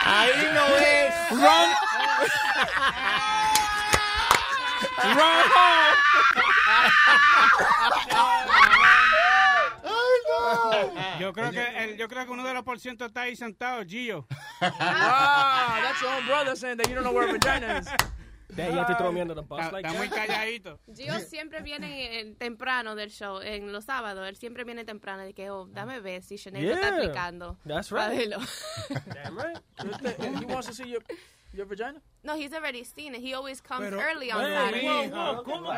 Ahí 0.06 0.32
no 0.54 0.66
es. 0.78 1.12
Run. 1.30 1.68
Yo 11.20 11.32
creo 11.32 11.50
que 11.50 11.66
el, 11.84 11.96
yo 11.96 12.08
creo 12.08 12.24
que 12.26 12.30
uno 12.32 12.44
de 12.44 12.54
los 12.54 12.62
por 12.64 12.78
ciento 12.78 13.06
está 13.06 13.22
ahí 13.22 13.36
sentado, 13.36 13.84
Gio. 13.84 14.26
Ah, 14.60 15.80
that's 15.82 16.00
your 16.00 16.10
own 16.12 16.26
brother 16.26 16.56
saying 16.56 16.76
that 16.78 16.88
you 16.88 16.94
don't 16.94 17.04
know 17.04 17.12
where 17.12 17.28
a 17.28 17.32
vagina 17.32 17.78
is. 17.78 17.88
Damn, 18.56 18.84
throw 18.96 19.12
me 19.12 19.20
under 19.20 19.34
the 19.34 19.42
bus 19.42 19.60
Está, 19.60 19.72
like 19.72 19.86
está 19.86 19.98
muy 19.98 20.08
calladito. 20.08 20.80
Gio 20.96 21.18
siempre 21.20 21.60
viene 21.62 22.34
temprano 22.38 22.94
del 22.96 23.10
show, 23.10 23.40
en 23.40 23.72
los 23.72 23.84
sábados, 23.84 24.26
él 24.26 24.36
siempre 24.36 24.64
viene 24.64 24.84
temprano 24.84 25.26
y 25.28 25.34
que, 25.34 25.50
oh, 25.50 25.66
dame 25.70 26.00
ver 26.00 26.22
si 26.22 26.38
Sinead 26.38 26.62
lo 26.64 26.74
está 26.74 26.88
Yeah, 26.88 26.96
aplicando. 26.96 27.56
that's 27.66 27.92
right. 27.92 28.30
Damn 29.14 29.36
right. 29.38 29.58
He 30.40 30.46
wants 30.46 30.66
to 30.66 30.74
see 30.74 30.88
your, 30.88 31.02
your 31.52 31.66
vagina? 31.66 32.00
No, 32.22 32.34
he's 32.36 32.52
already 32.52 32.84
seen 32.84 33.14
it. 33.14 33.20
He 33.20 33.34
always 33.34 33.60
comes 33.60 33.88
Pero- 33.90 34.00
early 34.00 34.30
on 34.30 34.42
Saturday. 34.42 35.08
whoa, 35.08 35.42
¿cómo? 35.44 35.70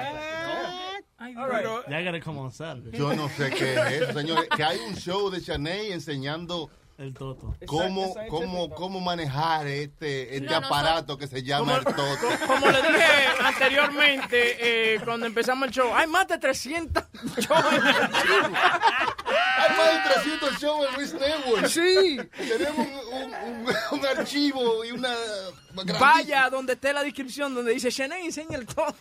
Pero- 1.18 1.84
Ya 1.88 2.02
gotta 2.02 2.20
come 2.20 2.38
on 2.38 2.50
Saturday. 2.50 2.98
Yo 2.98 3.14
no 3.14 3.28
sé 3.28 3.50
qué 3.50 3.74
es 3.74 4.02
eso, 4.02 4.12
señores. 4.18 4.48
Que 4.56 4.64
hay 4.64 4.78
un 4.80 4.94
show 4.96 5.30
de 5.30 5.40
Chanel 5.40 5.92
enseñando 5.92 6.70
El 6.98 7.14
toto. 7.14 7.54
cómo, 7.66 8.14
cómo, 8.28 8.70
cómo 8.70 9.00
manejar 9.00 9.66
este, 9.66 10.34
este 10.36 10.46
No, 10.46 10.60
no, 10.60 10.66
aparato 10.66 11.16
que 11.18 11.26
se 11.26 11.42
llama 11.42 11.76
el 11.76 11.84
toto. 11.84 11.96
Como 12.46 12.66
le 12.66 12.82
dije 12.82 13.26
anteriormente, 13.44 14.94
eh, 14.94 15.00
cuando 15.04 15.26
empezamos 15.26 15.68
el 15.68 15.74
show, 15.74 15.94
hay 15.94 16.06
más 16.06 16.26
de 16.28 16.38
300 16.38 17.02
shows 17.38 17.72
en 17.72 17.86
el 17.86 17.96
archivo. 17.96 18.56
Hay 19.58 19.76
más 19.76 19.92
de 20.14 20.14
300 20.14 20.58
shows 20.60 20.88
en 20.88 20.94
Luis 20.96 21.12
Network. 21.14 21.66
Sí. 21.68 22.18
Tenemos 22.36 22.86
un, 23.12 23.22
un- 23.22 23.66
un- 23.66 23.98
un 24.00 24.06
archivo 24.06 24.84
y 24.84 24.92
una... 24.92 25.14
Vaya 25.98 26.50
donde 26.50 26.72
esté 26.74 26.92
la 26.92 27.02
descripción 27.02 27.54
donde 27.54 27.72
dice 27.72 27.90
Shanae 27.90 28.24
enseña 28.24 28.56
el 28.58 28.66
todo. 28.66 28.94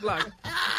Black. 0.00 0.32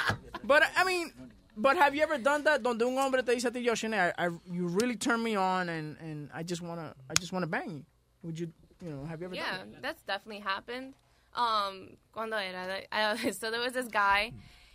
But 0.44 0.64
I 0.76 0.84
mean, 0.84 1.12
but 1.56 1.78
have 1.78 1.96
you 1.96 2.04
ever 2.04 2.18
done 2.18 2.44
that 2.44 2.62
donde 2.62 2.84
un 2.86 2.98
hombre 2.98 3.24
te 3.24 3.34
dice 3.34 3.48
a 3.48 3.52
ti, 3.52 3.62
yo 3.64 3.74
Shanae, 3.74 4.14
I, 4.18 4.28
I- 4.28 4.40
you 4.52 4.68
really 4.68 4.96
turn 4.98 5.24
me 5.24 5.36
on 5.38 5.70
and, 5.70 5.98
and 6.00 6.30
I 6.34 6.44
just 6.44 6.62
wanna 6.62 6.94
I 7.10 7.14
just 7.20 7.32
wanna 7.32 7.48
bang 7.48 7.70
you. 7.78 7.86
Would 8.24 8.40
you, 8.40 8.52
you 8.82 8.90
know, 8.90 9.06
have 9.06 9.20
you 9.22 9.28
ever 9.28 9.36
Yeah, 9.36 9.58
done 9.58 9.72
that? 9.74 9.82
that's 9.82 10.04
definitely 10.04 10.42
happened. 10.42 10.94
Um, 11.36 11.98
cuando 12.14 12.36
era? 12.38 12.82
I, 12.92 13.32
so 13.32 13.50
there 13.52 13.60
was 13.62 13.74
this 13.74 13.88
guy. 13.88 14.34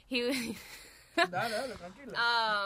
He. 0.09 0.57
Dale, 1.31 1.55
dale, 1.57 1.75
tranquila. 1.77 2.13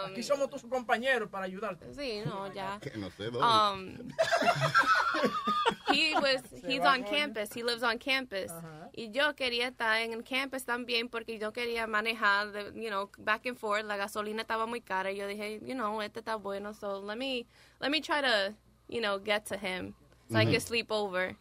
um, 0.05 0.11
Aquí 0.13 0.23
somos 0.23 0.49
tus 0.51 0.63
compañeros 0.63 1.29
para 1.31 1.47
ayudarte. 1.47 1.95
Sí, 1.95 2.21
no, 2.25 2.53
ya. 2.53 2.79
Que 2.81 2.97
no 2.99 3.11
sé 3.11 3.31
dónde. 3.31 3.47
Um, 3.47 4.09
he 5.93 6.15
was 6.21 6.43
he's 6.67 6.85
on 6.85 7.03
campus. 7.05 7.53
He 7.53 7.63
lives 7.63 7.83
on 7.83 7.99
campus. 7.99 8.51
Y 8.95 9.11
yo 9.11 9.35
quería 9.35 9.69
estar 9.69 10.01
en 10.03 10.13
el 10.13 10.23
campus 10.23 10.65
también 10.65 11.09
porque 11.09 11.39
yo 11.39 11.53
quería 11.53 11.87
manejar, 11.87 12.53
the, 12.53 12.73
you 12.75 12.91
know, 12.91 13.11
back 13.19 13.47
and 13.47 13.57
forth. 13.57 13.85
La 13.85 13.97
gasolina 13.97 14.43
estaba 14.43 14.67
muy 14.67 14.81
cara. 14.81 15.11
Y 15.11 15.17
yo 15.17 15.27
dije, 15.27 15.61
you 15.63 15.75
know, 15.75 16.01
este 16.03 16.21
está 16.21 16.37
bueno. 16.37 16.75
So 16.75 17.01
let 17.01 17.17
me 17.17 17.47
let 17.81 17.91
me 17.91 18.01
try 18.01 18.21
to, 18.21 18.55
you 18.89 19.01
know, 19.01 19.19
get 19.19 19.47
to 19.47 19.57
him 19.57 19.95
so 20.31 20.39
I 20.39 20.45
Ujú. 20.45 20.53
can 20.53 20.61
sleep 20.61 20.91
over. 20.91 21.37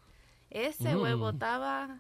Ese 0.49 0.95
Mm. 0.95 1.01
huevo 1.01 1.30
estaba 1.32 1.99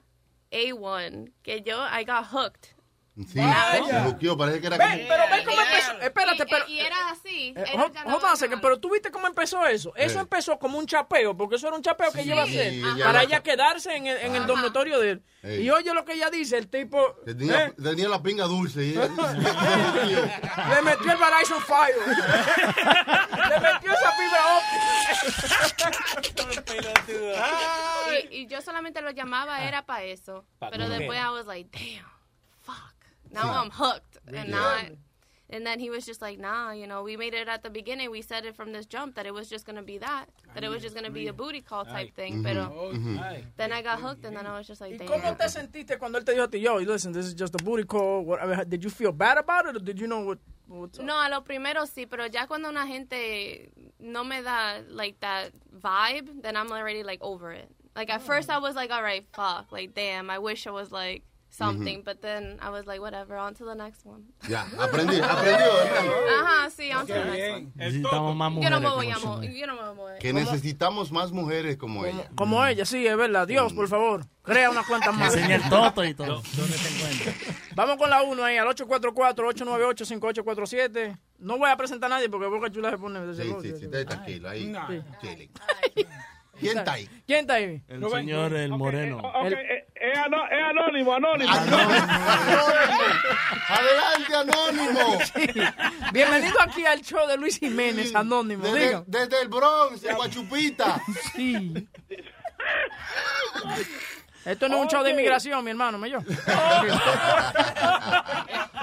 A1. 0.51 1.31
Que 1.43 1.61
yo 1.61 1.77
I 1.79 2.03
got 2.03 2.25
hooked. 2.27 2.75
Sí, 3.13 3.25
se 3.89 3.99
buqueó, 4.05 4.37
parece 4.37 4.61
que 4.61 4.67
era 4.67 4.77
Ven, 4.77 4.99
como... 4.99 5.09
pero 5.09 5.23
ven 5.29 5.43
cómo 5.45 5.61
empezó. 5.61 5.91
Espérate, 5.99 6.43
Y- 6.43 6.45
pero. 6.49 6.67
y 6.69 6.79
era 6.79 6.95
así. 7.11 7.53
Eh, 7.57 8.57
pero 8.61 8.79
tú 8.79 8.89
viste 8.89 9.11
cómo 9.11 9.27
empezó 9.27 9.67
eso. 9.67 9.93
Eso 9.97 10.17
Eh. 10.19 10.21
empezó 10.21 10.57
como 10.57 10.77
un 10.79 10.85
chapeo, 10.87 11.35
porque 11.35 11.57
eso 11.57 11.67
era 11.67 11.75
un 11.75 11.81
chapeo 11.83 12.09
que 12.13 12.21
iba 12.23 12.39
a 12.41 12.45
hacer 12.45 12.67
ella 12.73 12.95
para 13.05 13.11
la- 13.13 13.23
ella 13.23 13.43
quedarse 13.43 13.93
en 13.95 14.07
el, 14.07 14.17
en 14.17 14.35
el 14.35 14.45
dormitorio 14.47 14.97
de 14.99 15.09
él. 15.11 15.21
Ey. 15.43 15.63
Y 15.65 15.69
oye 15.71 15.93
lo 15.93 16.05
que 16.05 16.13
ella 16.13 16.29
dice, 16.29 16.57
el 16.57 16.69
tipo 16.69 17.15
Tenía, 17.25 17.65
eh, 17.65 17.73
tenía 17.83 18.07
la 18.07 18.23
pinga 18.23 18.45
dulce. 18.45 18.81
y- 18.81 18.93
le 18.95 20.81
metió 20.81 21.11
el 21.11 21.17
Verizon 21.17 21.61
Fire. 21.61 21.95
le 23.49 23.59
metió 23.59 23.91
esa 23.91 24.11
fibra 24.13 24.57
óptica. 24.57 25.51
y, 28.31 28.37
y 28.37 28.47
yo 28.47 28.61
solamente 28.61 29.01
lo 29.01 29.11
llamaba 29.11 29.63
era 29.63 29.85
para 29.85 30.03
eso. 30.03 30.45
Pero 30.71 30.87
después 30.89 31.19
I 31.19 31.29
was 31.29 31.45
like, 31.45 31.69
damn, 31.77 32.05
fuck. 32.61 32.93
Now 33.31 33.43
Sí. 33.43 33.63
I'm 33.63 33.71
hooked. 33.71 34.17
And 34.27 34.35
Yeah. 34.35 34.43
now 34.43 34.67
I, 34.67 34.97
and 35.51 35.67
then 35.67 35.79
he 35.79 35.89
was 35.89 36.05
just 36.05 36.21
like, 36.21 36.39
nah, 36.39 36.71
you 36.71 36.87
know, 36.87 37.03
we 37.03 37.17
made 37.17 37.33
it 37.33 37.49
at 37.49 37.61
the 37.61 37.69
beginning. 37.69 38.09
We 38.09 38.21
said 38.21 38.45
it 38.45 38.55
from 38.55 38.71
this 38.71 38.85
jump 38.85 39.15
that 39.15 39.25
it 39.25 39.33
was 39.33 39.49
just 39.49 39.65
going 39.65 39.75
to 39.75 39.81
be 39.81 39.97
that. 39.97 40.27
That 40.53 40.63
it 40.63 40.69
was 40.69 40.81
just 40.81 40.95
going 40.95 41.05
to 41.05 41.11
be 41.11 41.27
a 41.27 41.33
booty 41.33 41.59
call 41.61 41.83
type 41.83 42.15
thing. 42.15 42.35
Mm-hmm. 42.35 42.43
Pero 42.43 42.73
oh, 42.73 42.93
mm-hmm. 42.93 43.17
then 43.57 43.73
I 43.73 43.81
got 43.81 43.99
hooked 43.99 44.23
and 44.23 44.35
then 44.35 44.47
I 44.47 44.57
was 44.57 44.65
just 44.65 44.79
like, 44.79 44.93
¿Y 44.93 44.97
damn. 44.97 45.07
cómo 45.07 45.37
te 45.37 45.49
sentiste 45.49 45.99
cuando 45.99 46.19
él 46.19 46.25
te 46.25 46.33
dijo 46.33 46.43
a 46.43 46.47
ti, 46.47 46.59
yo, 46.59 46.75
listen, 46.77 47.11
this 47.11 47.25
is 47.25 47.33
just 47.33 47.53
a 47.53 47.63
booty 47.63 47.83
call? 47.83 48.23
What, 48.23 48.41
I 48.41 48.45
mean, 48.45 48.69
did 48.69 48.83
you 48.83 48.89
feel 48.89 49.11
bad 49.11 49.37
about 49.37 49.65
it 49.65 49.75
or 49.75 49.79
did 49.79 49.99
you 49.99 50.07
know 50.07 50.21
what, 50.21 50.39
what's 50.67 50.99
up? 50.99 51.05
No, 51.05 51.15
a 51.15 51.27
lo 51.29 51.41
primero 51.41 51.85
sí, 51.85 52.09
pero 52.09 52.27
ya 52.27 52.45
cuando 52.47 52.69
una 52.69 52.87
gente 52.87 53.71
no 53.99 54.23
me 54.23 54.41
da 54.41 54.79
like 54.87 55.19
that 55.19 55.51
vibe, 55.81 56.43
then 56.43 56.55
I'm 56.55 56.71
already 56.71 57.03
like 57.03 57.21
over 57.21 57.51
it. 57.51 57.69
Like 57.93 58.09
at 58.09 58.21
oh. 58.21 58.23
first 58.23 58.49
I 58.49 58.59
was 58.59 58.75
like, 58.75 58.89
all 58.89 59.03
right, 59.03 59.25
fuck, 59.33 59.71
like 59.71 59.93
damn, 59.93 60.29
I 60.29 60.39
wish 60.39 60.65
I 60.65 60.71
was 60.71 60.93
like 60.93 61.23
something, 61.51 62.01
but 62.03 62.19
then 62.21 62.57
I 62.61 62.69
was 62.69 62.85
like, 62.87 62.99
whatever, 63.01 63.35
on 63.37 63.53
to 63.55 63.65
the 63.65 63.75
next 63.75 64.05
one. 64.05 64.23
Ya, 64.49 64.65
aprendí, 64.79 65.19
aprendió. 65.21 65.67
hermano. 65.85 66.11
Ajá, 66.41 66.69
sí, 66.69 66.91
on 66.93 67.05
to 67.05 67.13
the 67.13 67.25
next 67.25 67.51
one. 67.53 67.71
Necesitamos 67.75 68.35
más 68.35 68.53
Yo 68.55 68.69
no 68.69 68.79
mujeres 68.79 68.81
me 68.81 68.89
voy 68.89 69.11
como 69.11 69.15
a 69.15 69.19
mo- 69.35 69.41
Chanel. 69.41 69.57
yo 69.59 69.67
no 69.67 69.73
me 69.75 69.81
voy 69.81 69.89
a 69.89 69.93
mover. 69.93 70.19
Que 70.19 70.33
necesitamos 70.33 71.11
más 71.11 71.31
mujeres 71.31 71.77
como 71.77 72.05
ella. 72.05 72.29
Como 72.35 72.65
ella, 72.65 72.85
sí, 72.85 73.05
es 73.05 73.17
verdad. 73.17 73.47
Dios, 73.47 73.73
por 73.73 73.87
favor, 73.87 74.25
crea 74.41 74.69
unas 74.71 74.85
cuantas 74.87 75.13
más. 75.15 75.35
Enseña 75.35 75.55
el 75.55 75.69
toto 75.69 76.03
y 76.05 76.13
todo. 76.13 76.41
¿Dónde 76.55 76.77
te 76.77 76.87
encuentras? 76.87 77.35
Vamos 77.75 77.97
con 77.97 78.09
la 78.09 78.23
1 78.23 78.43
ahí, 78.43 78.57
al 78.57 78.67
844-898-5847. 78.67 81.17
No 81.39 81.57
voy 81.57 81.69
a 81.69 81.75
presentar 81.77 82.11
a 82.11 82.15
nadie 82.15 82.29
porque 82.29 82.47
Boca 82.47 82.69
Chula 82.71 82.89
se 82.91 82.97
pone 82.97 83.19
de 83.25 83.33
Sí, 83.35 83.43
sí, 83.61 83.73
sí, 83.77 83.85
esté 83.85 84.05
tranquilo 84.05 84.49
ahí. 84.49 84.73
Sí. 84.89 85.01
chilling. 85.21 85.51
¿Quién 86.59 86.77
está 86.77 86.93
ahí? 86.93 87.09
¿Quién 87.25 87.39
está 87.39 87.53
ahí? 87.55 87.81
El 87.87 88.07
señor, 88.09 88.53
el 88.53 88.69
moreno. 88.71 89.17
Ok, 89.17 89.47
eh, 89.47 89.47
es, 89.47 89.53
ano- 89.55 89.63
es 90.01 90.17
anónimo, 90.17 91.13
anónimo. 91.13 91.51
Adelante, 93.67 94.35
Anónimo. 94.35 95.19
Bienvenido 96.11 96.59
aquí 96.61 96.85
al 96.85 97.01
show 97.01 97.27
de 97.27 97.37
Luis 97.37 97.59
Jiménez, 97.59 98.15
Anónimo. 98.15 98.63
Desde, 98.63 99.41
el 99.41 99.47
Bronx, 99.47 100.03
Guachupita. 100.03 101.01
Sí. 101.35 101.87
Esto 104.45 104.67
no 104.67 104.77
es 104.77 104.81
un 104.81 104.87
show 104.87 105.03
de 105.03 105.11
inmigración, 105.11 105.63
mi 105.63 105.69
hermano, 105.71 105.97
me 105.97 106.09
yo. 106.09 106.19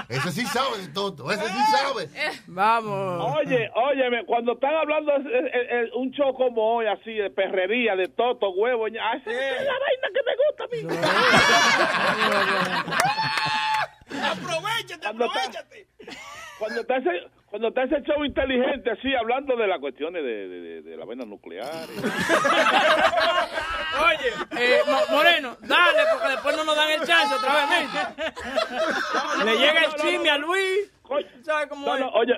Ese 0.09 0.31
sí 0.31 0.45
sabe 0.47 0.79
de 0.79 0.87
todo, 0.87 1.31
ese 1.31 1.45
sí 1.45 1.59
sabe. 1.71 2.09
Vamos. 2.47 3.35
Oye, 3.37 3.69
óyeme, 3.75 4.25
cuando 4.25 4.53
están 4.53 4.73
hablando 4.73 5.13
un 5.95 6.09
show 6.11 6.33
como 6.33 6.77
hoy, 6.77 6.87
así, 6.87 7.13
de 7.13 7.29
perrería, 7.29 7.95
de 7.95 8.07
toto, 8.07 8.49
huevo, 8.49 8.85
ah, 8.85 9.17
esa 9.17 9.29
es 9.29 9.65
la 9.65 9.73
vaina 9.79 10.09
que 10.13 10.21
me 10.25 10.35
gusta 10.35 10.63
a 10.63 10.67
mí. 10.71 10.81
Aprovechate, 14.09 15.07
aprovechate. 15.07 15.87
Cuando 16.57 16.81
está 16.81 16.97
ese, 16.97 17.09
cuando 17.49 17.67
está 17.69 17.83
ese 17.83 18.01
show 18.03 18.23
inteligente, 18.25 18.91
así, 18.91 19.15
hablando 19.15 19.55
de 19.55 19.67
las 19.67 19.79
cuestiones 19.79 20.21
de, 20.23 20.47
de, 20.47 20.61
de- 20.61 20.81
de 20.81 20.97
la 20.97 21.05
vaina 21.05 21.23
nuclear. 21.25 21.65
Oye, 23.99 24.33
eh, 24.57 24.79
Mo- 24.85 25.07
Moreno, 25.15 25.57
dale, 25.61 25.99
porque 26.13 26.29
después 26.31 26.55
no 26.57 26.63
nos 26.65 26.75
dan 26.75 26.89
el 26.91 27.01
chance 27.07 27.33
otra 27.35 27.65
vez. 27.67 27.89
Le 29.45 29.57
llega 29.57 29.85
el 29.85 29.93
chisme 29.95 30.29
a 30.29 30.37
Luis. 30.37 30.91
¿Sabes 31.43 31.67
cómo 31.69 31.95
es? 31.95 32.03
oye, 32.13 32.33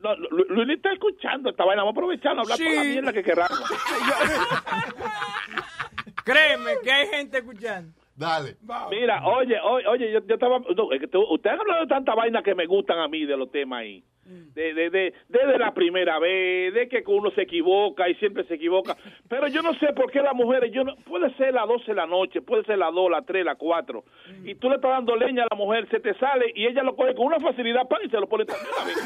no, 0.00 0.14
Lu- 0.16 0.44
Luis 0.50 0.76
está 0.76 0.92
escuchando 0.92 1.48
esta 1.50 1.64
vaina. 1.64 1.82
Vamos 1.82 1.96
a 1.96 1.98
aprovechar 1.98 2.36
a 2.36 2.40
hablar 2.42 2.58
Sí. 2.58 2.64
por 2.64 2.74
la 2.74 2.82
mierda 2.84 3.12
que 3.12 3.22
queramos. 3.22 3.58
Créeme 6.24 6.72
que 6.82 6.92
hay 6.92 7.06
gente 7.08 7.38
escuchando. 7.38 7.95
Dale. 8.16 8.56
Mira, 8.90 9.26
oye, 9.26 9.58
oye, 9.60 9.86
oye, 9.88 10.12
yo, 10.12 10.20
yo 10.26 10.34
estaba. 10.34 10.58
no, 10.58 10.92
es 10.92 11.00
que 11.00 11.06
tú- 11.08 11.26
ustedes 11.30 11.54
han 11.54 11.60
hablado 11.60 11.82
de 11.82 11.86
tanta 11.86 12.14
vaina 12.14 12.42
que 12.42 12.54
me 12.54 12.64
gustan 12.66 12.98
a 12.98 13.08
mí 13.08 13.24
de 13.26 13.36
los 13.36 13.50
temas 13.50 13.80
ahí. 13.80 14.02
De, 14.28 14.74
de, 14.74 14.90
de, 14.90 15.14
desde 15.28 15.56
la 15.56 15.72
primera 15.72 16.18
vez, 16.18 16.74
de 16.74 16.88
que 16.88 17.04
uno 17.06 17.30
se 17.30 17.42
equivoca 17.42 18.08
y 18.08 18.14
siempre 18.16 18.42
se 18.44 18.54
equivoca. 18.54 18.96
Pero 19.28 19.46
yo 19.46 19.62
no 19.62 19.72
sé 19.74 19.92
por 19.92 20.10
qué 20.10 20.20
las 20.20 20.34
mujeres, 20.34 20.72
yo 20.72 20.82
no, 20.82 20.96
puede 20.96 21.32
ser 21.36 21.54
las 21.54 21.68
12 21.68 21.84
de 21.84 21.94
la 21.94 22.06
noche, 22.06 22.40
puede 22.42 22.64
ser 22.64 22.78
las 22.78 22.92
2, 22.92 23.08
las 23.10 23.24
3, 23.24 23.44
las 23.44 23.56
4, 23.56 24.04
y 24.44 24.54
tú 24.56 24.68
le 24.68 24.76
estás 24.76 24.90
dando 24.90 25.14
leña 25.14 25.44
a 25.44 25.46
la 25.48 25.56
mujer, 25.56 25.86
se 25.90 26.00
te 26.00 26.12
sale 26.18 26.50
y 26.56 26.66
ella 26.66 26.82
lo 26.82 26.96
coge 26.96 27.14
con 27.14 27.26
una 27.26 27.38
facilidad 27.38 27.86
pan 27.86 28.00
y 28.04 28.08
se 28.08 28.18
lo 28.18 28.26
pone 28.28 28.44
también 28.46 28.66
a 28.80 28.84
vez. 28.84 28.96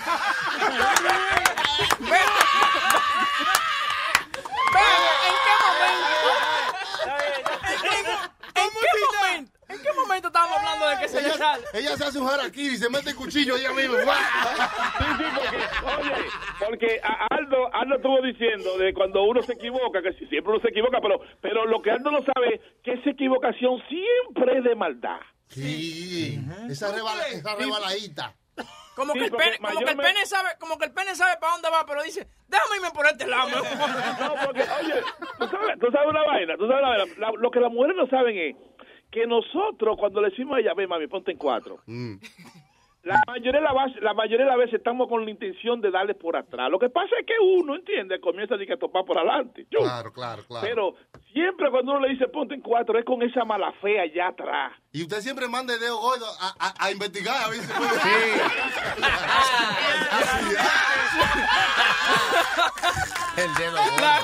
¿En 8.55 8.69
qué 8.71 8.91
momento? 9.07 9.60
¿En 9.71 9.81
qué 9.83 9.93
momento 9.93 10.29
estábamos 10.29 10.59
hablando 10.59 10.89
de 10.89 10.99
que 10.99 11.09
se 11.09 11.21
le 11.23 11.29
Ella, 11.29 11.37
sale? 11.39 11.65
ella 11.75 11.97
se 11.97 12.05
hace 12.05 12.19
un 12.19 12.29
harakiri, 12.29 12.77
se 12.77 12.91
mete 12.91 13.11
el 13.11 13.17
cuchillo 13.17 13.57
ella 13.57 13.73
misma. 13.75 13.97
Oye, 15.99 16.13
porque 16.65 17.01
a- 17.03 17.27
Aldo, 17.31 17.73
Aldo 17.75 17.97
estuvo 17.97 18.21
diciendo 18.23 18.77
de 18.79 18.93
cuando 18.95 19.23
uno 19.25 19.43
se 19.43 19.53
equivoca, 19.55 20.03
que 20.03 20.13
si- 20.15 20.27
siempre 20.27 20.53
uno 20.53 20.61
se 20.61 20.69
equivoca, 20.69 20.99
pero, 21.01 21.21
pero 21.41 21.67
lo 21.67 21.81
que 21.83 21.91
Aldo 21.91 22.11
no 22.11 22.21
sabe 22.23 22.55
es 22.57 22.61
que 22.83 22.93
esa 22.95 23.11
equivocación 23.11 23.81
siempre 23.89 24.59
es 24.59 24.65
de 24.65 24.75
maldad. 24.75 25.21
Sí, 25.49 26.39
esa, 26.69 26.93
rebala, 26.93 27.27
esa 27.29 27.55
rebaladita. 27.57 28.35
Como, 28.95 29.15
Sí, 29.15 29.19
que 29.21 29.25
el 29.27 29.31
porque 29.31 29.45
pene, 29.47 29.59
como 29.59 29.79
que 29.81 29.91
el 29.93 29.97
pene 29.97 30.27
sabe, 30.27 30.49
como 30.59 30.77
que 30.79 30.85
el 30.85 30.93
pene 30.93 31.15
sabe 31.15 31.37
para 31.41 31.53
dónde 31.55 31.71
va, 31.71 31.87
pero 31.87 32.03
dice, 32.03 32.29
déjame 32.49 32.77
irme 32.77 32.91
por 32.91 33.07
este 33.07 33.27
lado. 33.27 33.51
No, 34.21 34.35
porque, 34.45 34.63
oye, 34.63 34.95
tú 35.39 35.49
sabes, 35.49 35.79
tú 35.81 35.87
sabes 35.91 36.09
una 36.09 36.23
vaina, 36.25 36.57
tú 36.59 36.67
sabes 36.69 36.83
una 36.83 36.89
vaina. 36.91 37.05
La- 37.19 37.33
lo 37.39 37.51
que 37.51 37.61
las 37.61 37.73
mujeres 37.73 37.97
no 37.97 38.07
saben 38.09 38.37
es 38.37 38.57
que 39.11 39.27
nosotros, 39.27 39.97
cuando 39.99 40.21
le 40.21 40.31
decimos 40.31 40.57
a 40.57 40.61
ella, 40.61 40.75
ve 40.75 40.87
mami, 40.87 41.07
ponte 41.09 41.33
en 41.33 41.37
cuatro, 41.39 41.81
Mm. 41.87 42.15
La 43.03 43.19
mayoría, 43.27 43.61
de 43.61 43.63
la, 43.63 43.73
base- 43.73 44.01
la 44.01 44.13
mayoría 44.15 44.45
de 44.45 44.51
las 44.51 44.59
veces 44.59 44.75
estamos 44.75 45.09
con 45.09 45.25
la 45.25 45.31
intención 45.31 45.81
de 45.81 45.91
darle 45.91 46.15
por 46.15 46.37
atrás. 46.37 46.71
Lo 46.71 46.79
que 46.79 46.91
pasa 46.91 47.09
es 47.19 47.25
que 47.27 47.33
uno, 47.43 47.75
¿entiende? 47.75 48.21
Comienza 48.21 48.55
a 48.57 48.59
que 48.59 48.77
topar 48.77 49.05
por 49.07 49.17
adelante. 49.19 49.67
Yo. 49.71 49.79
Claro, 49.81 50.13
claro, 50.13 50.43
claro. 50.47 50.67
Pero 50.67 50.95
siempre 51.33 51.71
cuando 51.71 51.93
uno 51.93 52.01
le 52.01 52.11
dice 52.11 52.29
ponte 52.29 52.55
en 52.55 52.61
cuatro, 52.61 52.99
es 52.99 53.05
con 53.07 53.23
esa 53.23 53.45
mala 53.45 53.73
fe 53.81 53.99
allá 54.01 54.29
atrás. 54.29 54.73
Y 54.93 55.03
usted 55.03 55.21
siempre 55.21 55.49
manda 55.49 55.73
el 55.75 55.81
dedo 55.81 55.99
gordo 55.99 56.27
a, 56.41 56.55
a, 56.59 56.75
a 56.87 56.91
investigar 56.91 57.43
a 57.43 57.49
ver 57.49 57.59
si 57.61 57.67
se 57.67 57.75
puede. 57.75 57.91
El 63.37 63.55
dedo 63.55 63.77
La, 64.01 64.21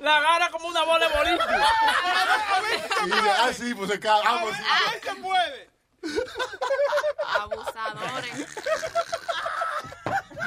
la 0.00 0.16
agarra 0.16 0.48
como 0.50 0.68
una 0.68 0.82
bola 0.84 1.08
de 1.08 1.14
boliche. 1.14 1.44
Y 3.02 3.06
dice, 3.06 3.30
ah, 3.38 3.52
sí, 3.52 3.74
pues 3.74 3.90
se 3.90 4.00
cae. 4.00 4.22
Vamos, 4.24 4.54
sí. 4.56 4.62
Ahí 4.70 4.98
se 5.02 5.14
puede. 5.20 5.70
Abusadores. 7.40 8.46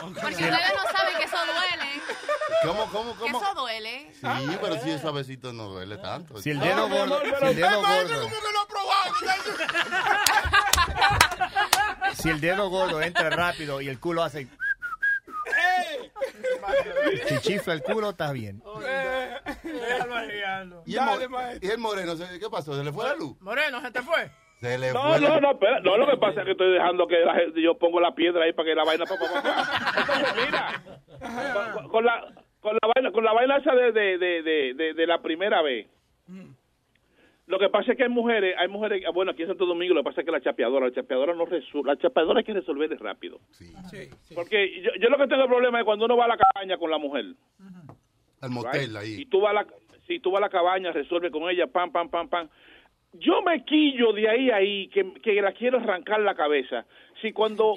Porque 0.02 0.20
ustedes 0.36 0.74
no 0.76 0.92
saben 0.98 1.18
que 1.18 1.24
eso 1.24 1.38
duele. 1.46 2.02
¿Cómo, 2.64 2.86
cómo, 2.92 3.14
Que 3.14 3.20
cómo? 3.32 3.42
eso 3.44 3.54
duele. 3.54 4.12
Sí, 4.14 4.58
pero 4.62 4.80
si 4.82 4.92
es 4.92 5.02
suavecito 5.02 5.54
no 5.54 5.66
duele 5.68 5.98
tanto. 5.98 6.42
Si 6.42 6.50
el 6.52 6.60
dedo 6.60 6.88
gordo, 6.90 7.22
si 7.22 7.46
el 7.46 7.56
dedo 7.56 7.82
gordo, 7.82 8.30
si 12.16 12.30
el 12.30 12.42
dedo 12.42 12.70
gordo 12.70 13.02
entra 13.02 13.30
rápido 13.30 13.82
y 13.82 13.88
el 13.90 14.00
culo 14.00 14.24
hace, 14.24 14.48
si 17.28 17.40
chifla 17.40 17.74
el 17.74 17.84
culo, 17.84 18.10
está 18.12 18.32
bien. 18.32 18.62
¿Y 20.86 20.96
el, 20.98 21.30
mo- 21.30 21.40
y 21.62 21.68
el 21.70 21.78
moreno, 21.78 22.16
¿se- 22.16 22.40
¿qué 22.40 22.50
pasó? 22.50 22.76
¿Se 22.76 22.84
le 22.84 22.92
fue 22.92 23.06
la 23.06 23.16
luz? 23.16 23.40
Moreno, 23.42 23.82
¿se 23.82 23.92
te 23.92 24.02
fue? 24.02 24.32
Se 24.60 24.78
le 24.78 24.92
No, 24.92 25.02
fue 25.02 25.20
la 25.22 25.30
no, 25.30 25.40
no, 25.42 25.52
espera, 25.52 25.80
no, 25.80 25.98
lo 25.98 26.08
que 26.08 26.18
pasa 26.18 26.42
es 26.42 26.46
que 26.46 26.52
estoy 26.52 26.72
dejando 26.74 27.08
que 27.08 27.20
la 27.20 27.34
gente- 27.36 27.62
yo 27.62 27.78
pongo 27.78 28.00
la 28.02 28.14
piedra 28.14 28.44
ahí 28.44 28.54
para 28.54 28.68
que 28.70 28.76
la 28.76 28.84
vaina 28.84 29.06
pa, 29.06 29.16
pa, 29.18 29.26
pa, 29.34 29.42
pa. 29.42 30.02
Entonces, 30.02 30.46
mira, 30.46 31.74
con, 31.74 31.88
con 31.90 32.06
la 32.06 32.34
con 32.60 32.74
la 32.74 32.92
vaina 32.94 33.12
con 33.12 33.24
la 33.24 33.34
vaina 33.34 33.58
esa 33.58 33.74
de 33.74 33.92
de, 33.94 34.18
de, 34.44 34.94
de, 34.94 35.08
la 35.08 35.22
primera 35.22 35.62
vez. 35.62 35.88
Lo 37.48 37.58
que 37.58 37.70
pasa 37.70 37.92
es 37.94 37.98
que 37.98 38.04
hay 38.04 38.10
mujeres, 38.10 38.54
hay 38.60 38.68
mujeres, 38.68 39.04
ah, 39.08 39.12
bueno, 39.12 39.32
aquí 39.32 39.42
en 39.42 39.48
Santo 39.48 39.66
Domingo 39.66 39.96
lo 39.96 40.02
que 40.02 40.10
pasa 40.10 40.22
es 40.22 40.26
que 40.26 40.32
la 40.32 40.40
chapeadora, 40.40 40.86
la 40.88 40.94
chapeadora 40.94 41.34
no 41.34 41.46
resuelve, 41.46 41.90
la 41.94 41.98
chapeadora 41.98 42.40
hay 42.40 42.44
que 42.44 42.54
resolver 42.54 42.88
de 42.88 42.96
rápido. 42.98 43.40
Porque 44.36 44.82
yo, 44.84 44.92
yo 45.02 45.10
lo 45.10 45.18
que 45.18 45.26
tengo 45.28 45.42
el 45.44 45.50
problema 45.50 45.80
es 45.80 45.86
cuando 45.86 46.06
uno 46.06 46.16
va 46.16 46.26
a 46.26 46.28
la 46.28 46.38
cabaña 46.38 46.78
con 46.78 46.92
la 46.92 47.00
mujer. 47.00 47.26
Al 48.42 48.50
motel 48.52 48.90
Right? 48.90 48.96
ahí. 48.98 49.22
Y 49.22 49.26
tú 49.26 49.42
vas 49.42 49.50
a 49.52 49.54
la, 49.54 49.68
si 50.06 50.20
tú 50.20 50.30
vas 50.30 50.40
a 50.40 50.46
la 50.46 50.50
cabaña, 50.50 50.92
resuelve 50.92 51.32
con 51.32 51.50
ella, 51.50 51.66
pam, 51.66 51.92
pam, 51.92 52.08
pam, 52.10 52.30
pam. 52.30 52.50
Yo 53.14 53.42
me 53.42 53.64
quillo 53.66 54.14
de 54.14 54.30
ahí 54.30 54.52
a 54.52 54.58
ahí, 54.58 54.88
que, 54.90 55.14
que 55.22 55.42
la 55.42 55.52
quiero 55.54 55.80
arrancar 55.80 56.20
la 56.22 56.36
cabeza. 56.36 56.86
Si 57.22 57.32
cuando 57.32 57.76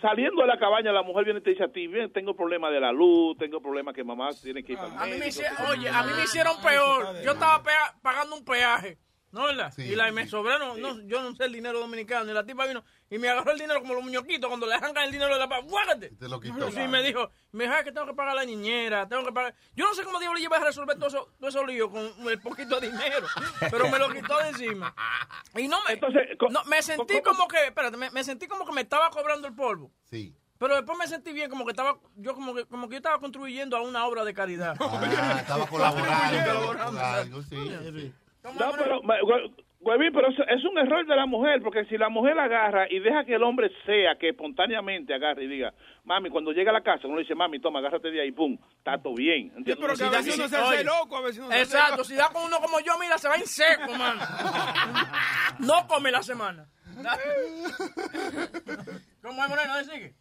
saliendo 0.00 0.42
de 0.42 0.48
la 0.48 0.58
cabaña 0.58 0.92
la 0.92 1.02
mujer 1.02 1.24
viene 1.24 1.40
y 1.40 1.42
te 1.42 1.50
dice 1.50 1.64
a 1.64 1.68
ti, 1.68 1.86
bien, 1.86 2.12
tengo 2.12 2.34
problema 2.34 2.70
de 2.70 2.80
la 2.80 2.92
luz, 2.92 3.36
tengo 3.38 3.60
problema 3.60 3.92
que 3.92 4.04
mamá 4.04 4.30
tiene 4.42 4.62
que 4.62 4.72
ir 4.72 4.78
para 4.78 4.94
el 4.94 4.98
A 4.98 5.04
mí 5.04 5.10
me 5.12 5.18
médico, 5.18 5.28
hicieron, 5.28 5.70
oye, 5.70 5.88
a 5.88 6.02
mí 6.04 6.12
me 6.16 6.22
hicieron 6.22 6.62
peor. 6.62 7.22
Yo 7.24 7.32
estaba 7.32 7.62
pagando 8.02 8.36
un 8.36 8.44
peaje. 8.44 8.98
¿No 9.30 9.44
verdad? 9.44 9.72
y 9.76 9.94
la, 9.94 10.08
y 10.08 10.12
me 10.12 10.26
sobraron, 10.26 10.80
no, 10.80 11.00
yo 11.02 11.20
no 11.22 11.36
sé 11.36 11.44
el 11.44 11.52
dinero 11.52 11.78
dominicano. 11.80 12.30
Y 12.30 12.34
la 12.34 12.44
tipa 12.46 12.64
vino 12.66 12.82
y 13.10 13.18
me 13.18 13.28
agarró 13.28 13.52
el 13.52 13.58
dinero 13.58 13.80
como 13.80 13.92
los 13.94 14.02
muñequitos 14.02 14.48
cuando 14.48 14.66
le 14.66 14.74
arrancan 14.74 15.04
el 15.04 15.12
dinero 15.12 15.34
de 15.34 15.38
la 15.40 15.48
paz. 15.48 15.60
¡Guárdate! 15.64 16.10
Te 16.10 16.28
lo 16.28 16.40
quitó. 16.40 16.70
Sí, 16.70 16.88
me 16.88 17.02
dijo, 17.02 17.30
me 17.52 17.64
dijo 17.64 17.76
"Ay, 17.76 17.84
que 17.84 17.92
tengo 17.92 18.06
que 18.06 18.14
pagar 18.14 18.34
la 18.34 18.44
niñera, 18.44 19.06
tengo 19.06 19.24
que 19.24 19.32
pagar. 19.32 19.54
Yo 19.76 19.84
no 19.86 19.94
sé 19.94 20.02
cómo 20.04 20.18
diablos 20.18 20.40
llevas 20.40 20.62
a 20.62 20.64
resolver 20.64 20.96
todo 20.96 21.08
eso, 21.08 21.28
todo 21.38 21.48
eso 21.50 21.66
lío 21.66 21.90
con 21.90 22.10
el 22.28 22.40
poquito 22.40 22.80
de 22.80 22.90
dinero, 22.90 23.26
pero 23.70 23.88
me 23.90 23.98
lo 23.98 24.10
quitó 24.10 24.38
de 24.38 24.48
encima. 24.48 24.94
Y 25.56 25.68
no 25.68 25.76
me, 25.86 25.96
no, 26.50 26.64
me 26.64 26.82
sentí 26.82 27.20
como 27.20 27.46
que, 27.48 27.66
espérate, 27.66 27.96
me, 27.98 28.10
me 28.10 28.24
sentí 28.24 28.46
como 28.46 28.64
que 28.64 28.72
me 28.72 28.80
estaba 28.80 29.10
cobrando 29.10 29.46
el 29.46 29.54
polvo. 29.54 29.92
Sí. 30.10 30.34
Pero 30.58 30.74
después 30.74 30.98
me 30.98 31.06
sentí 31.06 31.32
bien, 31.32 31.48
como 31.50 31.64
que 31.64 31.70
estaba, 31.70 31.98
yo 32.16 32.34
como 32.34 32.52
que, 32.52 32.64
como 32.66 32.88
que 32.88 32.94
yo 32.94 32.96
estaba 32.96 33.20
contribuyendo 33.20 33.76
a 33.76 33.80
una 33.80 34.04
obra 34.06 34.24
de 34.24 34.34
caridad. 34.34 34.74
Ah, 34.80 35.36
estaba 35.40 35.66
colaborando. 35.70 36.66
con 36.66 36.98
algo, 36.98 37.42
sí, 37.42 37.56
sí. 37.94 38.12
No, 38.44 38.72
pero, 38.76 39.00
huevín, 39.80 40.12
pero 40.12 40.28
eso 40.28 40.42
es 40.48 40.64
un 40.64 40.78
error 40.78 41.06
de 41.06 41.16
la 41.16 41.26
mujer, 41.26 41.60
porque 41.62 41.84
si 41.86 41.96
la 41.98 42.08
mujer 42.08 42.38
agarra 42.38 42.86
y 42.90 42.98
deja 43.00 43.24
que 43.24 43.34
el 43.34 43.42
hombre 43.42 43.70
sea, 43.84 44.16
que 44.18 44.30
espontáneamente 44.30 45.12
agarre 45.14 45.44
y 45.44 45.48
diga, 45.48 45.72
mami, 46.04 46.30
cuando 46.30 46.52
llega 46.52 46.70
a 46.70 46.74
la 46.74 46.82
casa, 46.82 47.06
uno 47.06 47.16
le 47.16 47.22
dice, 47.22 47.34
mami, 47.34 47.60
toma, 47.60 47.78
agárrate 47.80 48.10
de 48.10 48.22
ahí, 48.22 48.32
pum, 48.32 48.56
está 48.78 48.98
todo 49.00 49.14
bien. 49.14 49.52
¿entiendes? 49.56 49.76
pero 49.80 49.94
que 49.94 50.04
a 50.04 50.10
veces 50.10 50.38
uno 50.38 50.48
se 50.48 50.56
hace 50.56 50.84
loco, 50.84 51.16
a 51.16 51.20
veces 51.22 51.38
uno 51.38 51.48
se 51.48 51.54
hace 51.54 51.62
Exacto, 51.64 51.90
loco. 51.92 52.04
si 52.04 52.14
da 52.14 52.28
con 52.28 52.44
uno 52.44 52.58
como 52.60 52.80
yo, 52.80 52.92
mira, 52.98 53.18
se 53.18 53.28
va 53.28 53.36
en 53.36 53.46
seco, 53.46 53.92
mano. 53.96 54.20
No 55.60 55.86
come 55.88 56.10
la 56.12 56.22
semana. 56.22 56.68
¿Cómo 59.22 59.42
es, 59.44 59.48
Moreno? 59.48 59.72
¿Ahí 59.72 59.84
sigue? 59.84 60.14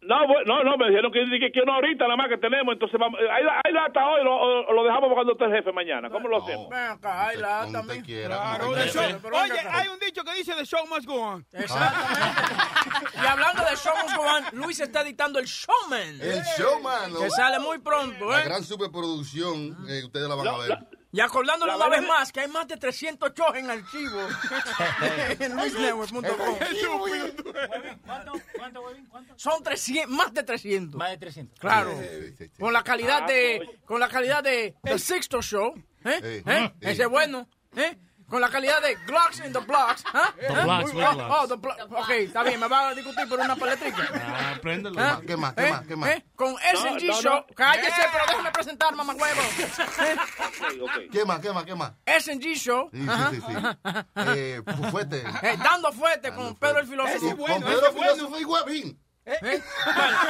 No, 0.00 0.20
no, 0.46 0.62
no, 0.64 0.76
me 0.78 0.88
dijeron 0.88 1.10
que, 1.12 1.24
que, 1.40 1.50
que 1.52 1.60
una 1.60 1.76
horita 1.78 2.04
nada 2.04 2.16
más 2.16 2.28
que 2.28 2.38
tenemos, 2.38 2.72
entonces 2.72 2.98
vamos, 3.00 3.18
ahí, 3.30 3.42
la- 3.44 3.60
ahí 3.64 3.72
la 3.72 3.84
hasta 3.86 4.06
hoy, 4.08 4.22
lo, 4.24 4.72
lo 4.72 4.84
dejamos 4.84 5.12
cuando 5.12 5.32
esté 5.32 5.44
el 5.46 5.52
jefe 5.52 5.72
mañana. 5.72 6.08
¿Cómo 6.08 6.28
lo 6.28 6.42
hacemos? 6.42 6.68
Ven 6.70 6.78
acá, 6.78 7.26
ahí 7.28 7.36
la 7.36 7.66
también. 7.70 8.04
Claro, 8.04 8.74
the 8.74 8.88
show- 8.88 9.02
Oye, 9.32 9.58
hay 9.70 9.88
un 9.88 9.98
dicho 9.98 10.22
que 10.24 10.34
dice 10.34 10.54
the 10.54 10.64
show 10.64 10.86
must 10.86 11.04
go 11.06 11.20
on. 11.20 11.44
Y 13.22 13.26
hablando 13.26 13.62
de 13.64 13.76
Show 13.76 13.92
Must 14.02 14.16
Go 14.16 14.22
On, 14.22 14.44
Luis 14.52 14.78
está 14.80 15.00
editando 15.02 15.38
el 15.38 15.46
Showman. 15.46 16.20
El 16.20 16.40
Showman. 16.56 17.14
Que 17.20 17.30
sale 17.30 17.58
muy 17.58 17.78
pronto, 17.78 18.30
La 18.30 18.40
¿eh? 18.40 18.44
gran 18.44 18.62
superproducción, 18.64 19.76
eh, 19.88 20.04
ustedes 20.04 20.28
la 20.28 20.34
van 20.36 20.48
a 20.48 20.56
ver. 20.58 20.78
Y 21.10 21.20
acordándole 21.20 21.72
La 21.72 21.76
una 21.76 21.88
vez 21.88 22.06
más 22.06 22.30
que 22.32 22.40
hay 22.40 22.48
más 22.48 22.68
de 22.68 22.76
300 22.76 23.32
shows 23.34 23.56
en 23.56 23.70
archivo 23.70 24.20
en 25.40 25.56
luisnetwork.com. 25.56 26.58
Son 29.36 29.62
300, 29.62 30.10
más 30.14 30.32
de 30.34 30.42
300. 30.42 30.98
Más 30.98 31.10
de 31.10 31.18
300. 31.18 31.58
Claro. 31.58 31.98
Con 32.58 32.72
la 32.72 32.82
calidad 32.82 33.20
Ah, 33.22 33.26
de 33.26 33.80
con 33.84 34.00
la 34.00 34.08
calidad 34.08 34.42
de 34.44 34.74
The 34.82 34.98
Sixto 34.98 35.40
Show, 35.42 35.74
¿eh? 36.04 36.18
Sí. 36.44 36.50
¿Eh? 36.50 36.72
Sí. 36.80 36.88
Ese 36.88 37.02
es 37.04 37.08
bueno, 37.08 37.48
¿eh? 37.76 37.96
Con 38.28 38.42
la 38.42 38.50
calidad 38.50 38.82
de 38.82 38.94
Glocks 39.06 39.38
in 39.44 39.52
the 39.54 39.60
Blocks, 39.60 40.04
¿ah? 40.12 40.34
The 40.38 40.46
¿Ah? 40.48 40.64
Blocks, 40.64 40.92
with 40.92 41.02
oh, 41.02 41.12
Glocks. 41.14 41.34
oh, 41.40 41.46
the 41.48 41.56
Blo- 41.56 41.98
ok, 41.98 42.10
está 42.10 42.42
bien, 42.42 42.60
me 42.60 42.68
va 42.68 42.88
a 42.90 42.94
discutir 42.94 43.26
por 43.26 43.40
una 43.40 43.56
paletrica. 43.56 44.06
Ah, 44.14 44.58
préndelo. 44.60 45.00
¿Ah? 45.00 45.20
¿Qué 45.26 45.34
más? 45.36 45.54
¿Qué 45.54 45.66
¿Eh? 45.66 45.70
más? 45.70 45.86
¿Qué 45.86 45.96
más? 45.96 46.10
¿Eh? 46.10 46.24
Con 46.36 46.54
SG 46.58 47.04
no, 47.06 47.14
no. 47.14 47.22
Show, 47.22 47.44
cállese, 47.56 48.02
pero 48.12 48.24
déjeme 48.28 48.50
presentar, 48.52 48.94
mamá 48.94 49.14
huevo. 49.14 49.40
¿Qué 51.12 51.24
más? 51.24 51.40
¿Qué 51.40 51.52
más? 51.52 51.64
¿Qué 51.64 51.74
más? 51.74 51.92
SG 52.06 52.54
Show. 52.56 52.90
Sí, 52.92 53.02
sí, 53.02 53.08
ajá, 53.08 53.30
sí, 53.30 53.36
sí. 53.46 53.54
ajá, 53.56 53.78
ajá. 54.14 54.34
Eh, 54.36 54.62
fuerte. 54.90 55.24
Eh, 55.42 55.56
dando 55.62 55.90
fuerte 55.92 56.32
con 56.34 56.54
Pedro 56.56 56.80
el 56.80 56.86
filósofo. 56.86 57.36
Con 57.36 57.62
Pedro 57.62 57.92
Filósofo 57.92 58.38
y 58.38 58.44
Guavín. 58.44 59.02
¿Eh? 59.24 59.38
Bueno, 59.42 59.64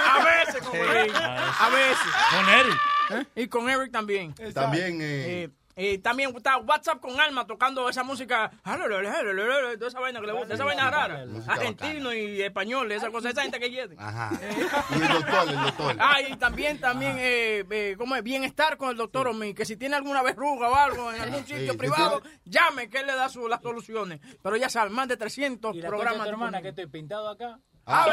a 0.07 0.25
veces 0.25 0.63
con 0.63 0.73
Sí. 0.73 0.79
Huevín, 0.79 1.17
a 1.17 1.69
veces. 1.71 2.13
Con 2.31 2.49
Eric. 2.49 2.79
¿Eh? 3.11 3.27
Y 3.43 3.49
con 3.49 3.69
Eric 3.71 3.91
también. 3.93 4.35
También, 4.55 4.99
eh, 5.01 5.49
Eh, 5.81 5.99
también 5.99 6.35
está 6.37 6.57
WhatsApp 6.59 7.01
con 7.01 7.20
Alma 7.20 7.47
tocando 7.47 7.89
esa 7.89 8.03
música, 8.03 8.51
toda 8.64 9.89
esa 9.89 10.01
vaina 10.01 10.20
que 10.20 10.26
le 10.26 10.33
gusta, 10.33 10.55
esa 10.55 10.64
vaina 10.64 10.91
rara. 10.91 11.24
Argentino 11.47 12.12
y 12.12 12.43
español, 12.43 12.91
esa 12.91 13.11
cosa, 13.11 13.31
esa 13.31 13.43
gente 13.43 13.61
que 13.61 13.68
quiere. 13.70 13.95
Ajá. 13.97 14.31
Y 14.91 15.03
el 15.03 15.09
doctor, 15.09 15.49
el 15.49 15.62
doctor. 15.62 15.97
Ah, 16.01 16.20
y 16.20 16.37
también, 16.37 16.81
también, 16.81 17.16
eh, 17.18 17.64
eh, 17.70 17.95
¿cómo 17.97 18.16
es? 18.16 18.22
Bienestar 18.24 18.76
con 18.76 18.91
el 18.91 18.97
doctor 18.97 19.29
Omi, 19.29 19.55
que 19.55 19.64
si 19.64 19.76
tiene 19.76 19.95
alguna 19.97 20.22
verruga 20.22 20.68
o 20.68 20.74
algo 20.74 21.12
en 21.12 21.20
algún 21.20 21.47
sitio 21.47 21.72
sí, 21.72 21.79
privado, 21.79 22.22
llame, 22.45 22.89
que 22.91 22.99
él 22.99 23.07
le 23.07 23.14
da 23.14 23.29
su- 23.29 23.47
las 23.47 23.62
soluciones. 23.62 24.20
Pero 24.43 24.57
ya 24.57 24.68
saben, 24.68 24.93
más 24.93 25.07
de 25.07 25.16
300 25.16 25.76
¿Y 25.76 25.81
la 25.81 25.89
programas. 25.89 26.18
de 26.18 26.24
tu 26.24 26.31
hermana 26.31 26.61
que 26.62 26.68
estoy 26.70 26.87
pintado 26.87 27.29
acá? 27.29 27.59
Ah, 27.91 28.05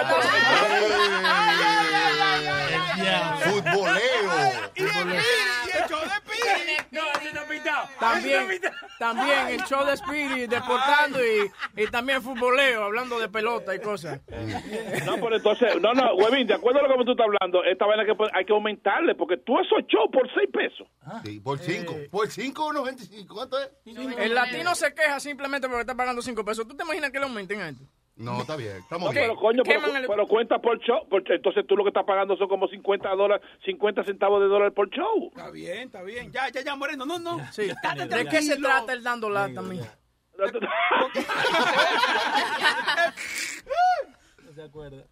show 5.89 6.01
de. 6.01 6.15
No. 6.91 7.01
También, 7.99 8.61
también 8.99 9.47
el 9.49 9.63
show 9.63 9.85
de 9.85 9.93
Spirit, 9.93 10.49
deportando 10.49 11.19
y, 11.23 11.51
y 11.75 11.87
también 11.87 12.21
futboleo, 12.21 12.83
hablando 12.83 13.19
de 13.19 13.27
pelota 13.29 13.75
y 13.75 13.79
cosas. 13.79 14.21
No, 15.05 15.15
pero 15.15 15.35
entonces, 15.35 15.81
no, 15.81 15.93
no, 15.93 16.15
huevín, 16.15 16.47
de 16.47 16.53
acuerdo 16.53 16.79
a 16.79 16.87
lo 16.87 16.97
que 16.97 17.05
tú 17.05 17.11
estás 17.11 17.25
hablando, 17.25 17.63
esta 17.63 17.85
vaina 17.85 18.05
que 18.05 18.15
pues, 18.15 18.31
hay 18.33 18.45
que 18.45 18.53
aumentarle, 18.53 19.15
porque 19.15 19.37
tú 19.37 19.59
esos 19.59 19.85
shows 19.87 20.09
por 20.11 20.27
seis 20.33 20.49
pesos. 20.51 20.87
Sí, 21.23 21.39
por 21.39 21.59
cinco. 21.59 21.95
Por 22.11 22.29
cinco, 22.29 22.71
95. 22.71 23.33
¿Cuánto 23.33 23.59
es? 23.59 23.69
El 23.85 24.33
latino 24.33 24.75
se 24.75 24.93
queja 24.93 25.19
simplemente 25.19 25.67
porque 25.67 25.81
está 25.81 25.95
pagando 25.95 26.21
5 26.21 26.43
pesos. 26.45 26.67
¿Tú 26.67 26.75
te 26.75 26.83
imaginas 26.83 27.11
que 27.11 27.19
le 27.19 27.25
aumenten 27.25 27.61
a 27.61 27.69
esto? 27.69 27.83
No, 28.17 28.39
está 28.41 28.55
bien. 28.55 28.77
Estamos 28.77 29.07
No, 29.07 29.11
bien. 29.11 29.25
pero 29.25 29.35
coño, 29.39 29.63
pero, 29.65 29.81
Queman 29.81 30.01
el- 30.01 30.07
pero 30.07 30.25
cuenta 30.27 30.59
por 30.59 30.79
show, 30.79 31.05
porque 31.09 31.33
entonces 31.35 31.67
tú 31.67 31.75
lo 31.75 31.83
que 31.83 31.89
estás 31.89 32.05
pagando 32.05 32.37
son 32.37 32.47
como 32.47 32.67
50 32.67 33.09
dólares, 33.09 33.45
50 33.65 34.03
centavos 34.05 34.39
de 34.41 34.47
dólar 34.47 34.71
por 34.71 34.89
show. 34.89 35.27
Está 35.35 35.51
bien, 35.51 35.79
está 35.87 36.01
bien. 36.01 36.31
Ya, 36.31 36.47
ya, 36.49 36.61
ya, 36.61 36.75
Moreno. 36.77 37.05
No, 37.05 37.19
no. 37.19 37.39
Sí. 37.51 37.63
¿De 37.67 38.25
qué 38.29 38.41
se 38.41 38.55
trata 38.57 38.93
el 38.93 39.03
dando 39.03 39.29
lata? 39.29 39.61
No 39.61 39.73
se 44.53 44.61
acuerda. 44.63 45.03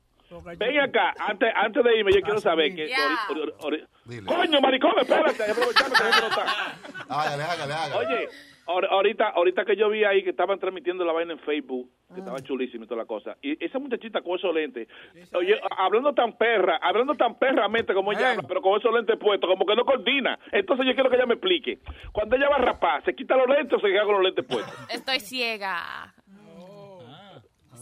Ven 0.58 0.80
acá, 0.80 1.14
antes, 1.20 1.50
antes 1.56 1.84
de 1.84 1.98
irme, 2.00 2.12
yo 2.12 2.22
quiero 2.22 2.40
saber 2.40 2.74
que... 2.74 2.88
Ori- 2.88 3.18
ori- 3.30 3.54
ori- 3.60 3.88
Dile. 4.06 4.26
Coño, 4.26 4.62
maricón, 4.62 4.94
espérate, 5.00 5.44
aprovechando 5.52 5.96
que 5.96 6.04
no 6.04 6.28
está. 6.28 6.76
Hágale, 7.08 7.44
hágale, 7.44 7.74
hágale. 7.74 7.96
Oye, 8.08 8.30
ahor- 8.66 8.88
ahorita, 8.90 9.30
ahorita 9.30 9.64
que 9.66 9.76
yo 9.76 9.90
vi 9.90 10.04
ahí 10.06 10.24
que 10.24 10.32
estaban 10.32 10.58
transmitiendo 10.60 11.06
la 11.06 11.14
vaina 11.14 11.34
en 11.34 11.40
Facebook, 11.40 11.88
que 12.14 12.20
estaba 12.20 12.40
chulísimo 12.42 12.86
y 12.86 12.88
toda 12.88 13.02
la 13.02 13.06
cosa, 13.06 13.38
y 13.42 13.64
esa 13.64 13.80
muchachita 13.80 14.22
con 14.22 14.38
esos 14.38 14.54
lentes, 14.54 14.88
oye, 15.34 15.60
hablando 15.78 16.14
tan 16.14 16.34
perra, 16.38 16.78
hablando 16.82 17.16
tan 17.16 17.36
perramente 17.36 17.94
como 17.94 18.12
ella 18.12 18.32
habla, 18.32 18.44
pero 18.48 18.62
con 18.62 18.80
esos 18.80 18.94
lentes 18.94 19.18
puestos, 19.18 19.50
como 19.50 19.66
que 19.66 19.76
no 19.76 19.86
coordina. 19.86 20.38
Entonces 20.52 20.86
yo 20.86 20.94
quiero 20.94 21.10
que 21.10 21.16
ella 21.16 21.26
me 21.26 21.36
explique. 21.36 21.80
Cuando 22.12 22.36
ella 22.36 22.50
va 22.50 22.56
a 22.56 22.60
rapar, 22.60 23.04
¿se 23.04 23.16
quita 23.16 23.36
los 23.36 23.48
lentes 23.48 23.74
o 23.74 23.80
se 23.80 23.88
queda 23.88 24.04
con 24.04 24.16
los 24.16 24.24
lentes 24.24 24.46
puestos? 24.46 24.74
Estoy 24.90 25.20
ciega. 25.20 26.14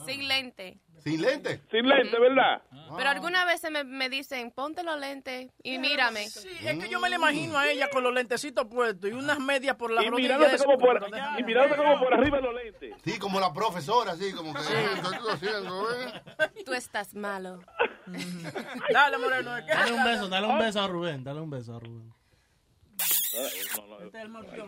Sin 0.05 0.27
lente. 0.27 0.79
Sin 1.03 1.21
lente. 1.21 1.61
Sin 1.71 1.87
lente, 1.87 2.19
¿verdad? 2.19 2.61
Pero 2.95 3.09
algunas 3.09 3.45
veces 3.45 3.71
me, 3.71 3.83
me 3.83 4.09
dicen, 4.09 4.51
ponte 4.51 4.83
los 4.83 4.99
lentes 4.99 5.51
y 5.63 5.77
mírame. 5.79 6.29
Sí, 6.29 6.49
es 6.63 6.77
que 6.77 6.89
yo 6.89 6.99
me 6.99 7.09
la 7.09 7.15
imagino 7.15 7.57
a 7.57 7.67
ella 7.69 7.89
con 7.89 8.03
los 8.03 8.13
lentecitos 8.13 8.65
puestos 8.67 9.09
y 9.09 9.13
unas 9.13 9.39
medias 9.39 9.75
por 9.75 9.91
la 9.91 10.03
Y 10.03 10.07
eso, 10.07 10.65
como 10.65 10.77
por, 10.77 11.01
y 11.37 11.43
mirándote 11.43 11.81
como 11.81 11.99
por 11.99 12.13
arriba 12.13 12.37
de 12.37 12.43
los 12.43 12.53
lentes. 12.53 12.95
Sí, 13.03 13.17
como 13.17 13.39
la 13.39 13.53
profesora, 13.53 14.11
así, 14.11 14.31
como 14.33 14.53
que. 14.53 14.61
¿qué 14.61 14.93
estás 14.93 15.21
haciendo, 15.33 15.91
eh? 15.95 16.21
Tú 16.65 16.73
estás 16.73 17.15
malo. 17.15 17.59
Dale, 18.91 19.17
Moreno. 19.17 19.51
Dale 19.51 19.93
un 19.93 20.03
beso, 20.03 20.27
dale 20.27 20.47
un 20.47 20.59
beso 20.59 20.81
a 20.81 20.87
Rubén, 20.87 21.23
dale 21.23 21.41
un 21.41 21.49
beso 21.49 21.75
a 21.75 21.79
Rubén. 21.79 22.20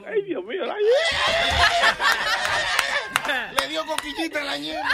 Ay, 0.06 0.22
Dios 0.24 0.44
mío, 0.46 0.64
ay. 0.64 0.84
Le 3.60 3.68
dio 3.68 3.86
coquillita 3.86 4.40
en 4.40 4.46
la 4.46 4.58
ñema. 4.58 4.90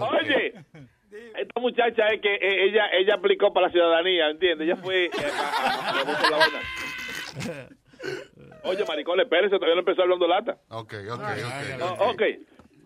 Oye, 0.00 0.54
esta 1.36 1.60
muchacha 1.60 2.08
es 2.08 2.20
que 2.20 2.34
eh, 2.34 2.64
ella 2.64 2.86
ella 2.92 3.14
aplicó 3.14 3.52
para 3.52 3.66
la 3.66 3.72
ciudadanía, 3.72 4.28
¿entiendes? 4.30 4.66
Ella 4.68 4.76
fue 4.76 5.06
eh, 5.06 5.10
a- 5.14 5.48
a- 5.66 5.80
a- 5.80 6.00
a- 6.00 6.04
la. 6.48 7.68
Oye, 8.64 8.84
maricón, 8.86 9.20
espérese, 9.20 9.56
todavía 9.56 9.74
no 9.74 9.80
empezó 9.80 10.02
hablando 10.02 10.26
lata. 10.26 10.58
Ok, 10.70 10.94
ok, 11.10 11.20
ok. 11.20 11.78
No, 11.78 11.92
ok. 12.10 12.22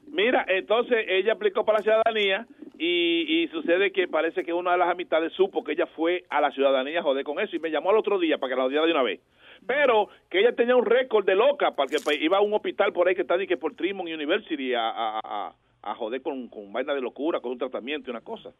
Mira, 0.09 0.45
entonces 0.49 1.05
ella 1.09 1.33
aplicó 1.35 1.65
para 1.65 1.79
la 1.79 1.83
ciudadanía 1.85 2.47
y, 2.83 3.43
y 3.43 3.49
sucede 3.49 3.93
que 3.93 4.09
parece 4.09 4.43
que 4.43 4.55
una 4.55 4.73
de 4.73 4.79
las 4.79 4.89
amistades 4.89 5.35
supo 5.35 5.63
que 5.63 5.73
ella 5.73 5.85
fue 5.95 6.25
a 6.31 6.41
la 6.41 6.51
ciudadanía 6.51 7.01
a 7.01 7.03
joder 7.03 7.25
con 7.25 7.39
eso 7.39 7.55
y 7.55 7.59
me 7.59 7.71
llamó 7.71 7.91
al 7.91 7.99
otro 7.99 8.19
día 8.19 8.39
para 8.39 8.55
que 8.55 8.57
la 8.57 8.65
odiara 8.65 8.87
de 8.87 8.93
una 8.93 9.03
vez. 9.03 9.21
Pero 9.67 10.09
que 10.31 10.41
ella 10.41 10.55
tenía 10.57 10.75
un 10.75 10.87
récord 10.87 11.27
de 11.27 11.35
loca 11.35 11.73
porque 11.73 11.99
pues, 12.03 12.19
iba 12.23 12.39
a 12.39 12.41
un 12.41 12.55
hospital 12.55 12.95
por 12.95 13.07
ahí 13.07 13.15
que 13.15 13.21
está 13.21 13.37
ni 13.37 13.47
que 13.47 13.59
por 13.59 13.75
Tremont 13.75 14.09
University 14.09 14.73
a, 14.73 14.89
a, 14.89 15.21
a, 15.23 15.55
a 15.83 15.95
joder 15.95 16.23
con, 16.23 16.49
con 16.49 16.73
vaina 16.73 16.95
de 16.95 17.03
locura, 17.03 17.41
con 17.41 17.53
un 17.53 17.59
tratamiento 17.59 18.09
y 18.09 18.13
una 18.13 18.23
cosa. 18.23 18.51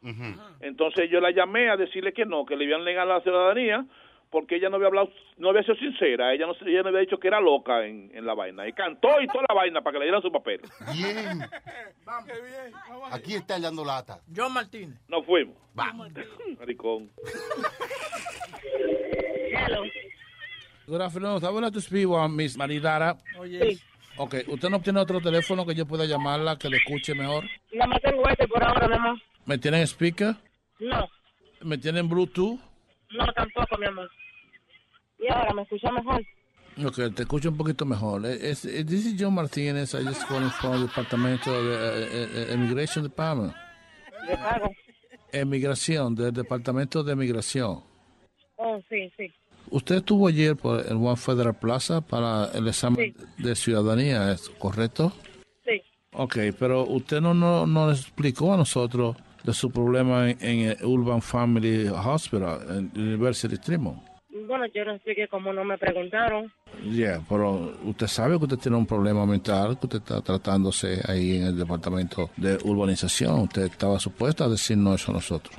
Entonces 0.61 1.09
yo 1.09 1.19
la 1.23 1.31
llamé 1.31 1.71
a 1.71 1.79
decirle 1.79 2.13
que 2.13 2.27
no, 2.27 2.45
que 2.45 2.57
le 2.57 2.67
iban 2.67 2.83
a 2.83 2.85
negar 2.85 3.07
la 3.07 3.23
ciudadanía 3.23 3.87
porque 4.31 4.57
ella 4.57 4.69
no 4.71 4.77
había 4.77 4.89
hablado, 4.89 5.11
no 5.39 5.51
había 5.51 5.63
sido 5.63 5.75
sincera, 5.77 6.33
ella 6.33 6.47
no, 6.47 6.55
se- 6.55 6.65
ella 6.69 6.83
no 6.83 6.89
había 6.89 7.01
dicho 7.01 7.19
que 7.19 7.29
era 7.29 7.41
loca 7.41 7.85
en, 7.87 8.11
en 8.15 8.25
la 8.27 8.35
vaina. 8.35 8.67
Y 8.69 8.73
cantó 8.73 9.21
y 9.21 9.27
toda 9.27 9.45
la 9.49 9.55
vaina 9.55 9.83
para 9.83 9.95
que 9.95 9.99
le 9.99 10.05
dieran 10.07 10.23
su 10.23 10.31
papel. 10.31 10.61
Bien. 10.93 11.41
Aquí 13.13 13.35
está 13.35 13.57
el 13.57 13.63
dando 13.63 13.85
lata. 13.85 14.21
John 14.35 14.53
Martínez. 14.53 14.99
Nos 15.09 15.25
fuimos. 15.27 15.57
Va. 15.79 15.93
Maricón. 16.59 17.11
Good 20.87 21.01
afternoon. 21.03 21.45
I 21.45 21.49
would 21.51 21.63
like 21.63 21.73
to 21.75 21.81
speak 21.81 22.09
with 22.09 22.31
Miss 22.31 22.57
Maridara. 22.57 23.17
Oye, 23.39 23.79
Ok, 24.17 24.35
¿usted 24.49 24.69
no 24.69 24.81
tiene 24.81 25.01
otro 25.01 25.21
teléfono 25.21 25.65
que 25.65 25.75
yo 25.75 25.87
pueda 25.87 26.05
llamarla, 26.05 26.59
que 26.59 26.69
le 26.69 26.77
escuche 26.79 27.15
mejor? 27.15 27.45
Nada 27.73 27.87
más 27.87 28.03
tengo 28.03 28.29
este 28.29 28.47
por 28.49 28.63
ahora, 28.63 28.87
nada 28.89 28.99
más. 29.13 29.23
¿Me 29.47 29.57
tienen 29.57 29.83
speaker? 29.87 30.35
No, 30.81 31.09
¿Me 31.63 31.79
tienen 31.79 32.09
Bluetooth? 32.09 32.59
No 33.13 33.27
tampoco, 33.33 33.77
mi 33.79 33.87
amor. 33.87 34.11
Y 35.19 35.29
ahora, 35.33 35.53
¿me 35.55 35.63
escucha 35.63 35.91
mejor? 35.93 36.23
Ok, 36.85 37.15
te 37.15 37.23
escucho 37.23 37.51
un 37.51 37.57
poquito 37.57 37.85
mejor. 37.85 38.25
Eh, 38.27 38.51
Es, 38.51 38.65
eh, 38.65 38.85
this 38.85 39.05
is 39.07 39.17
John 39.19 39.35
Martínez. 39.35 39.95
I 39.95 40.05
just 40.05 40.27
calling 40.27 40.51
from 40.51 40.75
el 40.75 40.87
departamento 40.87 41.51
de 41.63 42.09
eh, 42.51 42.55
Immigration 42.55 43.05
Department. 43.05 43.55
¿De 44.27 44.37
pago? 44.37 44.71
Emigración, 45.33 46.15
del 46.15 46.33
departamento 46.33 47.03
de 47.03 47.15
migración. 47.17 47.83
Oh, 48.57 48.81
sí, 48.89 49.13
sí. 49.17 49.33
Usted 49.71 49.97
estuvo 49.97 50.27
ayer 50.29 50.57
por 50.57 50.81
el 50.87 50.97
One 50.97 51.17
Federal 51.17 51.55
Plaza 51.55 52.01
para 52.01 52.51
el 52.55 52.67
examen 52.67 53.15
de 53.39 53.55
ciudadanía, 53.55 54.33
¿es 54.33 54.49
correcto? 54.51 55.13
Sí. 55.65 55.81
Ok, 56.13 56.39
pero 56.59 56.85
usted 56.85 57.21
no, 57.21 57.35
no, 57.35 57.67
no 57.67 57.87
nos 57.87 58.01
explicó 58.01 58.53
a 58.53 58.57
nosotros 58.57 59.17
de 59.45 59.53
su 59.53 59.71
problema 59.71 60.31
en, 60.31 60.39
en 60.41 60.59
el 60.71 60.85
Urban 60.85 61.23
Family 61.23 61.89
Hospital, 61.89 62.61
en 62.69 62.91
University 63.01 63.57
Tremont. 63.59 64.03
Bueno, 64.47 64.67
yo 64.75 64.85
no 64.85 64.99
sé 65.05 65.15
que 65.15 65.29
como 65.29 65.53
no 65.53 65.65
me 65.65 65.77
preguntaron. 65.79 66.53
Yeah, 66.83 67.21
pero 67.29 67.73
usted 67.85 68.07
sabe 68.07 68.39
que 68.39 68.45
usted 68.45 68.59
tiene 68.59 68.77
un 68.77 68.87
problema 68.87 69.27
mental, 69.27 69.79
que 69.79 69.87
usted 69.87 69.99
está 69.99 70.21
tratándose 70.21 71.01
ahí 71.07 71.37
en 71.37 71.47
el 71.49 71.59
departamento 71.59 72.31
de 72.37 72.59
urbanización. 72.65 73.41
Usted 73.41 73.63
estaba 73.63 73.99
supuesto 73.99 74.45
a 74.45 74.49
decirnos 74.49 75.01
eso 75.01 75.11
a 75.11 75.15
nosotros. 75.15 75.57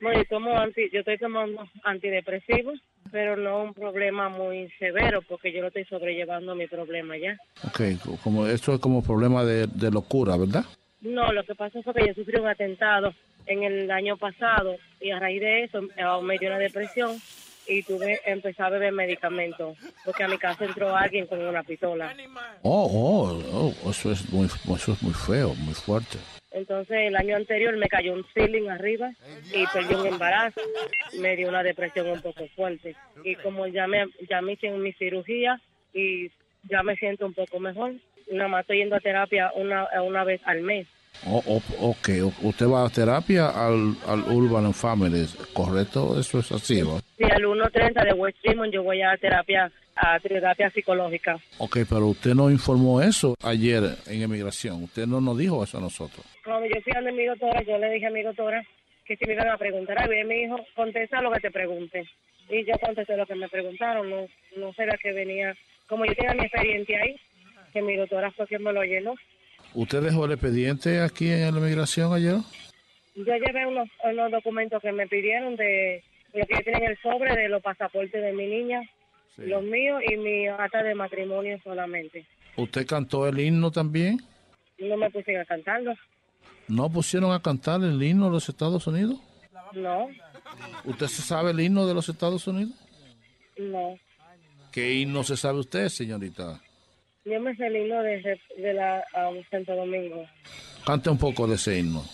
No, 0.00 0.12
yo 0.12 0.24
tomo 0.28 0.58
anti, 0.58 0.90
yo 0.92 1.00
estoy 1.00 1.16
tomando 1.18 1.62
antidepresivos, 1.84 2.78
pero 3.10 3.36
no 3.36 3.62
un 3.62 3.74
problema 3.74 4.28
muy 4.28 4.70
severo 4.78 5.22
porque 5.22 5.52
yo 5.52 5.62
lo 5.62 5.68
estoy 5.68 5.84
sobrellevando 5.84 6.54
mi 6.54 6.66
problema 6.66 7.16
ya. 7.16 7.38
Ok, 7.66 8.20
como 8.22 8.46
esto 8.46 8.74
es 8.74 8.80
como 8.80 9.02
problema 9.02 9.44
de, 9.44 9.66
de 9.66 9.90
locura, 9.90 10.36
¿verdad? 10.36 10.64
No, 11.04 11.32
lo 11.32 11.44
que 11.44 11.54
pasa 11.54 11.82
fue 11.82 11.92
que 11.92 12.06
yo 12.06 12.14
sufrí 12.14 12.40
un 12.40 12.48
atentado 12.48 13.14
en 13.46 13.62
el 13.62 13.90
año 13.90 14.16
pasado 14.16 14.76
y 15.00 15.10
a 15.10 15.18
raíz 15.18 15.40
de 15.40 15.64
eso 15.64 15.80
eh, 15.96 16.22
me 16.22 16.38
dio 16.38 16.48
una 16.48 16.58
depresión 16.58 17.20
y 17.66 17.82
tuve 17.82 18.20
empecé 18.24 18.62
a 18.62 18.70
beber 18.70 18.92
medicamentos 18.92 19.76
porque 20.04 20.24
a 20.24 20.28
mi 20.28 20.38
casa 20.38 20.64
entró 20.64 20.96
alguien 20.96 21.26
con 21.26 21.40
una 21.42 21.62
pistola. 21.62 22.14
Oh, 22.62 22.88
oh, 22.90 23.72
oh, 23.84 23.90
eso 23.90 24.12
es 24.12 24.30
muy, 24.30 24.46
eso 24.46 24.92
es 24.92 25.02
muy 25.02 25.12
feo, 25.12 25.54
muy 25.54 25.74
fuerte. 25.74 26.18
Entonces 26.50 26.96
el 27.08 27.16
año 27.16 27.36
anterior 27.36 27.76
me 27.76 27.88
cayó 27.88 28.14
un 28.14 28.24
ceiling 28.32 28.70
arriba 28.70 29.12
y 29.52 29.66
perdí 29.66 29.94
un 29.94 30.06
embarazo. 30.06 30.60
Me 31.20 31.36
dio 31.36 31.48
una 31.48 31.62
depresión 31.62 32.08
un 32.08 32.22
poco 32.22 32.46
fuerte. 32.56 32.96
Y 33.24 33.34
como 33.36 33.66
ya 33.66 33.86
me, 33.86 34.06
ya 34.30 34.40
me 34.40 34.52
hice 34.52 34.70
mi 34.70 34.92
cirugía 34.94 35.60
y 35.92 36.30
ya 36.62 36.82
me 36.82 36.96
siento 36.96 37.26
un 37.26 37.34
poco 37.34 37.60
mejor, 37.60 37.94
nada 38.30 38.48
más 38.48 38.60
estoy 38.62 38.78
yendo 38.78 38.96
a 38.96 39.00
terapia 39.00 39.50
una, 39.54 39.86
una 40.02 40.24
vez 40.24 40.40
al 40.44 40.62
mes. 40.62 40.86
Oh, 41.26 41.42
oh, 41.46 41.62
ok, 41.80 42.08
usted 42.42 42.66
va 42.66 42.84
a 42.84 42.90
terapia 42.90 43.48
al, 43.48 43.94
al 44.06 44.20
Urban 44.32 44.74
Family, 44.74 45.26
¿correcto? 45.52 46.18
Eso 46.18 46.40
es 46.40 46.52
así, 46.52 46.82
¿no? 46.82 47.00
Y 47.18 47.24
al 47.24 47.44
1.30 47.44 48.04
de 48.04 48.12
West 48.12 48.38
Tremont 48.42 48.72
yo 48.72 48.82
voy 48.82 49.00
a 49.00 49.16
terapia, 49.16 49.70
a 49.96 50.18
terapia 50.20 50.68
psicológica. 50.70 51.38
Ok, 51.58 51.78
pero 51.88 52.08
usted 52.08 52.34
no 52.34 52.50
informó 52.50 53.00
eso 53.00 53.36
ayer 53.42 53.82
en 54.06 54.22
emigración. 54.22 54.82
Usted 54.82 55.06
no 55.06 55.20
nos 55.20 55.38
dijo 55.38 55.62
eso 55.62 55.78
a 55.78 55.80
nosotros. 55.80 56.26
Cuando 56.44 56.66
yo 56.66 56.80
fui 56.82 56.92
a 56.94 57.00
mi 57.00 57.24
doctora, 57.24 57.62
yo 57.62 57.78
le 57.78 57.90
dije 57.90 58.06
a 58.06 58.10
mi 58.10 58.22
doctora 58.22 58.62
que 59.04 59.16
si 59.16 59.26
me 59.26 59.34
iban 59.34 59.48
a 59.48 59.56
preguntar. 59.56 59.96
Y 60.10 60.18
él 60.18 60.26
me 60.26 60.34
dijo, 60.34 60.56
contesta 60.74 61.20
lo 61.20 61.30
que 61.30 61.40
te 61.40 61.50
pregunte. 61.50 62.04
Y 62.50 62.64
yo 62.64 62.74
contesté 62.80 63.16
lo 63.16 63.26
que 63.26 63.34
me 63.34 63.48
preguntaron. 63.48 64.10
No, 64.10 64.26
no 64.56 64.72
sabía 64.74 64.98
que 65.00 65.12
venía. 65.12 65.54
Como 65.86 66.04
yo 66.04 66.14
tenía 66.14 66.34
mi 66.34 66.44
expediente 66.44 66.96
ahí, 66.96 67.16
que 67.74 67.82
mi 67.82 67.96
doctora 67.96 68.30
fue 68.32 68.46
quien 68.46 68.62
me 68.62 68.72
lo 68.72 68.82
llenó. 68.82 69.14
¿Usted 69.74 70.00
dejó 70.02 70.24
el 70.24 70.32
expediente 70.32 71.00
aquí 71.00 71.30
en 71.30 71.52
la 71.54 71.60
inmigración 71.60 72.14
ayer? 72.14 72.36
Yo 73.16 73.24
llevé 73.24 73.66
unos, 73.66 73.88
unos 74.04 74.30
documentos 74.30 74.80
que 74.80 74.92
me 74.92 75.06
pidieron 75.08 75.56
de 75.56 76.02
lo 76.32 76.46
que 76.46 76.54
yo 76.54 76.64
tenía 76.64 76.86
en 76.86 76.90
el 76.92 76.98
sobre 77.02 77.34
de 77.34 77.48
los 77.48 77.60
pasaportes 77.62 78.22
de 78.22 78.32
mi 78.32 78.46
niña, 78.46 78.80
los 79.36 79.62
míos 79.64 80.00
y 80.08 80.16
mi 80.16 80.46
acta 80.46 80.82
de 80.82 80.94
matrimonio 80.94 81.58
solamente. 81.62 82.24
¿Usted 82.56 82.86
cantó 82.86 83.26
el 83.26 83.38
himno 83.40 83.70
también? 83.72 84.18
No 84.78 84.96
me 84.96 85.10
pusieron 85.10 85.42
a 85.42 85.46
cantarlo. 85.46 85.94
¿No 86.68 86.90
pusieron 86.90 87.32
a 87.32 87.42
cantar 87.42 87.82
el 87.82 88.00
himno 88.02 88.26
de 88.26 88.30
los 88.30 88.48
Estados 88.48 88.86
Unidos? 88.86 89.20
No, 89.72 90.08
¿Usted 90.84 91.06
se 91.06 91.22
sabe 91.22 91.50
el 91.50 91.58
himno 91.60 91.84
de 91.86 91.94
los 91.94 92.08
Estados 92.08 92.46
Unidos? 92.46 92.74
no. 93.58 93.98
¿Qué 94.70 94.92
himno 94.92 95.22
se 95.22 95.36
sabe 95.36 95.60
usted, 95.60 95.88
señorita? 95.88 96.60
Yo 97.24 97.40
me 97.40 97.54
sé 97.56 97.66
el 97.66 97.76
himno 97.76 98.02
de, 98.02 98.38
de 98.58 98.74
la 98.74 99.02
um, 99.14 99.42
Santo 99.50 99.74
Domingo. 99.74 100.26
Cante 100.84 101.08
un 101.08 101.18
poco 101.18 101.46
de 101.46 101.54
ese 101.54 101.78
himno. 101.78 102.04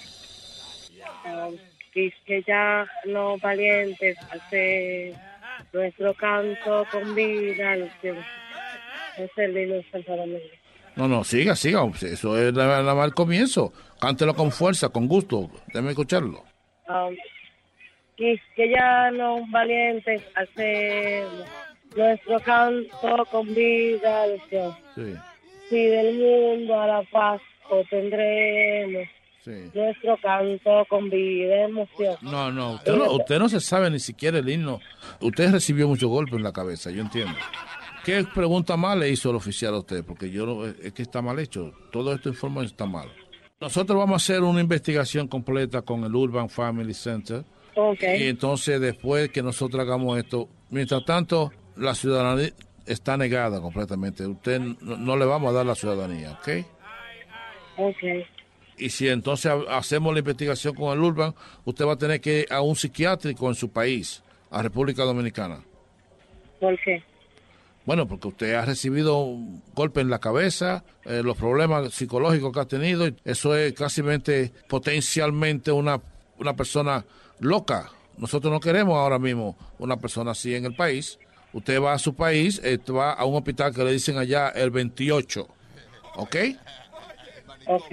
Um, 1.24 1.56
que 1.92 2.42
ya 2.46 2.86
no 3.06 3.36
valientes 3.38 4.16
hacer 4.30 5.14
nuestro 5.72 6.14
canto 6.14 6.86
con 6.92 7.14
vida. 7.14 7.76
Que, 8.00 8.14
es 9.18 9.30
el 9.36 9.56
himno 9.56 9.74
de 9.74 9.86
Santo 9.90 10.16
Domingo. 10.16 10.38
No, 10.94 11.08
no, 11.08 11.24
siga, 11.24 11.56
siga. 11.56 11.84
Eso 12.02 12.38
es 12.38 12.52
más 12.52 13.04
el 13.04 13.14
comienzo. 13.14 13.72
Cántelo 14.00 14.34
con 14.34 14.52
fuerza, 14.52 14.90
con 14.90 15.08
gusto. 15.08 15.50
Déjeme 15.68 15.90
escucharlo. 15.90 16.44
Um, 16.88 17.16
y 18.16 18.38
que 18.54 18.70
ya 18.70 19.11
no 19.11 19.44
valientes 19.50 20.22
hacer 20.36 21.24
nuestro 21.97 22.41
canto 22.41 23.26
con 23.30 23.55
vida. 23.55 24.26
Los 24.26 24.43
que, 24.49 24.70
Sí, 24.95 25.14
si 25.68 25.86
del 25.86 26.18
mundo 26.18 26.80
a 26.80 26.86
la 26.86 27.03
paz 27.05 27.41
obtendremos 27.68 29.09
sí. 29.45 29.70
nuestro 29.74 30.16
canto 30.22 30.84
con 30.88 31.09
vida 31.11 31.64
emoción. 31.64 32.16
No, 32.22 32.51
no, 32.51 32.72
usted 32.72 32.97
no, 32.97 33.12
usted 33.12 33.38
no 33.38 33.49
se 33.49 33.61
sabe 33.61 33.91
ni 33.91 34.01
siquiera 34.01 34.38
el 34.38 34.49
himno. 34.49 34.80
Usted 35.20 35.53
recibió 35.53 35.88
muchos 35.88 36.11
golpes 36.11 36.34
en 36.34 36.43
la 36.43 36.53
cabeza, 36.53 36.91
yo 36.91 37.03
entiendo. 37.03 37.34
¿Qué 38.05 38.24
pregunta 38.34 38.76
mal 38.76 39.01
le 39.01 39.11
hizo 39.11 39.30
el 39.30 39.36
oficial 39.36 39.74
a 39.74 39.78
usted? 39.78 40.05
Porque 40.05 40.30
yo 40.30 40.66
es 40.66 40.93
que 40.93 41.03
está 41.03 41.20
mal 41.20 41.38
hecho. 41.38 41.72
Todo 41.93 42.14
esto 42.14 42.30
informe 42.30 42.64
está 42.64 42.86
mal. 42.86 43.09
Nosotros 43.61 43.99
vamos 43.99 44.14
a 44.14 44.16
hacer 44.24 44.43
una 44.43 44.61
investigación 44.61 45.28
completa 45.28 45.82
con 45.82 46.03
el 46.05 46.14
Urban 46.14 46.49
Family 46.49 46.95
Center. 46.95 47.45
Ok. 47.76 48.03
Y 48.18 48.28
entonces 48.28 48.80
después 48.80 49.28
que 49.28 49.43
nosotros 49.43 49.82
hagamos 49.82 50.18
esto, 50.18 50.49
mientras 50.70 51.05
tanto, 51.05 51.53
la 51.81 51.95
ciudadanía 51.95 52.51
está 52.87 53.16
negada 53.16 53.61
completamente. 53.61 54.26
Usted 54.26 54.61
no, 54.61 54.97
no 54.97 55.16
le 55.16 55.24
vamos 55.24 55.51
a 55.51 55.53
dar 55.53 55.66
la 55.66 55.74
ciudadanía, 55.74 56.33
¿ok? 56.41 56.49
Ok. 57.76 58.26
Y 58.76 58.91
si 58.91 59.09
entonces 59.09 59.51
ha- 59.53 59.76
hacemos 59.76 60.12
la 60.12 60.20
investigación 60.20 60.74
con 60.74 60.93
el 60.97 61.03
Urban, 61.05 61.35
usted 61.64 61.85
va 61.87 61.93
a 61.95 61.99
tener 61.99 62.20
que 62.20 62.41
ir 62.41 62.53
a 62.53 62.61
un 62.62 62.76
psiquiátrico 62.76 63.49
en 63.49 63.55
su 63.55 63.70
país, 63.70 64.22
a 64.51 64.62
República 64.62 65.03
Dominicana. 65.05 65.61
¿Por 66.59 66.78
qué? 66.83 67.03
Bueno, 67.87 68.07
porque 68.07 68.28
usted 68.28 68.55
ha 68.55 68.64
recibido 68.64 69.18
un 69.20 69.62
golpe 69.74 70.01
en 70.01 70.11
la 70.11 70.18
cabeza, 70.18 70.85
eh, 71.05 71.22
los 71.24 71.37
problemas 71.37 71.93
psicológicos 71.95 72.53
que 72.53 72.61
ha 72.61 72.66
tenido, 72.66 73.07
y 73.09 73.16
eso 73.24 73.57
es 73.57 73.72
casi 73.72 74.03
potencialmente 74.68 75.72
una, 75.72 76.01
una 76.39 76.55
persona 76.55 77.05
loca. 77.41 77.91
Nosotros 78.18 78.53
no 78.53 78.61
queremos 78.61 78.97
ahora 78.97 79.18
mismo 79.18 79.57
una 79.78 79.97
persona 79.97 80.33
así 80.33 80.55
en 80.55 80.66
el 80.66 80.74
país. 80.74 81.18
Usted 81.53 81.80
va 81.80 81.94
a 81.94 81.98
su 81.98 82.14
país, 82.14 82.61
eh, 82.64 82.78
va 82.90 83.12
a 83.12 83.24
un 83.24 83.34
hospital 83.36 83.74
que 83.74 83.84
le 83.84 83.92
dicen 83.92 84.18
allá 84.18 84.51
el 84.51 84.70
28, 84.70 85.48
¿ok? 86.16 86.36
Ok. 87.66 87.92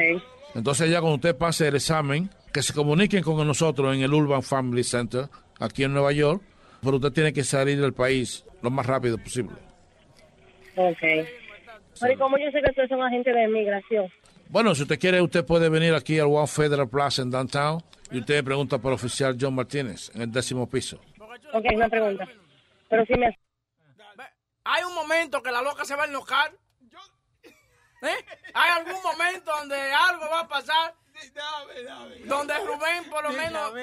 Entonces 0.56 0.90
ya 0.90 1.00
cuando 1.00 1.16
usted 1.16 1.36
pase 1.36 1.68
el 1.68 1.76
examen, 1.76 2.30
que 2.54 2.62
se 2.62 2.74
comuniquen 2.74 3.24
con 3.24 3.46
nosotros 3.46 3.96
en 3.96 4.02
el 4.02 4.14
Urban 4.14 4.44
Family 4.44 4.84
Center, 4.84 5.26
aquí 5.60 5.84
en 5.84 5.94
Nueva 5.94 6.12
York, 6.12 6.42
pero 6.82 6.98
usted 6.98 7.12
tiene 7.12 7.34
que 7.34 7.44
salir 7.44 7.80
del 7.80 7.94
país 7.94 8.46
lo 8.62 8.70
más 8.70 8.86
rápido 8.86 9.18
posible. 9.18 9.56
Ok. 10.76 11.28
Pero 12.00 12.14
¿y 12.14 12.18
cómo 12.18 12.38
yo 12.38 12.52
sé 12.52 12.62
que 12.62 12.70
ustedes 12.70 12.90
son 12.90 13.02
agentes 13.02 13.34
de 13.34 13.44
inmigración? 13.44 14.08
Bueno, 14.50 14.74
si 14.76 14.84
usted 14.84 15.00
quiere, 15.00 15.22
usted 15.22 15.46
puede 15.46 15.70
venir 15.70 15.94
aquí 15.94 16.20
al 16.20 16.28
One 16.28 16.48
Federal 16.48 16.88
Plaza 16.88 17.22
en 17.22 17.32
Downtown 17.32 17.82
y 18.12 18.20
usted 18.20 18.44
pregunta 18.44 18.78
por 18.78 18.92
el 18.92 18.96
oficial 18.96 19.36
John 19.40 19.56
Martínez 19.56 20.10
en 20.16 20.22
el 20.22 20.32
décimo 20.32 20.70
piso. 20.70 21.00
Ok, 21.54 21.66
una 21.76 21.90
pregunta. 21.90 22.28
Pero 22.90 23.06
si 23.06 23.14
me... 23.16 23.38
Hay 24.70 24.84
un 24.84 24.94
momento 24.94 25.42
que 25.42 25.50
la 25.50 25.62
loca 25.62 25.86
se 25.86 25.96
va 25.96 26.04
a 26.04 26.08
enojar. 26.08 26.52
¿Eh? 28.02 28.26
Hay 28.54 28.72
algún 28.72 29.02
momento 29.02 29.50
donde 29.58 29.76
algo 29.76 30.26
va 30.30 30.42
a 30.42 30.48
pasar. 30.48 30.94
Donde 32.26 32.54
Rubén 32.60 33.10
por 33.10 33.24
lo 33.24 33.32
menos 33.32 33.74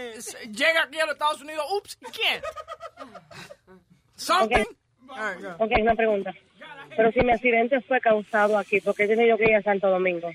llega 0.53 0.83
aquí 0.85 1.01
a 1.01 1.07
los 1.07 1.15
Estados 1.15 1.41
Unidos. 1.41 1.65
Ups, 1.73 1.99
¿quién? 2.13 2.43
Something. 4.15 4.65
Ok, 5.59 5.73
una 5.81 5.95
pregunta. 5.95 6.35
Pero 6.95 7.11
si 7.13 7.21
mi 7.21 7.33
accidente 7.33 7.81
fue 7.81 7.99
causado 8.01 8.59
aquí, 8.59 8.81
¿por 8.83 8.95
qué 8.95 9.09
tenía 9.09 9.27
yo 9.27 9.39
que 9.39 9.45
ir 9.45 9.57
a 9.57 9.63
Santo 9.63 9.89
Domingo? 9.89 10.29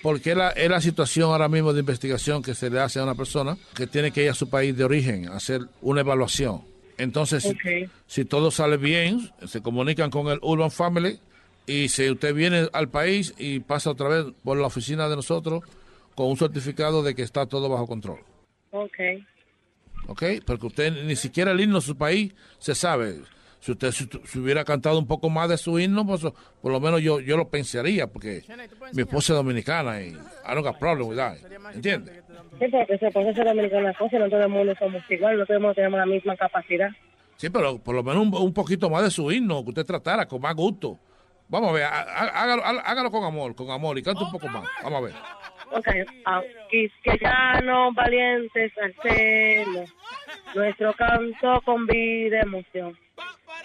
Porque 0.00 0.36
la, 0.36 0.50
es 0.50 0.70
la 0.70 0.80
situación 0.80 1.32
ahora 1.32 1.48
mismo 1.48 1.72
de 1.72 1.80
investigación 1.80 2.40
que 2.40 2.54
se 2.54 2.70
le 2.70 2.78
hace 2.78 3.00
a 3.00 3.02
una 3.02 3.16
persona 3.16 3.56
que 3.74 3.88
tiene 3.88 4.12
que 4.12 4.22
ir 4.22 4.30
a 4.30 4.34
su 4.34 4.48
país 4.48 4.76
de 4.76 4.84
origen 4.84 5.28
a 5.28 5.36
hacer 5.36 5.62
una 5.82 6.02
evaluación. 6.02 6.67
Entonces, 6.98 7.54
si- 8.06 8.24
todo 8.24 8.50
sale 8.50 8.76
bien, 8.76 9.30
se 9.46 9.62
comunican 9.62 10.10
con 10.10 10.28
el 10.28 10.38
Urban 10.42 10.70
Family 10.70 11.18
y 11.66 11.88
si 11.88 12.10
usted 12.10 12.34
viene 12.34 12.68
al 12.72 12.88
país 12.88 13.34
y 13.38 13.60
pasa 13.60 13.90
otra 13.90 14.08
vez 14.08 14.26
por 14.44 14.56
la 14.58 14.66
oficina 14.66 15.08
de 15.08 15.16
nosotros 15.16 15.62
con 16.14 16.26
un 16.26 16.36
certificado 16.36 17.02
de 17.02 17.14
que 17.14 17.22
está 17.22 17.46
todo 17.46 17.68
bajo 17.68 17.86
control. 17.86 18.18
Ok. 18.72 18.96
¿ok? 20.08 20.22
Porque 20.44 20.66
usted 20.66 21.04
ni 21.04 21.16
siquiera 21.16 21.52
el 21.52 21.60
himno 21.60 21.76
de 21.80 21.86
su 21.86 21.96
país 21.96 22.34
se 22.58 22.74
sabe. 22.74 23.20
Si 23.60 23.72
usted 23.72 23.90
si, 23.90 24.08
si 24.24 24.38
hubiera 24.38 24.64
cantado 24.64 24.98
un 24.98 25.06
poco 25.06 25.28
más 25.30 25.48
de 25.48 25.58
su 25.58 25.78
himno, 25.78 26.06
pues 26.06 26.22
por 26.62 26.72
lo 26.72 26.80
menos 26.80 27.00
yo 27.02 27.18
yo 27.20 27.36
lo 27.36 27.48
pensaría, 27.48 28.06
porque 28.06 28.44
mi 28.92 29.02
esposa 29.02 29.32
es 29.32 29.36
dominicana 29.36 30.00
y 30.00 30.08
I 30.10 30.14
don't 30.54 30.64
got 30.64 30.78
problem 30.78 31.08
with 31.08 31.16
that. 31.16 31.36
¿Entiende? 31.74 32.22
Sí, 32.58 32.66
porque 32.70 32.98
se 32.98 33.10
puede 33.10 33.34
ser 33.34 33.44
dominicana 33.46 33.94
cosa, 33.94 34.18
no 34.18 34.28
todo 34.28 34.40
el 34.42 34.48
mundo 34.48 34.74
somos 34.78 35.02
igual, 35.10 35.38
no 35.38 35.46
todo 35.46 35.56
el 35.56 35.62
mundo 35.62 35.74
tenemos 35.74 35.98
la 35.98 36.06
misma 36.06 36.36
capacidad. 36.36 36.90
Sí, 37.36 37.50
pero 37.50 37.78
por 37.78 37.94
lo 37.94 38.02
menos 38.02 38.22
un, 38.26 38.34
un 38.34 38.52
poquito 38.52 38.90
más 38.90 39.04
de 39.04 39.10
su 39.10 39.30
himno, 39.30 39.62
que 39.62 39.70
usted 39.70 39.84
tratara 39.86 40.26
con 40.26 40.40
más 40.40 40.54
gusto. 40.54 40.98
Vamos 41.48 41.70
a 41.70 41.72
ver, 41.72 41.84
há- 41.84 42.00
há- 42.02 42.42
hágalo, 42.42 42.64
há- 42.64 42.80
hágalo 42.84 43.10
con 43.10 43.24
amor, 43.24 43.54
con 43.54 43.70
amor 43.70 43.96
y 43.98 44.02
cante 44.02 44.24
un 44.24 44.30
poco 44.32 44.48
más. 44.48 44.64
Vamos 44.82 44.98
a 44.98 45.04
ver. 45.06 45.14
Ok, 45.70 45.88
ah, 46.26 46.42
y 46.72 46.88
que 47.02 47.18
ya 47.20 47.60
no 47.62 47.92
valientes 47.92 48.72
nuestro 50.54 50.92
canto 50.94 51.60
con 51.64 51.86
vida 51.86 52.40
emoción. 52.40 52.96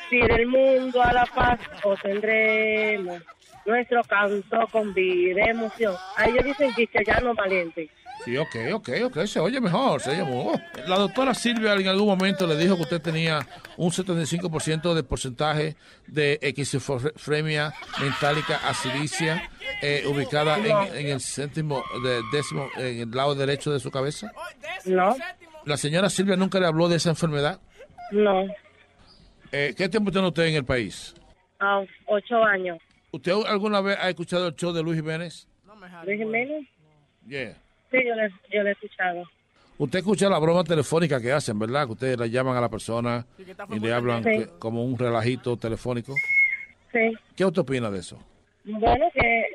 Si 0.10 0.20
del 0.20 0.48
mundo 0.48 1.02
a 1.02 1.14
la 1.14 1.26
paz 1.26 1.60
obtendremos 1.84 3.22
nuestro 3.66 4.02
canto 4.04 4.68
con 4.72 4.94
vida 4.94 5.46
emoción. 5.46 5.96
Ahí 6.18 6.32
ellos 6.32 6.44
dicen 6.46 6.74
que 6.74 6.88
ya 7.06 7.20
no 7.22 7.34
valientes. 7.34 7.90
Sí, 8.26 8.38
ok, 8.38 8.56
ok, 8.74 8.90
ok, 9.06 9.26
se 9.26 9.40
oye 9.40 9.60
mejor, 9.60 10.00
se 10.02 10.12
oye 10.12 10.24
mejor. 10.24 10.60
La 10.88 10.98
doctora 10.98 11.34
Silvia 11.34 11.74
en 11.74 11.88
algún 11.88 12.08
momento 12.08 12.48
le 12.48 12.56
dijo 12.56 12.76
que 12.78 12.84
usted 12.84 13.02
tenía 13.02 13.46
un 13.76 13.92
75% 13.92 14.94
de 14.94 15.04
porcentaje 15.04 15.76
de 16.08 16.40
esquizofrenia 16.42 17.74
mentálica 18.00 18.58
acidicia 18.68 19.50
eh, 19.82 20.04
ubicada 20.08 20.58
en, 20.58 20.96
en 20.96 21.08
el 21.08 21.20
séptimo, 21.20 21.84
de, 22.04 22.22
décimo, 22.32 22.70
en 22.78 23.02
el 23.02 23.12
lado 23.12 23.36
derecho 23.36 23.72
de 23.74 23.80
su 23.82 23.92
cabeza. 23.92 24.32
No, 24.86 25.16
La 25.66 25.76
señora 25.76 26.10
Silvia 26.10 26.38
nunca 26.38 26.60
le 26.62 26.68
habló 26.68 26.88
de 26.88 26.96
esa 26.98 27.10
enfermedad. 27.10 27.60
no, 28.12 28.46
Eh, 29.52 29.74
¿Qué 29.78 29.90
tiempo 29.90 30.12
tiene 30.12 30.28
usted 30.28 30.46
en 30.46 30.56
el 30.56 30.66
país? 30.66 31.14
a 31.60 31.82
ocho 32.08 32.44
años. 32.44 32.78
¿Usted 33.12 33.32
alguna 33.48 33.80
vez 33.82 33.98
ha 34.00 34.10
escuchado 34.10 34.48
el 34.48 34.56
show 34.56 34.72
de 34.74 34.82
Luis 34.82 34.98
Jiménez? 34.98 35.48
Luis 36.06 36.18
Jiménez, 36.20 36.68
Yeah. 37.26 37.56
Sí, 37.94 38.00
yo 38.06 38.16
le, 38.16 38.30
yo 38.52 38.64
le 38.64 38.70
he 38.70 38.74
escuchado. 38.74 39.24
Usted 39.78 40.00
escucha 40.00 40.30
la 40.30 40.40
broma 40.40 40.64
telefónica 40.64 41.20
que 41.22 41.32
hacen, 41.32 41.58
¿verdad? 41.58 41.86
Que 41.88 41.92
ustedes 41.94 42.20
la 42.20 42.28
llaman 42.28 42.58
a 42.58 42.62
la 42.62 42.70
persona 42.70 43.26
y 43.70 43.80
le 43.80 43.94
hablan 43.94 44.24
Sí. 44.24 44.30
que- 44.32 44.48
como 44.60 44.84
un 44.84 44.98
relajito 45.00 45.56
telefónico. 45.58 46.14
Sí, 46.92 47.12
¿Qué 47.36 47.46
usted 47.46 47.62
opina 47.62 47.90
de 47.90 48.00
eso? 48.00 48.20
bueno, 48.66 49.10
que 49.14 49.46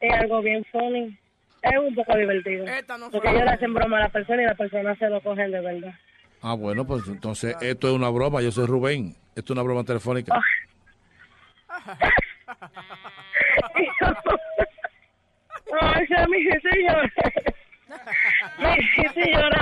es 0.00 0.12
algo 0.14 0.40
bien 0.40 0.64
funny. 0.72 1.16
Es 1.62 1.78
un 1.78 1.94
poco 1.94 2.16
divertido. 2.16 2.64
Porque 3.12 3.28
ellos 3.28 3.44
le 3.44 3.50
hacen 3.50 3.74
broma 3.74 3.98
a 3.98 4.00
la 4.00 4.08
persona 4.08 4.42
y 4.42 4.46
la 4.46 4.54
persona 4.54 4.96
se 4.96 5.10
lo 5.10 5.20
cogen 5.20 5.50
de 5.50 5.60
verdad. 5.60 5.92
Ah, 6.40 6.54
bueno, 6.54 6.86
pues 6.86 7.06
entonces 7.06 7.54
esto 7.60 7.88
es 7.88 7.94
una 7.94 8.08
broma. 8.08 8.40
Yo 8.40 8.50
soy 8.50 8.64
Rubén. 8.66 9.14
Esto 9.36 9.52
es 9.52 9.58
una 9.58 9.62
broma 9.62 9.84
telefónica. 9.84 10.40
Ay, 15.80 16.06
Sammy, 17.90 19.08
señor. 19.14 19.52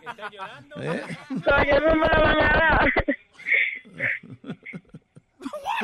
Sí, 0.00 0.06
estoy 0.06 0.30
llorando. 0.36 0.74
¿Eh? 0.82 1.02
No, 1.30 1.64
yo 1.64 1.80
no 1.80 1.94
me 1.96 2.06
la 2.06 2.18
van 2.20 2.40
a 2.40 2.42
dar. 2.58 2.92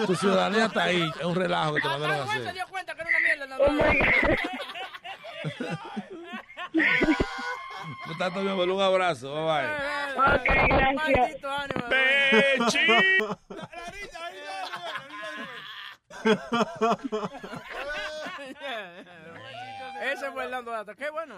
Tu 0.06 0.14
ciudadanía 0.14 0.66
está 0.66 0.84
ahí. 0.84 1.10
Es 1.18 1.24
un 1.24 1.34
relajo 1.34 1.74
que 1.74 1.80
te 1.80 1.88
mandaron 1.88 2.20
a 2.20 2.26
Se 2.32 2.38
hacer. 2.38 2.54
dio 2.54 2.66
cuenta 2.68 2.94
que 2.94 3.00
era 3.02 3.10
una 3.10 3.20
mierda. 3.20 3.46
My 3.72 3.98
Por 8.06 8.16
tanto, 8.18 8.40
mi 8.40 8.50
amor, 8.50 8.68
un 8.68 8.80
abrazo. 8.82 9.32
Bye 9.34 9.44
bye. 9.44 9.66
Ok, 10.34 10.44
gracias. 10.68 11.36
Ese 20.02 20.30
fue 20.32 20.44
el 20.44 20.50
dando 20.50 20.70
data. 20.70 20.94
Qué 20.94 21.08
bueno. 21.10 21.34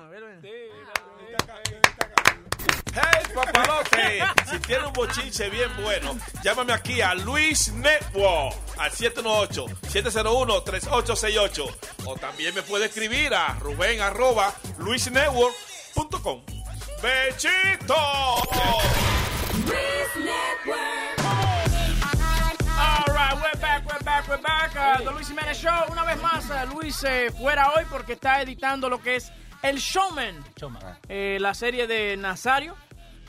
Hey, 2.93 3.23
papalote, 3.33 4.21
si 4.51 4.59
tiene 4.59 4.85
un 4.87 4.93
bochinche 4.93 5.49
bien 5.49 5.71
bueno, 5.81 6.19
llámame 6.43 6.73
aquí 6.73 7.01
a 7.01 7.15
Luis 7.15 7.73
Network 7.73 8.57
al 8.79 8.91
718-701-3868. 8.91 11.77
O 12.07 12.17
también 12.17 12.53
me 12.55 12.63
puede 12.63 12.87
escribir 12.87 13.33
a 13.33 13.55
Rubén 13.61 14.01
arroba 14.01 14.53
luisnetwork.com. 14.79 16.43
¡Bechito! 17.01 17.95
We're 19.67 20.09
back, 21.17 21.50
we're 24.31 24.43
back. 24.43 24.71
Uh, 24.77 25.03
The 25.03 25.11
Luis 25.11 25.29
Jiménez 25.29 25.59
Show. 25.59 25.91
Una 25.91 26.05
vez 26.05 26.23
más, 26.23 26.49
uh, 26.51 26.73
Luis 26.73 27.03
eh, 27.03 27.33
fuera 27.37 27.73
hoy 27.73 27.85
porque 27.91 28.13
está 28.13 28.41
editando 28.41 28.89
lo 28.89 29.01
que 29.03 29.17
es 29.17 29.33
El 29.61 29.79
Showman. 29.79 30.45
Eh, 31.09 31.39
la 31.41 31.53
serie 31.53 31.89
de 31.89 32.17
Nazario. 32.17 32.77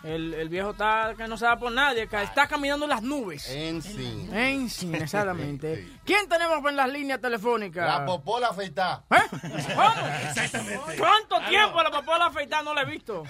El, 0.04 0.34
el 0.34 0.50
viejo 0.50 0.72
está 0.72 1.14
que 1.16 1.28
no 1.28 1.38
se 1.38 1.46
da 1.46 1.58
por 1.58 1.72
nadie, 1.72 2.08
que 2.08 2.22
está 2.22 2.48
caminando 2.48 2.86
en 2.86 2.90
las 2.90 3.02
nubes. 3.04 3.50
En 3.50 3.82
sí. 3.82 4.28
En 4.32 4.70
sí, 4.70 4.92
exactamente. 4.94 5.88
¿Quién 6.06 6.28
tenemos 6.28 6.58
en 6.70 6.76
las 6.76 6.90
líneas 6.90 7.20
telefónicas? 7.20 8.00
La 8.00 8.06
popola 8.06 8.48
afeitada. 8.50 9.04
¿Eh? 9.10 9.16
¿Cómo? 9.76 10.98
¿Cuánto 10.98 11.50
tiempo 11.50 11.82
la 11.82 11.92
popola 11.92 12.28
afeitada 12.28 12.64
no 12.64 12.74
la 12.74 12.82
he 12.82 12.86
visto? 12.86 13.24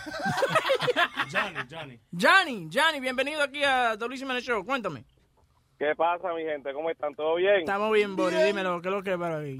Johnny, 1.32 1.57
Johnny. 1.69 1.99
Johnny, 2.11 2.69
Johnny, 2.74 2.99
bienvenido 2.99 3.43
aquí 3.43 3.63
a 3.63 3.95
The 3.97 4.07
Luis 4.07 4.24
Show. 4.43 4.65
Cuéntame. 4.65 5.05
¿Qué 5.82 5.95
pasa, 5.95 6.32
mi 6.36 6.43
gente? 6.43 6.73
¿Cómo 6.73 6.91
están? 6.91 7.15
¿Todo 7.15 7.34
bien? 7.38 7.61
Estamos 7.61 7.91
bien, 7.91 8.15
Boris. 8.15 8.45
Dímelo, 8.45 8.79
¿qué 8.84 8.89
es 8.89 8.93
lo 8.93 9.01
que 9.01 9.13
es 9.13 9.17
para 9.17 9.39
ahí? 9.39 9.59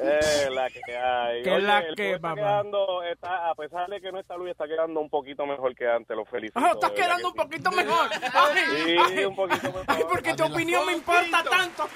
Eh, 0.00 0.48
la 0.52 0.70
que 0.70 0.96
hay. 0.96 1.42
¿Qué 1.42 1.58
la 1.58 1.78
el 1.80 1.96
que, 1.96 2.12
está 2.12 2.28
papá? 2.28 2.36
quedando, 2.36 3.02
está, 3.02 3.50
a 3.50 3.54
pesar 3.56 3.88
de 3.88 4.00
que 4.00 4.12
no 4.12 4.20
está 4.20 4.36
Luis, 4.36 4.52
está 4.52 4.68
quedando 4.68 5.00
un 5.00 5.10
poquito 5.10 5.44
mejor 5.44 5.74
que 5.74 5.88
antes. 5.88 6.16
Lo 6.16 6.24
felicito. 6.24 6.60
Oh, 6.60 6.68
estás 6.72 6.92
quedando 6.92 7.26
un 7.30 7.34
poquito 7.34 7.72
mejor. 7.72 8.08
Ay, 8.32 8.62
Sí, 8.84 8.96
ay, 8.96 9.24
un 9.24 9.34
poquito 9.34 9.66
mejor. 9.66 9.84
Ay, 9.88 10.04
porque 10.08 10.34
tu 10.34 10.44
opinión 10.44 10.86
me 10.86 10.92
importa 10.92 11.42
tanto. 11.42 11.88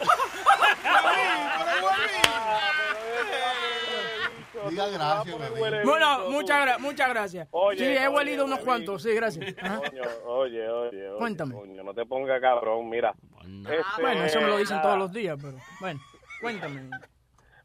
Diga 4.68 4.88
gracias, 4.88 5.38
bebé. 5.38 5.84
Bueno, 5.84 6.30
muchas, 6.30 6.66
gra- 6.66 6.78
muchas 6.78 7.08
gracias. 7.08 7.48
Oye, 7.52 7.78
sí, 7.78 7.84
he 8.02 8.08
huelido 8.08 8.44
unos 8.44 8.58
cuantos. 8.60 9.02
Sí, 9.02 9.14
gracias. 9.14 9.54
Coño, 9.54 10.02
oye, 10.26 10.68
oye, 10.68 11.08
oye. 11.08 11.18
Cuéntame. 11.18 11.54
Coño, 11.54 11.82
no 11.82 11.94
te 11.94 12.04
pongas 12.06 12.40
cabrón, 12.40 12.88
mira. 12.88 13.14
Este, 13.42 14.02
Bueno, 14.02 14.24
eso 14.24 14.40
me 14.40 14.46
lo 14.48 14.56
dicen 14.58 14.82
todos 14.82 14.98
los 14.98 15.12
días, 15.12 15.38
pero 15.40 15.56
bueno, 15.80 16.00
cuéntame. 16.40 16.90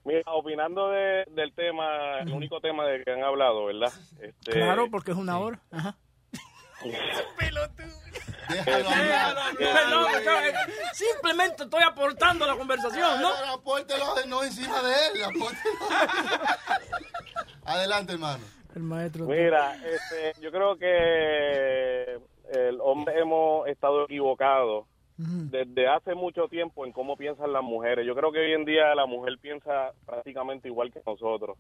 Mira, 0.04 0.22
opinando 0.34 0.90
de- 0.90 1.26
del 1.32 1.52
tema, 1.54 2.20
el 2.20 2.32
único 2.32 2.62
tema 2.62 2.86
del 2.86 3.04
que 3.04 3.12
han 3.12 3.24
hablado, 3.24 3.66
¿verdad? 3.66 3.92
Este, 4.22 4.52
Claro, 4.52 4.88
porque 4.92 5.12
es 5.12 5.18
una 5.18 5.40
hora. 5.40 5.60
Ajá. 5.72 5.96
Déjalo 8.50 8.90
hablar. 8.90 9.36
Perdón, 9.58 10.06
yo, 10.24 10.32
eh, 10.40 10.54
simplemente 10.94 11.64
estoy 11.64 11.82
aportando 11.84 12.46
a 12.46 12.48
la 12.50 12.56
conversación, 12.56 13.22
¿no? 13.22 13.30
Pero 13.40 13.52
apórtelo 13.54 14.16
de- 14.16 14.28
no 14.28 14.44
encima 14.44 14.82
de 14.82 14.94
él. 15.08 15.24
apórtelo. 15.24 15.76
Adelante, 17.66 18.14
hermano. 18.14 18.44
El 18.76 18.84
maestro. 18.84 19.26
Mira, 19.26 19.76
este, 19.86 20.34
yo 20.42 20.52
creo 20.52 20.78
que 20.78 22.20
el 22.54 22.80
hombre 22.82 23.20
hemos 23.20 23.68
estado 23.68 24.04
equivocados 24.06 24.86
desde 25.18 25.88
hace 25.88 26.14
mucho 26.14 26.50
tiempo 26.50 26.86
en 26.86 26.92
cómo 26.92 27.16
piensan 27.16 27.54
las 27.54 27.64
mujeres. 27.64 28.06
Yo 28.06 28.14
creo 28.16 28.34
que 28.34 28.40
hoy 28.40 28.52
en 28.54 28.66
día 28.66 28.94
la 28.96 29.06
mujer 29.06 29.38
piensa 29.42 29.92
prácticamente 30.06 30.68
igual 30.68 30.92
que 30.92 31.02
nosotros. 31.06 31.58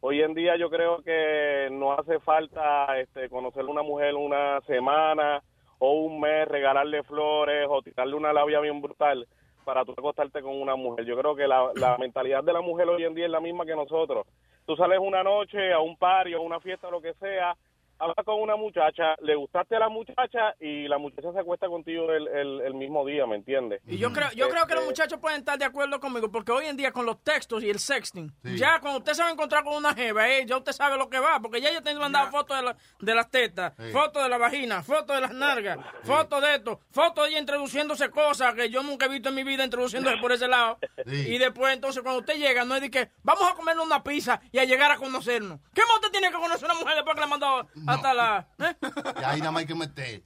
Hoy 0.00 0.22
en 0.22 0.34
día 0.34 0.56
yo 0.58 0.68
creo 0.70 1.02
que 1.02 1.68
no 1.70 1.92
hace 1.92 2.18
falta 2.18 2.98
este, 2.98 3.28
conocer 3.30 3.62
a 3.62 3.66
una 3.70 3.82
mujer 3.82 4.14
una 4.14 4.60
semana 4.66 5.40
o 5.78 5.92
un 5.92 6.20
mes, 6.20 6.46
regalarle 6.48 7.02
flores 7.02 7.66
o 7.68 7.82
tirarle 7.82 8.14
una 8.14 8.32
labia 8.32 8.60
bien 8.60 8.80
brutal 8.80 9.26
para 9.64 9.84
tú 9.84 9.92
acostarte 9.92 10.42
con 10.42 10.60
una 10.60 10.76
mujer. 10.76 11.04
Yo 11.04 11.16
creo 11.16 11.34
que 11.34 11.46
la, 11.46 11.70
la 11.74 11.96
mentalidad 12.00 12.44
de 12.44 12.52
la 12.52 12.60
mujer 12.60 12.88
hoy 12.88 13.04
en 13.04 13.14
día 13.14 13.26
es 13.26 13.30
la 13.30 13.40
misma 13.40 13.66
que 13.66 13.74
nosotros. 13.74 14.26
Tú 14.64 14.76
sales 14.76 14.98
una 15.00 15.22
noche 15.22 15.72
a 15.72 15.80
un 15.80 15.96
party 15.96 16.34
o 16.34 16.38
a 16.38 16.42
una 16.42 16.60
fiesta, 16.60 16.90
lo 16.90 17.00
que 17.00 17.14
sea, 17.14 17.56
hablas 17.98 18.24
con 18.24 18.40
una 18.40 18.56
muchacha, 18.56 19.14
le 19.22 19.34
gustaste 19.34 19.76
a 19.76 19.78
la 19.80 19.88
muchacha 19.88 20.54
y 20.60 20.86
la 20.88 20.98
muchacha 20.98 21.32
se 21.32 21.38
acuesta 21.40 21.66
contigo 21.68 22.10
el, 22.12 22.28
el, 22.28 22.60
el 22.62 22.74
mismo 22.74 23.04
día, 23.06 23.26
¿me 23.26 23.36
entiendes? 23.36 23.80
Y 23.86 23.98
yo 23.98 24.12
creo, 24.12 24.28
yo 24.32 24.48
creo 24.48 24.66
que 24.66 24.74
los 24.74 24.82
Este, 24.84 24.90
muchachos 25.02 25.18
pueden 25.20 25.38
estar 25.38 25.58
de 25.58 25.64
acuerdo 25.64 25.98
conmigo, 26.00 26.30
porque 26.30 26.52
hoy 26.52 26.66
en 26.66 26.76
día 26.76 26.92
con 26.92 27.06
los 27.06 27.22
textos 27.22 27.62
y 27.62 27.70
el 27.70 27.78
sexting, 27.78 28.32
ya 28.56 28.80
cuando 28.80 28.98
usted 28.98 29.12
se 29.14 29.22
va 29.22 29.28
a 29.28 29.32
encontrar 29.32 29.64
con 29.64 29.74
una 29.74 29.94
jeva, 29.94 30.28
eh, 30.28 30.44
ya 30.46 30.56
usted 30.56 30.72
sabe 30.72 30.96
lo 30.98 31.08
que 31.08 31.18
va, 31.18 31.40
porque 31.40 31.60
ya 31.60 31.72
yo 31.72 31.82
te 31.82 31.90
he 31.90 31.94
mandado 31.94 32.30
fotos 32.30 32.56
de, 32.56 32.62
la- 32.62 32.76
de 33.00 33.14
las 33.14 33.30
tetas, 33.30 33.72
Sí. 33.78 33.92
fotos 33.92 34.22
de 34.22 34.28
la 34.28 34.38
vagina, 34.38 34.82
fotos 34.82 35.16
de 35.16 35.22
las 35.22 35.32
nalgas, 35.32 35.78
fotos 36.04 36.42
de 36.42 36.54
esto, 36.56 36.80
fotos 36.90 37.24
de 37.24 37.30
ella 37.30 37.38
introduciéndose 37.40 38.10
cosas 38.10 38.54
que 38.54 38.68
yo 38.70 38.82
nunca 38.82 39.06
he 39.06 39.08
visto 39.08 39.28
en 39.30 39.34
mi 39.34 39.42
vida 39.44 39.64
introduciéndose 39.64 40.16
por 40.18 40.32
ese 40.32 40.48
lado. 40.48 40.78
Y 41.06 41.38
después 41.38 41.72
entonces 41.74 42.02
cuando 42.02 42.20
usted 42.20 42.36
llega, 42.36 42.64
no 42.64 42.74
es 42.74 42.80
de 42.82 42.90
que 42.90 43.10
vamos 43.22 43.48
a 43.50 43.54
comer 43.54 43.78
una 43.78 44.02
pizza 44.02 44.40
y 44.52 44.58
a 44.58 44.64
llegar 44.64 44.90
a 44.90 44.96
conocernos. 44.96 45.60
¿Qué 45.74 45.82
más 45.82 45.96
usted 45.96 46.10
tiene 46.10 46.28
que 46.28 46.34
conocer 46.36 46.68
a 46.68 46.72
una 46.72 46.80
mujer 46.80 46.94
después 46.96 47.14
que 47.14 47.20
le 47.20 47.24
ha 47.24 47.28
mandado 47.28 47.68
hasta 47.86 48.14
la... 48.14 48.46
eh? 48.58 48.74
Y 49.20 49.24
ahí 49.24 49.38
nada 49.40 49.52
más 49.52 49.60
hay 49.62 49.66
que 49.66 49.74
meter. 49.74 50.22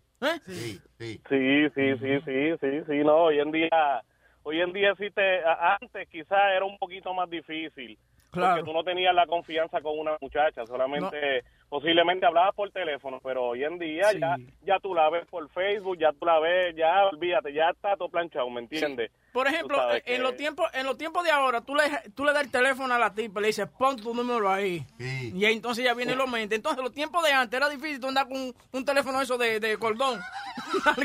Sí, 0.47 0.79
sí. 0.99 1.21
Sí, 1.29 1.69
sí, 1.75 1.97
sí, 1.99 2.21
sí, 2.25 2.53
sí, 2.61 2.81
sí, 2.87 2.97
no, 3.05 3.17
hoy 3.17 3.41
en 3.41 3.51
día, 3.53 4.03
hoy 4.43 4.61
en 4.61 4.73
día 4.73 4.95
sí 4.99 5.11
te, 5.11 5.41
antes 5.45 6.09
quizás 6.09 6.39
era 6.55 6.65
un 6.65 6.77
poquito 6.79 7.15
más 7.15 7.29
difícil, 7.31 7.99
Claro. 8.31 8.57
porque 8.57 8.71
tú 8.71 8.73
no 8.77 8.85
tenías 8.85 9.15
la 9.15 9.27
confianza 9.27 9.81
con 9.81 9.99
una 9.99 10.13
muchacha, 10.21 10.65
solamente, 10.67 11.43
posiblemente 11.69 12.27
hablabas 12.27 12.55
por 12.55 12.71
teléfono, 12.71 13.19
pero 13.25 13.45
hoy 13.49 13.65
en 13.65 13.79
día 13.79 14.13
ya, 14.13 14.37
ya 14.63 14.79
tú 14.79 14.95
la 14.95 15.09
ves 15.11 15.27
por 15.27 15.49
Facebook, 15.49 15.99
ya 15.99 16.13
tú 16.13 16.27
la 16.27 16.39
ves, 16.39 16.77
ya, 16.77 17.07
olvídate, 17.07 17.53
ya 17.53 17.71
está 17.71 17.97
todo 17.97 18.09
planchado, 18.09 18.49
¿me 18.51 18.61
entiendes? 18.61 19.11
Por 19.33 19.47
ejemplo, 19.47 19.77
sabes 19.77 20.03
en 20.07 20.17
que- 20.17 20.19
los 20.23 20.37
tiempos 20.37 20.69
en 20.73 20.87
los 20.87 20.99
tiempos 20.99 21.23
de 21.25 21.31
ahora, 21.31 21.61
tú 21.61 21.75
le, 21.75 21.83
tú 22.15 22.25
le 22.25 22.33
das 22.33 22.43
el 22.43 22.51
teléfono 22.51 22.93
a 22.95 22.99
la 22.99 23.15
tipa, 23.15 23.41
le 23.41 23.47
dices, 23.49 23.69
pon 23.79 23.97
tu 23.97 24.13
número 24.15 24.51
ahí. 24.51 24.85
Y 24.99 25.45
ahí 25.45 25.55
entonces 25.55 25.85
ya 25.85 25.95
viene 25.95 26.13
y 26.13 26.17
lo 26.17 26.27
mente. 26.27 26.55
Entonces, 26.57 26.83
los 26.83 26.93
tiempos 26.93 27.23
de 27.25 27.33
antes 27.33 27.57
era 27.57 27.69
difícil 27.69 28.01
tú 28.01 28.09
andar 28.09 28.27
con 28.29 28.37
un, 28.37 28.55
un 28.73 28.85
teléfono 28.85 29.21
eso 29.21 29.39
de, 29.39 29.61
de 29.61 29.77
cordón. 29.79 30.21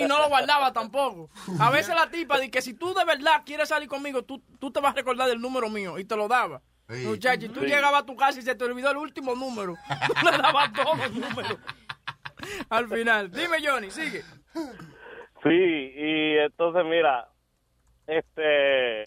Y 0.00 0.04
no 0.04 0.18
lo 0.18 0.28
guardaba 0.28 0.72
tampoco. 0.72 1.30
A 1.58 1.70
veces 1.70 1.94
la 1.94 2.10
tipa 2.10 2.38
dice 2.38 2.50
que 2.50 2.62
si 2.62 2.74
tú 2.74 2.94
de 2.94 3.04
verdad 3.04 3.42
quieres 3.44 3.68
salir 3.68 3.88
conmigo, 3.88 4.22
tú, 4.22 4.42
tú 4.58 4.70
te 4.70 4.80
vas 4.80 4.92
a 4.92 4.96
recordar 4.96 5.28
del 5.28 5.40
número 5.40 5.68
mío 5.68 5.98
y 5.98 6.04
te 6.04 6.16
lo 6.16 6.28
daba. 6.28 6.60
Sí. 6.88 7.04
Muchacho, 7.04 7.46
y 7.46 7.48
tú 7.50 7.60
Sí. 7.60 7.66
llegabas 7.66 8.02
a 8.02 8.06
tu 8.06 8.16
casa 8.16 8.38
y 8.38 8.42
se 8.42 8.54
te 8.54 8.64
olvidó 8.64 8.90
el 8.90 8.96
último 8.96 9.34
número. 9.34 9.74
Tú 10.20 10.26
le 10.30 10.38
dabas 10.38 10.72
todos 10.72 10.96
los 10.98 11.12
números. 11.12 11.58
Al 12.70 12.88
final. 12.88 13.30
Dime, 13.30 13.58
Johnny, 13.62 13.90
sigue. 13.90 14.24
Sí, 15.42 15.92
y 15.94 16.38
entonces 16.38 16.84
mira, 16.84 17.28
este, 18.06 19.06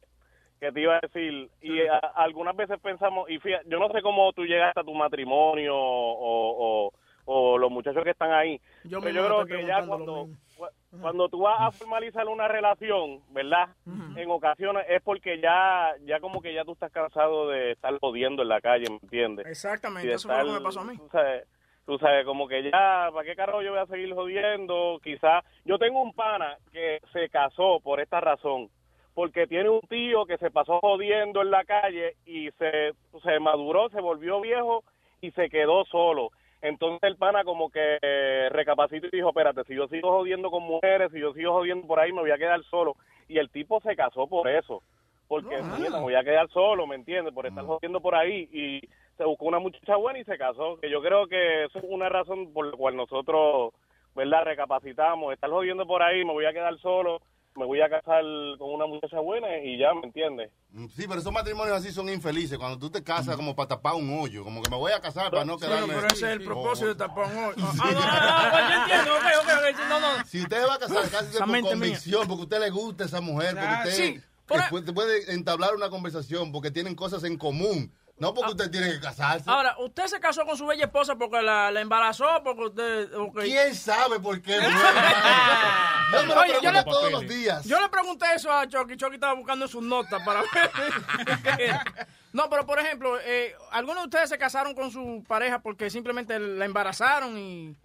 que 0.59 0.71
te 0.71 0.81
iba 0.81 0.97
a 0.97 0.99
decir, 1.01 1.49
y 1.61 1.81
a- 1.87 1.97
algunas 2.15 2.55
veces 2.55 2.79
pensamos, 2.81 3.29
y 3.29 3.39
fíjate, 3.39 3.65
yo 3.67 3.79
no 3.79 3.89
sé 3.89 4.01
cómo 4.01 4.31
tú 4.33 4.45
llegaste 4.45 4.79
a 4.79 4.83
tu 4.83 4.93
matrimonio 4.93 5.75
o, 5.75 6.87
o, 6.87 6.93
o 7.25 7.57
los 7.57 7.71
muchachos 7.71 8.03
que 8.03 8.11
están 8.11 8.31
ahí, 8.31 8.59
Yo 8.83 8.99
pero 9.01 9.13
yo 9.13 9.25
creo 9.25 9.45
que 9.45 9.65
ya 9.67 9.83
cuando, 9.87 10.27
cu- 10.55 10.67
cuando 11.01 11.29
tú 11.29 11.39
vas 11.39 11.57
a 11.61 11.71
formalizar 11.71 12.27
una 12.27 12.47
relación, 12.47 13.21
¿verdad? 13.29 13.69
En 14.15 14.29
ocasiones 14.29 14.85
es 14.89 15.01
porque 15.01 15.39
ya, 15.39 15.93
ya 16.01 16.19
como 16.19 16.41
que 16.41 16.53
ya 16.53 16.63
tú 16.65 16.73
estás 16.73 16.91
cansado 16.91 17.49
de 17.49 17.71
estar 17.71 17.97
jodiendo 17.99 18.41
en 18.43 18.49
la 18.49 18.59
calle, 18.61 18.89
¿me 18.89 18.99
entiendes? 19.01 19.47
Exactamente, 19.47 20.07
de 20.09 20.13
eso 20.15 20.27
fue 20.27 20.37
lo 20.37 20.43
que 20.43 20.49
estar, 20.49 20.59
me 20.61 20.63
pasó 20.65 20.79
a 20.81 20.83
mí. 20.83 20.95
Tú 20.97 21.07
sabes, 21.11 21.47
tú 21.91 21.99
sabes, 21.99 22.23
como 22.23 22.47
que 22.47 22.63
ya, 22.63 23.09
¿para 23.11 23.25
qué 23.25 23.35
carajo 23.35 23.61
yo 23.61 23.71
voy 23.71 23.81
a 23.81 23.85
seguir 23.85 24.13
jodiendo? 24.13 25.01
Quizás, 25.03 25.43
yo 25.65 25.77
tengo 25.77 26.01
un 26.01 26.13
pana 26.13 26.55
que 26.71 27.01
se 27.11 27.27
casó 27.27 27.81
por 27.81 27.99
esta 27.99 28.21
razón, 28.21 28.69
porque 29.13 29.45
tiene 29.45 29.67
un 29.67 29.81
tío 29.81 30.25
que 30.25 30.37
se 30.37 30.51
pasó 30.51 30.79
jodiendo 30.79 31.41
en 31.41 31.51
la 31.51 31.65
calle 31.65 32.15
y 32.25 32.49
se, 32.51 32.93
se 33.21 33.39
maduró, 33.41 33.89
se 33.89 33.99
volvió 33.99 34.39
viejo 34.39 34.85
y 35.19 35.31
se 35.31 35.49
quedó 35.49 35.83
solo. 35.83 36.29
Entonces 36.61 37.03
el 37.03 37.17
pana 37.17 37.43
como 37.43 37.69
que 37.69 37.97
eh, 38.01 38.47
recapacitó 38.51 39.07
y 39.07 39.17
dijo, 39.17 39.27
espérate, 39.27 39.65
si 39.65 39.75
yo 39.75 39.89
sigo 39.89 40.11
jodiendo 40.11 40.49
con 40.49 40.63
mujeres, 40.63 41.11
si 41.11 41.19
yo 41.19 41.33
sigo 41.33 41.51
jodiendo 41.51 41.85
por 41.87 41.99
ahí, 41.99 42.13
me 42.13 42.21
voy 42.21 42.31
a 42.31 42.37
quedar 42.37 42.63
solo. 42.69 42.95
Y 43.27 43.37
el 43.37 43.49
tipo 43.49 43.81
se 43.81 43.97
casó 43.97 44.27
por 44.27 44.47
eso 44.47 44.81
porque 45.27 45.61
me 45.61 45.89
voy 46.01 46.15
a 46.15 46.25
quedar 46.25 46.49
solo, 46.49 46.85
¿me 46.85 46.95
entiendes? 46.95 47.33
Por 47.33 47.47
estar 47.47 47.65
jodiendo 47.65 48.01
por 48.01 48.15
ahí 48.15 48.49
y 48.51 48.81
se 49.21 49.25
buscó 49.27 49.45
una 49.45 49.59
muchacha 49.59 49.95
buena 49.97 50.17
y 50.17 50.23
se 50.23 50.35
casó. 50.35 50.77
Que 50.81 50.89
yo 50.89 50.99
creo 50.99 51.27
que 51.27 51.65
eso 51.65 51.77
es 51.77 51.85
una 51.87 52.09
razón 52.09 52.51
por 52.53 52.65
la 52.65 52.75
cual 52.75 52.95
nosotros, 52.97 53.71
¿verdad? 54.15 54.45
Recapacitamos. 54.45 55.31
Estar 55.31 55.51
jodiendo 55.51 55.85
por 55.85 56.01
ahí, 56.01 56.25
me 56.25 56.33
voy 56.33 56.45
a 56.45 56.51
quedar 56.53 56.75
solo, 56.79 57.21
me 57.55 57.63
voy 57.65 57.81
a 57.81 57.87
casar 57.89 58.23
con 58.57 58.73
una 58.73 58.87
muchacha 58.87 59.19
buena 59.19 59.59
y 59.59 59.77
ya, 59.77 59.93
¿me 59.93 60.07
entiendes? 60.07 60.49
Sí, 60.95 61.05
pero 61.07 61.19
esos 61.19 61.31
matrimonios 61.31 61.77
así 61.77 61.91
son 61.91 62.09
infelices. 62.09 62.57
Cuando 62.57 62.79
tú 62.79 62.89
te 62.89 63.03
casas 63.03 63.35
como 63.35 63.55
para 63.55 63.67
tapar 63.67 63.93
un 63.93 64.09
hoyo, 64.19 64.43
como 64.43 64.59
que 64.63 64.71
me 64.71 64.77
voy 64.77 64.91
a 64.91 64.99
casar 64.99 65.29
para 65.29 65.45
no 65.45 65.59
Sí, 65.59 65.67
quedarme... 65.67 65.93
pero 65.93 66.07
ese 66.07 66.15
es 66.15 66.23
el 66.23 66.43
propósito 66.43 66.87
de 66.87 66.95
tapar 66.95 67.27
un 67.31 67.43
hoyo. 67.43 67.55
Ah, 67.83 69.03
no, 69.05 69.13
no, 69.13 69.21
no, 69.21 69.31
yo 69.61 69.67
entiendo, 69.67 69.99
no, 69.99 70.17
no. 70.17 70.25
Si 70.25 70.41
usted 70.41 70.67
va 70.67 70.73
a 70.73 70.79
casar, 70.79 71.07
casi 71.11 71.37
por 71.37 71.61
convicción, 71.61 72.27
porque 72.27 72.41
a 72.41 72.43
usted 72.45 72.59
le 72.59 72.69
gusta 72.71 73.03
esa 73.03 73.21
mujer, 73.21 73.49
porque 73.51 73.67
Ah, 73.67 73.83
usted 73.85 74.71
puede, 74.71 74.93
puede 74.93 75.33
entablar 75.33 75.75
una 75.75 75.89
conversación, 75.91 76.51
porque 76.51 76.71
tienen 76.71 76.95
cosas 76.95 77.23
en 77.23 77.37
común. 77.37 77.91
No 78.21 78.35
porque 78.35 78.51
usted 78.51 78.69
tiene 78.69 78.91
que 78.91 78.99
casarse. 78.99 79.49
Ahora, 79.49 79.75
¿usted 79.79 80.05
se 80.05 80.19
casó 80.19 80.45
con 80.45 80.55
su 80.55 80.67
bella 80.67 80.85
esposa 80.85 81.15
porque 81.15 81.41
la, 81.41 81.71
la 81.71 81.81
embarazó? 81.81 82.27
Porque 82.43 82.65
usted... 82.65 83.09
¿Quién 83.41 83.73
sabe 83.73 84.19
por 84.19 84.39
qué? 84.39 84.59
Yo 86.11 86.21
me 86.21 86.35
lo 86.35 86.41
Oye, 86.41 86.53
yo 86.61 86.71
le, 86.71 86.83
todos 86.83 87.11
los 87.11 87.27
días. 87.27 87.65
Yo 87.65 87.81
le 87.81 87.89
pregunté 87.89 88.25
eso 88.35 88.51
a 88.51 88.67
Chucky. 88.67 88.95
Chucky 88.95 89.15
estaba 89.15 89.33
buscando 89.33 89.67
sus 89.67 89.81
notas 89.81 90.21
para 90.23 90.41
ver. 90.41 91.79
no, 92.33 92.47
pero 92.47 92.65
por 92.65 92.79
ejemplo, 92.79 93.17
eh, 93.21 93.55
¿algunos 93.71 94.03
de 94.03 94.07
ustedes 94.09 94.29
se 94.29 94.37
casaron 94.37 94.75
con 94.75 94.91
su 94.91 95.23
pareja 95.27 95.59
porque 95.63 95.89
simplemente 95.89 96.37
la 96.37 96.65
embarazaron 96.65 97.37
y... 97.39 97.75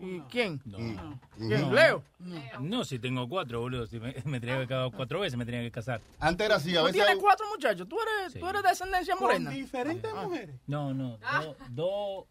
y 0.00 0.20
¿Quién? 0.30 0.58
¿Quién? 0.58 0.96
No. 1.38 1.72
¿Leo? 1.72 2.02
No, 2.60 2.84
si 2.84 2.98
tengo 2.98 3.28
cuatro, 3.28 3.60
boludo. 3.60 3.86
Si 3.86 3.98
me, 4.00 4.14
me 4.24 4.40
tenía 4.40 4.58
que 4.60 4.66
casar 4.66 4.90
cuatro 4.94 5.20
veces, 5.20 5.36
me 5.38 5.44
tenía 5.44 5.60
que 5.62 5.70
casar. 5.70 6.00
Antes 6.18 6.46
era 6.46 6.56
así, 6.56 6.74
a 6.76 6.80
¿Tú 6.80 6.86
veces... 6.86 7.04
tienes 7.04 7.22
cuatro 7.22 7.46
muchachos? 7.50 7.88
¿Tú 7.88 7.96
eres, 8.00 8.34
¿tú 8.34 8.48
eres 8.48 8.62
de 8.62 8.68
descendencia 8.68 9.16
morena? 9.16 9.50
diferentes 9.50 10.12
mujeres. 10.14 10.56
No, 10.66 10.94
no. 10.94 11.18
Dos 11.70 11.70
do, 11.70 12.26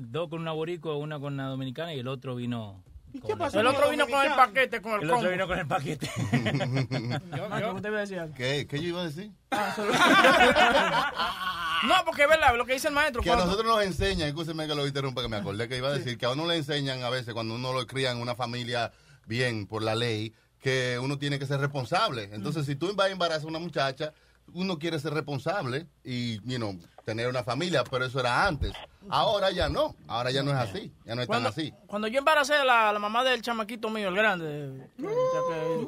dos 0.00 0.28
con 0.30 0.40
una 0.40 0.52
boricua, 0.52 0.96
una 0.96 1.18
con 1.18 1.34
una 1.34 1.48
dominicana 1.48 1.94
y 1.94 2.00
el 2.00 2.08
otro 2.08 2.36
vino. 2.36 2.82
¿Qué 3.26 3.36
pasó? 3.36 3.60
El 3.60 3.66
otro 3.66 3.90
vino 3.90 4.06
con 4.06 4.24
el 4.24 4.32
paquete, 4.34 4.82
con 4.82 4.92
el, 4.92 5.02
El 5.02 5.10
otro 5.10 5.30
vino 5.30 5.46
con 5.46 5.58
el 5.58 5.66
paquete. 5.66 6.10
Marco, 7.48 7.72
¿usted 7.74 7.88
iba 7.88 7.98
a 7.98 8.00
decir 8.00 8.18
algo? 8.18 8.34
¿Qué? 8.34 8.66
¿Qué 8.68 8.82
yo 8.82 8.88
iba 8.88 9.00
a 9.00 9.04
decir? 9.04 9.30
No, 11.84 11.94
porque 12.04 12.22
es 12.22 12.28
verdad, 12.28 12.56
lo 12.56 12.64
que 12.66 12.72
dice 12.74 12.88
el 12.88 12.94
maestro. 12.94 13.22
Que 13.22 13.30
a 13.30 13.36
nosotros 13.36 13.66
nos 13.66 13.82
enseñan, 13.84 14.28
escúcheme 14.28 14.66
que 14.66 14.74
lo 14.74 14.86
interrumpa, 14.86 15.22
que 15.22 15.28
me 15.28 15.36
acordé 15.36 15.68
que 15.68 15.76
iba 15.76 15.88
a 15.88 15.92
decir 15.92 16.16
que 16.18 16.26
a 16.26 16.30
uno 16.30 16.46
le 16.46 16.56
enseñan 16.56 17.02
a 17.02 17.10
veces 17.10 17.34
cuando 17.34 17.54
uno 17.54 17.72
lo 17.72 17.86
cría 17.86 18.10
en 18.10 18.18
una 18.18 18.34
familia 18.34 18.90
bien 19.26 19.66
por 19.66 19.82
la 19.82 19.94
ley, 19.94 20.32
que 20.60 20.98
uno 21.00 21.18
tiene 21.18 21.38
que 21.38 21.46
ser 21.46 21.60
responsable. 21.60 22.30
Entonces, 22.32 22.66
si 22.66 22.74
tú 22.74 22.92
vas 22.94 23.08
a 23.08 23.10
embarazar 23.10 23.44
a 23.44 23.48
una 23.48 23.58
muchacha, 23.58 24.12
uno 24.54 24.78
quiere 24.78 24.98
ser 24.98 25.12
responsable 25.12 25.86
y, 26.02 26.36
you 26.50 26.56
know, 26.56 26.76
tener 27.04 27.28
una 27.28 27.44
familia, 27.44 27.84
pero 27.84 28.06
eso 28.06 28.18
era 28.20 28.46
antes. 28.46 28.72
Ahora 29.10 29.50
ya 29.50 29.68
no, 29.68 29.94
ahora 30.08 30.30
ya 30.30 30.42
no 30.42 30.50
es 30.50 30.56
así, 30.56 30.92
ya 31.04 31.14
no 31.14 31.22
es 31.22 31.28
tan 31.28 31.46
así. 31.46 31.72
cuando 31.86 32.08
yo 32.08 32.18
embaracé 32.18 32.54
a 32.54 32.64
la, 32.64 32.92
la 32.92 32.98
mamá 32.98 33.22
del 33.24 33.40
chamaquito 33.42 33.88
mío, 33.90 34.08
el 34.08 34.14
grande, 34.16 34.88
que- 34.96 35.86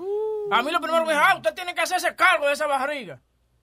a 0.53 0.63
mí 0.63 0.71
lo 0.73 0.81
primero 0.81 1.05
que 1.05 1.13
dijo, 1.13 1.23
ah, 1.25 1.37
usted 1.37 1.55
tiene 1.55 1.75
que 1.75 1.81
hacerse 1.81 2.15
cargo 2.15 2.47
de 2.47 2.53
esa 2.53 2.67
barriga. 2.67 3.21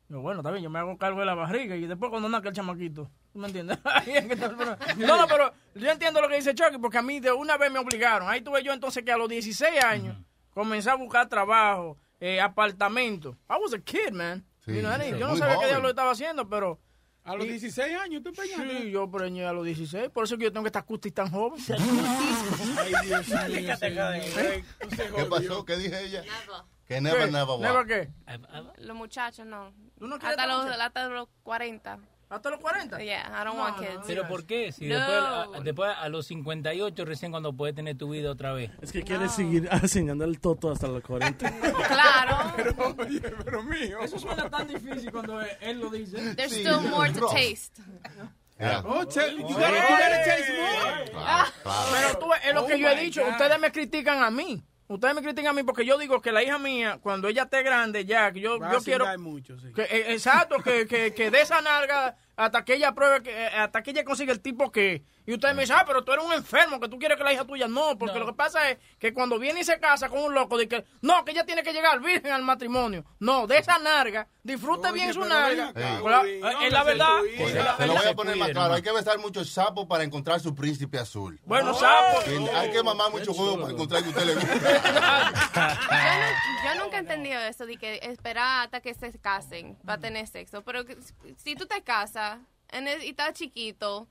Yo, 0.10 0.22
bueno, 0.22 0.40
está 0.40 0.52
bien, 0.52 0.64
yo 0.64 0.70
me 0.70 0.80
hago 0.80 0.98
cargo 0.98 1.20
de 1.20 1.26
la 1.26 1.36
barriga 1.36 1.76
y 1.76 1.86
después 1.86 2.10
cuando 2.10 2.30
nace 2.30 2.48
el 2.48 2.54
chamaquito. 2.54 3.10
¿Tú 3.34 3.40
me 3.40 3.48
entiendes? 3.48 3.78
No, 4.98 5.18
no, 5.18 5.28
pero 5.28 5.52
yo 5.76 5.92
entiendo 5.92 6.22
lo 6.22 6.30
que 6.30 6.36
dice 6.38 6.56
Chucky, 6.56 6.78
porque 6.80 6.98
a 6.98 7.02
mí 7.02 7.20
de 7.20 7.32
una 7.32 7.58
vez 7.58 7.72
me 7.72 7.80
obligaron. 7.80 8.30
Ahí 8.30 8.42
tuve 8.42 8.64
yo 8.64 8.72
entonces 8.74 9.04
que 9.04 9.12
a 9.12 9.18
los 9.18 9.28
16 9.28 9.84
años 9.84 10.16
comencé 10.52 10.90
a 10.90 10.96
buscar 10.96 11.28
trabajo, 11.28 11.98
eh, 12.20 12.40
apartamento. 12.40 13.38
I 13.50 13.56
was 13.62 13.74
a 13.74 13.80
kid, 13.80 14.12
man. 14.14 14.46
Sí, 14.66 14.74
You 14.76 14.80
know, 14.82 14.92
I 14.92 14.96
sí, 14.96 15.02
didn't- 15.12 15.18
yo 15.20 15.28
no 15.28 15.36
sabía 15.36 15.54
qué 15.54 15.56
joven. 15.58 15.70
diablo 15.70 15.90
estaba 15.90 16.12
haciendo, 16.12 16.48
pero... 16.50 16.80
A 17.24 17.36
los 17.36 17.46
16 17.46 17.94
años, 17.98 18.24
¿tú 18.24 18.30
empeñaste? 18.30 18.84
Sí, 18.84 18.92
yo 18.92 19.12
preñé 19.12 19.46
a 19.46 19.52
los 19.52 19.66
16. 19.66 20.10
Por 20.12 20.24
eso 20.24 20.36
es 20.36 20.40
que 20.40 20.46
yo 20.46 20.54
tengo 20.54 20.64
que 20.64 20.70
estar 20.70 20.86
cutis 20.86 21.14
tan 21.14 21.30
joven. 21.30 21.62
Ay, 22.80 22.94
Dios 23.06 23.28
mío, 23.50 23.76
señor. 23.76 24.14
¿Qué 25.14 25.26
pasó? 25.30 25.66
¿Qué 25.66 25.76
dije 25.76 26.06
ella? 26.06 26.24
Que 26.88 27.02
never, 27.02 27.26
¿Qué? 27.26 27.32
never, 27.32 27.60
¿Never 27.60 27.76
what? 27.78 27.86
qué? 27.88 28.10
Los 28.82 28.96
muchachos 28.96 29.46
no. 29.46 29.72
quieres 30.00 30.24
hasta, 30.24 30.48
los, 30.48 30.66
hasta 30.80 31.08
los 31.10 31.28
40. 31.44 32.00
¿Hasta 32.30 32.50
los 32.50 32.60
40? 32.60 33.02
Yeah, 33.04 33.22
I 33.30 33.46
don't 33.46 33.56
No, 33.56 33.62
want 33.64 33.78
no, 33.78 33.84
kids. 33.84 34.02
¿Pero 34.06 34.28
por 34.28 34.46
qué? 34.46 34.72
Si 34.74 34.86
No. 34.86 34.96
después, 34.96 35.18
a, 35.18 35.64
después 35.64 35.92
a 35.98 36.10
los 36.10 36.28
58 36.28 37.06
recién 37.06 37.32
cuando 37.32 37.54
puedes 37.54 37.74
tener 37.74 37.98
tu 37.98 38.10
vida 38.10 38.30
otra 38.32 38.52
vez. 38.52 38.70
Es 38.82 38.92
que 38.92 39.02
quiere 39.04 39.30
seguir 39.30 39.68
enseñando 39.72 40.26
el 40.26 40.40
toto 40.42 40.72
hasta 40.72 40.88
los 40.88 41.02
40. 41.04 41.50
Claro. 41.88 42.54
Pero, 42.58 42.96
oye, 43.00 43.22
pero 43.22 43.64
mío. 43.64 44.00
Eso 44.02 44.20
suena 44.20 44.50
tan 44.50 44.68
difícil 44.68 45.10
cuando 45.12 45.42
él, 45.42 45.80
lo 45.80 45.90
dice. 45.90 46.36
There's 46.36 46.52
still 46.54 46.82
more 46.90 47.10
to 47.12 47.28
taste. 47.30 47.82
Yeah. 48.60 48.82
Oh, 48.86 49.02
you 49.04 49.06
gotta- 49.06 49.32
you 49.32 49.48
gotta 49.56 50.24
taste 50.26 50.52
more. 50.60 51.52
Pero 51.92 52.20
tú, 52.20 52.34
es 52.34 52.54
lo 52.54 52.64
Oh 52.64 52.68
que 52.68 52.80
yo 52.80 52.90
he 52.90 52.96
dicho. 53.00 53.22
God. 53.24 53.32
Ustedes 53.32 53.60
me 53.60 53.72
critican 53.72 54.22
a 54.24 54.30
mí. 54.32 54.64
Ustedes 54.90 55.16
me 55.16 55.22
critican 55.22 55.48
a 55.48 55.54
mí 55.54 55.64
porque 55.64 55.86
yo 55.86 55.98
digo 55.98 56.22
que 56.22 56.32
la 56.32 56.42
hija 56.44 56.58
mía, 56.58 57.00
cuando 57.02 57.28
ella 57.28 57.44
esté 57.44 57.62
grande 57.62 58.06
ya, 58.06 58.32
que 58.32 58.40
yo, 58.40 58.58
Va 58.58 58.70
a 58.70 58.74
yo 58.74 58.82
quiero... 58.82 59.06
mucho, 59.20 59.60
sí. 59.60 59.74
que, 59.74 59.82
eh, 59.82 60.14
exacto, 60.14 60.58
que, 60.64 60.88
que, 60.88 61.14
que 61.14 61.30
de 61.30 61.42
esa 61.42 61.62
nalga 61.62 62.16
hasta 62.38 62.64
que 62.64 62.76
ella 62.76 62.94
pruebe, 62.94 63.24
que, 63.24 63.32
eh, 63.32 63.48
hasta 63.48 63.82
que 63.84 63.92
ella 63.92 64.04
consiga 64.06 64.32
el 64.32 64.40
tipo 64.42 64.72
que... 64.72 65.04
Y 65.26 65.34
ustedes 65.34 65.56
me 65.56 65.64
dicen, 65.64 65.76
ah, 65.78 65.84
pero 65.86 66.06
tú 66.06 66.14
eres 66.14 66.24
un 66.24 66.32
enfermo, 66.32 66.80
que 66.80 66.88
tú 66.88 66.98
quieres 66.98 67.18
que 67.18 67.24
la 67.26 67.34
hija 67.34 67.44
tuya 67.44 67.68
no, 67.68 67.98
porque 67.98 68.18
lo 68.18 68.26
que 68.26 68.32
pasa 68.32 68.70
es 68.70 68.78
que 68.98 69.14
cuando 69.14 69.38
viene 69.38 69.60
y 69.60 69.64
se 69.66 69.78
casa 69.78 70.08
con 70.08 70.24
un 70.24 70.34
loco, 70.34 70.58
de 70.58 70.70
que 70.70 70.86
no, 71.02 71.26
que 71.26 71.32
ella 71.32 71.46
tiene 71.46 71.64
que 71.64 71.74
llegar 71.74 72.00
virgen 72.00 72.32
al 72.32 72.44
matrimonio. 72.44 73.04
No, 73.20 73.46
de 73.46 73.58
esa 73.58 73.78
narga, 73.80 74.28
disfrute 74.42 74.90
bien 74.94 75.14
su 75.14 75.26
narga. 75.26 75.68
acá, 75.70 76.00
Con 76.00 76.12
la- 76.12 76.24
Luis, 76.24 76.42
eh, 76.46 76.52
es 76.68 76.72
la 76.72 76.84
verdad. 76.86 77.26
Es 77.26 77.54
la- 77.56 77.76
te 77.76 77.88
lo 77.88 77.96
voy 77.96 78.06
a 78.08 78.14
poner 78.14 78.38
más 78.38 78.50
claro. 78.52 78.74
Hay 78.76 78.82
que 78.82 78.92
besar 78.94 79.18
muchos 79.20 79.50
sapos 79.50 79.86
para 79.86 80.06
encontrar 80.06 80.40
su 80.40 80.56
príncipe 80.56 80.98
azul. 80.98 81.38
Bueno, 81.44 81.74
sapo. 81.74 82.22
Sí, 82.24 82.38
Hay 82.56 82.72
que 82.72 82.82
mamar 82.82 83.12
mucho 83.12 83.34
huevo 83.34 83.60
para 83.60 83.74
encontrar 83.74 84.04
que 84.04 84.10
usted 84.10 84.24
le 84.26 84.36
gusta. 84.36 84.54
Yo, 85.52 85.66
nu- 86.20 86.70
yo 86.78 86.84
nunca 86.84 86.98
he 86.98 87.00
entendido 87.02 87.40
eso 87.42 87.66
de 87.66 87.76
que 87.78 88.00
esperar 88.04 88.64
hasta 88.66 88.80
que 88.82 88.94
se 88.94 89.12
casen 89.20 89.76
para 89.86 90.00
tener 90.00 90.26
sexo. 90.28 90.62
Pero 90.64 90.86
que- 90.86 90.98
si 91.36 91.56
tú 91.56 91.66
te 91.66 91.82
casas 91.82 92.27
en 92.70 92.88
el- 92.88 93.04
y 93.04 93.10
estás 93.10 93.34
chiquito, 93.34 94.08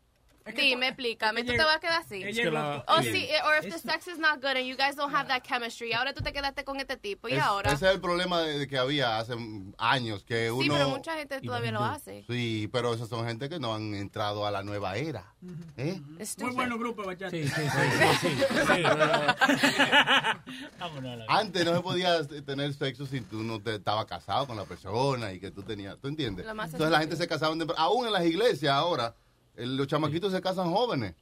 dime, 0.55 0.89
explícame, 0.89 1.43
¿tú 1.45 1.53
te 1.53 1.59
vas 1.65 1.77
a 1.77 1.81
quedar 1.81 2.01
así? 2.03 2.23
Es 2.23 2.37
que 2.37 2.51
la- 2.51 2.85
O 2.89 3.03
sí. 3.03 3.11
si, 3.13 3.25
eh, 3.25 3.39
or 3.45 3.65
if 3.65 3.73
the 3.73 3.79
sex 3.79 4.07
is 4.09 4.19
not 4.19 4.37
good 4.37 4.57
and 4.57 4.67
you 4.67 4.77
guys 4.77 4.95
don't 4.97 5.15
have 5.15 5.29
that 5.29 5.43
chemistry, 5.43 5.93
ahora 5.93 6.13
tú 6.15 6.23
te 6.23 6.33
quedaste 6.33 6.65
con 6.65 6.79
este 6.79 6.97
tipo 6.97 7.29
y 7.29 7.33
Es- 7.35 7.43
ahora. 7.43 7.73
Ese 7.73 7.87
es 7.89 7.95
el 7.95 8.01
problema 8.01 8.41
de, 8.41 8.59
de 8.59 8.69
que 8.69 8.79
había 8.79 9.19
hace 9.19 9.35
años, 9.79 10.25
que 10.25 10.51
uno... 10.51 10.63
Sí, 10.63 10.69
pero 10.71 10.89
mucha 10.91 11.17
gente 11.17 11.41
todavía 11.41 11.73
lo 11.73 11.85
hace. 11.85 12.25
Sí, 12.29 12.69
pero 12.73 12.95
esas 12.95 13.09
son 13.09 13.27
gente 13.27 13.49
que 13.49 13.59
no 13.59 13.75
han 13.75 13.95
entrado 13.95 14.47
a 14.47 14.51
la 14.51 14.63
nueva 14.63 14.97
era. 14.97 15.35
¿eh? 15.77 16.01
Muy 16.39 16.51
bueno 16.53 16.79
grupo, 16.79 17.03
bachata. 17.05 17.31
Sí, 17.37 17.47
sí, 17.49 17.51
sí. 17.51 18.19
sí, 18.21 18.29
sí, 18.29 18.37
sí. 19.61 19.73
Vámonos 20.79 21.13
a 21.13 21.17
la 21.17 21.25
Antes 21.29 21.65
no 21.65 21.77
se 21.77 21.83
podía 21.83 22.25
tener 22.45 22.73
sexo 22.75 23.07
si 23.07 23.21
tú 23.21 23.43
no 23.43 23.61
te 23.61 23.77
estabas 23.77 24.07
casado 24.07 24.47
con 24.47 24.57
la 24.57 24.65
persona 24.65 25.33
y 25.33 25.41
que 25.41 25.51
tú 25.51 25.63
tenías, 25.63 25.97
¿tú 25.99 26.09
entiendes? 26.09 26.47
Entonces 26.47 26.91
la 26.91 26.99
gente 27.01 27.17
se 27.17 27.27
casaba, 27.27 27.53
en 27.53 27.61
tempra- 27.61 27.75
aún 27.79 28.07
en 28.07 28.13
las 28.13 28.25
iglesias 28.25 28.73
ahora, 28.73 29.15
los 29.57 29.87
chamaquitos 29.87 30.33
se 30.33 30.41
casan 30.41 30.71
jóvenes 30.71 31.15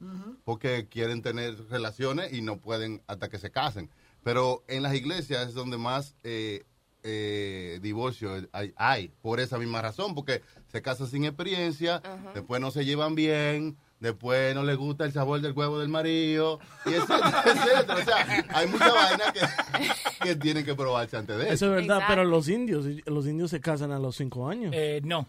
porque 0.43 0.87
quieren 0.89 1.21
tener 1.21 1.55
relaciones 1.69 2.33
y 2.33 2.41
no 2.41 2.57
pueden 2.57 3.01
hasta 3.07 3.29
que 3.29 3.37
se 3.37 3.51
casen. 3.51 3.89
Pero 4.23 4.63
en 4.67 4.83
las 4.83 4.95
iglesias 4.95 5.49
es 5.49 5.53
donde 5.53 5.77
más 5.77 6.15
eh, 6.23 6.63
eh, 7.03 7.79
divorcio 7.81 8.31
hay, 8.51 8.73
hay, 8.75 9.11
por 9.21 9.39
esa 9.39 9.59
misma 9.59 9.81
razón, 9.81 10.15
porque 10.15 10.41
se 10.71 10.81
casan 10.81 11.07
sin 11.07 11.23
experiencia, 11.25 12.01
después 12.33 12.59
no 12.59 12.71
se 12.71 12.83
llevan 12.83 13.13
bien, 13.13 13.77
después 13.99 14.55
no 14.55 14.63
les 14.63 14.75
gusta 14.75 15.05
el 15.05 15.11
sabor 15.11 15.41
del 15.41 15.53
huevo 15.53 15.79
del 15.79 15.89
marido, 15.89 16.59
y 16.85 16.93
etcétera, 16.93 17.43
etcétera. 17.45 17.95
O 17.95 18.03
sea, 18.03 18.45
hay 18.49 18.67
mucha 18.67 18.91
vaina 18.91 19.23
que, 19.33 20.25
que 20.25 20.35
tienen 20.35 20.65
que 20.65 20.73
probarse 20.73 21.17
antes 21.17 21.37
de 21.37 21.43
eso. 21.43 21.53
Eso 21.53 21.65
es 21.67 21.71
verdad, 21.71 21.97
Exacto. 21.97 22.05
pero 22.07 22.23
los 22.25 22.49
indios, 22.49 22.85
los 23.05 23.27
indios 23.27 23.51
se 23.51 23.61
casan 23.61 23.91
a 23.91 23.99
los 23.99 24.15
5 24.15 24.49
años. 24.49 24.71
Eh, 24.75 25.01
no. 25.03 25.27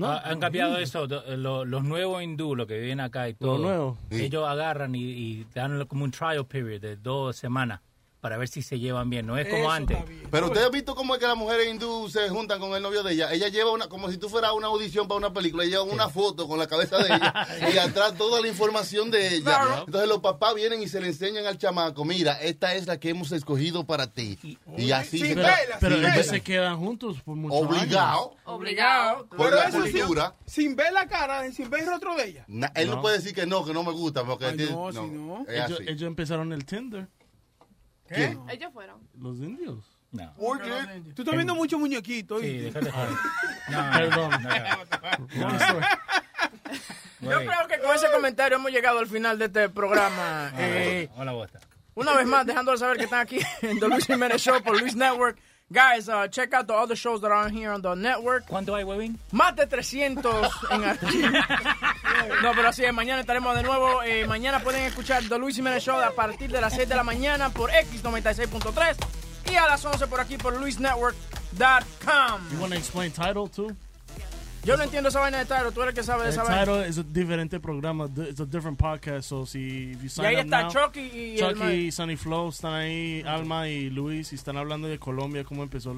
¿No? 0.00 0.06
Ah, 0.08 0.22
han 0.24 0.40
cambiado 0.40 0.76
eso. 0.78 1.06
lo- 1.06 1.64
los 1.64 1.84
nuevos 1.84 2.22
hindú, 2.22 2.56
los 2.56 2.66
que 2.66 2.78
viven 2.80 3.00
acá 3.00 3.28
y 3.28 3.34
todo. 3.34 3.58
nuevos. 3.58 3.98
Sí. 4.10 4.24
Ellos 4.24 4.48
agarran 4.48 4.94
y, 4.94 5.00
y 5.02 5.46
dan 5.54 5.84
como 5.86 6.04
un 6.04 6.10
trial 6.10 6.46
period 6.46 6.80
de 6.80 6.96
dos 6.96 7.36
semanas 7.36 7.80
para 8.20 8.36
ver 8.36 8.48
si 8.48 8.62
se 8.62 8.78
llevan 8.78 9.08
bien. 9.10 9.26
No 9.26 9.38
es 9.38 9.48
como 9.48 9.62
Eso 9.62 9.70
antes. 9.70 9.98
Pero 10.30 10.46
usted 10.46 10.62
ha 10.62 10.68
visto 10.68 10.94
cómo 10.94 11.14
es 11.14 11.20
que 11.20 11.26
las 11.26 11.36
mujeres 11.36 11.68
hindú 11.68 12.08
se 12.08 12.28
juntan 12.28 12.60
con 12.60 12.74
el 12.76 12.82
novio 12.82 13.02
de 13.02 13.14
ella. 13.14 13.32
Ella 13.32 13.48
lleva 13.48 13.72
una, 13.72 13.88
como 13.88 14.10
si 14.10 14.18
tú 14.18 14.28
fueras 14.28 14.50
a 14.50 14.52
una 14.52 14.66
audición 14.68 15.08
para 15.08 15.18
una 15.18 15.32
película, 15.32 15.64
ella 15.64 15.78
lleva 15.78 15.84
una 15.92 16.08
foto 16.08 16.46
con 16.46 16.58
la 16.58 16.66
cabeza 16.66 16.98
de 16.98 17.06
ella 17.14 17.46
y 17.74 17.78
atrás 17.78 18.14
toda 18.16 18.40
la 18.40 18.48
información 18.48 19.10
de 19.10 19.28
ella. 19.36 19.44
Claro. 19.44 19.84
Entonces 19.86 20.08
los 20.08 20.18
papás 20.20 20.54
vienen 20.54 20.82
y 20.82 20.88
se 20.88 21.00
le 21.00 21.08
enseñan 21.08 21.46
al 21.46 21.58
chamaco, 21.58 22.04
mira, 22.04 22.40
esta 22.42 22.74
es 22.74 22.86
la 22.86 23.00
que 23.00 23.10
hemos 23.10 23.32
escogido 23.32 23.84
para 23.84 24.06
ti. 24.12 24.38
Y 24.76 24.90
así 24.92 25.18
se 25.18 25.34
vela, 25.34 25.56
Pero 25.80 25.96
ellos 25.96 26.10
vela. 26.10 26.22
se 26.22 26.40
quedan 26.42 26.78
juntos 26.78 27.20
por 27.24 27.36
muchos 27.36 27.58
años. 27.58 27.70
obligado 27.80 28.36
Obligado. 28.44 29.26
por 29.28 29.38
Pero 29.38 29.56
la 29.56 29.64
eso 29.68 29.80
cultura. 29.80 30.34
sin 30.46 30.76
ver 30.76 30.92
la 30.92 31.06
cara, 31.08 31.50
sin 31.52 31.70
ver 31.70 31.80
el 31.82 31.86
rostro 31.86 32.14
de 32.16 32.28
ella. 32.28 32.44
Na- 32.48 32.70
él 32.74 32.88
no. 32.88 32.96
No. 32.96 33.02
puede 33.02 33.16
decir 33.18 33.34
que 33.34 33.46
no, 33.46 33.64
que 33.64 33.72
no 33.72 33.82
me 33.82 33.92
gusta, 33.92 34.24
porque 34.24 34.44
Ay, 34.46 34.56
tiene- 34.56 34.72
no, 34.72 34.92
si 34.92 34.98
no. 35.00 35.44
Ellos, 35.48 35.80
ellos 35.86 36.02
empezaron 36.02 36.52
el 36.52 36.64
Tinder, 36.66 37.06
¿Quién? 38.14 38.40
Ellos 38.50 38.72
fueron. 38.72 39.00
los 39.18 39.38
indios. 39.38 39.84
No. 40.12 40.32
Oye, 40.38 40.64
tú 41.14 41.22
estás 41.22 41.34
viendo 41.36 41.54
muchos 41.54 41.78
muñequitos. 41.78 42.40
Sí, 42.40 42.58
déjate 42.58 42.90
joder. 42.90 43.08
No, 43.70 43.90
Perdón. 43.92 44.30
no, 45.36 45.48
no. 45.48 45.80
Yo 47.20 47.38
creo 47.38 47.68
que 47.68 47.78
con 47.78 47.94
ese 47.94 48.10
comentario 48.10 48.56
hemos 48.58 48.72
llegado 48.72 48.98
al 48.98 49.06
final 49.06 49.38
de 49.38 49.44
este 49.44 49.68
programa. 49.68 50.50
Eh, 50.58 51.08
Hola, 51.16 51.30
bosta. 51.32 51.60
una 51.94 52.14
vez 52.16 52.26
más, 52.26 52.44
dejándole 52.46 52.78
saber 52.78 52.96
que 52.98 53.04
están 53.04 53.20
aquí 53.20 53.38
en 53.62 53.78
The 53.78 53.86
Luis 53.88 54.06
Jiménez 54.06 54.42
Show 54.42 54.60
por 54.62 54.80
Luis 54.80 54.96
Network. 54.96 55.38
Guys, 55.72 56.08
uh, 56.08 56.26
check 56.28 56.52
out 56.52 56.66
the 56.66 56.74
other 56.74 56.96
shows 56.96 57.20
that 57.20 57.30
are 57.30 57.46
on 57.46 57.52
here 57.56 57.70
on 57.70 57.80
the 57.80 57.94
network. 57.94 58.44
¿Cuánto 58.48 58.74
hay, 58.74 58.82
Webin? 58.82 59.16
Más 59.30 59.54
de 59.54 59.68
300 59.68 60.50
en 60.72 60.82
No, 62.42 62.52
pero 62.54 62.68
así 62.68 62.84
es, 62.84 62.92
mañana 62.92 63.20
estaremos 63.20 63.54
de 63.56 63.62
nuevo. 63.62 64.02
Eh, 64.02 64.26
mañana 64.26 64.60
pueden 64.60 64.82
escuchar 64.84 65.22
The 65.28 65.38
Luis 65.38 65.56
Jiménez 65.56 65.82
Show 65.82 65.98
a 66.00 66.10
partir 66.12 66.50
de 66.50 66.60
las 66.60 66.74
6 66.74 66.88
de 66.88 66.94
la 66.94 67.04
mañana 67.04 67.50
por 67.50 67.70
X96.3 67.70 68.96
y 69.50 69.56
a 69.56 69.66
las 69.66 69.84
11 69.84 70.06
por 70.06 70.20
aquí 70.20 70.36
por 70.36 70.58
luisnetwork.com. 70.58 72.50
You 72.52 72.60
want 72.60 72.72
to 72.72 72.78
explain 72.78 73.12
title 73.12 73.48
too? 73.48 73.74
Yo 74.62 74.76
no 74.76 74.82
entiendo 74.82 75.08
esa 75.08 75.20
vaina 75.20 75.38
de 75.38 75.46
Tyro, 75.46 75.72
tú 75.72 75.80
eres 75.80 75.92
el 75.92 75.94
que 75.94 76.02
sabe 76.02 76.24
de 76.24 76.30
esa 76.30 76.42
vaina. 76.42 76.64
title 76.64 76.86
es 76.86 76.98
un 76.98 77.10
diferente 77.12 77.58
programa. 77.60 78.08
It's 78.28 78.40
a 78.40 78.44
different 78.44 78.78
podcast. 78.78 79.22
So 79.22 79.46
si 79.46 79.92
if 79.92 80.02
you 80.02 80.08
sign 80.10 80.26
ahí 80.26 80.36
up 80.36 80.44
está 80.44 80.62
now, 80.62 80.70
Chucky 80.70 81.00
y 81.00 81.36
Chucky, 81.38 81.60
Mike. 81.60 81.92
Sunny 81.92 82.16
Flow 82.16 82.50
están 82.50 82.74
ahí, 82.74 83.22
Alma 83.26 83.68
y 83.68 83.88
Luis 83.88 84.32
y 84.32 84.34
están 84.34 84.58
hablando 84.58 84.86
de 84.86 84.98
Colombia, 84.98 85.44
cómo 85.44 85.62
empezó 85.62 85.94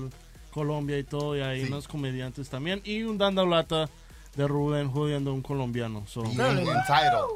Colombia 0.53 0.97
y 0.97 1.03
todo. 1.03 1.37
Y 1.37 1.41
hay 1.41 1.65
unos 1.65 1.89
comediantes 1.89 2.49
también 2.49 2.81
y 2.85 3.03
un 3.03 3.19
Danda 3.19 3.45
Lata 3.45 3.89
de 4.35 4.49
Rubén 4.49 4.91
jodiendo 4.91 5.31
a 5.31 5.35
un 5.35 5.43
colombiano. 5.43 6.05
So. 6.07 6.23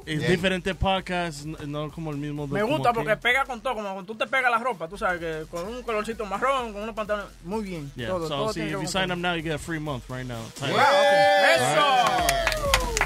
Es 0.07 0.29
diferente 0.29 0.75
podcast, 0.75 1.45
no 1.45 1.91
como 1.91 2.11
el 2.11 2.17
mismo. 2.17 2.47
de 2.47 2.55
Me 2.55 2.63
gusta 2.63 2.91
que- 2.91 2.95
porque 2.95 3.17
pega 3.17 3.45
con 3.45 3.61
todo, 3.61 3.75
como 3.75 3.93
cuando 3.93 4.05
tú 4.05 4.15
te 4.17 4.27
pegas 4.27 4.51
la 4.51 4.59
ropa, 4.59 4.89
tú 4.89 4.97
sabes 4.97 5.21
que 5.21 5.45
con 5.51 5.67
un 5.69 5.83
colorcito 5.83 6.25
marrón, 6.25 6.73
con 6.73 6.83
unos 6.83 6.95
pantalones, 6.95 7.31
muy 7.45 7.63
bien. 7.65 7.93
Yeah, 7.97 8.09
todo, 8.09 8.29
so 8.29 8.35
todo 8.37 8.53
see, 8.53 8.63
if 8.63 8.73
you 8.73 8.87
sign 8.87 9.09
con- 9.09 9.19
up 9.19 9.19
now, 9.19 9.35
you 9.37 9.43
get 9.43 9.53
a 9.55 9.59
free 9.59 9.79
month 9.81 10.09
right 10.09 10.27
now. 10.27 10.41
Title. 10.59 10.77
¡Eso! 11.55 13.06